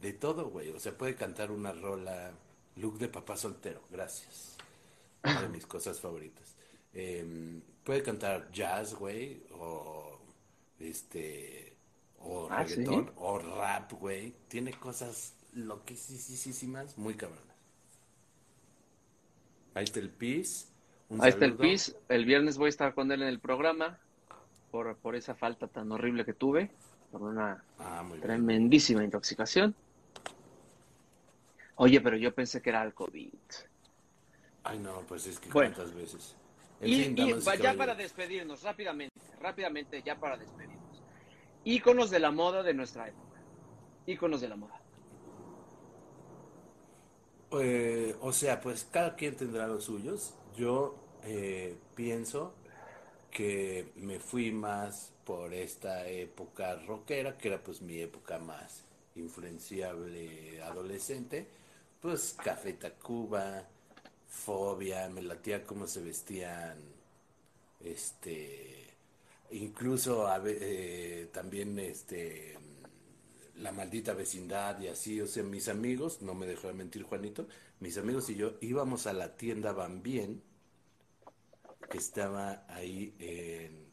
De 0.00 0.12
todo, 0.12 0.50
güey. 0.50 0.70
O 0.70 0.78
sea, 0.78 0.92
puede 0.96 1.14
cantar 1.14 1.50
una 1.50 1.72
rola. 1.72 2.32
Look 2.76 2.98
de 2.98 3.08
papá 3.08 3.36
soltero. 3.36 3.80
Gracias. 3.90 4.56
Una 5.30 5.42
de 5.42 5.48
mis 5.48 5.66
cosas 5.66 6.00
favoritas. 6.00 6.54
Em, 6.92 7.60
puede 7.84 8.02
cantar 8.02 8.50
jazz, 8.52 8.94
güey. 8.94 9.42
O 9.52 10.18
este. 10.80 11.76
O 12.20 12.48
Ah, 12.50 12.66
¿sí? 12.66 12.76
reggaetón. 12.76 13.12
O 13.16 13.38
rap, 13.38 13.92
güey. 13.92 14.34
Tiene 14.48 14.72
cosas 14.72 15.34
loquísimas, 15.52 16.96
muy 16.98 17.14
cabronas. 17.14 17.42
Ahí 19.74 19.84
está 19.84 20.00
el 20.00 20.10
pis. 20.10 20.68
Ahí 21.20 21.28
está 21.30 21.44
el. 21.44 21.54
PIS. 21.56 21.94
El 22.08 22.24
viernes 22.24 22.56
voy 22.58 22.66
a 22.66 22.68
estar 22.70 22.94
con 22.94 23.12
él 23.12 23.22
en 23.22 23.28
el 23.28 23.38
programa 23.40 23.98
por, 24.70 24.96
por 24.96 25.14
esa 25.16 25.34
falta 25.34 25.68
tan 25.68 25.92
horrible 25.92 26.24
que 26.24 26.32
tuve, 26.34 26.70
por 27.12 27.22
una 27.22 27.62
Ah, 27.78 28.02
muy 28.02 28.14
bien. 28.18 28.22
tremendísima 28.22 29.04
intoxicación. 29.04 29.74
Oye, 31.76 32.00
pero 32.00 32.16
yo 32.16 32.34
pensé 32.34 32.60
que 32.62 32.70
era 32.70 32.82
el 32.82 32.94
COVID. 32.94 33.28
Ay, 34.68 34.78
no, 34.78 35.00
pues 35.02 35.26
es 35.26 35.38
que 35.38 35.48
Bueno. 35.50 35.74
cuántas 35.74 35.94
veces. 35.94 36.34
En 36.80 36.88
Y, 36.88 37.04
fin, 37.04 37.16
ya 37.62 37.74
para 37.74 37.94
despedirnos, 37.94 38.62
rápidamente, 38.62 39.14
rápidamente, 39.40 40.02
ya 40.02 40.18
para 40.18 40.36
despedirnos. 40.36 41.02
Íconos 41.64 42.10
de 42.10 42.18
la 42.18 42.30
moda 42.30 42.62
de 42.62 42.74
nuestra 42.74 43.08
época. 43.08 43.40
Íconos 44.06 44.40
de 44.40 44.48
la 44.48 44.56
moda. 44.56 44.80
Eh, 47.52 48.14
o 48.20 48.32
sea, 48.32 48.60
pues 48.60 48.84
cada 48.90 49.14
quien 49.14 49.36
tendrá 49.36 49.66
los 49.66 49.84
suyos. 49.84 50.34
Yo 50.56 50.96
eh, 51.22 51.76
pienso 51.94 52.54
que 53.30 53.92
me 53.96 54.18
fui 54.18 54.50
más 54.52 55.12
por 55.24 55.54
esta 55.54 56.06
época 56.08 56.76
rockera, 56.86 57.36
que 57.36 57.48
era 57.48 57.62
pues 57.62 57.82
mi 57.82 57.98
época 58.00 58.38
más 58.38 58.84
influenciable 59.14 60.62
adolescente. 60.62 61.46
Pues 62.00 62.36
Café 62.42 62.74
Tacuba, 62.74 63.64
Fobia, 64.28 65.08
me 65.08 65.22
latía 65.22 65.64
cómo 65.64 65.86
se 65.86 66.02
vestían, 66.02 66.78
este, 67.80 68.86
incluso 69.50 70.28
eh, 70.46 71.28
también 71.32 71.78
este 71.78 72.56
la 73.56 73.72
maldita 73.72 74.12
vecindad 74.12 74.78
y 74.80 74.88
así, 74.88 75.20
o 75.20 75.26
sea, 75.26 75.42
mis 75.42 75.68
amigos, 75.68 76.20
no 76.22 76.34
me 76.34 76.46
dejó 76.46 76.68
de 76.68 76.74
mentir 76.74 77.02
Juanito, 77.04 77.46
mis 77.80 77.96
amigos 77.98 78.28
y 78.30 78.36
yo 78.36 78.54
íbamos 78.60 79.06
a 79.06 79.12
la 79.12 79.36
tienda 79.36 79.72
Van 79.72 80.02
Bien, 80.02 80.42
que 81.90 81.98
estaba 81.98 82.64
ahí 82.68 83.14
en, 83.18 83.86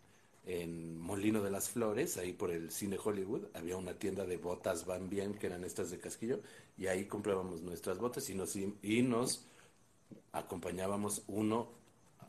en 0.45 0.99
Molino 0.99 1.41
de 1.41 1.51
las 1.51 1.69
Flores, 1.69 2.17
ahí 2.17 2.33
por 2.33 2.51
el 2.51 2.71
cine 2.71 2.97
Hollywood, 3.01 3.45
había 3.53 3.77
una 3.77 3.93
tienda 3.97 4.25
de 4.25 4.37
botas 4.37 4.85
Van 4.85 5.09
Bien, 5.09 5.33
que 5.35 5.47
eran 5.47 5.63
estas 5.63 5.91
de 5.91 5.99
casquillo, 5.99 6.41
y 6.77 6.87
ahí 6.87 7.05
comprábamos 7.05 7.61
nuestras 7.61 7.99
botas 7.99 8.29
y 8.29 8.35
nos, 8.35 8.55
y 8.55 9.01
nos 9.01 9.45
acompañábamos 10.31 11.23
uno 11.27 11.69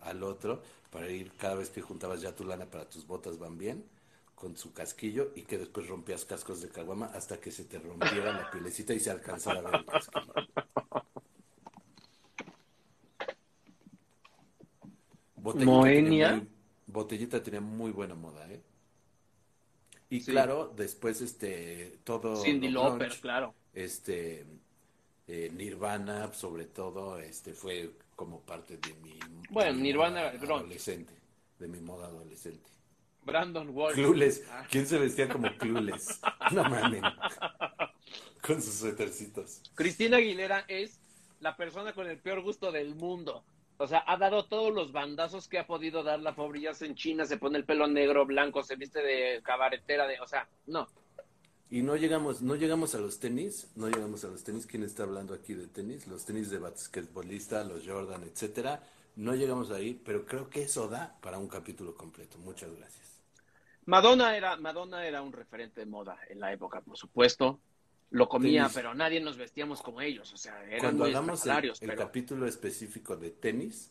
al 0.01 0.23
otro 0.23 0.63
para 0.91 1.09
ir 1.11 1.33
cada 1.33 1.55
vez 1.57 1.71
que 1.71 1.81
juntabas 1.83 2.21
ya 2.21 2.35
tu 2.35 2.45
lana 2.45 2.67
para 2.67 2.89
tus 2.89 3.07
botas 3.07 3.39
Van 3.39 3.57
Bien 3.59 3.85
con 4.35 4.57
su 4.57 4.73
casquillo 4.73 5.31
y 5.35 5.43
que 5.43 5.59
después 5.59 5.87
rompías 5.89 6.25
cascos 6.25 6.61
de 6.61 6.69
caguama 6.69 7.07
hasta 7.07 7.41
que 7.41 7.51
se 7.51 7.65
te 7.65 7.79
rompiera 7.79 8.33
la 8.33 8.51
pielecita 8.51 8.93
y 8.93 9.01
se 9.01 9.11
alcanzara 9.11 9.61
a 9.61 9.63
ver 9.63 9.75
el 9.81 9.87
casquillo. 9.87 10.33
Botellita 15.37 15.71
Moenia. 15.71 16.03
tenía 16.29 16.37
muy- 16.37 16.49
Botellita 16.87 17.43
tenía 17.43 17.61
muy 17.61 17.91
buena 17.91 18.15
moda, 18.15 18.51
¿eh? 18.51 18.63
Y 20.11 20.21
Sí. 20.21 20.31
claro, 20.31 20.73
después 20.77 21.21
este 21.21 21.99
todo 22.05 22.37
Cindy 22.37 22.69
lo 22.69 22.83
Lauper, 22.85 23.09
grunge, 23.09 23.21
claro. 23.21 23.55
este 23.73 24.47
eh, 25.27 25.51
Nirvana 25.53 26.33
sobre 26.33 26.67
todo 26.67 27.19
este 27.19 27.55
fue 27.55 27.91
como 28.15 28.41
parte 28.41 28.77
de 28.77 28.95
mi 29.03 29.19
Bueno, 29.51 29.71
de 29.71 29.77
mi 29.77 29.83
Nirvana 29.83 30.33
moda 30.33 30.57
adolescente 30.57 31.15
de 31.59 31.69
mi 31.69 31.81
moda 31.81 32.07
adolescente. 32.07 32.71
Brandon 33.23 33.71
Walsh. 33.71 33.95
Clueless. 33.95 34.47
Ah, 34.51 34.67
quién 34.71 34.87
se 34.87 34.99
vestía 34.99 35.29
como 35.29 35.49
Clueless 35.57 36.21
no 36.53 36.65
mames. 36.65 37.03
Con 38.43 38.61
sus 38.61 38.75
suétercitos 38.75 39.63
Cristina 39.75 40.19
Aguilera 40.19 40.65
es 40.69 41.01
la 41.41 41.57
persona 41.57 41.93
con 41.93 42.07
el 42.07 42.19
peor 42.19 42.43
gusto 42.43 42.71
del 42.71 42.95
mundo. 42.95 43.45
O 43.77 43.87
sea, 43.87 44.05
ha 44.07 44.17
dado 44.17 44.45
todos 44.45 44.73
los 44.73 44.93
bandazos 44.93 45.49
que 45.49 45.59
ha 45.59 45.67
podido 45.67 46.03
dar. 46.03 46.21
La 46.21 46.35
pobre 46.35 46.61
ya 46.61 46.73
en 46.81 46.95
China, 46.95 47.25
se 47.25 47.39
pone 47.39 47.59
el 47.59 47.65
pelo 47.65 47.87
negro, 47.87 48.25
blanco, 48.25 48.63
se 48.63 48.77
viste 48.77 49.03
de 49.03 49.43
cabaretera, 49.43 50.07
de, 50.07 50.21
o 50.21 50.27
sea, 50.27 50.49
no. 50.67 50.89
Y 51.71 51.83
no 51.83 51.97
llegamos, 51.97 52.43
no 52.43 52.55
llegamos 52.55 52.95
a 52.95 52.99
los 52.99 53.19
tenis, 53.19 53.69
no 53.75 53.89
llegamos 53.89 54.25
a 54.25 54.29
los 54.29 54.45
tenis. 54.45 54.67
¿Quién 54.67 54.83
está 54.85 55.03
hablando 55.05 55.35
aquí 55.35 55.55
de 55.55 55.67
tenis? 55.67 56.07
Los 56.07 56.25
tenis 56.25 56.51
de 56.51 56.59
basquetbolista, 56.59 57.65
los 57.65 57.87
Jordan, 57.87 58.23
etcétera. 58.25 58.83
No 59.17 59.35
llegamos 59.35 59.71
ahí, 59.71 60.01
pero 60.05 60.25
creo 60.25 60.49
que 60.51 60.63
eso 60.63 60.89
da 60.89 61.17
para 61.21 61.39
un 61.39 61.49
capítulo 61.49 61.95
completo. 61.95 62.39
Muchas 62.39 62.75
gracias. 62.77 63.05
Madonna 63.87 64.37
era, 64.37 64.57
Madonna 64.57 65.07
era 65.07 65.23
un 65.23 65.33
referente 65.33 65.81
de 65.81 65.87
moda 65.87 66.19
en 66.29 66.41
la 66.41 66.53
época, 66.53 66.81
por 66.81 66.97
supuesto. 66.97 67.61
Lo 68.11 68.29
comía, 68.29 68.71
Tenis. 68.71 68.75
pero 68.75 68.95
nadie 68.95 69.21
nos 69.21 69.37
vestíamos 69.37 69.83
como 69.83 70.01
ellos. 70.01 70.33
O 70.33 70.37
sea, 70.37 70.63
eran 70.71 70.97
Cuando 70.97 71.05
muy 71.05 71.11
hagamos 71.11 71.45
el, 71.47 71.53
el 71.81 71.93
pero 71.93 71.97
capítulo 71.97 72.47
específico 72.47 73.17
de 73.17 73.31
tenis, 73.31 73.91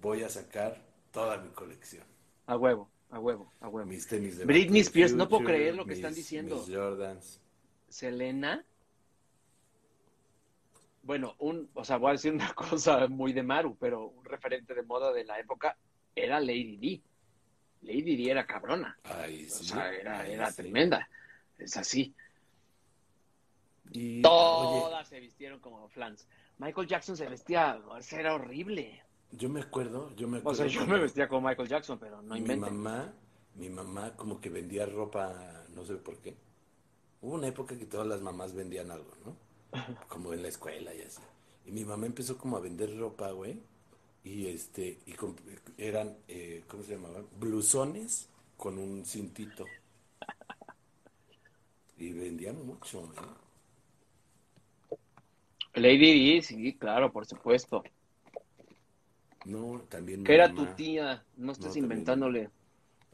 voy 0.00 0.22
a 0.24 0.28
sacar 0.28 0.82
toda 1.12 1.38
mi 1.38 1.50
colección. 1.50 2.04
a 2.46 2.56
huevo, 2.56 2.90
a 3.14 3.20
huevo, 3.20 3.52
a 3.60 3.68
huevo. 3.68 3.86
Mis 3.88 4.06
tenis 4.06 4.38
de 4.38 4.44
Britney 4.44 4.80
Spears, 4.80 5.12
no 5.14 5.28
puedo 5.28 5.44
creer 5.44 5.74
lo 5.74 5.84
que 5.84 5.90
mis- 5.90 5.98
están 5.98 6.14
diciendo. 6.14 6.56
Mis 6.56 6.74
Jordans. 6.74 7.40
Selena. 7.88 8.64
Bueno, 11.02 11.34
un, 11.38 11.68
o 11.74 11.84
sea, 11.84 11.96
voy 11.98 12.10
a 12.10 12.12
decir 12.12 12.32
una 12.32 12.52
cosa 12.54 13.06
muy 13.08 13.32
de 13.32 13.42
Maru, 13.42 13.76
pero 13.78 14.06
un 14.06 14.24
referente 14.24 14.74
de 14.74 14.82
moda 14.82 15.12
de 15.12 15.24
la 15.24 15.38
época 15.38 15.76
era 16.14 16.40
Lady 16.40 16.76
D. 16.76 17.02
Lady 17.82 18.16
D 18.16 18.30
era 18.30 18.46
cabrona. 18.46 18.98
Ay, 19.04 19.46
O 19.46 19.50
sea, 19.50 19.92
era, 19.92 20.20
ay, 20.20 20.32
era 20.32 20.50
sí. 20.50 20.56
tremenda. 20.62 21.08
Es 21.58 21.76
así. 21.76 22.14
Y, 23.92 24.22
oye, 24.26 24.80
Todas 24.80 25.06
se 25.08 25.20
vistieron 25.20 25.60
como 25.60 25.88
flans. 25.88 26.26
Michael 26.58 26.86
Jackson 26.88 27.16
se 27.16 27.28
vestía, 27.28 27.80
era 28.12 28.34
horrible. 28.34 29.02
Yo 29.36 29.48
me 29.48 29.60
acuerdo, 29.60 30.14
yo 30.16 30.28
me 30.28 30.38
O 30.42 30.54
acuerdo. 30.54 30.54
sea, 30.54 30.66
yo 30.68 30.86
me 30.86 30.98
vestía 31.00 31.28
como 31.28 31.48
Michael 31.48 31.68
Jackson, 31.68 31.98
pero 31.98 32.22
no 32.22 32.36
mi 32.36 32.38
inventen. 32.38 32.74
mamá, 32.74 33.12
mi 33.54 33.68
mamá 33.70 34.16
como 34.16 34.40
que 34.40 34.50
vendía 34.50 34.86
ropa, 34.86 35.64
no 35.74 35.84
sé 35.84 35.94
por 35.96 36.18
qué. 36.18 36.34
Hubo 37.22 37.34
una 37.34 37.48
época 37.48 37.78
que 37.78 37.86
todas 37.86 38.06
las 38.06 38.20
mamás 38.22 38.54
vendían 38.54 38.90
algo, 38.90 39.12
¿no? 39.24 39.36
Como 40.08 40.32
en 40.34 40.42
la 40.42 40.48
escuela 40.48 40.94
y 40.94 41.02
así. 41.02 41.20
Y 41.66 41.72
mi 41.72 41.84
mamá 41.84 42.06
empezó 42.06 42.38
como 42.38 42.56
a 42.56 42.60
vender 42.60 42.96
ropa, 42.98 43.30
güey. 43.32 43.60
Y 44.24 44.46
este, 44.48 45.00
y 45.06 45.14
eran, 45.78 46.16
eh, 46.28 46.64
¿cómo 46.68 46.82
se 46.84 46.92
llamaban? 46.92 47.26
Blusones 47.38 48.28
con 48.56 48.78
un 48.78 49.04
cintito. 49.06 49.66
Y 51.98 52.12
vendían 52.12 52.64
mucho, 52.64 53.12
¿eh? 53.16 53.34
Lady 55.74 56.34
D, 56.36 56.42
sí, 56.42 56.76
claro, 56.78 57.12
por 57.12 57.26
supuesto. 57.26 57.82
No, 59.44 59.86
también 59.88 60.24
Que 60.24 60.34
era 60.34 60.52
tu 60.54 60.66
tía, 60.74 61.24
no 61.36 61.52
estés 61.52 61.76
también. 61.76 61.76
inventándole. 61.76 62.50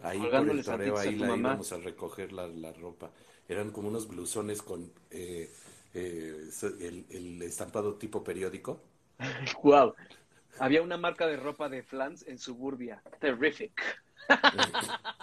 Ahí 0.03 0.27
por 0.29 0.49
el 0.49 0.63
toreo, 0.65 0.97
ahí 0.99 1.17
la 1.17 1.27
mamá. 1.27 1.37
íbamos 1.37 1.73
a 1.73 1.79
recoger 1.79 2.33
la, 2.33 2.47
la 2.49 2.73
ropa. 2.73 3.11
Eran 3.49 3.71
como 3.71 3.89
unos 3.89 4.09
blusones 4.09 4.63
con 4.63 4.93
eh, 5.11 5.51
eh, 5.95 6.49
el, 6.81 7.07
el 7.11 7.43
estampado 7.43 7.95
tipo 7.97 8.25
periódico. 8.25 8.81
Wow. 9.63 9.95
Había 10.59 10.83
una 10.83 10.97
marca 10.97 11.27
de 11.27 11.37
ropa 11.37 11.69
de 11.69 11.83
flans 11.83 12.27
en 12.27 12.39
Suburbia. 12.39 13.03
Terrific. 13.21 13.73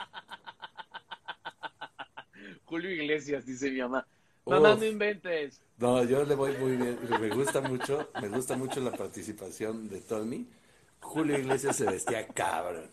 Julio 2.65 2.91
Iglesias, 2.91 3.45
dice 3.45 3.71
mi 3.71 3.79
mamá. 3.79 4.05
Mamá, 4.47 4.75
Uf. 4.75 4.79
no 4.79 4.85
inventes. 4.85 5.61
No, 5.77 6.03
yo 6.03 6.23
le 6.25 6.35
voy 6.35 6.53
muy 6.57 6.75
bien. 6.77 6.99
Me 7.21 7.29
gusta 7.29 7.61
mucho, 7.61 8.09
me 8.21 8.29
gusta 8.29 8.57
mucho 8.57 8.79
la 8.81 8.91
participación 8.95 9.89
de 9.89 10.01
Tony. 10.01 10.47
Julio 11.01 11.37
Iglesias 11.37 11.75
se 11.75 11.85
vestía 11.85 12.27
cabrón. 12.27 12.89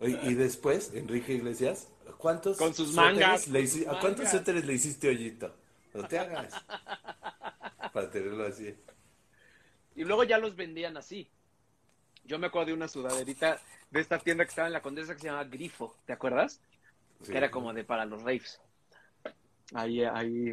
Y 0.00 0.34
después, 0.34 0.92
Enrique 0.94 1.34
Iglesias, 1.34 1.88
¿cuántos 2.18 2.58
Con 2.58 2.74
sus 2.74 2.92
mangas, 2.94 3.48
le 3.48 3.60
hici- 3.62 3.86
¿A 3.88 3.98
cuántos 3.98 4.28
suéteres 4.28 4.64
le 4.64 4.74
hiciste 4.74 5.08
hoyito? 5.08 5.54
No 5.94 6.06
te 6.06 6.18
hagas. 6.18 6.52
Para 7.92 8.10
tenerlo 8.10 8.44
así. 8.46 8.74
Y 9.94 10.04
luego 10.04 10.24
ya 10.24 10.36
los 10.38 10.54
vendían 10.54 10.96
así. 10.96 11.30
Yo 12.24 12.38
me 12.38 12.48
acuerdo 12.48 12.66
de 12.66 12.72
una 12.74 12.88
sudaderita 12.88 13.58
de 13.90 14.00
esta 14.00 14.18
tienda 14.18 14.44
que 14.44 14.50
estaba 14.50 14.66
en 14.66 14.74
la 14.74 14.82
Condesa 14.82 15.14
que 15.14 15.20
se 15.20 15.26
llamaba 15.28 15.44
Grifo, 15.48 15.96
¿te 16.04 16.12
acuerdas? 16.12 16.60
Sí. 17.22 17.32
Que 17.32 17.38
era 17.38 17.50
como 17.50 17.72
de 17.72 17.84
para 17.84 18.04
los 18.04 18.20
raves. 18.22 18.60
Ahí, 19.72 20.02
ahí. 20.04 20.52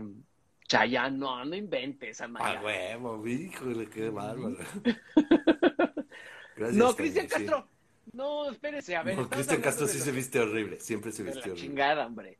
Chayanne, 0.74 1.18
no, 1.20 1.46
no 1.46 1.56
inventes, 1.56 2.22
A 2.22 2.26
Amaya. 2.26 2.62
huevo, 2.62 3.26
híjole, 3.28 3.90
qué 3.90 4.10
bárbaro. 4.10 4.58
Gracias, 6.56 6.78
no, 6.78 6.96
Cristian 6.96 7.28
sí. 7.30 7.30
Castro. 7.30 7.68
No, 8.12 8.52
espérese, 8.52 8.96
a 8.96 9.04
ver. 9.04 9.16
No, 9.16 9.30
Cristian 9.30 9.62
Castro 9.62 9.88
sí 9.88 10.00
se 10.00 10.12
viste 10.12 10.40
horrible, 10.40 10.80
siempre 10.80 11.12
se 11.12 11.24
la 11.24 11.32
horrible. 11.32 11.56
chingada, 11.56 12.06
hombre. 12.08 12.40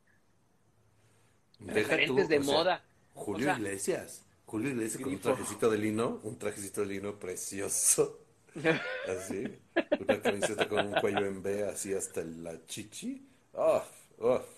Deja 1.58 1.96
Referentes 1.96 2.06
tú, 2.06 2.28
de 2.28 2.38
o 2.38 2.42
sea, 2.42 2.54
moda. 2.54 2.84
Julio 3.12 3.46
O 3.48 3.50
sea, 3.50 3.58
Iglesias. 3.58 4.24
Julio 4.44 4.70
Iglesias 4.70 5.02
con 5.02 5.12
un 5.14 5.20
trajecito 5.20 5.70
de 5.70 5.78
lino, 5.78 6.20
un 6.22 6.38
trajecito 6.38 6.80
de 6.82 6.86
lino 6.88 7.18
precioso. 7.18 8.20
Así. 9.04 9.60
Una 9.98 10.20
camiseta 10.22 10.68
con 10.68 10.86
un 10.86 10.94
cuello 10.94 11.26
en 11.26 11.42
B, 11.42 11.64
así 11.68 11.92
hasta 11.94 12.22
la 12.24 12.64
chichi. 12.66 13.28
Uf, 13.52 13.84
uf. 14.18 14.53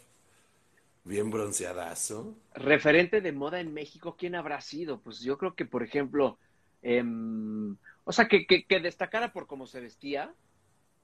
Bien 1.06 1.30
bronceadazo. 1.30 2.36
Referente 2.54 3.20
de 3.20 3.30
moda 3.30 3.60
en 3.60 3.72
México, 3.72 4.16
¿quién 4.18 4.34
habrá 4.34 4.60
sido? 4.60 5.00
Pues 5.00 5.20
yo 5.20 5.38
creo 5.38 5.54
que, 5.54 5.64
por 5.64 5.84
ejemplo, 5.84 6.36
em, 6.82 7.76
o 8.02 8.12
sea, 8.12 8.26
que, 8.26 8.44
que, 8.44 8.64
que 8.64 8.80
destacara 8.80 9.32
por 9.32 9.46
cómo 9.46 9.68
se 9.68 9.80
vestía, 9.80 10.34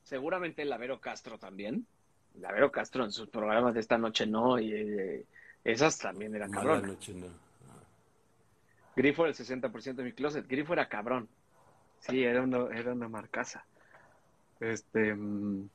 seguramente 0.03 0.65
Lavero 0.65 1.01
Castro 1.01 1.39
también. 1.39 1.87
Lavero 2.41 2.73
Castro 2.73 3.05
en 3.05 3.13
sus 3.13 3.29
programas 3.29 3.75
de 3.75 3.81
esta 3.81 3.97
noche 3.97 4.27
no, 4.27 4.59
y 4.59 4.73
eh, 4.73 5.25
esas 5.63 5.99
también 5.99 6.35
eran 6.35 6.51
cabrón. 6.51 6.85
noche, 6.85 7.15
no. 7.15 7.29
Grifo 8.97 9.23
era 9.23 9.31
el 9.31 9.37
60% 9.37 9.95
de 9.95 10.03
mi 10.03 10.13
closet, 10.13 10.49
Grifo 10.49 10.73
era 10.73 10.89
cabrón. 10.89 11.29
Sí, 12.01 12.25
era 12.25 12.43
una, 12.43 12.67
era 12.77 12.93
una 12.93 13.09
marcaza. 13.09 13.65
Este, 14.59 15.15
mm, 15.15 15.69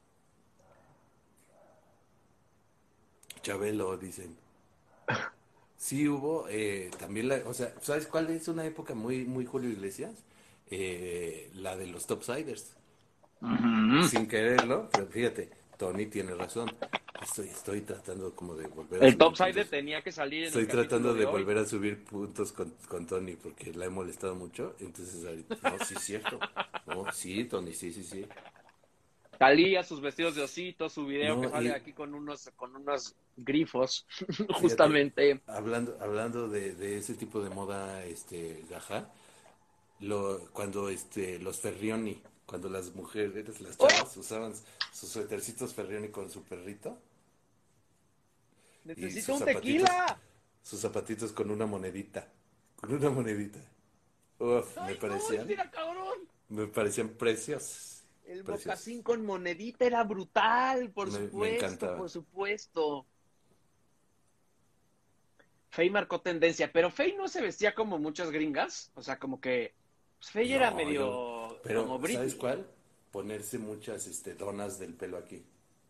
Chabelo, 3.48 3.96
dicen. 3.96 4.36
Sí 5.78 6.10
hubo, 6.10 6.48
eh, 6.50 6.92
también 7.00 7.30
la, 7.30 7.38
o 7.46 7.54
sea, 7.54 7.74
¿sabes 7.82 8.06
cuál 8.06 8.30
es 8.30 8.50
una 8.50 8.66
época 8.66 8.94
muy, 8.94 9.24
muy 9.24 9.46
Julio 9.46 9.70
Iglesias? 9.70 10.26
Eh, 10.70 11.50
la 11.54 11.78
de 11.78 11.88
los 11.88 12.08
Topsiders. 12.08 12.76
Sin 14.10 14.28
quererlo, 14.28 14.90
pero 14.92 15.08
fíjate, 15.08 15.50
Tony 15.78 16.08
tiene 16.08 16.36
razón. 16.36 16.70
Estoy, 17.22 17.48
estoy 17.48 17.82
tratando 17.82 18.36
como 18.36 18.56
de 18.56 18.68
volver 18.68 19.02
a 19.02 19.08
el 19.08 19.18
Topsider 19.18 19.66
tenía 19.70 20.02
que 20.02 20.12
salir 20.12 20.42
en 20.42 20.48
Estoy 20.48 20.64
el 20.64 20.68
tratando 20.68 21.14
de 21.14 21.26
volver 21.26 21.58
a 21.58 21.66
subir 21.66 22.04
puntos 22.04 22.52
con, 22.52 22.74
con 22.90 23.06
Tony 23.06 23.38
porque 23.38 23.72
la 23.72 23.86
he 23.86 23.90
molestado 23.90 24.36
mucho. 24.36 24.76
Entonces, 24.80 25.24
ahorita, 25.26 25.56
no, 25.64 25.86
sí 25.86 25.94
es 25.96 26.04
cierto. 26.04 26.38
No, 26.86 27.10
sí, 27.14 27.46
Tony, 27.46 27.74
sí, 27.74 27.94
sí, 27.94 28.04
sí. 28.04 28.26
Talía, 29.38 29.84
sus 29.84 30.02
vestidos 30.02 30.36
de 30.36 30.42
osito, 30.44 30.90
su 30.90 31.06
video 31.06 31.36
No, 31.36 31.42
que 31.42 31.50
sale 31.50 31.70
y- 31.70 31.72
aquí 31.72 31.94
con 31.94 32.14
unos, 32.16 32.50
con 32.56 32.76
unos 32.76 33.16
grifos, 33.36 34.06
justamente. 34.60 35.42
Hablando, 35.48 35.98
hablando 36.02 36.48
de, 36.50 36.74
de 36.74 36.98
ese 36.98 37.14
tipo 37.14 37.42
de 37.44 37.50
moda, 37.50 38.04
este, 38.06 38.64
gaja, 38.70 39.12
lo, 40.00 40.40
cuando 40.54 40.90
este, 40.90 41.40
los 41.40 41.60
Ferrioni, 41.60 42.22
cuando 42.46 42.70
las 42.70 42.96
mujeres, 42.96 43.60
las 43.62 43.78
chavas, 43.78 44.16
usaban 44.18 44.54
sus 44.92 45.10
suétercitos 45.10 45.74
Ferrioni 45.74 46.10
con 46.10 46.30
su 46.32 46.44
perrito, 46.44 46.98
Necesito 48.86 49.36
un 49.36 49.44
tequila. 49.46 50.18
sus 50.64 50.80
zapatitos 50.80 51.32
con 51.34 51.52
una 51.52 51.66
monedita, 51.66 52.28
con 52.80 52.94
una 52.94 53.10
monedita. 53.10 53.60
Uf, 54.40 54.78
me 54.78 54.84
Ay, 54.84 54.96
parecían, 54.96 55.48
cabrón. 55.72 56.20
me 56.50 56.68
parecían 56.68 57.10
preciosos. 57.10 57.97
El 58.28 58.44
mocasín 58.44 59.02
con 59.04 59.26
monedita 59.26 59.86
era 59.86 60.04
brutal, 60.04 60.92
por 60.92 61.10
Me- 61.12 61.20
me 61.20 61.26
supuesto, 61.28 61.66
encantaba. 61.66 61.98
por 61.98 62.10
supuesto. 62.10 63.06
Faye 65.70 65.90
marcó 65.90 66.22
tendencia, 66.22 66.72
pero 66.72 66.90
Faye 66.92 67.16
no 67.16 67.28
se 67.28 67.42
vestía 67.42 67.74
como 67.74 68.00
muchas 68.00 68.32
gringas, 68.32 68.92
o 68.96 69.02
sea, 69.02 69.18
como 69.20 69.40
que 69.40 69.74
pues, 70.20 70.32
Faye 70.32 70.56
era 70.56 70.72
No, 70.72 70.78
medio 70.78 70.94
yo- 71.00 71.60
Pero, 71.64 71.88
como. 71.88 72.08
¿sabes 72.08 72.36
cuál? 72.36 72.68
Ponerse 73.12 73.58
muchas 73.60 74.08
este, 74.08 74.34
donas 74.34 74.78
del 74.80 74.94
pelo 74.94 75.18
aquí. 75.18 75.44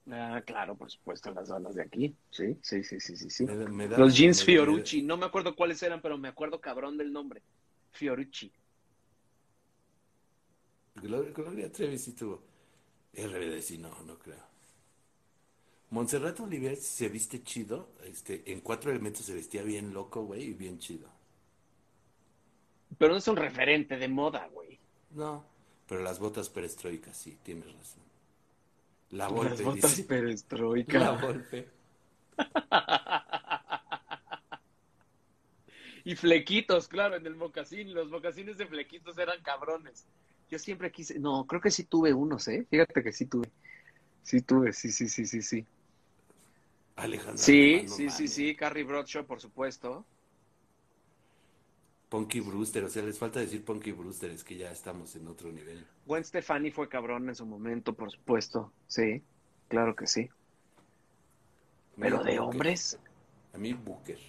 Ah, 0.09 0.41
claro, 0.45 0.75
por 0.75 0.89
supuesto, 0.91 1.31
las 1.31 1.47
donas 1.49 1.75
de 1.75 1.81
aquí. 1.83 2.15
Sí, 2.29 2.57
sí, 2.61 2.83
sí, 2.83 2.99
sí, 2.99 3.17
sí. 3.17 3.29
sí. 3.29 3.45
Me 3.45 3.55
me 3.67 3.87
da- 3.87 3.97
Los 3.97 4.15
jeans 4.15 4.39
me- 4.39 4.45
Fiorucci, 4.45 5.01
no 5.01 5.17
me 5.17 5.25
acuerdo 5.25 5.55
cuáles 5.55 5.81
eran, 5.83 6.01
pero 6.01 6.17
me 6.17 6.27
acuerdo 6.29 6.61
cabrón 6.61 6.97
del 6.97 7.11
nombre. 7.11 7.41
Fiorucci. 7.91 8.51
Gloria, 11.01 11.31
Gloria 11.31 11.71
Trevi 11.71 11.97
sí 11.97 12.13
tuvo. 12.13 12.41
RBD 13.13 13.61
sí, 13.61 13.77
no, 13.77 13.89
no 14.03 14.17
creo. 14.19 14.45
Montserrat 15.89 16.39
Olivier 16.39 16.75
se 16.75 17.09
viste 17.09 17.43
chido. 17.43 17.89
Este, 18.03 18.43
en 18.51 18.61
cuatro 18.61 18.91
elementos 18.91 19.25
se 19.25 19.33
vestía 19.33 19.63
bien 19.63 19.93
loco, 19.93 20.23
güey, 20.23 20.43
y 20.43 20.53
bien 20.53 20.79
chido. 20.79 21.09
Pero 22.97 23.13
no 23.13 23.17
es 23.17 23.27
un 23.27 23.37
referente 23.37 23.97
de 23.97 24.07
moda, 24.07 24.47
güey. 24.53 24.79
No, 25.11 25.45
Pero 25.87 26.01
las 26.03 26.19
botas 26.19 26.49
perestroicas, 26.49 27.15
sí, 27.17 27.37
tienes 27.43 27.65
razón. 27.73 28.03
La 29.11 29.29
Las 29.29 29.61
botas 29.61 29.63
dice. 29.75 30.03
perestroika. 30.07 30.99
La 30.99 31.11
Volpe. 31.11 31.69
Y 36.03 36.15
flequitos, 36.15 36.87
claro, 36.87 37.17
en 37.17 37.25
el 37.27 37.35
mocasín. 37.35 37.93
Los 37.93 38.09
mocasines 38.09 38.57
de 38.57 38.65
flequitos 38.65 39.17
eran 39.17 39.41
cabrones. 39.43 40.05
Yo 40.49 40.59
siempre 40.59 40.91
quise. 40.91 41.19
No, 41.19 41.45
creo 41.45 41.61
que 41.61 41.71
sí 41.71 41.83
tuve 41.83 42.13
unos, 42.13 42.47
¿eh? 42.47 42.65
Fíjate 42.69 43.03
que 43.03 43.11
sí 43.11 43.25
tuve. 43.25 43.49
Sí 44.23 44.41
tuve, 44.41 44.73
sí, 44.73 44.91
sí, 44.91 45.07
sí, 45.09 45.25
sí, 45.25 45.41
sí. 45.41 45.65
Alejandro. 46.95 47.37
Sí, 47.37 47.85
sí, 47.87 48.09
sí, 48.09 48.27
sí. 48.27 48.55
Carrie 48.55 48.83
Bradshaw, 48.83 49.25
por 49.25 49.39
supuesto. 49.39 50.05
Punky 52.09 52.39
Brewster, 52.39 52.85
o 52.85 52.89
sea, 52.89 53.03
les 53.03 53.19
falta 53.19 53.41
decir 53.41 53.63
Punky 53.65 53.91
Brewster, 53.91 54.31
es 54.31 54.43
que 54.43 54.55
ya 54.55 54.71
estamos 54.71 55.13
en 55.17 55.27
otro 55.27 55.51
nivel. 55.51 55.85
Gwen 56.05 56.23
Stefani 56.23 56.71
fue 56.71 56.87
cabrón 56.87 57.27
en 57.27 57.35
su 57.35 57.45
momento, 57.45 57.93
por 57.93 58.09
supuesto. 58.09 58.71
Sí, 58.87 59.21
claro 59.67 59.93
que 59.95 60.07
sí. 60.07 60.29
Pero 61.99 62.17
de 62.23 62.39
Booker. 62.39 62.39
hombres, 62.39 62.97
A 63.53 63.57
mí 63.57 63.73
Booker. 63.73 64.19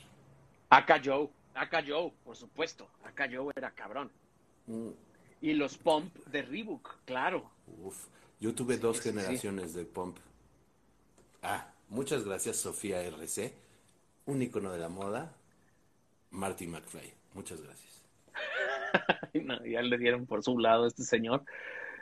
Aka 0.70 1.00
Joe. 1.04 1.28
Aka 1.54 1.84
Joe, 1.86 2.12
por 2.24 2.36
supuesto. 2.36 2.88
Aka 3.04 3.28
Joe 3.32 3.52
era 3.54 3.70
cabrón. 3.70 4.10
Mm, 4.66 4.88
Y 5.40 5.52
los 5.52 5.78
Pump 5.78 6.14
de 6.26 6.42
Reebok, 6.42 6.96
claro. 7.04 7.50
Uf, 7.84 8.06
yo 8.40 8.54
tuve 8.54 8.78
dos 8.78 8.96
sí, 8.96 9.04
sí. 9.04 9.08
generaciones 9.10 9.74
de 9.74 9.84
Pump. 9.84 10.16
Ah, 11.42 11.72
muchas 11.88 12.24
gracias 12.24 12.56
Sofía 12.56 13.02
RC, 13.02 13.52
un 14.26 14.42
icono 14.42 14.72
de 14.72 14.78
la 14.78 14.88
moda, 14.88 15.32
Marty 16.30 16.66
McFly. 16.66 17.12
Muchas 17.34 17.62
gracias. 17.62 18.02
No, 19.44 19.64
ya 19.64 19.82
le 19.82 19.98
dieron 19.98 20.26
por 20.26 20.42
su 20.42 20.58
lado 20.58 20.84
a 20.84 20.88
este 20.88 21.04
señor. 21.04 21.44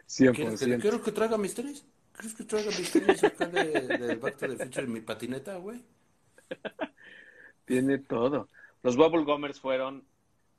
¿Quieres 0.06 0.34
que, 0.34 0.46
100%. 0.46 0.80
¿Quieres 0.80 1.00
que 1.00 1.12
traiga 1.12 1.36
mis 1.36 1.54
tenis? 1.54 1.84
¿Quieres 2.12 2.34
que 2.34 2.44
traiga 2.44 2.70
mis 2.70 2.90
tenis 2.92 3.24
acá 3.24 3.46
de, 3.46 3.98
de 3.98 4.14
Back 4.14 4.36
to 4.38 4.48
the 4.48 4.64
Future 4.64 4.86
en 4.86 4.92
mi 4.92 5.00
patineta, 5.00 5.56
güey? 5.56 5.82
Tiene 7.66 7.98
todo. 7.98 8.48
Los 8.82 8.96
Bubble 8.96 9.24
Gummers 9.24 9.60
fueron 9.60 10.04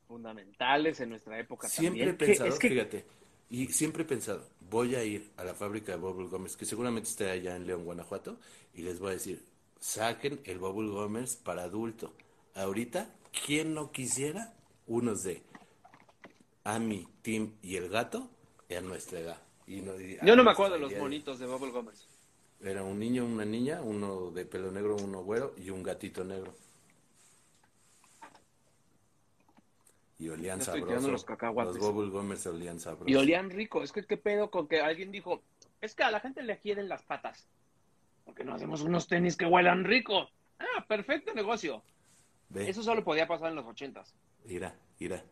fundamentales 0.07 0.99
en 0.99 1.09
nuestra 1.09 1.37
época 1.39 1.67
Siempre 1.67 2.03
he 2.03 2.07
también. 2.07 2.17
Que- 2.17 2.25
pensado, 2.25 2.49
es 2.49 2.59
que 2.59 2.69
fíjate, 2.69 3.05
y 3.49 3.67
siempre 3.67 4.03
he 4.03 4.05
pensado, 4.05 4.47
voy 4.69 4.95
a 4.95 5.03
ir 5.03 5.31
a 5.37 5.43
la 5.43 5.53
fábrica 5.53 5.91
de 5.91 5.97
Bubble 5.97 6.27
Gummers, 6.27 6.57
que 6.57 6.65
seguramente 6.65 7.09
está 7.09 7.31
allá 7.31 7.55
en 7.55 7.67
León, 7.67 7.85
Guanajuato, 7.85 8.39
y 8.73 8.81
les 8.81 8.99
voy 8.99 9.09
a 9.09 9.13
decir, 9.13 9.43
saquen 9.79 10.39
el 10.45 10.59
Bubble 10.59 10.89
Gummers 10.89 11.35
para 11.35 11.63
adulto. 11.63 12.13
Ahorita, 12.55 13.13
¿quién 13.45 13.73
no 13.73 13.91
quisiera 13.91 14.53
unos 14.87 15.23
de 15.23 15.43
Ami, 16.63 17.07
Tim 17.21 17.53
y 17.61 17.75
el 17.75 17.89
gato 17.89 18.29
a 18.75 18.81
nuestra 18.81 19.19
edad? 19.19 19.41
Y 19.65 19.81
no- 19.81 19.99
y 19.99 20.17
yo 20.25 20.35
no 20.35 20.43
me 20.43 20.51
acuerdo 20.51 20.73
de 20.75 20.79
los 20.79 20.91
idea 20.91 21.01
monitos 21.01 21.39
de 21.39 21.45
Bubble 21.45 21.71
Gummers. 21.71 22.07
Era 22.59 22.83
un 22.83 22.97
niño, 22.99 23.25
una 23.25 23.45
niña, 23.45 23.81
uno 23.81 24.31
de 24.31 24.45
pelo 24.45 24.71
negro, 24.71 24.95
uno 24.95 25.23
güero 25.23 25.53
y 25.57 25.69
un 25.69 25.83
gatito 25.83 26.23
negro. 26.23 26.55
Y 30.19 30.29
olían 30.29 30.59
estoy 30.59 30.81
sabroso. 30.81 31.11
los 31.11 31.25
cacahuates. 31.25 31.75
Los 31.75 31.93
Bubble 31.93 32.09
Gummers 32.09 32.45
olían 32.47 32.79
sabroso. 32.79 33.09
Y 33.09 33.15
olían 33.15 33.49
rico. 33.49 33.83
Es 33.83 33.91
que 33.91 34.05
qué 34.05 34.17
pedo 34.17 34.49
con 34.49 34.67
que 34.67 34.81
alguien 34.81 35.11
dijo, 35.11 35.41
es 35.81 35.93
que 35.93 36.03
a 36.03 36.11
la 36.11 36.19
gente 36.19 36.41
le 36.43 36.57
quieren 36.59 36.89
las 36.89 37.03
patas. 37.03 37.47
Porque 38.25 38.43
no 38.43 38.55
hacemos 38.55 38.81
unos 38.81 39.07
tenis 39.07 39.37
que 39.37 39.45
huelan 39.45 39.83
rico. 39.85 40.29
Ah, 40.59 40.85
perfecto 40.87 41.33
negocio. 41.33 41.83
Ve, 42.49 42.69
Eso 42.69 42.81
solo 42.81 43.03
podía 43.03 43.27
pasar 43.27 43.49
en 43.49 43.55
los 43.55 43.65
ochentas. 43.65 44.13
mira, 44.45 44.75
mira. 44.99 45.23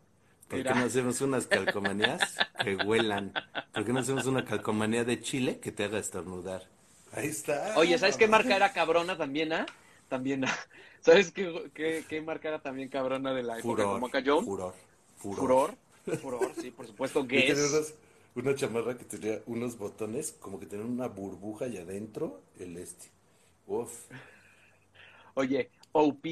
¿Por 0.48 0.60
Mira. 0.60 0.74
qué 0.74 0.80
no 0.80 0.86
hacemos 0.86 1.22
unas 1.22 1.48
calcomanías 1.48 2.38
que 2.64 2.76
huelan? 2.76 3.34
¿Por 3.74 3.84
qué 3.84 3.92
no 3.92 4.00
hacemos 4.02 4.28
una 4.28 4.46
calcomanía 4.46 5.04
de 5.04 5.20
Chile 5.20 5.60
que 5.60 5.72
te 5.72 5.84
haga 5.86 5.98
estornudar? 5.98 6.68
Ahí 7.14 7.28
está. 7.30 7.74
Oye, 7.78 7.98
¿sabes 7.98 8.16
qué 8.16 8.28
marca 8.28 8.56
era 8.56 8.72
cabrona 8.72 9.18
también, 9.18 9.52
ah? 9.54 9.66
También, 10.10 10.46
ah. 10.46 10.56
¿Sabes 11.02 11.32
qué, 11.32 11.70
qué, 11.74 12.04
qué 12.08 12.22
marca 12.22 12.48
era 12.50 12.62
también 12.62 12.90
cabrona 12.90 13.34
de 13.34 13.44
la 13.44 13.60
época? 13.60 13.84
Furor. 13.84 14.00
Como. 14.00 14.10
Furor. 14.44 14.74
Furor. 15.18 15.38
Furor. 15.38 15.78
Furor, 16.22 16.52
sí, 16.60 16.72
por 16.72 16.86
supuesto. 16.88 17.26
Tenía 17.28 17.54
Guess. 17.54 17.96
una 18.36 18.54
chamarra 18.56 18.98
que 18.98 19.06
tenía 19.06 19.42
unos 19.48 19.78
botones 19.78 20.34
como 20.40 20.60
que 20.60 20.66
tenían 20.68 20.90
una 20.90 21.08
burbuja 21.08 21.68
y 21.68 21.78
adentro 21.78 22.42
el 22.60 22.78
este. 22.78 23.08
Uf, 23.68 24.06
Oye, 25.34 25.70
OP, 25.92 26.26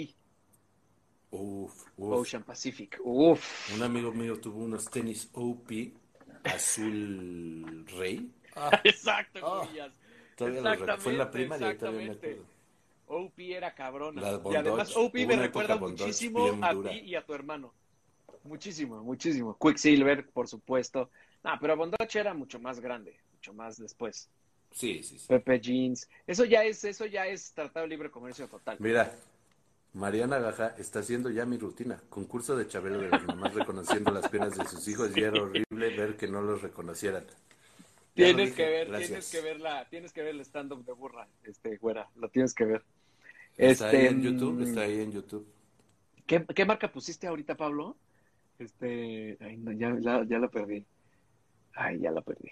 uf, 1.31 1.83
uf. 1.97 2.13
Ocean 2.19 2.43
Pacific. 2.43 2.99
Uf. 3.03 3.73
Un 3.75 3.81
amigo 3.83 4.11
mío 4.11 4.39
tuvo 4.39 4.63
unos 4.63 4.89
tenis 4.89 5.29
OP 5.33 5.71
azul 6.43 7.85
rey. 7.97 8.31
Exacto, 8.83 9.39
Ah. 9.45 9.67
Todavía 10.35 10.61
los. 10.61 11.01
Fue 11.01 11.11
en 11.13 11.17
la 11.17 11.29
primaria 11.31 11.71
y 11.73 11.77
todavía 11.77 12.07
me 12.07 12.11
acuerdo. 12.13 12.43
OP 13.15 13.39
era 13.39 13.73
cabrona. 13.73 14.21
Y 14.21 14.55
además 14.55 14.95
OP 14.95 15.13
me 15.13 15.35
recuerda 15.35 15.75
Bondage 15.75 16.05
muchísimo 16.05 16.59
a 16.61 16.71
ti 16.71 16.99
y 16.99 17.15
a 17.15 17.25
tu 17.25 17.33
hermano. 17.33 17.73
Muchísimo, 18.43 19.03
muchísimo. 19.03 19.57
Quicksilver, 19.57 20.29
por 20.29 20.47
supuesto. 20.47 21.09
No, 21.43 21.51
pero 21.59 21.75
Bondage 21.75 22.19
era 22.19 22.33
mucho 22.33 22.59
más 22.59 22.79
grande, 22.79 23.17
mucho 23.33 23.53
más 23.53 23.77
después. 23.77 24.29
Sí, 24.71 25.03
sí, 25.03 25.19
sí. 25.19 25.27
Pepe 25.27 25.59
Jeans. 25.59 26.09
Eso 26.25 26.45
ya 26.45 26.63
es, 26.63 26.83
eso 26.83 27.05
ya 27.05 27.27
es 27.27 27.53
tratado 27.53 27.85
de 27.85 27.89
libre 27.89 28.09
comercio 28.09 28.47
total. 28.47 28.77
Mira, 28.79 29.13
Mariana 29.93 30.39
Gaja 30.39 30.75
está 30.77 30.99
haciendo 30.99 31.29
ya 31.29 31.45
mi 31.45 31.57
rutina. 31.57 32.01
Concurso 32.09 32.57
de 32.57 32.67
Chabelo 32.67 32.99
de 32.99 33.09
las 33.09 33.23
mamás 33.25 33.53
reconociendo 33.53 34.11
las 34.11 34.27
penas 34.27 34.57
de 34.57 34.65
sus 34.65 34.87
hijos. 34.87 35.15
Y 35.15 35.21
era 35.21 35.41
horrible 35.41 35.95
ver 35.95 36.17
que 36.17 36.27
no 36.27 36.41
los 36.41 36.61
reconocieran. 36.61 37.25
Ya 38.15 38.25
Tienes 38.25 38.53
que 38.53 38.65
ver, 38.65 38.87
gracias. 38.89 39.09
tienes 39.09 39.31
que 39.31 39.41
ver 39.41 39.59
la, 39.59 39.89
tienes 39.89 40.13
que 40.13 40.21
ver 40.21 40.35
el 40.35 40.41
stand-up 40.41 40.85
de 40.85 40.93
burra, 40.93 41.27
este, 41.43 41.77
güera, 41.77 42.07
lo 42.15 42.29
tienes 42.29 42.53
que 42.53 42.65
ver. 42.65 42.83
Está 43.57 43.85
Este, 43.85 43.97
ahí 43.97 44.07
en 44.07 44.21
YouTube, 44.21 44.53
mm, 44.59 44.63
está 44.63 44.81
ahí 44.81 44.99
en 45.01 45.11
YouTube. 45.11 45.47
¿Qué, 46.25 46.45
qué 46.55 46.65
marca 46.65 46.91
pusiste 46.91 47.27
ahorita, 47.27 47.55
Pablo? 47.55 47.97
Este, 48.59 49.37
ay, 49.41 49.57
no, 49.57 49.71
ya, 49.71 49.89
la- 49.89 50.25
ya 50.25 50.39
lo 50.39 50.49
perdí. 50.49 50.85
Ay, 51.75 51.99
ya 51.99 52.11
lo 52.11 52.21
perdí. 52.21 52.51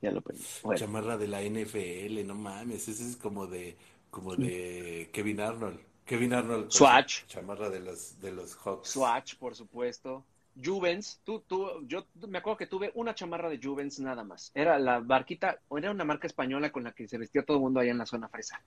Ya 0.00 0.10
lo 0.10 0.20
perdí. 0.20 0.40
Bueno, 0.62 0.78
Chamarra 0.78 1.16
de 1.16 1.28
la 1.28 1.42
NFL, 1.42 2.26
no 2.26 2.34
mames, 2.34 2.88
ese 2.88 3.08
es 3.08 3.16
como 3.16 3.46
de, 3.46 3.76
como 4.10 4.34
de 4.34 5.08
Kevin 5.12 5.40
Arnold. 5.40 5.78
Kevin 6.04 6.34
Arnold. 6.34 6.70
su 6.70 6.78
Swatch. 6.78 7.26
Chamarra 7.26 7.70
de 7.70 7.80
los, 7.80 8.20
de 8.20 8.32
los 8.32 8.56
Hawks. 8.56 8.88
Swatch, 8.90 9.36
por 9.36 9.54
supuesto. 9.54 10.24
Juvens, 10.62 11.20
tú, 11.24 11.40
tú, 11.46 11.66
yo 11.86 12.06
me 12.28 12.38
acuerdo 12.38 12.58
que 12.58 12.66
tuve 12.66 12.90
una 12.94 13.14
chamarra 13.14 13.48
de 13.48 13.58
Juvens 13.62 14.00
nada 14.00 14.24
más. 14.24 14.50
Era 14.54 14.78
la 14.78 14.98
barquita, 15.00 15.60
o 15.68 15.78
era 15.78 15.90
una 15.90 16.04
marca 16.04 16.26
española 16.26 16.70
con 16.72 16.82
la 16.84 16.92
que 16.92 17.06
se 17.08 17.16
vestía 17.16 17.44
todo 17.44 17.56
el 17.58 17.62
mundo 17.62 17.80
allá 17.80 17.92
en 17.92 17.98
la 17.98 18.06
zona 18.06 18.28
fresa. 18.28 18.60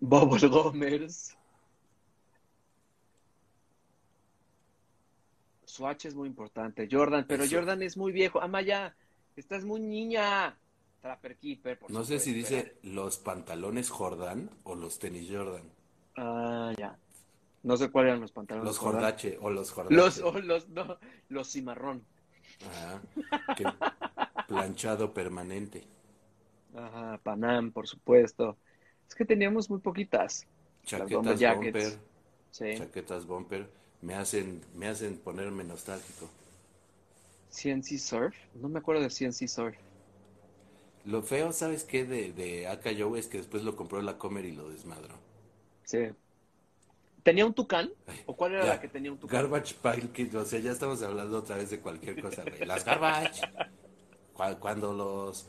Bubble 0.00 0.48
Gomers. 0.48 1.36
Swatch 5.64 6.06
es 6.06 6.14
muy 6.14 6.28
importante. 6.28 6.88
Jordan, 6.90 7.24
pero 7.28 7.44
Eso. 7.44 7.56
Jordan 7.56 7.82
es 7.82 7.96
muy 7.96 8.12
viejo. 8.12 8.40
Amaya, 8.40 8.94
estás 9.36 9.64
muy 9.64 9.80
niña. 9.80 10.56
Trapper 11.00 11.36
Keeper, 11.36 11.78
por 11.78 11.90
No 11.90 12.04
sé 12.04 12.18
si 12.18 12.32
dice 12.32 12.76
los 12.82 13.18
pantalones 13.18 13.88
Jordan 13.88 14.50
o 14.64 14.74
los 14.74 14.98
tenis 14.98 15.28
Jordan. 15.30 15.62
Ah, 16.16 16.72
ya. 16.76 16.98
No 17.62 17.76
sé 17.76 17.90
cuáles 17.90 18.10
eran 18.10 18.20
los 18.20 18.32
pantalones. 18.32 18.66
Los 18.66 18.78
Jordan. 18.78 19.00
Jordache 19.02 19.38
o 19.40 19.50
los 19.50 19.70
Jordache. 19.70 19.94
Los, 19.94 20.18
o 20.18 20.38
los, 20.40 20.68
no, 20.70 20.98
los 21.28 21.50
cimarrón. 21.52 22.04
Ajá, 22.66 23.00
que- 23.54 23.64
planchado 24.48 25.14
permanente. 25.14 25.84
Ajá, 26.74 27.18
Panam, 27.22 27.70
por 27.72 27.86
supuesto. 27.86 28.58
Es 29.10 29.14
que 29.14 29.26
teníamos 29.26 29.68
muy 29.68 29.80
poquitas. 29.80 30.46
Chaquetas 30.84 31.10
bomber 31.10 31.36
jackets. 31.36 31.72
bumper, 31.72 31.98
Sí. 32.50 32.78
chaquetas 32.78 33.26
bumper, 33.26 33.70
me 34.00 34.14
hacen, 34.14 34.64
me 34.74 34.88
hacen 34.88 35.18
ponerme 35.18 35.64
nostálgico. 35.64 36.30
CNC 37.50 37.98
Surf. 37.98 38.34
No 38.54 38.68
me 38.68 38.78
acuerdo 38.78 39.02
de 39.02 39.10
CNC 39.10 39.46
Surf. 39.48 39.76
Lo 41.04 41.22
feo, 41.22 41.52
¿sabes 41.52 41.84
qué? 41.84 42.04
De, 42.06 42.32
de 42.32 42.66
Aka 42.68 42.90
Joe 42.98 43.18
es 43.18 43.26
que 43.26 43.38
después 43.38 43.64
lo 43.64 43.76
compró 43.76 44.00
la 44.02 44.16
Comer 44.18 44.44
y 44.46 44.52
lo 44.52 44.68
desmadró. 44.70 45.14
Sí. 45.84 45.98
¿Tenía 47.22 47.44
un 47.46 47.54
tucán? 47.54 47.90
¿O 48.26 48.34
cuál 48.36 48.52
era 48.54 48.64
ya, 48.64 48.74
la 48.74 48.80
que 48.80 48.88
tenía 48.88 49.12
un 49.12 49.18
tucán? 49.18 49.42
Garbage 49.42 49.74
Pile 49.82 50.10
Kid, 50.12 50.36
o 50.38 50.44
sea, 50.44 50.58
ya 50.58 50.72
estamos 50.72 51.02
hablando 51.02 51.38
otra 51.38 51.56
vez 51.56 51.70
de 51.70 51.80
cualquier 51.80 52.18
cosa, 52.20 52.44
güey. 52.44 52.64
Las 52.64 52.84
Garbage. 52.84 53.42
Cu- 54.32 54.58
Cuando 54.60 54.92
los... 54.92 55.46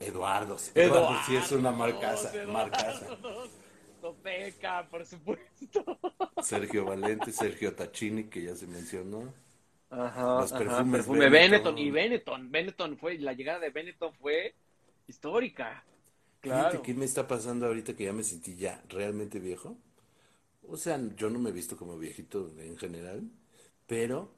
Eduardos. 0.00 0.72
Eduardo 0.74 1.16
sí 1.26 1.36
es 1.36 1.52
una 1.52 1.70
marcaza, 1.72 2.30
Eduardos, 2.34 2.46
marcaza. 2.46 3.06
Topeca, 4.00 4.88
por 4.90 5.04
supuesto. 5.06 5.98
Sergio 6.38 6.84
Valente, 6.84 7.32
Sergio 7.32 7.74
Tachini, 7.74 8.24
que 8.28 8.42
ya 8.42 8.54
se 8.56 8.66
mencionó. 8.66 9.34
Ajá, 9.90 10.34
Los 10.36 10.52
ajá, 10.52 10.58
perfumes 10.58 10.90
perfume 10.90 11.28
Benetton. 11.28 11.30
Benetton. 11.30 11.78
y 11.78 11.90
Benetton. 11.90 12.50
Benetton 12.50 12.98
fue, 12.98 13.18
la 13.18 13.32
llegada 13.32 13.60
de 13.60 13.70
Benetton 13.70 14.12
fue 14.14 14.54
histórica. 15.06 15.84
Fíjate, 16.42 16.78
Claro. 16.78 16.82
¿qué 16.82 16.94
me 16.94 17.04
está 17.06 17.26
pasando 17.26 17.66
ahorita 17.66 17.94
que 17.96 18.04
ya 18.04 18.12
me 18.12 18.22
sentí 18.22 18.56
ya 18.56 18.82
realmente 18.88 19.38
viejo? 19.40 19.78
O 20.68 20.76
sea, 20.76 21.00
yo 21.16 21.30
no 21.30 21.38
me 21.38 21.50
he 21.50 21.52
visto 21.52 21.76
como 21.76 21.98
viejito 21.98 22.52
en 22.58 22.76
general, 22.78 23.22
pero 23.86 24.34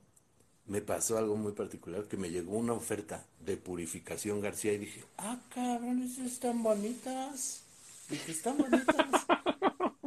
me 0.67 0.81
pasó 0.81 1.17
algo 1.17 1.37
muy 1.37 1.53
particular, 1.53 2.05
que 2.05 2.17
me 2.17 2.31
llegó 2.31 2.57
una 2.57 2.73
oferta 2.73 3.25
de 3.41 3.57
Purificación 3.57 4.41
García 4.41 4.73
y 4.73 4.79
dije, 4.79 5.05
ah, 5.19 5.39
cabrón, 5.55 6.03
esas 6.03 6.27
están 6.27 6.63
bonitas. 6.63 7.63
Dije, 8.09 8.33
están 8.33 8.59
bonitas. 8.59 8.97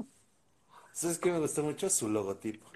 ¿Sabes 0.94 1.18
qué 1.18 1.32
me 1.32 1.40
gustó 1.40 1.64
mucho? 1.64 1.90
Su 1.90 2.10
logotipo. 2.10 2.68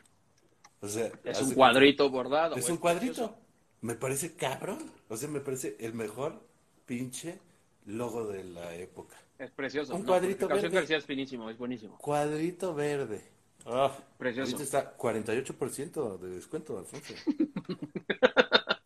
O 0.79 0.87
sea, 0.87 1.11
Es 1.23 1.41
un 1.41 1.53
cuadrito 1.53 2.09
bordado. 2.09 2.55
Es 2.55 2.63
güey, 2.63 2.71
un 2.73 2.77
cuadrito. 2.77 3.13
precioso. 3.13 3.37
Me 3.81 3.95
parece 3.95 4.33
cabrón. 4.35 4.91
O 5.09 5.17
sea, 5.17 5.27
me 5.29 5.41
parece 5.41 5.75
el 5.79 5.93
mejor 5.93 6.41
pinche 6.85 7.39
logo 7.85 8.27
de 8.27 8.45
la 8.45 8.75
época. 8.75 9.17
Es 9.37 9.51
precioso. 9.51 9.93
Un 9.93 10.01
¿no? 10.01 10.07
cuadrito 10.07 10.47
verde. 10.47 10.69
García 10.69 10.97
es 10.97 11.05
finísimo, 11.05 11.49
es 11.49 11.57
buenísimo. 11.57 11.97
Cuadrito 11.97 12.73
verde. 12.73 13.32
Ah, 13.65 13.95
Precioso. 14.17 14.55
Ahorita 14.55 14.63
está 14.63 14.97
48% 14.97 16.17
de 16.17 16.29
descuento, 16.29 16.77
Alfonso. 16.77 17.13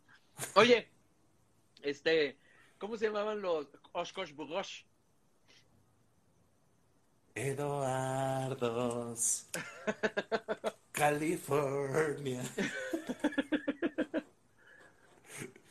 Oye, 0.56 0.88
este, 1.82 2.38
¿cómo 2.78 2.98
se 2.98 3.06
llamaban 3.06 3.41
los 3.41 3.68
Oshkosh 3.94 4.34
Bugosh? 4.34 4.84
Eduardos. 7.36 8.68
California. 10.91 12.44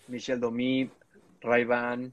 Michelle 0.08 0.40
Domit, 0.40 0.92
Ray-Ban. 1.40 2.12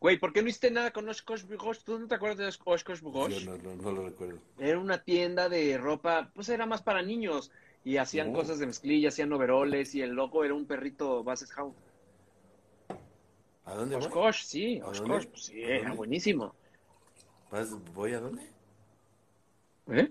Güey, 0.00 0.18
¿por 0.18 0.32
qué 0.32 0.42
no 0.42 0.48
hiciste 0.48 0.70
nada 0.70 0.92
con 0.92 1.08
Oshkosh 1.08 1.44
Bugosh? 1.44 1.80
¿Tú 1.84 1.98
no 1.98 2.06
te 2.06 2.14
acuerdas 2.14 2.38
de 2.38 2.46
Oshkosh 2.64 3.00
Bugosh? 3.00 3.40
Yo 3.44 3.56
no, 3.56 3.58
no, 3.62 3.74
no 3.82 3.92
lo 3.92 4.04
recuerdo. 4.08 4.38
Era 4.58 4.78
una 4.78 5.02
tienda 5.02 5.48
de 5.48 5.76
ropa, 5.76 6.30
pues 6.34 6.48
era 6.48 6.66
más 6.66 6.82
para 6.82 7.02
niños. 7.02 7.50
Y 7.84 7.96
hacían 7.96 8.30
Oh. 8.30 8.34
cosas 8.34 8.58
de 8.58 8.66
mezclilla, 8.66 9.08
hacían 9.08 9.32
overoles 9.32 9.94
y 9.94 10.02
el 10.02 10.10
loco 10.10 10.44
era 10.44 10.54
un 10.54 10.66
perrito 10.66 11.24
Basset 11.24 11.50
Hound. 11.56 11.74
¿A 13.64 13.74
dónde 13.74 13.96
voy? 13.96 14.06
Oshkosh, 14.06 14.42
sí, 14.44 14.78
¿A 14.80 14.86
Oshkosh, 14.86 15.26
pues 15.26 15.44
sí, 15.44 15.62
¿A 15.64 15.68
era 15.68 15.92
buenísimo. 15.92 16.54
¿Vas, 17.50 17.70
¿Voy 17.94 18.12
a 18.12 18.20
dónde? 18.20 18.42
¿Eh? 19.90 20.10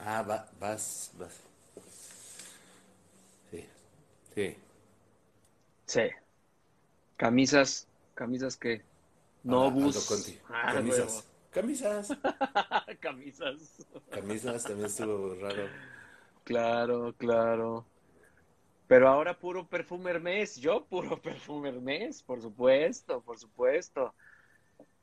Ah, 0.00 0.22
va, 0.22 0.48
vas, 0.58 1.12
vas. 1.18 1.40
Sí, 3.50 3.64
sí. 4.34 4.56
Sí. 5.86 6.00
Camisas, 7.16 7.87
camisas 8.18 8.56
que... 8.56 8.82
Nobus. 9.44 9.94
Aldo 9.96 10.06
Conti. 10.08 10.38
Ah, 10.48 10.72
Camisas. 10.74 11.24
Camisas. 11.52 12.08
Camisas. 13.00 13.86
Camisas 14.10 14.64
también 14.64 14.86
estuvo 14.86 15.36
raro. 15.36 15.68
Claro, 16.42 17.14
claro. 17.16 17.86
Pero 18.88 19.08
ahora 19.08 19.38
puro 19.38 19.68
perfume 19.68 20.10
Hermes, 20.10 20.56
yo 20.56 20.84
puro 20.86 21.22
perfume 21.22 21.68
Hermes, 21.68 22.24
por 22.24 22.42
supuesto, 22.42 23.20
por 23.20 23.38
supuesto. 23.38 24.12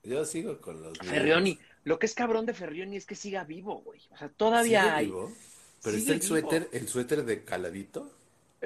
Yo 0.02 0.24
sigo 0.26 0.60
con 0.60 0.82
los. 0.82 0.98
Ferrioni, 0.98 1.58
lo 1.84 1.98
que 1.98 2.04
es 2.04 2.14
cabrón 2.14 2.44
de 2.44 2.52
Ferrioni 2.52 2.96
es 2.96 3.06
que 3.06 3.14
siga 3.14 3.44
vivo, 3.44 3.80
güey. 3.80 4.00
O 4.10 4.16
sea, 4.18 4.28
todavía 4.28 4.82
¿Sigue 4.82 4.94
hay, 4.94 5.06
vivo? 5.06 5.32
Pero 5.82 5.96
está 5.96 6.12
el 6.12 6.20
vivo. 6.20 6.28
suéter, 6.28 6.68
el 6.72 6.86
suéter 6.86 7.24
de 7.24 7.44
caladito. 7.44 8.12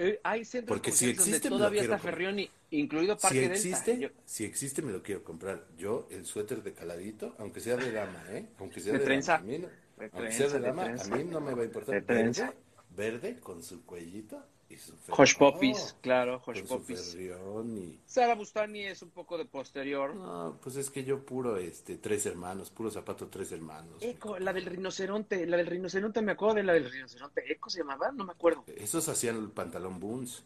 Eh, 0.08 0.20
hay 0.24 0.44
centros 0.44 0.76
Porque 0.78 0.92
si 0.92 1.10
existe, 1.10 1.48
donde 1.48 1.58
todavía 1.58 1.82
está. 1.82 1.98
Ferrioni, 1.98 2.50
incluido 2.70 3.16
Parque 3.18 3.34
Si 3.36 3.40
Delta. 3.40 3.54
existe, 3.56 3.98
Yo- 3.98 4.08
si 4.24 4.44
existe 4.44 4.82
me 4.82 4.92
lo 4.92 5.02
quiero 5.02 5.22
comprar. 5.24 5.66
Yo 5.76 6.08
el 6.10 6.24
suéter 6.26 6.62
de 6.62 6.72
caladito, 6.72 7.34
aunque 7.38 7.60
sea 7.60 7.76
de 7.76 7.92
dama, 7.92 8.24
¿eh? 8.30 8.46
Aunque 8.58 8.80
sea 8.80 8.92
De 8.92 8.98
de, 8.98 9.04
trenza. 9.04 9.32
dama, 9.38 9.44
a 9.44 9.46
mí 9.46 9.58
no, 9.58 9.66
De 9.68 9.74
aunque 10.04 10.16
trenza, 10.18 10.36
sea 10.38 10.46
de 10.48 10.58
de 10.60 10.66
dama, 10.66 10.84
trenza. 10.84 11.14
a 11.14 11.16
mí 11.16 11.24
no 11.24 11.40
me 11.40 11.54
va 11.54 11.62
a 11.62 11.64
importar. 11.66 11.94
De 11.94 12.02
trenza. 12.02 12.54
Verde 13.00 13.40
con 13.40 13.62
su 13.62 13.84
cuellito 13.86 14.44
y 14.68 14.76
su 14.76 14.92
fer- 14.92 15.14
Josh 15.16 15.36
Popis, 15.38 15.94
Oh, 15.96 16.00
claro, 16.02 16.38
Josh 16.40 16.58
con 16.60 16.68
su 16.68 16.76
Popis. 16.78 17.12
Ferrioni. 17.12 17.98
Sara 18.04 18.34
Bustani 18.34 18.84
es 18.84 19.00
un 19.02 19.10
poco 19.10 19.38
de 19.38 19.46
posterior. 19.46 20.14
No, 20.14 20.58
pues 20.62 20.76
es 20.76 20.90
que 20.90 21.02
yo 21.02 21.24
puro, 21.24 21.56
este, 21.56 21.96
tres 21.96 22.26
hermanos, 22.26 22.70
puro 22.70 22.90
zapato 22.90 23.28
tres 23.28 23.50
hermanos. 23.52 24.02
Eco, 24.02 24.38
la 24.38 24.52
del 24.52 24.66
rinoceronte, 24.66 25.46
la 25.46 25.56
del 25.56 25.66
rinoceronte, 25.66 26.20
me 26.20 26.32
acuerdo 26.32 26.56
de 26.56 26.62
la 26.64 26.74
del 26.74 26.90
rinoceronte. 26.90 27.42
¿Eco 27.50 27.70
se 27.70 27.78
llamaba? 27.78 28.12
No 28.12 28.24
me 28.24 28.32
acuerdo. 28.32 28.64
Esos 28.68 29.08
hacían 29.08 29.36
el 29.38 29.50
pantalón 29.50 29.98
Boons. 29.98 30.44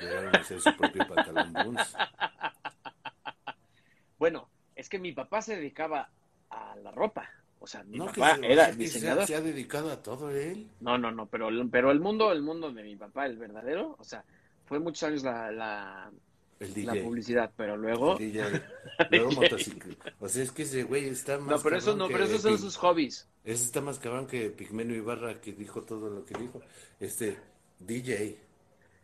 Llegaron 0.00 0.34
a 0.36 0.40
hacer 0.40 0.60
su 0.60 0.76
propio 0.76 1.06
pantalón 1.06 1.52
Boons. 1.52 1.96
Bueno, 4.18 4.48
es 4.76 4.88
que 4.88 4.98
mi 5.00 5.10
papá 5.12 5.42
se 5.42 5.56
dedicaba 5.56 6.08
a 6.50 6.76
la 6.76 6.92
ropa. 6.92 7.28
O 7.62 7.66
sea, 7.68 7.84
mi 7.84 7.96
No, 7.96 8.06
que 8.10 8.20
papá 8.20 8.36
se- 8.38 8.52
era 8.52 8.70
que 8.72 8.76
diseñador. 8.76 9.26
Se, 9.26 9.36
ha 9.36 9.40
dedicado 9.40 9.90
a 9.92 10.02
todo 10.02 10.30
él. 10.30 10.66
No, 10.80 10.98
no, 10.98 11.12
no, 11.12 11.26
pero, 11.26 11.48
el- 11.48 11.68
pero 11.70 11.92
el 11.92 12.00
mundo, 12.00 12.32
el 12.32 12.42
mundo 12.42 12.72
de 12.72 12.82
mi 12.82 12.96
papá, 12.96 13.26
el 13.26 13.36
verdadero, 13.38 13.94
o 13.98 14.04
sea, 14.04 14.24
fue 14.66 14.80
muchos 14.80 15.04
años 15.04 15.22
la, 15.22 15.52
la, 15.52 16.10
El 16.58 16.84
la 16.86 16.92
DJ. 16.94 17.04
publicidad, 17.04 17.52
pero 17.56 17.76
luego... 17.76 18.18
El 18.18 18.32
DJ. 18.32 18.62
Luego 19.10 19.30
motocicleta. 19.40 20.12
O 20.20 20.28
sea, 20.28 20.42
es 20.42 20.50
que 20.50 20.62
ese 20.64 20.82
güey 20.82 21.06
está 21.08 21.38
más. 21.38 21.56
No, 21.56 21.62
pero 21.62 21.76
eso 21.76 21.96
no, 21.96 22.08
pero 22.08 22.24
esos 22.24 22.42
son 22.42 22.58
sus 22.58 22.76
hobbies. 22.76 23.28
Ese 23.44 23.64
está 23.64 23.80
más 23.80 23.98
cabrón 24.00 24.26
que 24.26 24.50
Pigmenio 24.50 24.96
Ibarra 24.96 25.40
que 25.40 25.52
dijo 25.52 25.82
todo 25.82 26.10
lo 26.10 26.24
que 26.24 26.34
dijo. 26.38 26.60
Este, 27.00 27.38
DJ. 27.78 28.38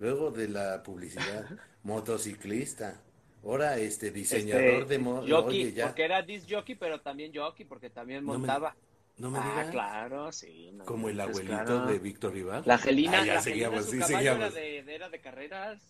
Luego 0.01 0.31
de 0.31 0.49
la 0.49 0.83
publicidad, 0.83 1.47
motociclista. 1.85 3.01
Ahora, 3.45 3.79
este, 3.79 4.11
diseñador 4.11 4.65
Este, 4.65 4.85
de 4.87 4.99
moda. 4.99 5.43
porque 5.43 6.05
era 6.05 6.23
disc 6.23 6.47
jockey, 6.51 6.75
pero 6.75 7.01
también 7.01 7.33
jockey, 7.35 7.65
porque 7.65 7.89
también 7.91 8.25
No 8.25 8.33
me 8.33 8.39
montaba. 8.39 8.75
No 9.17 9.31
me 9.31 9.39
ah, 9.39 9.49
digas. 9.51 9.71
claro, 9.71 10.31
sí. 10.33 10.71
no, 10.73 10.85
Como 10.85 11.09
el 11.09 11.21
abuelito 11.21 11.55
claro. 11.55 11.87
de 11.87 11.99
Víctor 11.99 12.37
Ibar. 12.37 12.67
La 12.67 12.75
Angelina, 12.75 13.21
Ah, 13.23 13.27
ya 13.27 13.35
la 13.35 13.41
seguíamos, 13.43 13.79
Angelina, 13.81 14.07
sí, 14.07 14.13
su 14.13 14.19
caballo 14.19 14.31
seguíamos. 14.33 14.57
era 14.57 14.83
de, 14.85 14.95
era 14.95 15.09
de 15.09 15.21
carreras. 15.21 15.83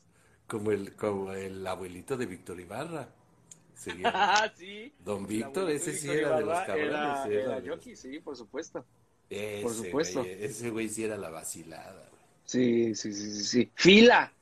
Como 0.46 0.70
el, 0.72 0.94
como 0.96 1.32
el 1.32 1.66
abuelito 1.66 2.16
de 2.16 2.26
Víctor 2.26 2.58
Ibarra. 2.60 3.08
Ah, 4.04 4.50
sí. 4.56 4.92
Don 5.04 5.24
Víctor, 5.26 5.70
ese 5.70 5.92
sí 5.94 6.10
era 6.10 6.38
de 6.38 6.44
los 6.44 6.58
cabrones. 6.60 6.88
Era, 6.90 7.26
era 7.26 7.56
era 7.58 7.62
jockey, 7.74 7.94
sí, 7.94 8.18
por 8.18 8.36
supuesto. 8.36 8.84
Ese 9.30 9.62
por 9.62 9.72
supuesto. 9.72 10.20
güey, 10.20 10.44
ese 10.44 10.70
güey 10.70 10.88
sí 10.88 11.04
era 11.04 11.16
la 11.16 11.30
vacilada. 11.30 11.92
güey. 12.08 12.22
Sí, 12.44 12.94
sí, 12.96 13.12
sí, 13.12 13.30
sí, 13.30 13.44
sí. 13.44 13.70
Fila. 13.76 14.32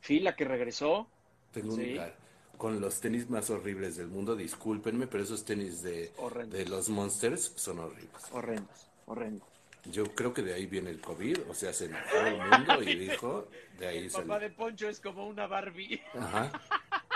Fila 0.00 0.36
que 0.36 0.44
regresó. 0.44 1.08
Tengo 1.52 1.72
un 1.74 1.80
Sí. 1.80 1.90
lugar 1.92 2.14
con 2.56 2.80
los 2.80 3.00
tenis 3.00 3.28
más 3.30 3.50
horribles 3.50 3.96
del 3.96 4.08
mundo. 4.08 4.34
Discúlpenme, 4.36 5.06
pero 5.06 5.24
esos 5.24 5.44
tenis 5.44 5.82
de, 5.82 6.12
Horrendos. 6.18 6.58
de 6.58 6.66
los 6.66 6.88
Monsters 6.88 7.52
son 7.56 7.78
horribles. 7.80 8.22
Horrendos, 8.32 8.88
horrendos. 9.06 9.48
Yo 9.84 10.04
creo 10.16 10.34
que 10.34 10.42
de 10.42 10.52
ahí 10.54 10.66
viene 10.66 10.90
el 10.90 11.00
COVID, 11.00 11.48
o 11.48 11.54
sea, 11.54 11.72
se 11.72 11.84
enojó 11.84 12.16
el 12.26 12.38
mundo 12.38 12.82
y 12.82 12.96
dijo, 12.96 13.46
de 13.78 13.86
ahí 13.86 13.98
El 13.98 14.10
salió. 14.10 14.26
papá 14.26 14.40
de 14.40 14.50
Poncho 14.50 14.88
es 14.88 14.98
como 14.98 15.28
una 15.28 15.46
Barbie. 15.46 16.00
Ajá. 16.18 16.50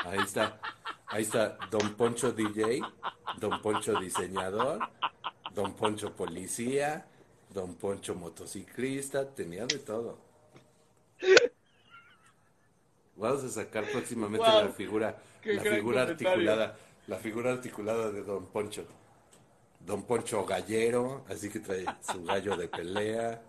Ahí 0.05 0.21
está. 0.21 0.61
Ahí 1.09 1.23
está 1.23 1.59
Don 1.73 1.95
Poncho 1.97 2.31
DJ, 2.31 2.81
Don 3.39 3.61
Poncho 3.61 3.99
diseñador, 3.99 4.79
Don 5.53 5.75
Poncho 5.75 6.15
policía, 6.15 7.05
Don 7.53 7.75
Poncho 7.75 8.15
motociclista, 8.15 9.29
tenía 9.35 9.67
de 9.67 9.79
todo. 9.81 10.19
Vamos 13.21 13.45
a 13.45 13.49
sacar 13.51 13.85
próximamente 13.91 14.47
Wow. 14.49 14.63
la 14.65 14.69
figura, 14.71 15.23
la 15.45 15.63
figura 15.63 16.03
articulada, 16.03 16.77
la 17.07 17.17
figura 17.19 17.53
articulada 17.53 18.11
de 18.11 18.23
Don 18.23 18.47
Poncho. 18.47 18.85
Don 19.81 20.03
Poncho 20.05 20.45
gallero, 20.47 21.25
así 21.29 21.49
que 21.51 21.61
trae 21.61 21.85
su 22.01 22.25
gallo 22.25 22.57
de 22.57 22.69
pelea. 22.69 23.43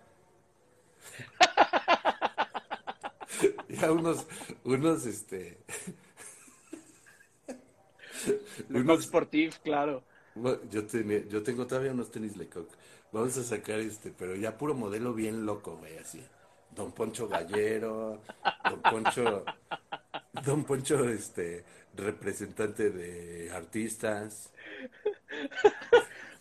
Ya 3.70 3.92
unos, 3.92 4.28
unos, 4.66 5.06
este, 5.06 5.58
unos, 8.70 9.04
Sportif, 9.06 9.58
claro. 9.60 10.04
yo, 10.70 10.86
tenía- 10.86 11.26
yo 11.28 11.42
tengo 11.44 11.66
todavía 11.66 11.92
unos 11.92 12.12
tenis 12.12 12.36
Lecoq. 12.38 12.68
Vamos 13.12 13.38
a 13.38 13.44
sacar 13.44 13.80
este, 13.80 14.12
pero 14.12 14.36
ya 14.36 14.58
puro 14.58 14.74
modelo 14.76 15.14
bien 15.14 15.46
loco, 15.46 15.78
güey, 15.78 15.98
así. 15.98 16.22
Don 16.76 16.92
Poncho 16.92 17.28
Gallero, 17.28 18.22
Don 18.64 18.82
Poncho, 18.82 19.46
Don 20.44 20.64
Poncho, 20.64 21.10
este, 21.10 21.64
representante 21.96 22.90
de 22.90 23.52
artistas. 23.52 24.52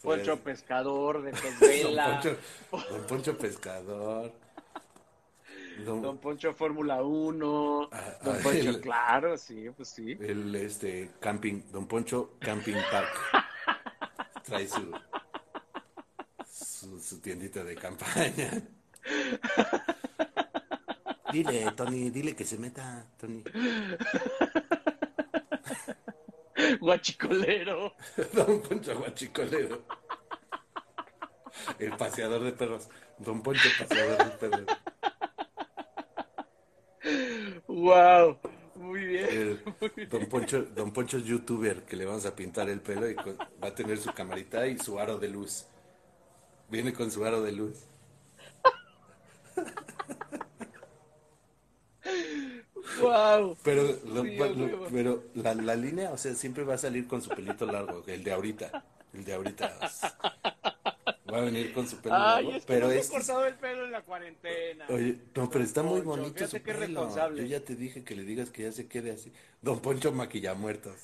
Poncho 0.02 0.36
Pues, 0.38 0.58
Pescador 0.60 1.22
de 1.22 1.32
Don 1.32 1.40
Pesvela. 1.58 2.20
Poncho, 2.20 2.36
Don 2.90 3.06
Poncho 3.06 3.38
Pescador. 3.38 4.32
Don, 5.84 6.02
Don 6.02 6.18
Poncho 6.18 6.52
Fórmula 6.54 7.02
1. 7.02 7.88
Ah, 7.92 8.18
Don 8.22 8.36
ah, 8.36 8.40
Poncho, 8.42 8.70
el- 8.70 8.80
claro, 8.80 9.36
sí, 9.38 9.68
pues 9.76 9.88
sí. 9.88 10.16
el 10.20 10.54
este 10.54 11.10
camping, 11.20 11.62
Don 11.72 11.86
Poncho 11.86 12.34
Camping 12.38 12.76
Park. 12.90 13.08
Trae 14.44 14.66
su, 14.68 14.92
su, 16.50 16.98
su 17.00 17.20
tiendita 17.20 17.62
de 17.64 17.74
campaña. 17.76 18.50
Dile, 21.32 21.72
Tony, 21.76 22.10
dile 22.10 22.34
que 22.34 22.44
se 22.44 22.58
meta, 22.58 23.06
Tony. 23.18 23.42
Guachicolero. 26.80 27.94
Don 28.32 28.60
Poncho 28.62 28.98
Guachicolero. 28.98 29.82
El 31.78 31.96
paseador 31.96 32.42
de 32.44 32.52
perros. 32.52 32.88
Don 33.18 33.42
Poncho 33.42 33.68
Paseador 33.78 34.18
de 34.18 34.30
perros. 34.38 34.66
Wow, 37.66 38.38
muy 38.76 39.04
bien. 39.04 39.26
El- 39.30 40.08
don 40.08 40.26
Poncho, 40.26 40.62
Don 40.74 40.92
Poncho 40.92 41.18
es 41.18 41.24
youtuber 41.24 41.84
que 41.84 41.96
le 41.96 42.04
vamos 42.04 42.26
a 42.26 42.34
pintar 42.34 42.68
el 42.68 42.80
pelo 42.80 43.08
y 43.08 43.14
con- 43.14 43.38
va 43.62 43.68
a 43.68 43.74
tener 43.74 43.98
su 43.98 44.12
camarita 44.12 44.66
y 44.66 44.78
su 44.78 44.98
aro 44.98 45.18
de 45.18 45.28
luz. 45.28 45.66
Viene 46.68 46.92
con 46.92 47.10
su 47.10 47.24
aro 47.24 47.42
de 47.42 47.52
luz. 47.52 47.86
Wow. 53.00 53.56
Pero, 53.62 53.82
lo- 54.06 54.22
Sí, 54.22 54.36
lo- 54.36 54.44
a 54.44 54.48
huevo. 54.48 54.86
pero 54.92 55.24
la, 55.34 55.54
la 55.54 55.74
línea, 55.76 56.10
o 56.12 56.18
sea, 56.18 56.34
siempre 56.34 56.64
va 56.64 56.74
a 56.74 56.78
salir 56.78 57.06
con 57.06 57.22
su 57.22 57.30
pelito 57.30 57.66
largo, 57.66 58.02
el 58.06 58.22
de 58.24 58.32
ahorita. 58.32 58.84
El 59.12 59.24
de 59.24 59.34
ahorita. 59.34 59.78
Va 61.32 61.38
a 61.38 61.40
venir 61.42 61.72
con 61.72 61.86
su 61.88 61.96
pelo 61.98 62.14
Ay, 62.14 62.44
largo. 62.44 62.50
es 62.58 62.64
que 62.64 62.72
pero 62.72 62.86
no 62.86 62.92
he 62.92 62.98
este- 62.98 63.12
cortado 63.16 63.44
el 63.46 63.54
pelo 63.54 63.84
en 63.84 63.92
la 63.92 64.02
cuarentena. 64.02 64.86
Oye, 64.88 65.16
no, 65.34 65.48
pero 65.50 65.64
está 65.64 65.82
muy 65.82 66.00
bonito 66.00 66.46
su 66.46 66.60
pelo. 66.62 66.78
responsable. 66.80 67.42
Yo 67.42 67.48
ya 67.48 67.60
te 67.64 67.74
dije 67.76 68.04
que 68.04 68.14
le 68.16 68.22
digas 68.24 68.50
que 68.50 68.62
ya 68.64 68.72
se 68.72 68.86
quede 68.88 69.12
así. 69.12 69.32
Don 69.62 69.80
Poncho 69.80 70.12
Maquillamuertos. 70.12 70.96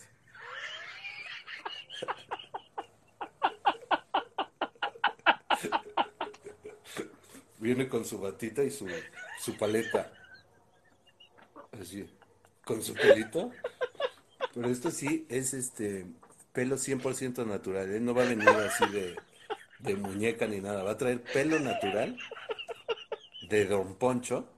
Viene 7.58 7.88
con 7.88 8.04
su 8.04 8.18
batita 8.20 8.62
y 8.62 8.70
su, 8.70 8.86
su 9.40 9.56
paleta. 9.56 10.12
Así, 11.86 12.06
con 12.64 12.82
su 12.82 12.94
pelito. 12.94 13.50
Pero 14.54 14.68
esto 14.68 14.90
sí 14.90 15.26
es 15.28 15.54
este 15.54 16.06
pelo 16.52 16.76
100% 16.76 17.46
natural. 17.46 17.94
¿eh? 17.94 18.00
No 18.00 18.14
va 18.14 18.22
a 18.22 18.26
venir 18.28 18.48
así 18.48 18.86
de, 18.90 19.16
de 19.80 19.94
muñeca 19.96 20.46
ni 20.46 20.60
nada. 20.60 20.82
Va 20.82 20.92
a 20.92 20.96
traer 20.96 21.22
pelo 21.22 21.58
natural 21.60 22.16
de 23.48 23.64
Don 23.66 23.94
Poncho 23.96 24.48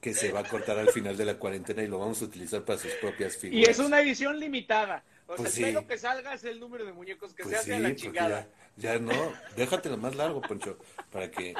que 0.00 0.14
se 0.14 0.32
va 0.32 0.40
a 0.40 0.44
cortar 0.44 0.78
al 0.78 0.88
final 0.90 1.16
de 1.16 1.24
la 1.26 1.38
cuarentena 1.38 1.82
y 1.82 1.86
lo 1.86 1.98
vamos 1.98 2.22
a 2.22 2.24
utilizar 2.24 2.64
para 2.64 2.78
sus 2.78 2.92
propias 2.94 3.36
Y 3.36 3.40
figuras. 3.40 3.68
es 3.68 3.78
una 3.78 4.00
edición 4.00 4.38
limitada. 4.40 5.02
O 5.26 5.36
Pues 5.36 5.42
sea, 5.42 5.50
sí. 5.50 5.62
espero 5.64 5.86
que 5.86 5.98
salga 5.98 6.32
es 6.34 6.44
el 6.44 6.58
número 6.58 6.84
de 6.86 6.92
muñecos 6.92 7.34
que 7.34 7.42
Pues 7.42 7.56
se 7.58 7.64
sí, 7.64 7.70
hace 7.72 7.84
a 7.84 7.88
la 7.88 7.94
chingada. 7.94 8.48
ya, 8.76 8.94
ya 8.94 8.98
no, 8.98 9.32
déjatelo 9.56 9.96
más 9.98 10.16
largo, 10.16 10.40
Poncho, 10.40 10.78
para 11.12 11.30
que 11.30 11.54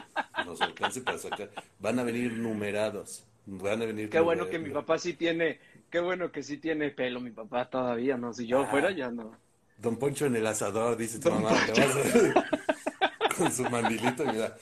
nos 0.46 0.60
alcance 0.62 1.02
para 1.02 1.18
sacar. 1.18 1.50
Van 1.80 1.98
a 1.98 2.02
venir 2.02 2.32
numerados, 2.32 3.24
van 3.46 3.82
a 3.82 3.86
venir 3.86 4.08
Qué 4.10 4.20
bueno 4.20 4.48
que 4.48 4.58
mi 4.58 4.70
papá 4.70 4.98
sí 4.98 5.14
tiene, 5.14 5.58
qué 5.90 6.00
bueno 6.00 6.30
que 6.32 6.42
sí 6.42 6.56
tiene 6.58 6.90
pelo, 6.90 7.20
mi 7.20 7.30
papá 7.30 7.68
todavía, 7.68 8.16
no, 8.16 8.32
si 8.32 8.46
yo 8.46 8.62
Ah. 8.62 8.66
fuera 8.66 8.90
ya 8.90 9.10
no. 9.10 9.36
Don 9.78 9.96
Poncho 9.98 10.26
en 10.26 10.36
el 10.36 10.46
asador, 10.46 10.96
dice 10.96 11.18
tu 11.18 11.30
Don 11.30 11.42
mamá, 11.42 11.56
vas 11.68 11.96
a- 11.96 13.34
con 13.36 13.50
su 13.52 13.64
mandilito, 13.70 14.24
mira. 14.26 14.56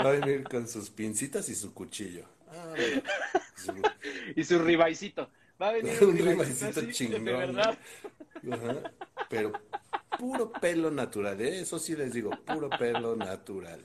Va 0.00 0.10
a 0.10 0.12
venir 0.12 0.44
con 0.44 0.68
sus 0.68 0.90
pincitas 0.90 1.48
y 1.48 1.54
su 1.54 1.72
cuchillo. 1.74 2.24
Ah, 2.50 2.74
su- 3.56 3.82
Y 4.36 4.44
su 4.44 4.58
ribaicito. 4.58 5.28
Va 5.60 5.68
a 5.70 5.72
venir 5.72 5.92
Un 6.02 6.10
un 6.10 6.16
ribaicito 6.18 6.82
chingón. 6.92 7.24
de 7.24 7.32
verdad. 7.32 7.78
Ajá, 8.52 8.92
Pero 9.28 9.52
puro 10.18 10.52
pelo 10.52 10.90
natural, 10.90 11.40
¿eh? 11.40 11.60
eso 11.60 11.78
sí 11.78 11.96
les 11.96 12.12
digo, 12.12 12.30
puro 12.46 12.70
pelo 12.70 13.16
natural. 13.16 13.80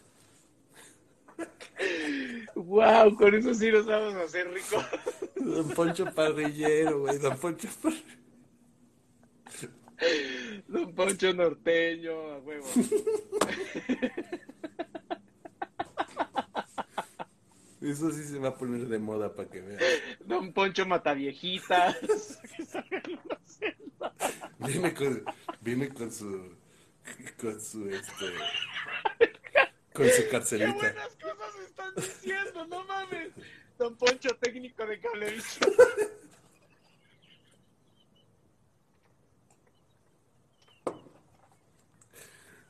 Wow, 2.56 3.16
con 3.16 3.34
eso 3.36 3.54
sí 3.54 3.72
nos 3.72 3.86
vamos 3.86 4.14
a 4.16 4.24
hacer 4.24 4.50
ricos. 4.52 4.86
Don 5.36 5.70
Poncho 5.70 6.06
Parrillero, 6.14 7.00
güey, 7.02 7.18
Don 7.18 7.38
Poncho 7.38 7.68
Parrillero. 7.82 8.24
Don 10.68 10.94
Poncho 10.94 11.34
norteño, 11.34 12.12
a 12.12 12.40
huevo. 12.40 12.68
Eso 17.82 18.12
sí 18.12 18.24
se 18.24 18.40
va 18.40 18.50
a 18.50 18.56
poner 18.56 18.88
de 18.88 18.98
moda 18.98 19.34
para 19.34 19.50
que 19.50 19.62
vean. 19.62 19.80
Don 20.22 20.54
Poncho 20.54 20.86
Mataviejitas. 20.86 22.40
Viene 24.60 24.94
con, 24.94 25.24
viene 25.60 25.90
con 25.90 26.12
su, 26.12 26.56
con 27.40 27.60
su, 27.60 27.90
este, 27.90 28.26
con 29.94 30.10
su 30.10 30.24
Qué 30.24 30.30
carcelita. 30.30 30.74
buenas 30.74 31.16
cosas 31.16 31.56
están 31.66 31.96
diciendo, 31.96 32.66
no 32.68 32.84
mames. 32.86 33.30
Don 33.78 33.96
Poncho 33.98 34.36
técnico 34.38 34.86
de 34.86 35.00
cablevisión. 35.00 35.74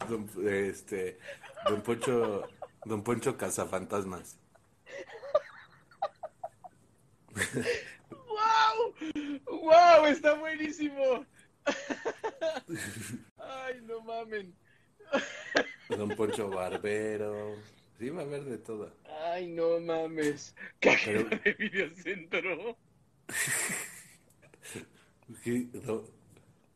Don, 0.08 0.30
este, 0.48 1.18
Don 1.66 1.82
Poncho, 1.82 2.48
Don 2.86 3.04
Poncho 3.04 3.38
Cazafantasmas. 3.38 4.38
¡Wow! 8.10 8.94
¡Wow! 9.48 10.06
Está 10.08 10.34
buenísimo. 10.36 11.26
Ay, 13.38 13.82
no 13.84 14.02
mamen. 14.02 14.54
Don 15.90 16.10
Poncho 16.16 16.50
Barbero. 16.50 17.56
Sí, 18.00 18.10
va 18.10 18.22
a 18.22 18.26
haber 18.26 18.44
de 18.46 18.58
todo. 18.58 18.92
Ay, 19.26 19.48
no 19.48 19.80
mames. 19.80 20.56
Cajero 20.80 21.28
Pero- 21.30 21.42
de 21.44 21.54
videocentro. 21.54 22.78
Don, 25.86 26.04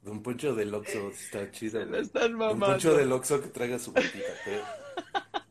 Don 0.03 0.23
Poncho 0.23 0.55
del 0.55 0.73
Oxxo 0.73 1.09
está 1.09 1.51
chido. 1.51 1.85
Güey. 1.85 2.01
están 2.01 2.37
Don. 2.37 2.59
Poncho 2.59 2.95
del 2.95 3.11
Oxxo 3.11 3.41
que 3.41 3.47
traiga 3.49 3.77
su 3.79 3.91
batita, 3.91 4.23
pero 4.45 4.63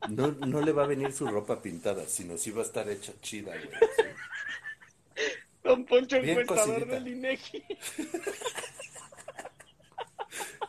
no, 0.08 0.28
no 0.46 0.60
le 0.62 0.72
va 0.72 0.84
a 0.84 0.86
venir 0.86 1.12
su 1.12 1.26
ropa 1.26 1.60
pintada, 1.60 2.06
sino 2.06 2.38
sí 2.38 2.50
va 2.50 2.62
a 2.62 2.64
estar 2.64 2.88
hecha 2.88 3.12
chida, 3.20 3.54
güey. 3.56 3.68
sí. 3.96 4.02
Don 5.62 5.84
Poncho 5.84 6.20
Bien 6.20 6.40
encuestador 6.40 6.86
del 6.86 7.08
INEGI. 7.08 7.64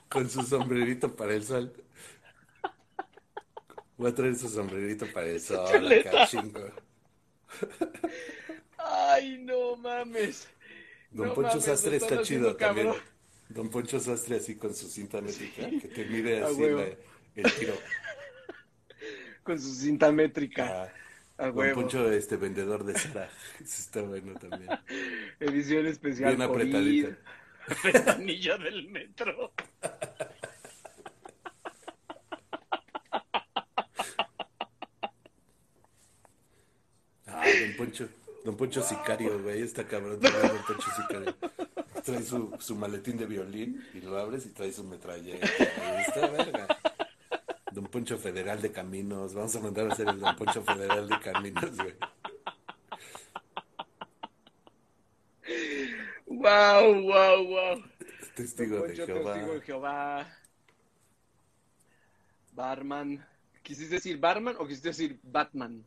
Con 0.09 0.29
su 0.29 0.41
sombrerito 0.43 1.15
para 1.15 1.33
el 1.35 1.43
sol. 1.43 1.71
Voy 3.97 4.11
a 4.11 4.13
traer 4.15 4.35
su 4.35 4.47
sombrerito 4.49 5.05
para 5.11 5.27
el 5.27 5.41
sol, 5.41 5.91
acá. 5.91 6.27
Ay, 8.77 9.39
no 9.39 9.75
mames. 9.77 10.47
Don 11.11 11.27
No 11.29 11.33
Poncho 11.33 11.49
mames, 11.49 11.63
Sastre 11.65 11.97
está 11.97 12.21
chido 12.21 12.55
también. 12.55 12.87
cabrón. 12.87 13.03
Don 13.49 13.69
Poncho 13.69 13.99
Sastre 13.99 14.35
así 14.37 14.55
con 14.55 14.73
su 14.75 14.87
cinta 14.87 15.21
métrica, 15.21 15.69
que 15.69 15.87
te 15.87 16.05
mide 16.05 16.43
así 16.43 16.61
la- 16.61 16.83
el 17.35 17.53
tiro. 17.57 17.73
Con 19.43 19.59
su 19.59 19.73
cinta 19.73 20.11
métrica. 20.11 20.83
Ah, 21.37 21.43
A 21.43 21.47
Don 21.47 21.57
huevo. 21.57 21.81
Poncho, 21.81 22.11
este 22.11 22.35
vendedor 22.35 22.83
de 22.83 22.97
Sara. 22.99 23.29
Eso 23.59 23.81
está 23.81 24.01
bueno 24.01 24.33
también. 24.39 24.69
Edición 25.39 25.87
especial. 25.87 26.35
Bien 26.35 26.41
apretadita. 26.49 27.17
Ventanilla 27.83 28.57
del 28.57 28.89
metro. 28.89 29.53
Ah, 37.27 37.43
Don 37.45 37.65
Poncho. 37.77 38.09
Don 38.43 38.55
Poncho 38.55 38.81
Sicario, 38.81 39.41
güey. 39.41 39.61
Está 39.61 39.85
cabrón 39.85 40.19
Don 40.21 40.31
Poncho 40.67 40.89
Sicario. 40.95 41.35
Trae 42.03 42.23
su, 42.23 42.55
su 42.59 42.75
maletín 42.75 43.17
de 43.17 43.25
violín 43.25 43.85
y 43.93 44.01
lo 44.01 44.17
abres 44.17 44.45
y 44.45 44.49
trae 44.49 44.71
su 44.71 44.83
metralleta. 44.83 45.45
Está 45.45 46.27
verga. 46.27 46.67
Don 47.71 47.85
Poncho 47.85 48.17
Federal 48.17 48.61
de 48.61 48.71
Caminos. 48.71 49.33
Vamos 49.33 49.55
a 49.55 49.59
mandar 49.59 49.89
a 49.89 49.93
hacer 49.93 50.07
el 50.07 50.19
Don 50.19 50.35
Poncho 50.35 50.63
Federal 50.63 51.07
de 51.07 51.19
Caminos, 51.19 51.77
güey. 51.77 51.95
Wow, 56.25 57.01
wow, 57.01 57.47
wow. 57.47 57.83
Testigo 58.35 58.75
de 58.75 58.87
Poncho, 58.87 59.05
Jehová. 59.05 59.33
Testigo 59.33 59.53
de 59.53 59.61
Jehová. 59.61 60.37
Barman. 62.53 63.25
¿Quisiste 63.61 63.95
decir 63.95 64.17
barman 64.17 64.55
o 64.57 64.65
quisiste 64.65 64.89
decir 64.89 65.19
Batman? 65.23 65.85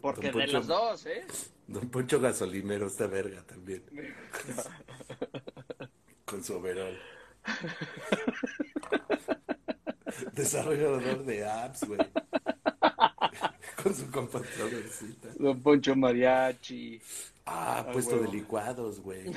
Porque 0.00 0.30
Don 0.30 0.40
de 0.40 0.46
Poncho- 0.46 0.58
los 0.58 0.66
dos, 0.66 1.06
¿eh? 1.06 1.26
Don 1.66 1.88
Poncho 1.90 2.20
Gasolinero 2.20 2.86
está 2.86 3.06
verga 3.06 3.42
también. 3.46 3.84
Con 6.24 6.42
su 6.44 6.54
overol. 6.54 6.98
Desarrollador 10.32 11.24
de 11.24 11.48
apps, 11.48 11.84
güey. 11.84 12.00
Con 13.82 13.94
su 13.94 14.10
computadorcita. 14.10 15.28
Don 15.38 15.60
Poncho 15.62 15.94
Mariachi. 15.96 17.00
Ah, 17.46 17.86
puesto 17.92 18.18
de 18.18 18.28
licuados, 18.28 19.00
güey. 19.00 19.32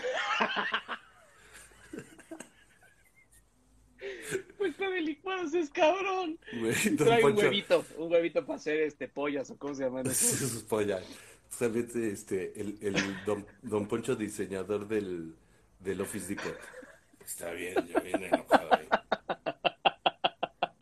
Puesto 4.58 4.83
de 4.94 5.02
licuados 5.02 5.54
es 5.54 5.70
cabrón. 5.70 6.40
Güey, 6.60 6.96
Trae 6.96 7.24
un 7.24 7.34
Poncho. 7.34 7.46
huevito, 7.48 7.86
un 7.98 8.12
huevito 8.12 8.46
para 8.46 8.58
hacer 8.58 8.82
este 8.82 9.08
pollas 9.08 9.50
o 9.52 9.58
cómo 9.58 9.76
se 9.76 9.84
llaman 9.84 10.08
esos. 10.12 10.64
Pollas. 10.64 11.04
También 11.60 11.88
este, 11.96 12.60
el, 12.60 12.78
el 12.82 12.96
don, 13.26 13.46
don 13.62 13.88
Poncho 13.88 14.16
diseñador 14.16 14.88
del, 14.88 15.36
del 15.80 16.02
Office 16.02 16.28
Depot. 16.34 16.58
Está 17.24 17.52
bien, 17.52 17.76
yo 17.88 18.02
bien 18.02 18.24
enojado 18.24 18.70
ahí. 18.74 18.88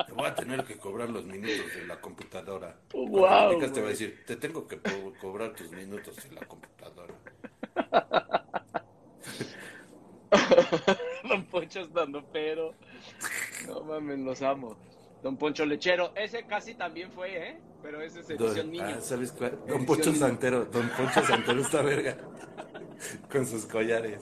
Te 0.07 0.13
voy 0.13 0.25
a 0.25 0.33
tener 0.35 0.63
que 0.63 0.77
cobrar 0.77 1.09
lo 1.09 1.15
los 1.21 1.25
minutos 1.25 1.75
de 1.75 1.85
la 1.87 1.99
computadora. 2.01 2.79
Wow, 2.93 3.49
le 3.51 3.55
picas, 3.55 3.73
te 3.73 3.81
va 3.81 3.87
a 3.87 3.91
güey. 3.91 3.99
decir, 3.99 4.23
te 4.25 4.35
tengo 4.37 4.67
que 4.67 4.79
co- 4.79 5.13
cobrar 5.19 5.53
tus 5.55 5.69
minutos 5.71 6.15
en 6.25 6.35
la 6.35 6.41
computadora. 6.47 7.13
Don 11.27 11.45
Poncho 11.45 11.81
estando 11.81 12.23
pero. 12.31 12.73
No 13.67 13.81
mames, 13.83 14.19
los 14.19 14.41
amo. 14.41 14.77
Don 15.23 15.37
Poncho 15.37 15.65
Lechero, 15.65 16.13
ese 16.15 16.45
casi 16.45 16.73
también 16.73 17.11
fue, 17.11 17.49
¿eh? 17.49 17.59
Pero 17.81 18.01
ese 18.01 18.21
es 18.21 18.29
edición 18.29 18.55
Don, 18.55 18.71
niño. 18.71 18.85
ah, 18.87 19.01
¿sabes 19.01 19.31
cuál? 19.31 19.51
Don 19.51 19.61
Edición 19.67 19.85
Poncho 19.85 20.11
niño. 20.11 20.19
Santero. 20.19 20.65
Don 20.65 20.89
Poncho 20.89 21.23
Santero 21.23 21.61
está 21.61 21.81
verga. 21.81 22.17
Con 23.31 23.45
sus 23.45 23.65
collares. 23.65 24.21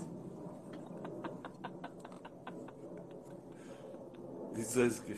¿Y 4.58 4.62
sabes 4.62 5.02
qué? 5.02 5.16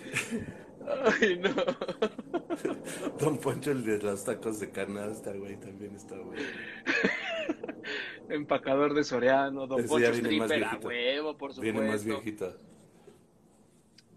Ay, 1.21 1.39
no. 1.39 1.49
Don 3.19 3.37
Poncho, 3.37 3.71
el 3.71 3.83
de 3.85 3.99
los 3.99 4.23
tacos 4.23 4.59
de 4.59 4.69
canasta, 4.71 5.31
güey, 5.33 5.57
también 5.57 5.95
está 5.95 6.15
güey. 6.17 6.39
Empacador 8.29 8.93
de 8.93 9.03
Soriano, 9.03 9.67
Don 9.67 9.79
Ese 9.79 9.89
Poncho 9.89 10.11
Stripper, 10.11 10.63
a 10.63 10.77
huevo, 10.77 11.37
por 11.37 11.53
supuesto. 11.53 11.61
Viene 11.61 11.91
más 11.91 12.03
viejito. 12.03 12.55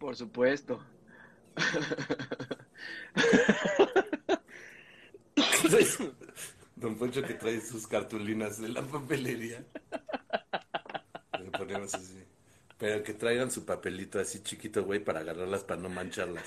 Por 0.04 0.16
supuesto. 0.16 0.84
Don 6.76 6.98
Poncho 6.98 7.22
que 7.22 7.32
trae 7.32 7.58
sus 7.62 7.86
cartulinas 7.86 8.60
de 8.60 8.68
la 8.68 8.82
papelería. 8.82 9.64
Le 11.40 11.50
ponemos 11.52 11.94
así. 11.94 12.22
Pero 12.76 13.02
que 13.02 13.14
traigan 13.14 13.50
su 13.50 13.64
papelito 13.64 14.20
así 14.20 14.42
chiquito, 14.42 14.84
güey, 14.84 15.02
para 15.02 15.20
agarrarlas, 15.20 15.64
para 15.64 15.80
no 15.80 15.88
mancharlas. 15.88 16.44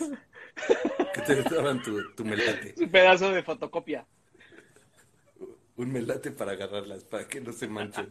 Que 1.16 1.22
te 1.22 1.42
daban 1.42 1.82
tu, 1.82 2.14
tu 2.14 2.24
melate. 2.24 2.76
Su 2.78 2.88
pedazo 2.92 3.32
de 3.32 3.42
fotocopia. 3.42 4.06
Un 5.78 5.92
melate 5.92 6.30
para 6.30 6.52
agarrarlas, 6.52 7.04
para 7.06 7.28
que 7.28 7.42
no 7.42 7.52
se 7.52 7.68
manchen. 7.68 8.08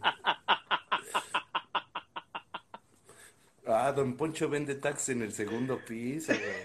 Ah, 3.67 3.91
Don 3.93 4.17
Poncho 4.17 4.49
vende 4.49 4.77
taxi 4.77 5.13
en 5.13 5.23
el 5.23 5.33
segundo 5.33 5.79
piso, 5.85 6.33
güey. 6.33 6.63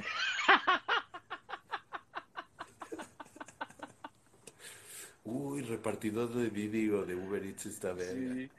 Uy, 5.23 5.61
repartidor 5.63 6.33
de 6.33 6.49
vídeo 6.49 7.05
de 7.05 7.15
Uber 7.15 7.43
Eats 7.43 7.65
está 7.65 7.93
verga. 7.93 8.33
Sí. 8.35 8.49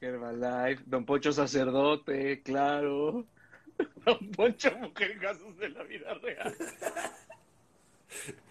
Herbalife, 0.00 0.82
Don 0.86 1.04
Poncho 1.04 1.32
Sacerdote, 1.32 2.40
claro. 2.42 3.26
Don 4.06 4.30
Poncho 4.30 4.70
Mujer 4.78 5.18
Casos 5.18 5.58
de 5.58 5.68
la 5.68 5.82
Vida 5.84 6.14
Real. 6.14 6.56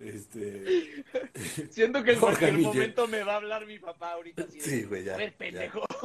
Este. 0.00 1.04
Siento 1.70 2.02
que 2.04 2.12
en 2.12 2.20
cualquier 2.20 2.52
momento 2.58 3.06
me 3.08 3.22
va 3.24 3.34
a 3.34 3.36
hablar 3.36 3.66
mi 3.66 3.78
papá 3.78 4.12
ahorita. 4.12 4.42
Así 4.44 4.60
Sí, 4.60 4.82
güey, 4.84 5.04
ya, 5.04 5.18
ya. 5.18 5.30
pendejo. 5.36 5.84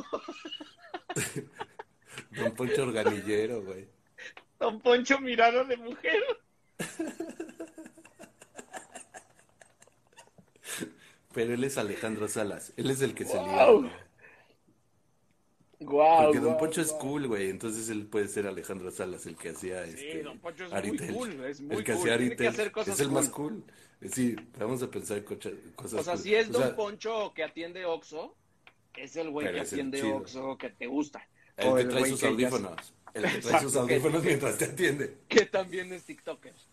Don 2.32 2.54
Poncho 2.56 2.84
Organillero, 2.84 3.62
güey. 3.64 3.88
Don 4.60 4.80
Poncho 4.82 5.20
Mirada 5.20 5.64
de 5.64 5.78
Mujer. 5.78 6.22
Pero 11.34 11.54
él 11.54 11.64
es 11.64 11.78
Alejandro 11.78 12.28
Salas. 12.28 12.74
Él 12.78 12.90
es 12.92 13.02
el 13.02 13.14
que 13.16 13.26
se 13.26 13.38
Wow. 13.38 13.84
liga, 13.84 13.96
Porque 15.86 16.40
Don 16.40 16.58
Poncho 16.58 16.82
es 16.82 16.92
cool, 16.94 17.28
güey. 17.28 17.50
Entonces 17.50 17.90
él 17.90 18.06
puede 18.08 18.28
ser 18.28 18.48
Alejandro 18.48 18.92
Salas, 18.92 19.26
el 19.26 19.36
que 19.36 19.50
hacía 19.50 19.86
Sí, 19.86 19.92
este. 19.94 20.24
Don 20.24 20.40
Poncho 20.40 20.66
es 20.66 20.74
Aritel. 20.74 21.12
muy 21.12 21.30
cool, 21.36 21.46
es 21.46 21.62
muy 21.62 21.76
el 21.78 21.84
que 21.84 21.94
cool. 21.94 22.02
hacía 22.02 22.18
Tiene 22.18 22.36
que 22.36 22.44
Aritel. 22.44 22.48
hacer 22.48 22.72
cosas 22.72 22.94
es 22.96 23.00
el 23.02 23.12
más 23.12 23.30
cool. 23.30 23.64
Eh, 24.02 24.10
Sí, 24.12 24.36
vamos 24.60 24.84
a 24.84 24.92
pensar 24.92 25.24
cosas 25.24 25.54
O 25.78 25.88
sea, 26.04 26.14
cool. 26.14 26.22
si 26.24 26.36
es 26.36 26.50
O 26.50 26.52
Don 26.54 26.64
sea, 26.64 26.76
Poncho 26.76 27.34
que 27.34 27.44
atiende 27.44 27.86
Oxxo, 27.86 28.36
es 28.96 29.16
el 29.16 29.30
güey 29.30 29.52
que 29.52 29.60
atiende. 29.62 30.04
Oxxo 30.04 30.58
que 30.58 30.70
te 30.72 30.88
gusta. 30.88 31.28
El 31.58 31.68
O 31.68 31.76
que 31.76 31.82
el 31.82 31.90
trae 31.90 32.06
sus 32.08 32.20
que 32.20 32.28
audífonos. 32.28 32.94
El 33.14 33.24
que 33.24 33.38
trae 33.40 33.62
sus 33.62 33.74
que- 33.74 33.80
audífonos 33.80 34.24
mientras 34.26 34.58
te 34.58 34.66
atiende. 34.66 35.18
Que 35.28 35.46
también 35.46 35.92
es 35.94 36.04
TikToker. 36.04 36.54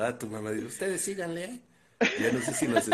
Ah, 0.00 0.16
tu 0.18 0.26
mamá 0.26 0.50
dice, 0.50 0.66
ustedes 0.66 1.00
síganle. 1.00 1.60
Ya 2.20 2.32
no 2.32 2.40
sé 2.40 2.52
si 2.54 2.66
nos... 2.66 2.88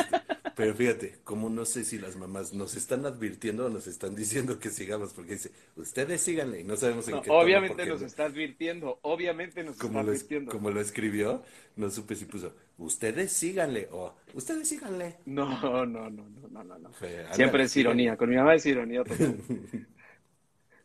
Pero 0.54 0.74
fíjate, 0.74 1.16
como 1.24 1.48
no 1.48 1.64
sé 1.64 1.84
si 1.84 1.98
las 1.98 2.16
mamás 2.16 2.52
nos 2.52 2.74
están 2.76 3.06
advirtiendo 3.06 3.66
o 3.66 3.68
nos 3.68 3.86
están 3.86 4.14
diciendo 4.14 4.58
que 4.58 4.70
sigamos, 4.70 5.12
porque 5.12 5.32
dice, 5.32 5.50
ustedes 5.76 6.20
síganle 6.20 6.60
y 6.60 6.64
no 6.64 6.76
sabemos 6.76 7.08
en 7.08 7.14
No, 7.16 7.22
qué 7.22 7.30
obviamente 7.30 7.86
nos 7.86 8.00
no- 8.00 8.06
está 8.06 8.24
advirtiendo, 8.26 8.98
obviamente 9.02 9.62
nos 9.64 9.76
como 9.76 10.00
está 10.00 10.02
lo, 10.02 10.10
advirtiendo. 10.12 10.52
como 10.52 10.70
lo 10.70 10.80
escribió, 10.80 11.42
no 11.76 11.90
supe 11.90 12.14
si 12.16 12.24
puso, 12.26 12.54
ustedes 12.78 13.32
síganle 13.32 13.88
o 13.92 14.14
ustedes 14.34 14.68
síganle. 14.68 15.16
No, 15.26 15.46
no, 15.86 15.86
no, 15.86 16.10
no, 16.10 16.24
no, 16.50 16.64
no, 16.64 16.78
no. 16.78 16.90
Siempre 17.32 17.64
es 17.64 17.76
ironía, 17.76 18.16
con 18.16 18.28
mi 18.30 18.36
mamá 18.36 18.54
es 18.54 18.66
ironía 18.66 19.04
total. 19.04 19.36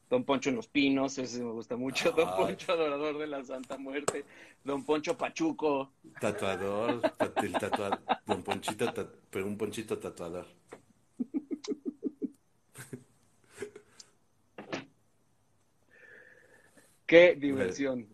Don 0.10 0.24
Poncho 0.24 0.50
en 0.50 0.56
los 0.56 0.68
Pinos, 0.68 1.18
ese 1.18 1.44
me 1.44 1.52
gusta 1.52 1.76
mucho. 1.76 2.12
Don 2.14 2.30
Ay. 2.30 2.36
Poncho 2.38 2.72
Adorador 2.72 3.18
de 3.18 3.28
la 3.28 3.44
Santa 3.44 3.78
Muerte. 3.78 4.24
Don 4.64 4.84
Poncho 4.84 5.18
Pachuco. 5.18 5.92
Tatuador, 6.20 7.02
tat- 7.18 7.44
el 7.44 7.54
tatuador, 7.54 8.00
don 8.26 8.44
Ponchito, 8.44 8.94
pero 9.30 9.46
un 9.46 9.58
Ponchito 9.58 9.98
tatuador. 9.98 10.46
Qué 17.06 17.36
diversión. 17.36 18.08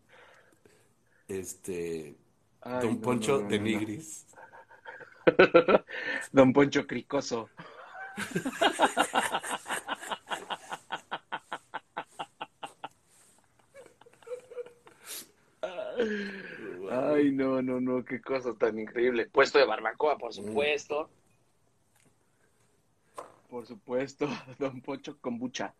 Este, 1.28 2.16
Ay, 2.62 2.82
don 2.82 2.96
no, 2.96 3.02
Poncho 3.02 3.38
no, 3.38 3.44
no, 3.44 3.50
de. 3.50 3.60
Nigris. 3.60 4.28
Don 6.32 6.54
Poncho 6.54 6.86
Cricoso. 6.86 7.50
Ay, 16.92 17.32
no, 18.04 18.06
qué 18.06 18.22
cosa 18.22 18.54
tan 18.54 18.80
increíble. 18.80 19.28
Puesto 19.28 19.60
de 19.60 19.66
barbacoa, 19.66 20.18
por 20.18 20.34
supuesto. 20.34 21.10
Por 23.50 23.66
supuesto, 23.68 24.28
Don 24.60 24.82
Poncho 24.82 25.18
Kombucha. 25.20 25.76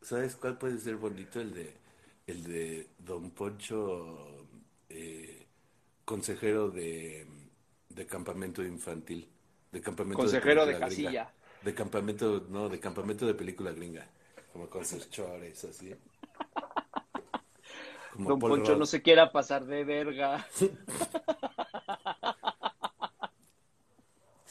¿Sabes 0.00 0.36
cuál 0.36 0.58
puede 0.58 0.78
ser 0.78 0.96
bonito? 0.96 1.40
El 1.40 1.54
de, 1.54 1.80
el 2.26 2.44
de 2.44 2.90
Don 2.98 3.30
Poncho, 3.30 4.46
eh, 4.88 5.46
consejero 6.04 6.70
de, 6.70 7.26
de 7.88 8.06
campamento 8.06 8.62
infantil, 8.64 9.28
de 9.70 9.80
campamento 9.80 10.18
Consejero 10.18 10.66
de 10.66 10.74
gringa. 10.74 11.14
casilla. 11.14 11.34
de 11.62 11.74
campamento, 11.74 12.46
no, 12.48 12.68
de 12.68 12.80
campamento 12.80 13.26
de 13.26 13.34
película 13.34 13.72
gringa, 13.72 14.10
como 14.52 14.68
con 14.68 14.84
sus 14.84 15.08
chores 15.10 15.64
así. 15.64 15.94
Como 18.12 18.28
Don 18.28 18.38
Paul 18.38 18.50
Poncho 18.52 18.76
no 18.76 18.84
se 18.86 19.00
quiera 19.02 19.32
pasar 19.32 19.64
de 19.64 19.84
verga. 19.84 20.46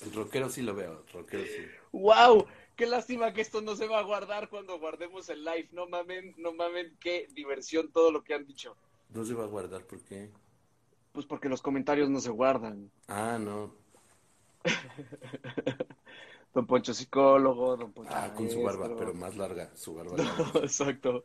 El 0.02 0.14
rockero 0.14 0.50
sí 0.50 0.64
lo 0.64 0.74
veo, 0.74 1.04
el 1.06 1.14
rockero 1.14 1.44
sí. 1.44 1.68
¡Wow! 1.92 2.48
Qué 2.76 2.88
lástima 2.88 3.34
que 3.34 3.42
esto 3.42 3.62
no 3.62 3.76
se 3.76 3.88
va 3.88 4.00
a 4.00 4.04
guardar 4.04 4.50
cuando 4.50 4.80
guardemos 4.80 5.30
el 5.30 5.44
live. 5.46 5.70
No 5.74 5.88
mamen, 5.88 6.34
no 6.38 6.54
mamen, 6.54 6.98
qué 7.00 7.28
diversión 7.34 7.92
todo 7.92 8.12
lo 8.12 8.24
que 8.24 8.34
han 8.34 8.48
dicho. 8.48 8.76
No 9.10 9.24
se 9.24 9.36
va 9.36 9.44
a 9.44 9.48
guardar, 9.48 9.86
¿por 9.86 10.02
qué? 10.02 10.32
Pues 11.12 11.28
porque 11.28 11.50
los 11.50 11.62
comentarios 11.62 12.10
no 12.10 12.20
se 12.20 12.32
guardan. 12.32 12.90
Ah, 13.08 13.38
no. 13.40 13.76
Don 16.56 16.66
Poncho 16.66 16.94
psicólogo, 16.96 17.78
Don 17.78 17.94
Poncho 17.94 18.12
Ah, 18.16 18.34
con 18.36 18.50
su 18.50 18.64
barba, 18.64 18.90
pero 18.98 19.14
más 19.14 19.36
larga, 19.38 19.70
su 19.76 19.94
barba 19.94 20.18
larga. 20.18 20.52
No, 20.54 20.60
exacto. 20.62 21.24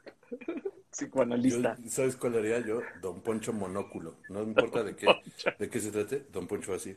Psicoanalista. 0.97 1.77
Yo- 1.78 1.90
¿Sabes 1.90 2.16
cuál 2.16 2.39
haría 2.39 2.60
yo? 2.60 2.81
Don 3.02 3.20
Poncho 3.20 3.52
monóculo. 3.52 4.16
No 4.31 4.43
importa 4.43 4.82
de 4.82 4.97
qué, 4.97 5.06
de 5.59 5.68
qué 5.68 5.78
se 5.81 5.90
trate, 5.90 6.27
Don 6.32 6.47
Poncho 6.47 6.73
así. 6.73 6.97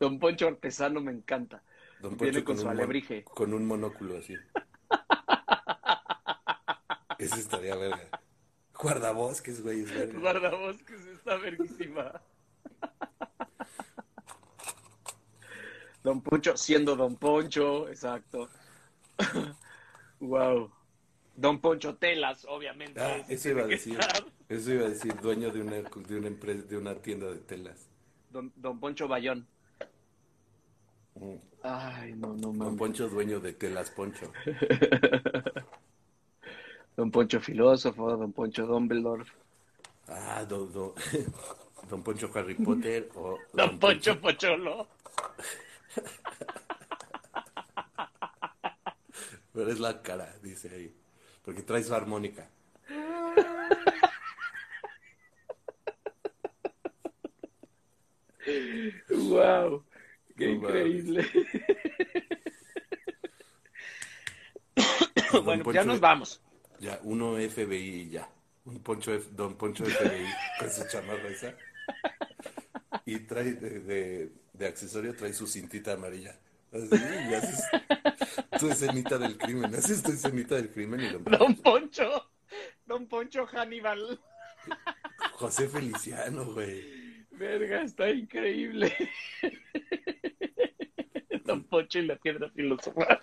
Don 0.00 0.18
Poncho 0.18 0.48
artesano 0.48 1.00
me 1.00 1.12
encanta. 1.12 1.62
Don 2.00 2.16
Viene 2.16 2.32
Poncho 2.42 2.44
con 2.44 2.56
con, 2.56 2.62
su 2.62 2.66
un, 2.68 2.72
alebrije. 2.72 3.22
con 3.24 3.54
un 3.54 3.64
monóculo 3.64 4.18
así. 4.18 4.34
Ese 7.18 7.38
estaría 7.38 7.76
verga. 7.76 8.08
Guardabosques, 8.76 9.62
güey, 9.62 9.82
es 9.82 9.94
verga. 9.94 10.18
Guardabosques 10.18 11.06
está 11.06 11.36
verguísima. 11.36 12.20
Don 16.02 16.20
Poncho 16.22 16.56
siendo 16.56 16.96
Don 16.96 17.14
Poncho, 17.14 17.88
exacto. 17.88 18.48
wow. 20.18 20.72
Don 21.42 21.58
Poncho 21.58 21.96
Telas, 21.96 22.46
obviamente. 22.48 23.00
Ah, 23.00 23.24
eso 23.28 23.48
iba 23.48 23.62
a 23.62 23.66
decir. 23.66 23.98
Eso 24.48 24.74
iba 24.74 24.86
a 24.86 24.90
decir, 24.90 25.12
dueño 25.20 25.50
de 25.50 25.60
una, 25.60 25.82
de 25.82 26.16
una 26.16 26.28
empresa, 26.28 26.62
de 26.68 26.76
una 26.76 26.94
tienda 26.94 27.32
de 27.32 27.40
telas. 27.40 27.88
Don, 28.30 28.52
Don 28.54 28.78
Poncho 28.78 29.08
Bayón. 29.08 29.44
Ay, 31.64 32.14
no, 32.14 32.36
no 32.36 32.52
Don 32.52 32.52
mames. 32.52 32.78
Poncho, 32.78 33.08
dueño 33.08 33.40
de 33.40 33.54
Telas 33.54 33.90
Poncho. 33.90 34.30
Don 36.96 37.10
Poncho 37.10 37.40
filósofo, 37.40 38.16
Don 38.16 38.32
Poncho 38.32 38.64
Dumbledore. 38.64 39.24
Ah, 40.06 40.44
don, 40.48 40.72
don, 40.72 40.92
don 41.90 42.04
Poncho 42.04 42.30
Harry 42.34 42.54
Potter 42.54 43.10
o 43.16 43.36
Don 43.52 43.80
Poncho 43.80 44.20
Pocholo. 44.20 44.86
Pero 49.52 49.72
es 49.72 49.80
la 49.80 50.00
cara, 50.02 50.36
dice 50.40 50.70
ahí. 50.70 51.01
Porque 51.44 51.62
trae 51.62 51.82
su 51.82 51.94
armónica. 51.94 52.48
Wow, 59.10 59.84
qué 60.36 60.46
No 60.46 60.52
increíble. 60.52 61.26
Bueno, 65.44 65.64
Poncho- 65.64 65.72
ya 65.72 65.84
nos 65.84 66.00
vamos. 66.00 66.40
Ya, 66.78 66.98
uno 67.04 67.36
FBI 67.36 67.76
y 67.76 68.10
ya. 68.10 68.28
Un 68.64 68.80
Poncho, 68.82 69.14
F- 69.14 69.30
Don 69.32 69.56
Poncho 69.56 69.84
FBI 69.84 70.26
con 70.58 70.70
su 70.70 70.86
chamarra 70.88 71.28
esa. 71.28 71.54
Y 73.06 73.20
trae 73.20 73.52
de, 73.54 73.80
de, 73.80 74.32
de 74.52 74.66
accesorio, 74.66 75.14
trae 75.16 75.32
su 75.32 75.46
cintita 75.46 75.92
amarilla. 75.94 76.38
Así, 76.72 76.88
y 77.30 77.34
haces 77.34 77.64
tu 78.58 78.70
escenita 78.70 79.18
del 79.18 79.36
crimen. 79.36 79.74
Haces 79.74 80.02
tu 80.02 80.12
escenita 80.12 80.54
del 80.54 80.70
crimen 80.70 81.00
y 81.00 81.08
Don 81.08 81.24
Don 81.24 81.54
Poncho, 81.56 82.30
Don 82.86 83.06
Poncho 83.06 83.46
Hannibal. 83.46 84.18
José 85.32 85.68
Feliciano, 85.68 86.46
güey. 86.46 87.26
Verga, 87.32 87.82
está 87.82 88.08
increíble. 88.10 88.94
Don 91.44 91.64
Poncho 91.64 91.98
y 91.98 92.06
la 92.06 92.16
piedra 92.16 92.48
filosofal. 92.50 93.20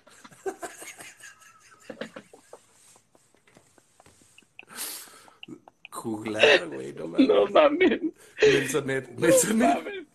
Juglar, 5.89 6.67
güey, 6.67 6.93
no 6.93 7.07
mames. 7.07 7.27
No 7.27 7.45
mames. 7.47 8.01
Nelson 8.41 8.89
Ed, 8.89 9.09
Nelson 9.17 9.57
No 9.57 9.65
mames. 9.65 10.08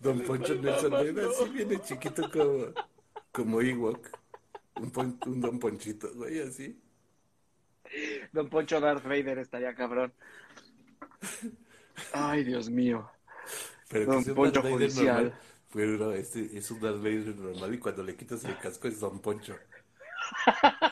Don 0.00 0.20
Poncho 0.22 0.54
Nelson 0.54 0.90
mamando. 0.90 1.30
así 1.30 1.48
viene 1.50 1.80
chiquito 1.82 2.30
como, 2.30 2.66
como 3.32 3.60
Ewok. 3.60 4.08
Un, 4.76 4.90
pon- 4.90 5.18
un 5.26 5.40
Don 5.40 5.58
Ponchito, 5.58 6.12
güey, 6.14 6.40
así. 6.40 6.78
Don 8.32 8.48
Poncho 8.50 8.80
Darth 8.80 9.04
Vader 9.04 9.38
estaría 9.38 9.74
cabrón. 9.74 10.12
Ay, 12.12 12.44
Dios 12.44 12.68
mío. 12.68 13.10
Pero 13.88 14.12
Don 14.12 14.24
que 14.24 14.34
Poncho 14.34 14.60
Darth 14.60 14.72
judicial. 14.74 15.14
normal. 15.24 15.40
Pero 15.72 16.12
este 16.12 16.58
es 16.58 16.70
un 16.70 16.80
Darth 16.80 16.98
Vader 16.98 17.36
normal 17.36 17.74
y 17.74 17.78
cuando 17.78 18.02
le 18.02 18.16
quitas 18.16 18.44
el 18.44 18.58
casco 18.58 18.88
es 18.88 19.00
Don 19.00 19.20
Poncho. 19.20 19.56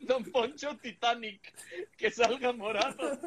Don 0.00 0.24
Poncho 0.24 0.76
Titanic. 0.76 1.52
Que 1.96 2.10
salga 2.10 2.52
morado. 2.52 3.18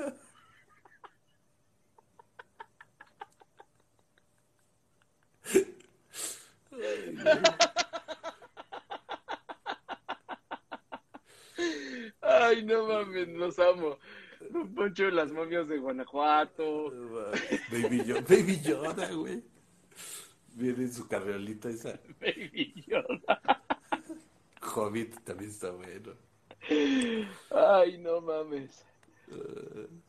Ay, 12.22 12.64
no 12.65 12.88
mames, 12.88 13.27
los 13.30 13.60
amo. 13.60 13.98
Don 14.49 14.73
Poncho 14.73 15.06
de 15.06 15.11
las 15.11 15.31
momias 15.31 15.68
de 15.68 15.77
Guanajuato. 15.77 16.91
Baby 17.72 18.03
Yoda, 18.06 18.22
Baby 18.22 18.60
Yoda, 18.61 19.11
güey. 19.11 19.43
Viene 20.53 20.84
en 20.84 20.93
su 20.93 21.07
carriolita 21.07 21.69
esa. 21.69 21.99
Baby 22.19 22.73
Yoda. 22.88 23.41
Hobbit 24.61 25.23
también 25.23 25.52
está 25.52 25.72
bueno. 25.72 26.14
Ay, 27.49 27.98
no 27.98 28.22
mames. 28.22 28.85
En 29.27 30.03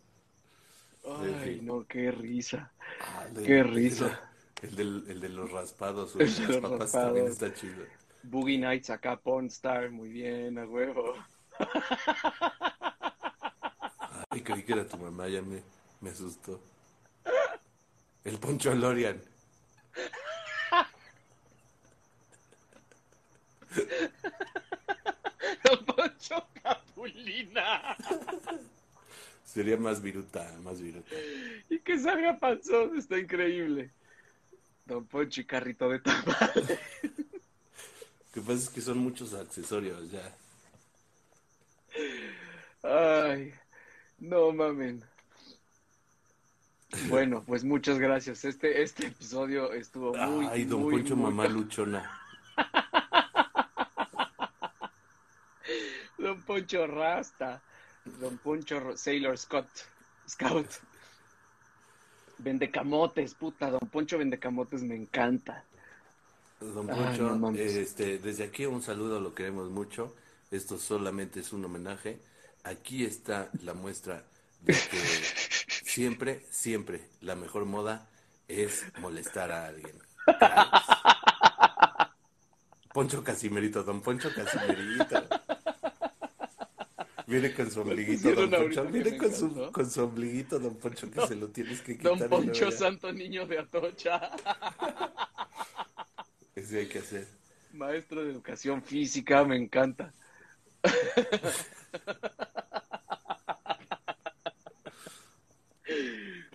Ay, 1.40 1.60
no, 1.62 1.86
qué 1.86 2.10
risa. 2.10 2.72
Ah, 3.00 3.26
Qué 3.44 3.62
risa. 3.62 4.31
El, 4.62 4.76
del, 4.76 5.04
el 5.08 5.20
de 5.20 5.28
los 5.28 5.50
raspados, 5.50 6.14
El 6.18 6.30
güey. 6.30 6.34
de 6.34 6.48
Las 6.48 6.48
los 6.48 6.60
papas 6.60 6.92
también 6.92 7.26
raspados. 7.26 7.30
está 7.30 7.52
chido. 7.52 7.84
Boogie 8.22 8.58
Nights 8.58 8.90
acá, 8.90 9.20
Pornstar, 9.20 9.90
muy 9.90 10.08
bien, 10.08 10.58
a 10.58 10.66
huevo. 10.66 11.14
Ay, 14.30 14.42
creí 14.42 14.62
que 14.64 14.72
era 14.72 14.86
tu 14.88 14.96
mamá, 14.98 15.28
ya 15.28 15.42
me, 15.42 15.62
me 16.00 16.10
asustó. 16.10 16.60
El 18.24 18.38
Poncho 18.38 18.74
Lorian. 18.74 19.20
Don 25.64 25.84
Poncho 25.84 26.46
Capulina. 26.62 27.96
Sería 29.44 29.76
más 29.76 30.00
viruta, 30.00 30.50
más 30.62 30.80
viruta. 30.80 31.10
Y 31.68 31.78
que 31.80 31.98
salga 31.98 32.38
panzón, 32.38 32.96
está 32.96 33.18
increíble. 33.18 33.90
Don 34.86 35.04
Poncho 35.06 35.40
y 35.40 35.44
carrito 35.44 35.88
de 35.88 36.00
tamal. 36.00 36.52
Lo 36.54 38.32
que 38.32 38.40
pasa 38.40 38.52
es 38.54 38.68
que 38.70 38.80
son 38.80 38.98
muchos 38.98 39.34
accesorios 39.34 40.10
ya. 40.10 40.34
Ay, 42.82 43.54
no 44.18 44.52
mamen. 44.52 45.04
Bueno, 47.08 47.42
pues 47.46 47.64
muchas 47.64 47.98
gracias. 47.98 48.44
Este, 48.44 48.82
este 48.82 49.06
episodio 49.06 49.72
estuvo 49.72 50.12
muy, 50.14 50.46
Ay, 50.50 50.64
don 50.64 50.82
muy, 50.82 50.96
Poncho, 50.98 51.16
muy- 51.16 51.30
mamá 51.32 51.48
luchona. 51.48 52.20
Don 56.18 56.42
Poncho 56.42 56.86
Rasta. 56.86 57.62
Don 58.20 58.36
Poncho 58.36 58.94
Sailor 58.94 59.38
Scott. 59.38 59.66
Scout. 60.28 60.66
Vende 62.42 62.70
camotes, 62.70 63.34
puta. 63.34 63.70
Don 63.70 63.88
Poncho 63.88 64.18
vende 64.18 64.38
camotes 64.38 64.82
me 64.82 64.96
encanta. 64.96 65.64
Don 66.60 66.90
Ay, 66.90 66.96
Poncho, 66.96 67.34
no 67.36 67.50
este, 67.50 68.18
desde 68.18 68.44
aquí 68.44 68.66
un 68.66 68.82
saludo, 68.82 69.20
lo 69.20 69.34
queremos 69.34 69.70
mucho. 69.70 70.14
Esto 70.50 70.78
solamente 70.78 71.40
es 71.40 71.52
un 71.52 71.64
homenaje. 71.64 72.18
Aquí 72.64 73.04
está 73.04 73.48
la 73.62 73.74
muestra 73.74 74.24
de 74.60 74.72
que 74.72 74.98
siempre, 75.84 76.46
siempre 76.50 77.02
la 77.20 77.34
mejor 77.34 77.64
moda 77.64 78.08
es 78.48 78.84
molestar 79.00 79.50
a 79.50 79.66
alguien. 79.66 79.96
Poncho 82.92 83.24
Casimerito, 83.24 83.82
don 83.82 84.02
Poncho 84.02 84.30
Casimerito. 84.34 85.26
Viene 87.32 87.54
con 87.54 87.70
su 87.70 87.80
ombliguito, 87.80 88.30
don 88.34 88.50
Poncho. 88.50 88.84
Viene 88.84 89.16
con 89.16 89.34
su, 89.34 89.72
con 89.72 89.90
su 89.90 90.02
ombliguito, 90.02 90.58
don 90.58 90.76
Poncho, 90.76 91.10
que 91.10 91.26
se 91.26 91.34
lo 91.34 91.48
tienes 91.48 91.80
que 91.80 91.96
quitar. 91.96 92.18
Don 92.18 92.28
Poncho. 92.28 92.70
Santo 92.70 93.10
Niño 93.10 93.46
de 93.46 93.58
Atocha. 93.58 94.30
Ese 96.54 96.80
hay 96.80 96.86
que 96.88 96.98
hacer. 96.98 97.26
Maestro 97.72 98.22
de 98.22 98.32
educación 98.32 98.82
física, 98.82 99.44
me 99.44 99.56
encanta. 99.56 100.12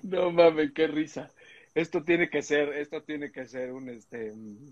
No 0.04 0.32
mames, 0.32 0.72
qué 0.72 0.88
risa. 0.88 1.32
Esto 1.76 2.02
tiene 2.04 2.30
que 2.30 2.42
ser, 2.42 2.70
esto 2.70 3.04
tiene 3.04 3.30
que 3.32 3.46
ser 3.46 3.74
un 3.74 3.90
este 3.90 4.32
mm, 4.32 4.70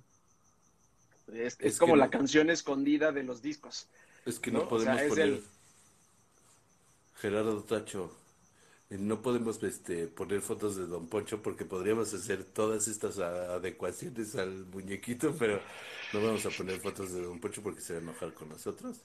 es, 1.33 1.57
es 1.59 1.61
Es 1.61 1.77
como 1.77 1.97
la 1.97 2.09
canción 2.09 2.49
escondida 2.49 3.11
de 3.11 3.23
los 3.23 3.41
discos. 3.41 3.89
Es 4.25 4.39
que 4.39 4.49
¿No? 4.51 4.59
no, 4.59 4.65
O 4.65 4.69
podemos 4.69 4.97
sea, 4.97 5.09
poner 5.09 5.25
el- 5.27 5.43
Gerardo 7.29 7.63
Tacho. 7.63 8.11
eh, 8.89 8.97
No 8.99 9.21
podemos 9.21 9.61
este, 9.63 10.07
poner 10.07 10.41
fotos 10.41 10.75
de 10.75 10.85
Don 10.85 11.07
Poncho 11.07 11.41
porque 11.41 11.65
podríamos 11.65 12.13
hacer 12.13 12.43
todas 12.43 12.87
estas 12.87 13.17
adecuaciones 13.19 14.35
al 14.35 14.65
muñequito, 14.67 15.33
pero 15.39 15.59
no 16.13 16.21
vamos 16.21 16.45
a 16.45 16.49
poner 16.51 16.79
fotos 16.79 17.11
de 17.13 17.21
Don 17.23 17.39
Poncho 17.39 17.63
porque 17.63 17.81
se 17.81 17.93
va 17.93 17.99
a 17.99 18.03
enojar 18.03 18.33
con 18.33 18.49
nosotros. 18.49 18.97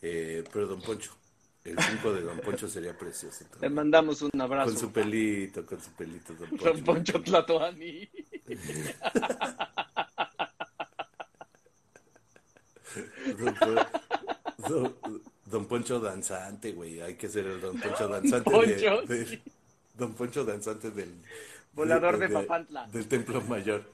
Eh, 0.00 0.42
pero 0.52 0.66
Don 0.66 0.82
Poncho, 0.82 1.12
el 1.64 1.78
5 1.78 2.12
de 2.12 2.22
Don 2.22 2.40
Poncho 2.40 2.66
sería 2.68 2.96
precioso. 2.98 3.44
Le 3.44 3.50
también. 3.50 3.74
mandamos 3.74 4.22
un 4.22 4.40
abrazo. 4.40 4.70
Con 4.72 4.80
su 4.80 4.90
pelito, 4.92 5.64
con 5.64 5.80
su 5.80 5.90
pelito, 5.92 6.34
Don 6.34 6.50
Poncho. 6.50 6.64
Don 6.72 6.82
Poncho 6.84 7.22
Tlatoani. 7.22 8.10
Don, 13.38 13.54
Don- 14.68 15.22
Don 15.52 15.66
Poncho 15.66 16.00
danzante, 16.00 16.72
güey. 16.72 17.02
Hay 17.02 17.14
que 17.16 17.26
hacer 17.26 17.46
el 17.46 17.60
Don 17.60 17.78
Poncho 17.78 18.08
danzante 18.08 18.50
Poncho, 18.50 19.02
de, 19.02 19.18
de- 19.18 19.26
sí. 19.26 19.42
Don 19.92 20.14
Poncho 20.14 20.46
danzante 20.46 20.90
del 20.90 21.14
Volador 21.74 22.16
de 22.18 22.30
Papantla. 22.30 22.86
Del 22.86 23.06
Templo 23.06 23.42
Mayor. 23.42 23.84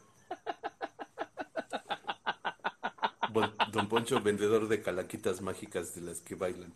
Don 3.72 3.88
Poncho, 3.88 4.20
vendedor 4.20 4.68
de 4.68 4.80
calaquitas 4.82 5.40
mágicas 5.40 5.96
de 5.96 6.02
las 6.02 6.20
que 6.20 6.36
bailan. 6.36 6.72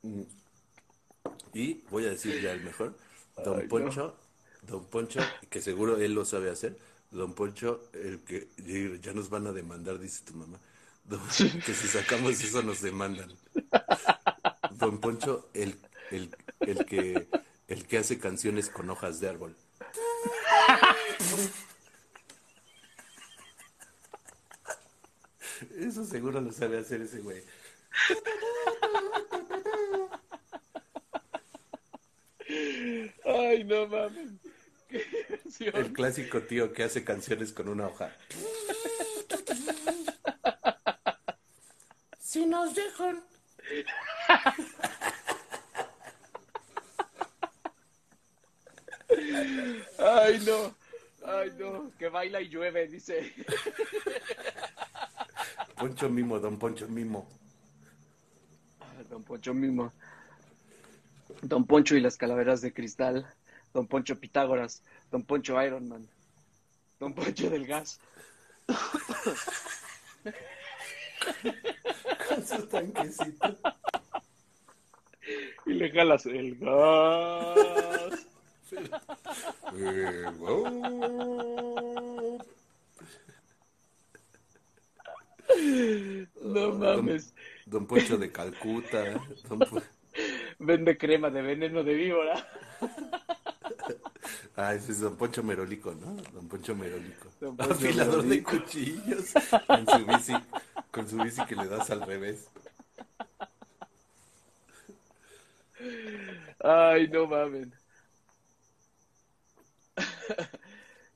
Mm. 0.00 0.22
Y 1.52 1.74
voy 1.90 2.06
a 2.06 2.10
decir 2.10 2.40
ya 2.40 2.52
el 2.52 2.62
mejor. 2.62 2.96
Don 3.44 3.58
Ay, 3.58 3.64
no. 3.64 3.68
Poncho, 3.68 4.16
Don 4.62 4.86
Poncho, 4.86 5.20
que 5.50 5.60
seguro 5.60 5.98
él 5.98 6.14
lo 6.14 6.24
sabe 6.24 6.48
hacer. 6.48 6.78
Don 7.10 7.34
Poncho, 7.34 7.82
el 7.92 8.20
que 8.20 8.48
ya 9.02 9.12
nos 9.12 9.28
van 9.28 9.46
a 9.46 9.52
demandar, 9.52 9.98
dice 9.98 10.24
tu 10.24 10.32
mamá. 10.32 10.58
que 11.66 11.74
si 11.74 11.88
sacamos 11.88 12.42
eso 12.42 12.62
nos 12.62 12.80
demandan. 12.80 13.32
Don 14.72 15.00
Poncho, 15.00 15.50
el, 15.54 15.78
el, 16.10 16.34
el, 16.60 16.84
que, 16.86 17.28
el 17.68 17.86
que 17.86 17.98
hace 17.98 18.18
canciones 18.18 18.68
con 18.68 18.88
hojas 18.90 19.20
de 19.20 19.28
árbol. 19.28 19.56
Eso 25.78 26.04
seguro 26.04 26.40
lo 26.40 26.52
sabe 26.52 26.78
hacer 26.78 27.02
ese 27.02 27.20
güey. 27.20 27.42
Ay, 33.24 33.64
no 33.64 33.86
mames. 33.86 34.30
El 35.58 35.92
clásico 35.92 36.42
tío 36.42 36.72
que 36.72 36.82
hace 36.82 37.04
canciones 37.04 37.52
con 37.52 37.68
una 37.68 37.86
hoja. 37.86 38.14
Nos 42.52 42.74
dejan. 42.74 43.24
Ay, 49.98 50.38
no. 50.44 50.76
Ay, 51.24 51.50
no. 51.58 51.90
Que 51.98 52.08
baila 52.08 52.42
y 52.42 52.48
llueve, 52.50 52.88
dice. 52.88 53.32
Poncho 55.76 56.10
Mimo, 56.10 56.38
don 56.38 56.58
Poncho 56.58 56.86
Mimo. 56.88 57.26
Don 59.08 59.24
Poncho 59.24 59.54
Mimo. 59.54 59.90
Don 61.40 61.66
Poncho 61.66 61.96
y 61.96 62.00
las 62.00 62.18
calaveras 62.18 62.60
de 62.60 62.74
cristal. 62.74 63.26
Don 63.72 63.86
Poncho 63.86 64.20
Pitágoras. 64.20 64.82
Don 65.10 65.22
Poncho 65.24 65.62
Iron 65.62 65.88
Man. 65.88 66.06
Don 67.00 67.14
Poncho 67.14 67.48
del 67.48 67.66
gas. 67.66 67.98
Su 72.46 72.66
tanquecito. 72.66 73.56
Y 75.66 75.74
le 75.74 75.90
jalas 75.90 76.26
el 76.26 76.56
gas. 76.58 78.26
Eh, 79.76 80.24
wow. 80.38 82.38
No 86.42 86.72
mames. 86.72 87.34
Don 87.66 87.86
Poncho 87.86 88.16
de 88.18 88.30
Calcuta. 88.30 89.04
Don 89.48 89.58
Pon- 89.60 89.82
Vende 90.58 90.96
crema 90.96 91.30
de 91.30 91.42
veneno 91.42 91.82
de 91.82 91.94
víbora. 91.94 92.46
Ah, 94.56 94.74
ese 94.74 94.92
es 94.92 95.00
Don 95.00 95.16
Poncho 95.16 95.42
Merolico, 95.42 95.92
¿no? 95.94 96.14
Don 96.32 96.48
Poncho 96.48 96.74
Merolico. 96.74 97.28
Don 97.40 97.56
Poncho 97.68 97.72
Afilador 97.72 98.24
Merolico. 98.24 98.52
de 98.52 98.58
cuchillos. 98.60 99.32
Con 99.66 99.86
su 99.86 100.06
bici, 100.06 100.32
con 100.92 101.08
su 101.08 101.16
bici 101.16 101.44
que 101.46 101.56
le 101.56 101.66
das 101.66 101.90
al 101.90 102.02
revés. 102.02 102.48
Ay, 106.60 107.08
no 107.08 107.26
mames. 107.26 107.68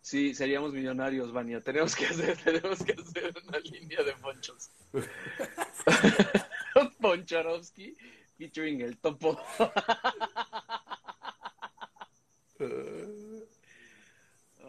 Sí, 0.01 0.35
seríamos 0.35 0.73
millonarios, 0.73 1.33
Vania. 1.33 1.61
Tenemos 1.61 1.95
que 1.95 2.07
hacer, 2.07 2.37
tenemos 2.45 2.83
que 2.83 2.93
hacer 2.93 3.35
una 3.47 3.59
línea 3.59 4.03
de 4.03 4.13
ponchos. 4.15 4.71
Poncharovsky 7.01 7.97
featuring 8.39 8.81
el 8.83 8.97
topo. 8.99 9.39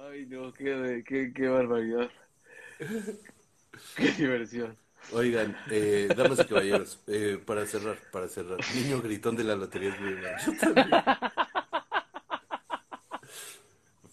Ay, 0.09 0.25
no, 0.25 0.51
qué, 0.53 1.03
qué, 1.05 1.31
qué 1.33 1.47
barbaridad. 1.47 2.09
Qué 3.95 4.11
diversión. 4.13 4.77
Oigan, 5.11 5.57
eh, 5.69 6.13
damas 6.15 6.39
y 6.41 6.45
caballeros, 6.45 6.99
eh, 7.07 7.41
para 7.45 7.65
cerrar, 7.65 7.97
para 8.11 8.27
cerrar. 8.27 8.59
Niño 8.75 9.01
gritón 9.01 9.35
de 9.35 9.43
la 9.45 9.55
lotería 9.55 9.89
es 9.89 9.99
muy 9.99 10.13
bueno. 10.15 10.37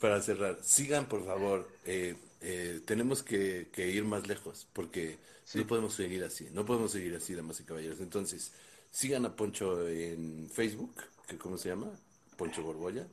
Para 0.00 0.20
cerrar, 0.20 0.58
sigan 0.62 1.06
por 1.08 1.24
favor. 1.24 1.68
eh, 1.84 2.16
eh, 2.40 2.80
tenemos 2.84 3.22
que, 3.22 3.68
que 3.72 3.88
ir 3.90 4.04
más 4.04 4.26
lejos 4.28 4.66
porque 4.74 5.18
no 5.54 5.66
podemos 5.66 5.94
seguir 5.94 6.22
así. 6.24 6.48
No 6.52 6.64
podemos 6.66 6.92
seguir 6.92 7.14
así, 7.16 7.34
damas 7.34 7.60
y 7.60 7.64
caballeros. 7.64 8.00
Entonces, 8.00 8.52
sigan 8.90 9.24
a 9.24 9.34
Poncho 9.34 9.88
en 9.88 10.50
Facebook, 10.52 10.94
que 11.26 11.38
¿cómo 11.38 11.56
se 11.56 11.70
llama? 11.70 11.90
Poncho 12.36 12.62
Borbolla. 12.62 13.06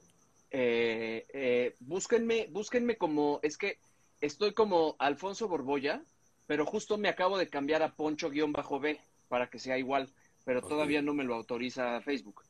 Eh, 0.52 1.26
eh, 1.34 1.76
búsquenme, 1.80 2.48
búsquenme 2.52 2.98
como, 2.98 3.40
es 3.41 3.58
que 3.58 3.78
estoy 4.20 4.53
como 4.53 4.98
Alfonso 4.99 5.48
Borbolla, 5.48 6.03
pero 6.52 6.65
justo 6.65 6.98
me 6.98 7.07
acabo 7.07 7.38
de 7.38 7.48
cambiar 7.48 7.82
a 7.82 7.95
Poncho-B 7.95 8.99
para 9.30 9.49
que 9.49 9.57
sea 9.57 9.78
igual, 9.78 10.10
pero 10.44 10.61
todavía 10.61 11.02
no 11.02 11.14
me 11.14 11.23
lo 11.23 11.36
autoriza 11.36 12.02
Facebook. 12.02 12.41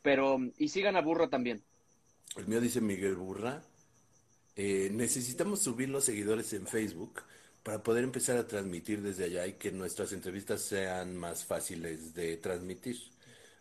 Pero, 0.00 0.38
y 0.56 0.70
sigan 0.70 0.96
a 0.96 1.02
Burro 1.02 1.28
también. 1.28 1.62
El 2.36 2.46
mío 2.48 2.58
dice 2.58 2.80
Miguel 2.80 3.16
Burra. 3.16 3.62
Eh, 4.56 4.88
necesitamos 4.90 5.60
subir 5.60 5.90
los 5.90 6.06
seguidores 6.06 6.54
en 6.54 6.66
Facebook 6.66 7.20
para 7.62 7.82
poder 7.82 8.02
empezar 8.02 8.38
a 8.38 8.46
transmitir 8.46 9.02
desde 9.02 9.24
allá 9.24 9.46
y 9.46 9.52
que 9.52 9.72
nuestras 9.72 10.14
entrevistas 10.14 10.62
sean 10.62 11.14
más 11.14 11.44
fáciles 11.44 12.14
de 12.14 12.38
transmitir 12.38 12.96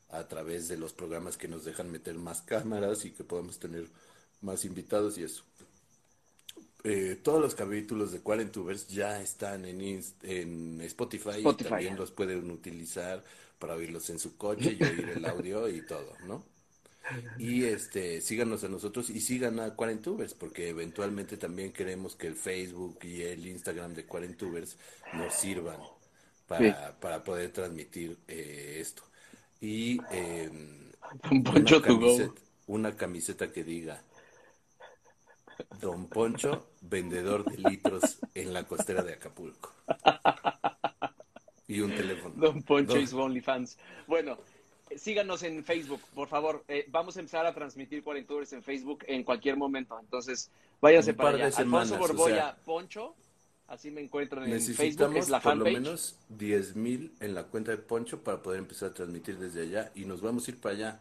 a 0.07 0.26
través 0.30 0.69
de 0.69 0.77
los 0.77 0.93
programas 0.93 1.35
que 1.35 1.49
nos 1.49 1.65
dejan 1.65 1.91
meter 1.91 2.15
más 2.15 2.41
cámaras 2.43 3.03
y 3.03 3.11
que 3.11 3.26
podamos 3.26 3.59
tener 3.59 3.89
más 4.39 4.63
invitados 4.63 5.17
y 5.17 5.23
eso. 5.23 5.43
Eh, 6.84 7.19
todos 7.22 7.41
los 7.41 7.56
capítulos 7.56 8.11
de 8.11 8.22
Quarentubers 8.22 8.88
ya 8.88 9.22
están 9.22 9.65
en, 9.65 9.81
Inst- 9.81 10.23
en 10.23 10.80
Spotify, 10.81 11.30
Spotify. 11.39 11.60
y 11.60 11.69
también 11.69 11.95
los 11.97 12.11
pueden 12.11 12.49
utilizar 12.51 13.23
para 13.60 13.76
oírlos 13.76 14.10
en 14.10 14.19
su 14.19 14.38
coche 14.38 14.77
y 14.80 14.84
oír 14.84 15.10
el 15.10 15.26
audio 15.26 15.68
y 15.69 15.81
todo, 15.81 16.18
¿no? 16.23 16.43
Y 17.38 17.64
este, 17.65 18.22
síganos 18.22 18.64
a 18.64 18.69
nosotros 18.69 19.10
y 19.10 19.22
sigan 19.22 19.60
a 19.60 19.76
Quarentubers, 19.76 20.34
porque 20.35 20.69
eventualmente 20.69 21.38
también 21.38 21.72
queremos 21.73 22.15
que 22.15 22.27
el 22.27 22.35
Facebook 22.35 22.99
y 23.03 23.22
el 23.23 23.47
Instagram 23.47 23.93
de 23.95 24.06
Quarentubers 24.06 24.77
nos 25.11 25.34
sirvan 25.34 25.80
para, 26.47 26.99
para 26.99 27.23
poder 27.23 27.51
transmitir 27.51 28.18
eh, 28.27 28.77
esto. 28.80 29.03
Y 29.61 30.01
eh, 30.11 30.49
una, 31.45 31.80
camiseta, 31.81 32.41
una 32.68 32.95
camiseta 32.95 33.51
que 33.51 33.64
diga 33.64 34.03
Don 35.81 36.07
Poncho, 36.07 36.68
vendedor 36.81 37.44
de 37.45 37.57
litros 37.69 38.19
en 38.36 38.53
la 38.53 38.64
costera 38.65 39.03
de 39.03 39.14
Acapulco. 39.14 39.73
Y 41.68 41.81
un 41.81 41.91
teléfono. 41.95 42.34
Don 42.38 42.64
Poncho 42.64 42.94
Don- 42.94 43.02
is 43.03 43.14
OnlyFans. 43.14 43.77
Bueno, 44.07 44.38
síganos 44.95 45.44
en 45.44 45.64
Facebook, 45.64 46.02
por 46.15 46.27
favor. 46.27 46.64
Eh, 46.68 46.86
vamos 46.90 47.15
a 47.18 47.19
empezar 47.19 47.45
a 47.45 47.53
transmitir 47.53 48.03
Cuarentubers 48.03 48.52
en 48.53 48.64
Facebook 48.64 49.03
en 49.07 49.23
cualquier 49.23 49.56
momento. 49.56 49.99
Entonces, 49.99 50.49
váyanse 50.81 51.11
Un 51.11 51.18
para 51.18 51.30
allá. 51.38 51.52
semanas, 51.52 51.91
Alfonso 51.91 51.95
o 51.95 52.07
Borbolla 52.18 52.36
sea, 52.36 52.56
Poncho, 52.65 53.15
así 53.68 53.91
me 53.91 54.02
encuentro 54.02 54.44
en 54.44 54.49
Facebook, 54.49 54.69
Necesitamos 54.76 55.18
es 55.18 55.30
la 55.30 55.40
por 55.41 55.57
lo 55.57 55.65
menos 55.65 56.15
10 56.30 56.76
mil 56.76 57.14
en 57.19 57.36
la 57.36 57.44
cuenta 57.44 57.69
de 57.72 57.77
Poncho 57.77 58.23
para 58.23 58.41
poder 58.41 58.60
empezar 58.60 58.90
a 58.90 58.94
transmitir 58.95 59.38
desde 59.38 59.61
allá 59.61 59.91
y 59.94 60.06
nos 60.06 60.22
vamos 60.22 60.48
a 60.48 60.52
ir 60.52 60.60
para 60.60 60.76
allá 60.76 60.99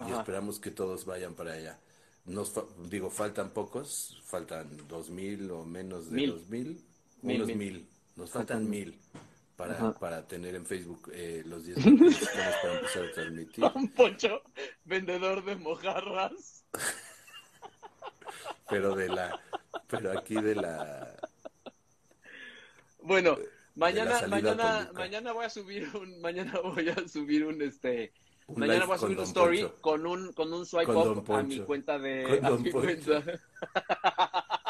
y 0.00 0.04
Ajá. 0.04 0.18
esperamos 0.20 0.60
que 0.60 0.70
todos 0.70 1.06
vayan 1.06 1.34
para 1.34 1.54
allá. 1.54 1.78
Nos 2.26 2.50
fa- 2.52 2.64
digo, 2.88 3.10
faltan 3.10 3.50
pocos, 3.50 4.20
faltan 4.24 4.68
dos 4.88 5.10
mil 5.10 5.50
o 5.50 5.64
menos 5.64 6.10
de 6.10 6.16
Mil. 6.16 6.30
dos 6.30 6.48
mil, 6.48 6.84
Mil, 7.22 7.36
unos 7.36 7.48
mil. 7.48 7.56
mil. 7.56 7.88
Nos 8.16 8.30
faltan 8.30 8.68
mil 8.68 8.98
para, 9.56 9.92
para 9.94 10.26
tener 10.26 10.54
en 10.54 10.64
Facebook 10.66 11.10
eh, 11.12 11.42
los 11.46 11.64
10 11.64 11.76
mil 11.86 11.98
que 11.98 12.04
necesitamos 12.04 12.54
para 12.62 12.74
empezar 12.76 13.04
a 13.04 13.12
transmitir. 13.12 13.64
Don 13.64 13.88
Poncho, 13.88 14.42
vendedor 14.84 15.44
de 15.44 15.56
mojarras. 15.56 16.64
Pero 18.68 18.94
de 18.94 19.08
la, 19.08 19.40
pero 19.88 20.16
aquí 20.16 20.34
de 20.40 20.54
la, 20.54 21.12
Bueno, 23.02 23.36
mañana, 23.74 24.26
mañana, 24.28 24.78
pública. 24.86 24.92
mañana 24.94 25.32
voy 25.32 25.44
a 25.46 25.50
subir 25.50 25.88
un, 25.96 26.20
mañana 26.20 26.60
voy 26.62 26.88
a 26.88 27.08
subir 27.08 27.44
un 27.46 27.60
este, 27.62 28.12
Un 28.54 28.60
mañana 28.60 28.84
voy 28.86 28.96
a 28.96 28.98
subir 28.98 29.18
un 29.18 29.24
story 29.24 29.62
Poncho. 29.62 29.80
con 29.80 30.06
un, 30.06 30.32
con 30.32 30.52
un 30.52 30.66
swipe 30.66 30.86
Con 30.86 31.18
up 31.18 31.32
a 31.32 31.42
mi 31.42 31.60
cuenta 31.60 31.98
de, 31.98 32.24
Con 32.24 32.44
a 32.44 32.50
Don 32.50 32.62
mi 32.62 32.70
Poncho. 32.70 33.22
cuenta. 33.22 33.40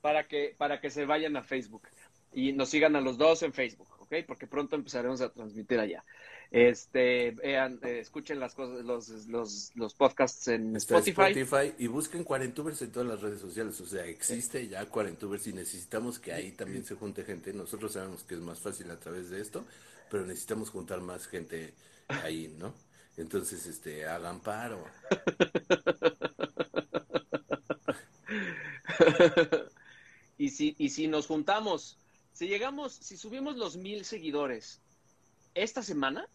para 0.00 0.26
que, 0.28 0.54
para 0.56 0.80
que 0.80 0.90
se 0.90 1.04
vayan 1.06 1.36
a 1.36 1.42
Facebook 1.42 1.88
y 2.32 2.52
nos 2.52 2.68
sigan 2.68 2.96
a 2.96 3.00
los 3.00 3.18
dos 3.18 3.42
en 3.42 3.52
Facebook, 3.52 3.88
¿ok? 4.00 4.14
Porque 4.26 4.46
pronto 4.46 4.76
empezaremos 4.76 5.20
a 5.20 5.32
transmitir 5.32 5.78
allá. 5.80 6.04
Este, 6.50 7.32
vean, 7.32 7.78
eh, 7.82 7.98
escuchen 8.00 8.40
las 8.40 8.54
cosas, 8.54 8.82
los, 8.84 9.26
los, 9.26 9.70
los 9.74 9.94
podcasts 9.94 10.48
en 10.48 10.76
Spotify. 10.76 11.32
Spotify. 11.32 11.74
y 11.78 11.88
busquen 11.88 12.24
Cuarentubers 12.24 12.80
en 12.80 12.90
todas 12.90 13.06
las 13.06 13.20
redes 13.20 13.40
sociales. 13.40 13.78
O 13.80 13.86
sea, 13.86 14.06
existe 14.06 14.66
ya 14.66 14.86
Cuarentubers 14.86 15.46
y 15.46 15.52
necesitamos 15.52 16.18
que 16.18 16.32
ahí 16.32 16.52
también 16.52 16.84
se 16.84 16.94
junte 16.94 17.24
gente. 17.24 17.52
Nosotros 17.52 17.92
sabemos 17.92 18.22
que 18.22 18.34
es 18.34 18.40
más 18.40 18.60
fácil 18.60 18.90
a 18.90 18.98
través 18.98 19.28
de 19.28 19.42
esto, 19.42 19.64
pero 20.10 20.24
necesitamos 20.24 20.70
juntar 20.70 21.02
más 21.02 21.26
gente 21.26 21.74
ahí, 22.08 22.54
¿no? 22.58 22.72
Entonces, 23.18 23.66
este, 23.66 24.06
hagan 24.06 24.40
paro. 24.40 24.82
y, 30.38 30.48
si, 30.48 30.74
y 30.78 30.88
si 30.88 31.08
nos 31.08 31.26
juntamos, 31.26 31.98
si 32.32 32.48
llegamos, 32.48 32.94
si 32.94 33.18
subimos 33.18 33.56
los 33.56 33.76
mil 33.76 34.04
seguidores 34.06 34.80
esta 35.54 35.82
semana, 35.82 36.28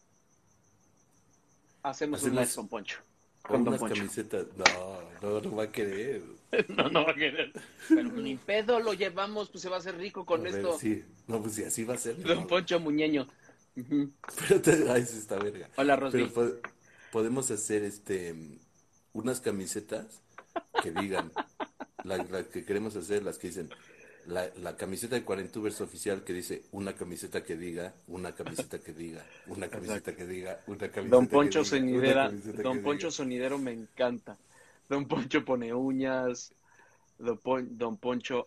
hacemos, 1.84 2.22
un 2.24 2.34
live 2.34 2.48
con 2.54 2.68
Poncho. 2.68 2.98
Con 3.42 3.68
unas 3.68 3.82
camisetas. 3.82 4.46
No, 4.56 5.00
no, 5.22 5.40
no 5.40 5.56
va 5.56 5.64
a 5.64 5.70
querer. 5.70 6.22
no, 6.68 6.88
no 6.88 7.04
va 7.04 7.12
a 7.12 7.14
querer. 7.14 7.52
Pero 7.88 8.10
ni 8.10 8.36
pedo 8.36 8.80
lo 8.80 8.94
llevamos, 8.94 9.50
pues 9.50 9.62
se 9.62 9.68
va 9.68 9.76
a 9.76 9.78
hacer 9.78 9.96
rico 9.96 10.24
con 10.24 10.46
esto. 10.46 10.78
sí, 10.78 11.04
no, 11.26 11.40
pues 11.40 11.54
sí, 11.54 11.64
así 11.64 11.84
va 11.84 11.94
a 11.94 11.98
ser. 11.98 12.20
Don 12.22 12.46
Poncho 12.46 12.80
Muñeño. 12.80 13.28
Pero 13.74 14.60
te, 14.60 14.90
ay, 14.90 15.02
esta 15.02 15.36
verga. 15.36 15.68
Hola, 15.76 15.96
Rosy. 15.96 16.30
Pero 16.34 16.60
podemos 17.12 17.50
hacer 17.50 17.84
este 17.84 18.34
unas 19.12 19.40
camisetas 19.40 20.22
que 20.82 20.90
digan, 20.90 21.32
las 22.02 22.30
la 22.30 22.44
que 22.44 22.64
queremos 22.64 22.96
hacer, 22.96 23.22
las 23.22 23.38
que 23.38 23.48
dicen, 23.48 23.70
la, 24.26 24.48
la, 24.62 24.76
camiseta 24.76 25.14
de 25.16 25.24
Cuarentubers 25.24 25.80
oficial 25.80 26.24
que 26.24 26.32
dice 26.32 26.62
una 26.72 26.94
camiseta 26.94 27.42
que 27.42 27.56
diga, 27.56 27.94
una 28.08 28.34
camiseta 28.34 28.78
que 28.78 28.92
diga, 28.92 29.24
una 29.48 29.68
camiseta 29.68 30.14
que 30.14 30.26
diga, 30.26 30.60
una 30.66 30.88
camiseta 30.90 31.16
Don 31.16 31.26
Poncho 31.26 31.60
que 31.60 31.64
Sonidera, 31.64 32.30
Don 32.30 32.82
Poncho 32.82 33.10
Sonidero 33.10 33.58
me 33.58 33.72
encanta. 33.72 34.36
Don 34.88 35.06
Poncho 35.06 35.44
pone 35.44 35.72
uñas. 35.72 36.52
Don, 37.18 37.38
Don 37.78 37.96
Poncho, 37.96 38.46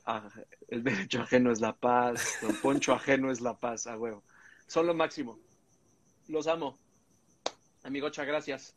el 0.67 0.83
derecho 0.83 1.21
ajeno 1.21 1.51
es 1.51 1.61
la 1.61 1.73
paz. 1.73 2.37
Don 2.41 2.55
Poncho 2.57 2.93
ajeno 2.93 3.31
es 3.31 3.41
la 3.41 3.57
paz, 3.57 3.87
a 3.87 3.97
huevo. 3.97 4.23
Son 4.67 4.85
lo 4.85 4.93
máximo. 4.93 5.39
Los 6.27 6.47
amo. 6.47 6.77
Amigocha, 7.83 8.25
gracias. 8.25 8.75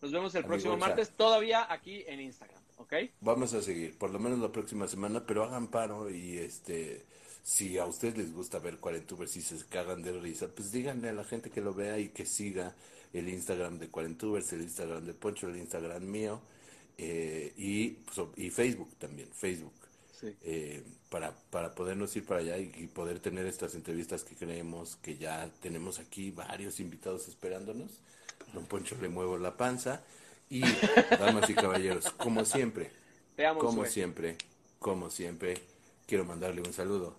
Nos 0.00 0.12
vemos 0.12 0.34
el 0.34 0.44
próximo 0.44 0.76
martes, 0.76 1.10
todavía 1.10 1.72
aquí 1.72 2.04
en 2.06 2.20
Instagram. 2.20 2.57
Vamos 3.20 3.54
a 3.54 3.62
seguir, 3.62 3.96
por 3.98 4.10
lo 4.10 4.18
menos 4.18 4.38
la 4.38 4.52
próxima 4.52 4.88
semana, 4.88 5.24
pero 5.26 5.44
hagan 5.44 5.68
paro 5.68 6.10
y 6.10 6.38
este, 6.38 7.04
si 7.42 7.78
a 7.78 7.86
ustedes 7.86 8.16
les 8.16 8.32
gusta 8.32 8.58
ver 8.58 8.78
Cuarentubers 8.78 9.36
y 9.36 9.42
se 9.42 9.56
cagan 9.66 10.02
de 10.02 10.12
risa, 10.12 10.48
pues 10.48 10.72
díganle 10.72 11.08
a 11.08 11.12
la 11.12 11.24
gente 11.24 11.50
que 11.50 11.60
lo 11.60 11.74
vea 11.74 11.98
y 11.98 12.08
que 12.08 12.24
siga 12.24 12.74
el 13.12 13.28
Instagram 13.28 13.78
de 13.78 13.88
Cuarentubers, 13.88 14.52
el 14.52 14.62
Instagram 14.62 15.04
de 15.04 15.14
Poncho, 15.14 15.48
el 15.48 15.56
Instagram 15.56 16.04
mío 16.04 16.40
eh, 16.96 17.52
y, 17.56 17.90
pues, 17.90 18.20
y 18.36 18.50
Facebook 18.50 18.94
también, 18.98 19.28
Facebook. 19.32 19.72
Eh, 20.42 20.82
para, 21.10 21.32
para 21.50 21.76
podernos 21.76 22.14
ir 22.16 22.26
para 22.26 22.40
allá 22.40 22.58
y, 22.58 22.72
y, 22.76 22.88
poder 22.88 23.20
tener 23.20 23.46
estas 23.46 23.76
entrevistas 23.76 24.24
que 24.24 24.34
creemos 24.34 24.96
que 24.96 25.16
ya 25.16 25.48
tenemos 25.60 26.00
aquí 26.00 26.32
varios 26.32 26.80
invitados 26.80 27.28
esperándonos. 27.28 28.00
Don 28.52 28.66
Poncho 28.66 28.96
le 29.00 29.08
muevo 29.08 29.38
la 29.38 29.56
panza 29.56 30.02
y, 30.50 30.62
damas 31.18 31.48
y 31.50 31.54
caballeros, 31.54 32.10
como 32.10 32.44
siempre, 32.44 32.90
como 33.58 33.84
siempre, 33.84 34.36
como 34.78 35.10
siempre, 35.10 35.60
quiero 36.06 36.24
mandarle 36.24 36.62
un 36.62 36.72
saludo 36.72 37.14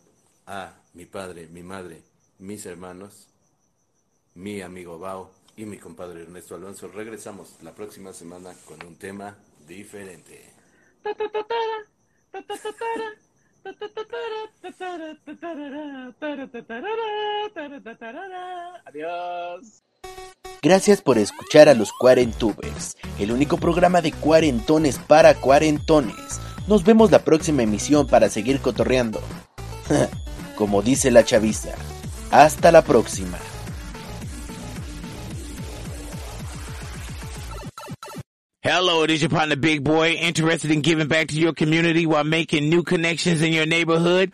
a 0.47 0.73
mi 0.93 1.05
padre, 1.05 1.47
mi 1.47 1.63
madre, 1.63 2.01
mis 2.39 2.65
hermanos, 2.65 3.27
mi 4.35 4.61
amigo 4.61 4.97
Bao 4.99 5.31
y 5.55 5.65
mi 5.65 5.77
compadre 5.77 6.23
Ernesto 6.23 6.55
Alonso. 6.55 6.87
Regresamos 6.87 7.55
la 7.61 7.75
próxima 7.75 8.13
semana 8.13 8.53
con 8.65 8.83
un 8.85 8.95
tema 8.95 9.37
diferente. 9.67 10.53
Adiós. 18.85 19.83
Gracias 20.61 21.01
por 21.01 21.17
escuchar 21.17 21.69
a 21.69 21.73
los 21.73 21.93
Cuarentubers, 21.93 22.97
el 23.17 23.31
único 23.31 23.57
programa 23.57 24.01
de 24.01 24.11
cuarentones 24.11 24.97
para 24.99 25.33
cuarentones. 25.35 26.41
Nos 26.67 26.83
vemos 26.83 27.11
la 27.11 27.23
próxima 27.23 27.63
emisión 27.63 28.07
para 28.07 28.29
seguir 28.29 28.59
cotorreando. 28.59 29.21
Como 30.57 30.81
dice 30.81 31.11
la 31.11 31.23
chaviza. 31.23 31.69
Hasta 32.31 32.73
la 32.73 32.83
próxima. 32.83 33.37
Hello, 38.61 39.05
it 39.05 39.11
is 39.11 39.21
your 39.21 39.29
partner 39.29 39.55
Big 39.55 39.81
Boy, 39.81 40.17
interested 40.19 40.71
in 40.71 40.81
giving 40.81 41.07
back 41.07 41.29
to 41.29 41.35
your 41.35 41.53
community 41.53 42.05
while 42.05 42.25
making 42.25 42.69
new 42.69 42.83
connections 42.83 43.41
in 43.41 43.53
your 43.53 43.65
neighborhood. 43.65 44.33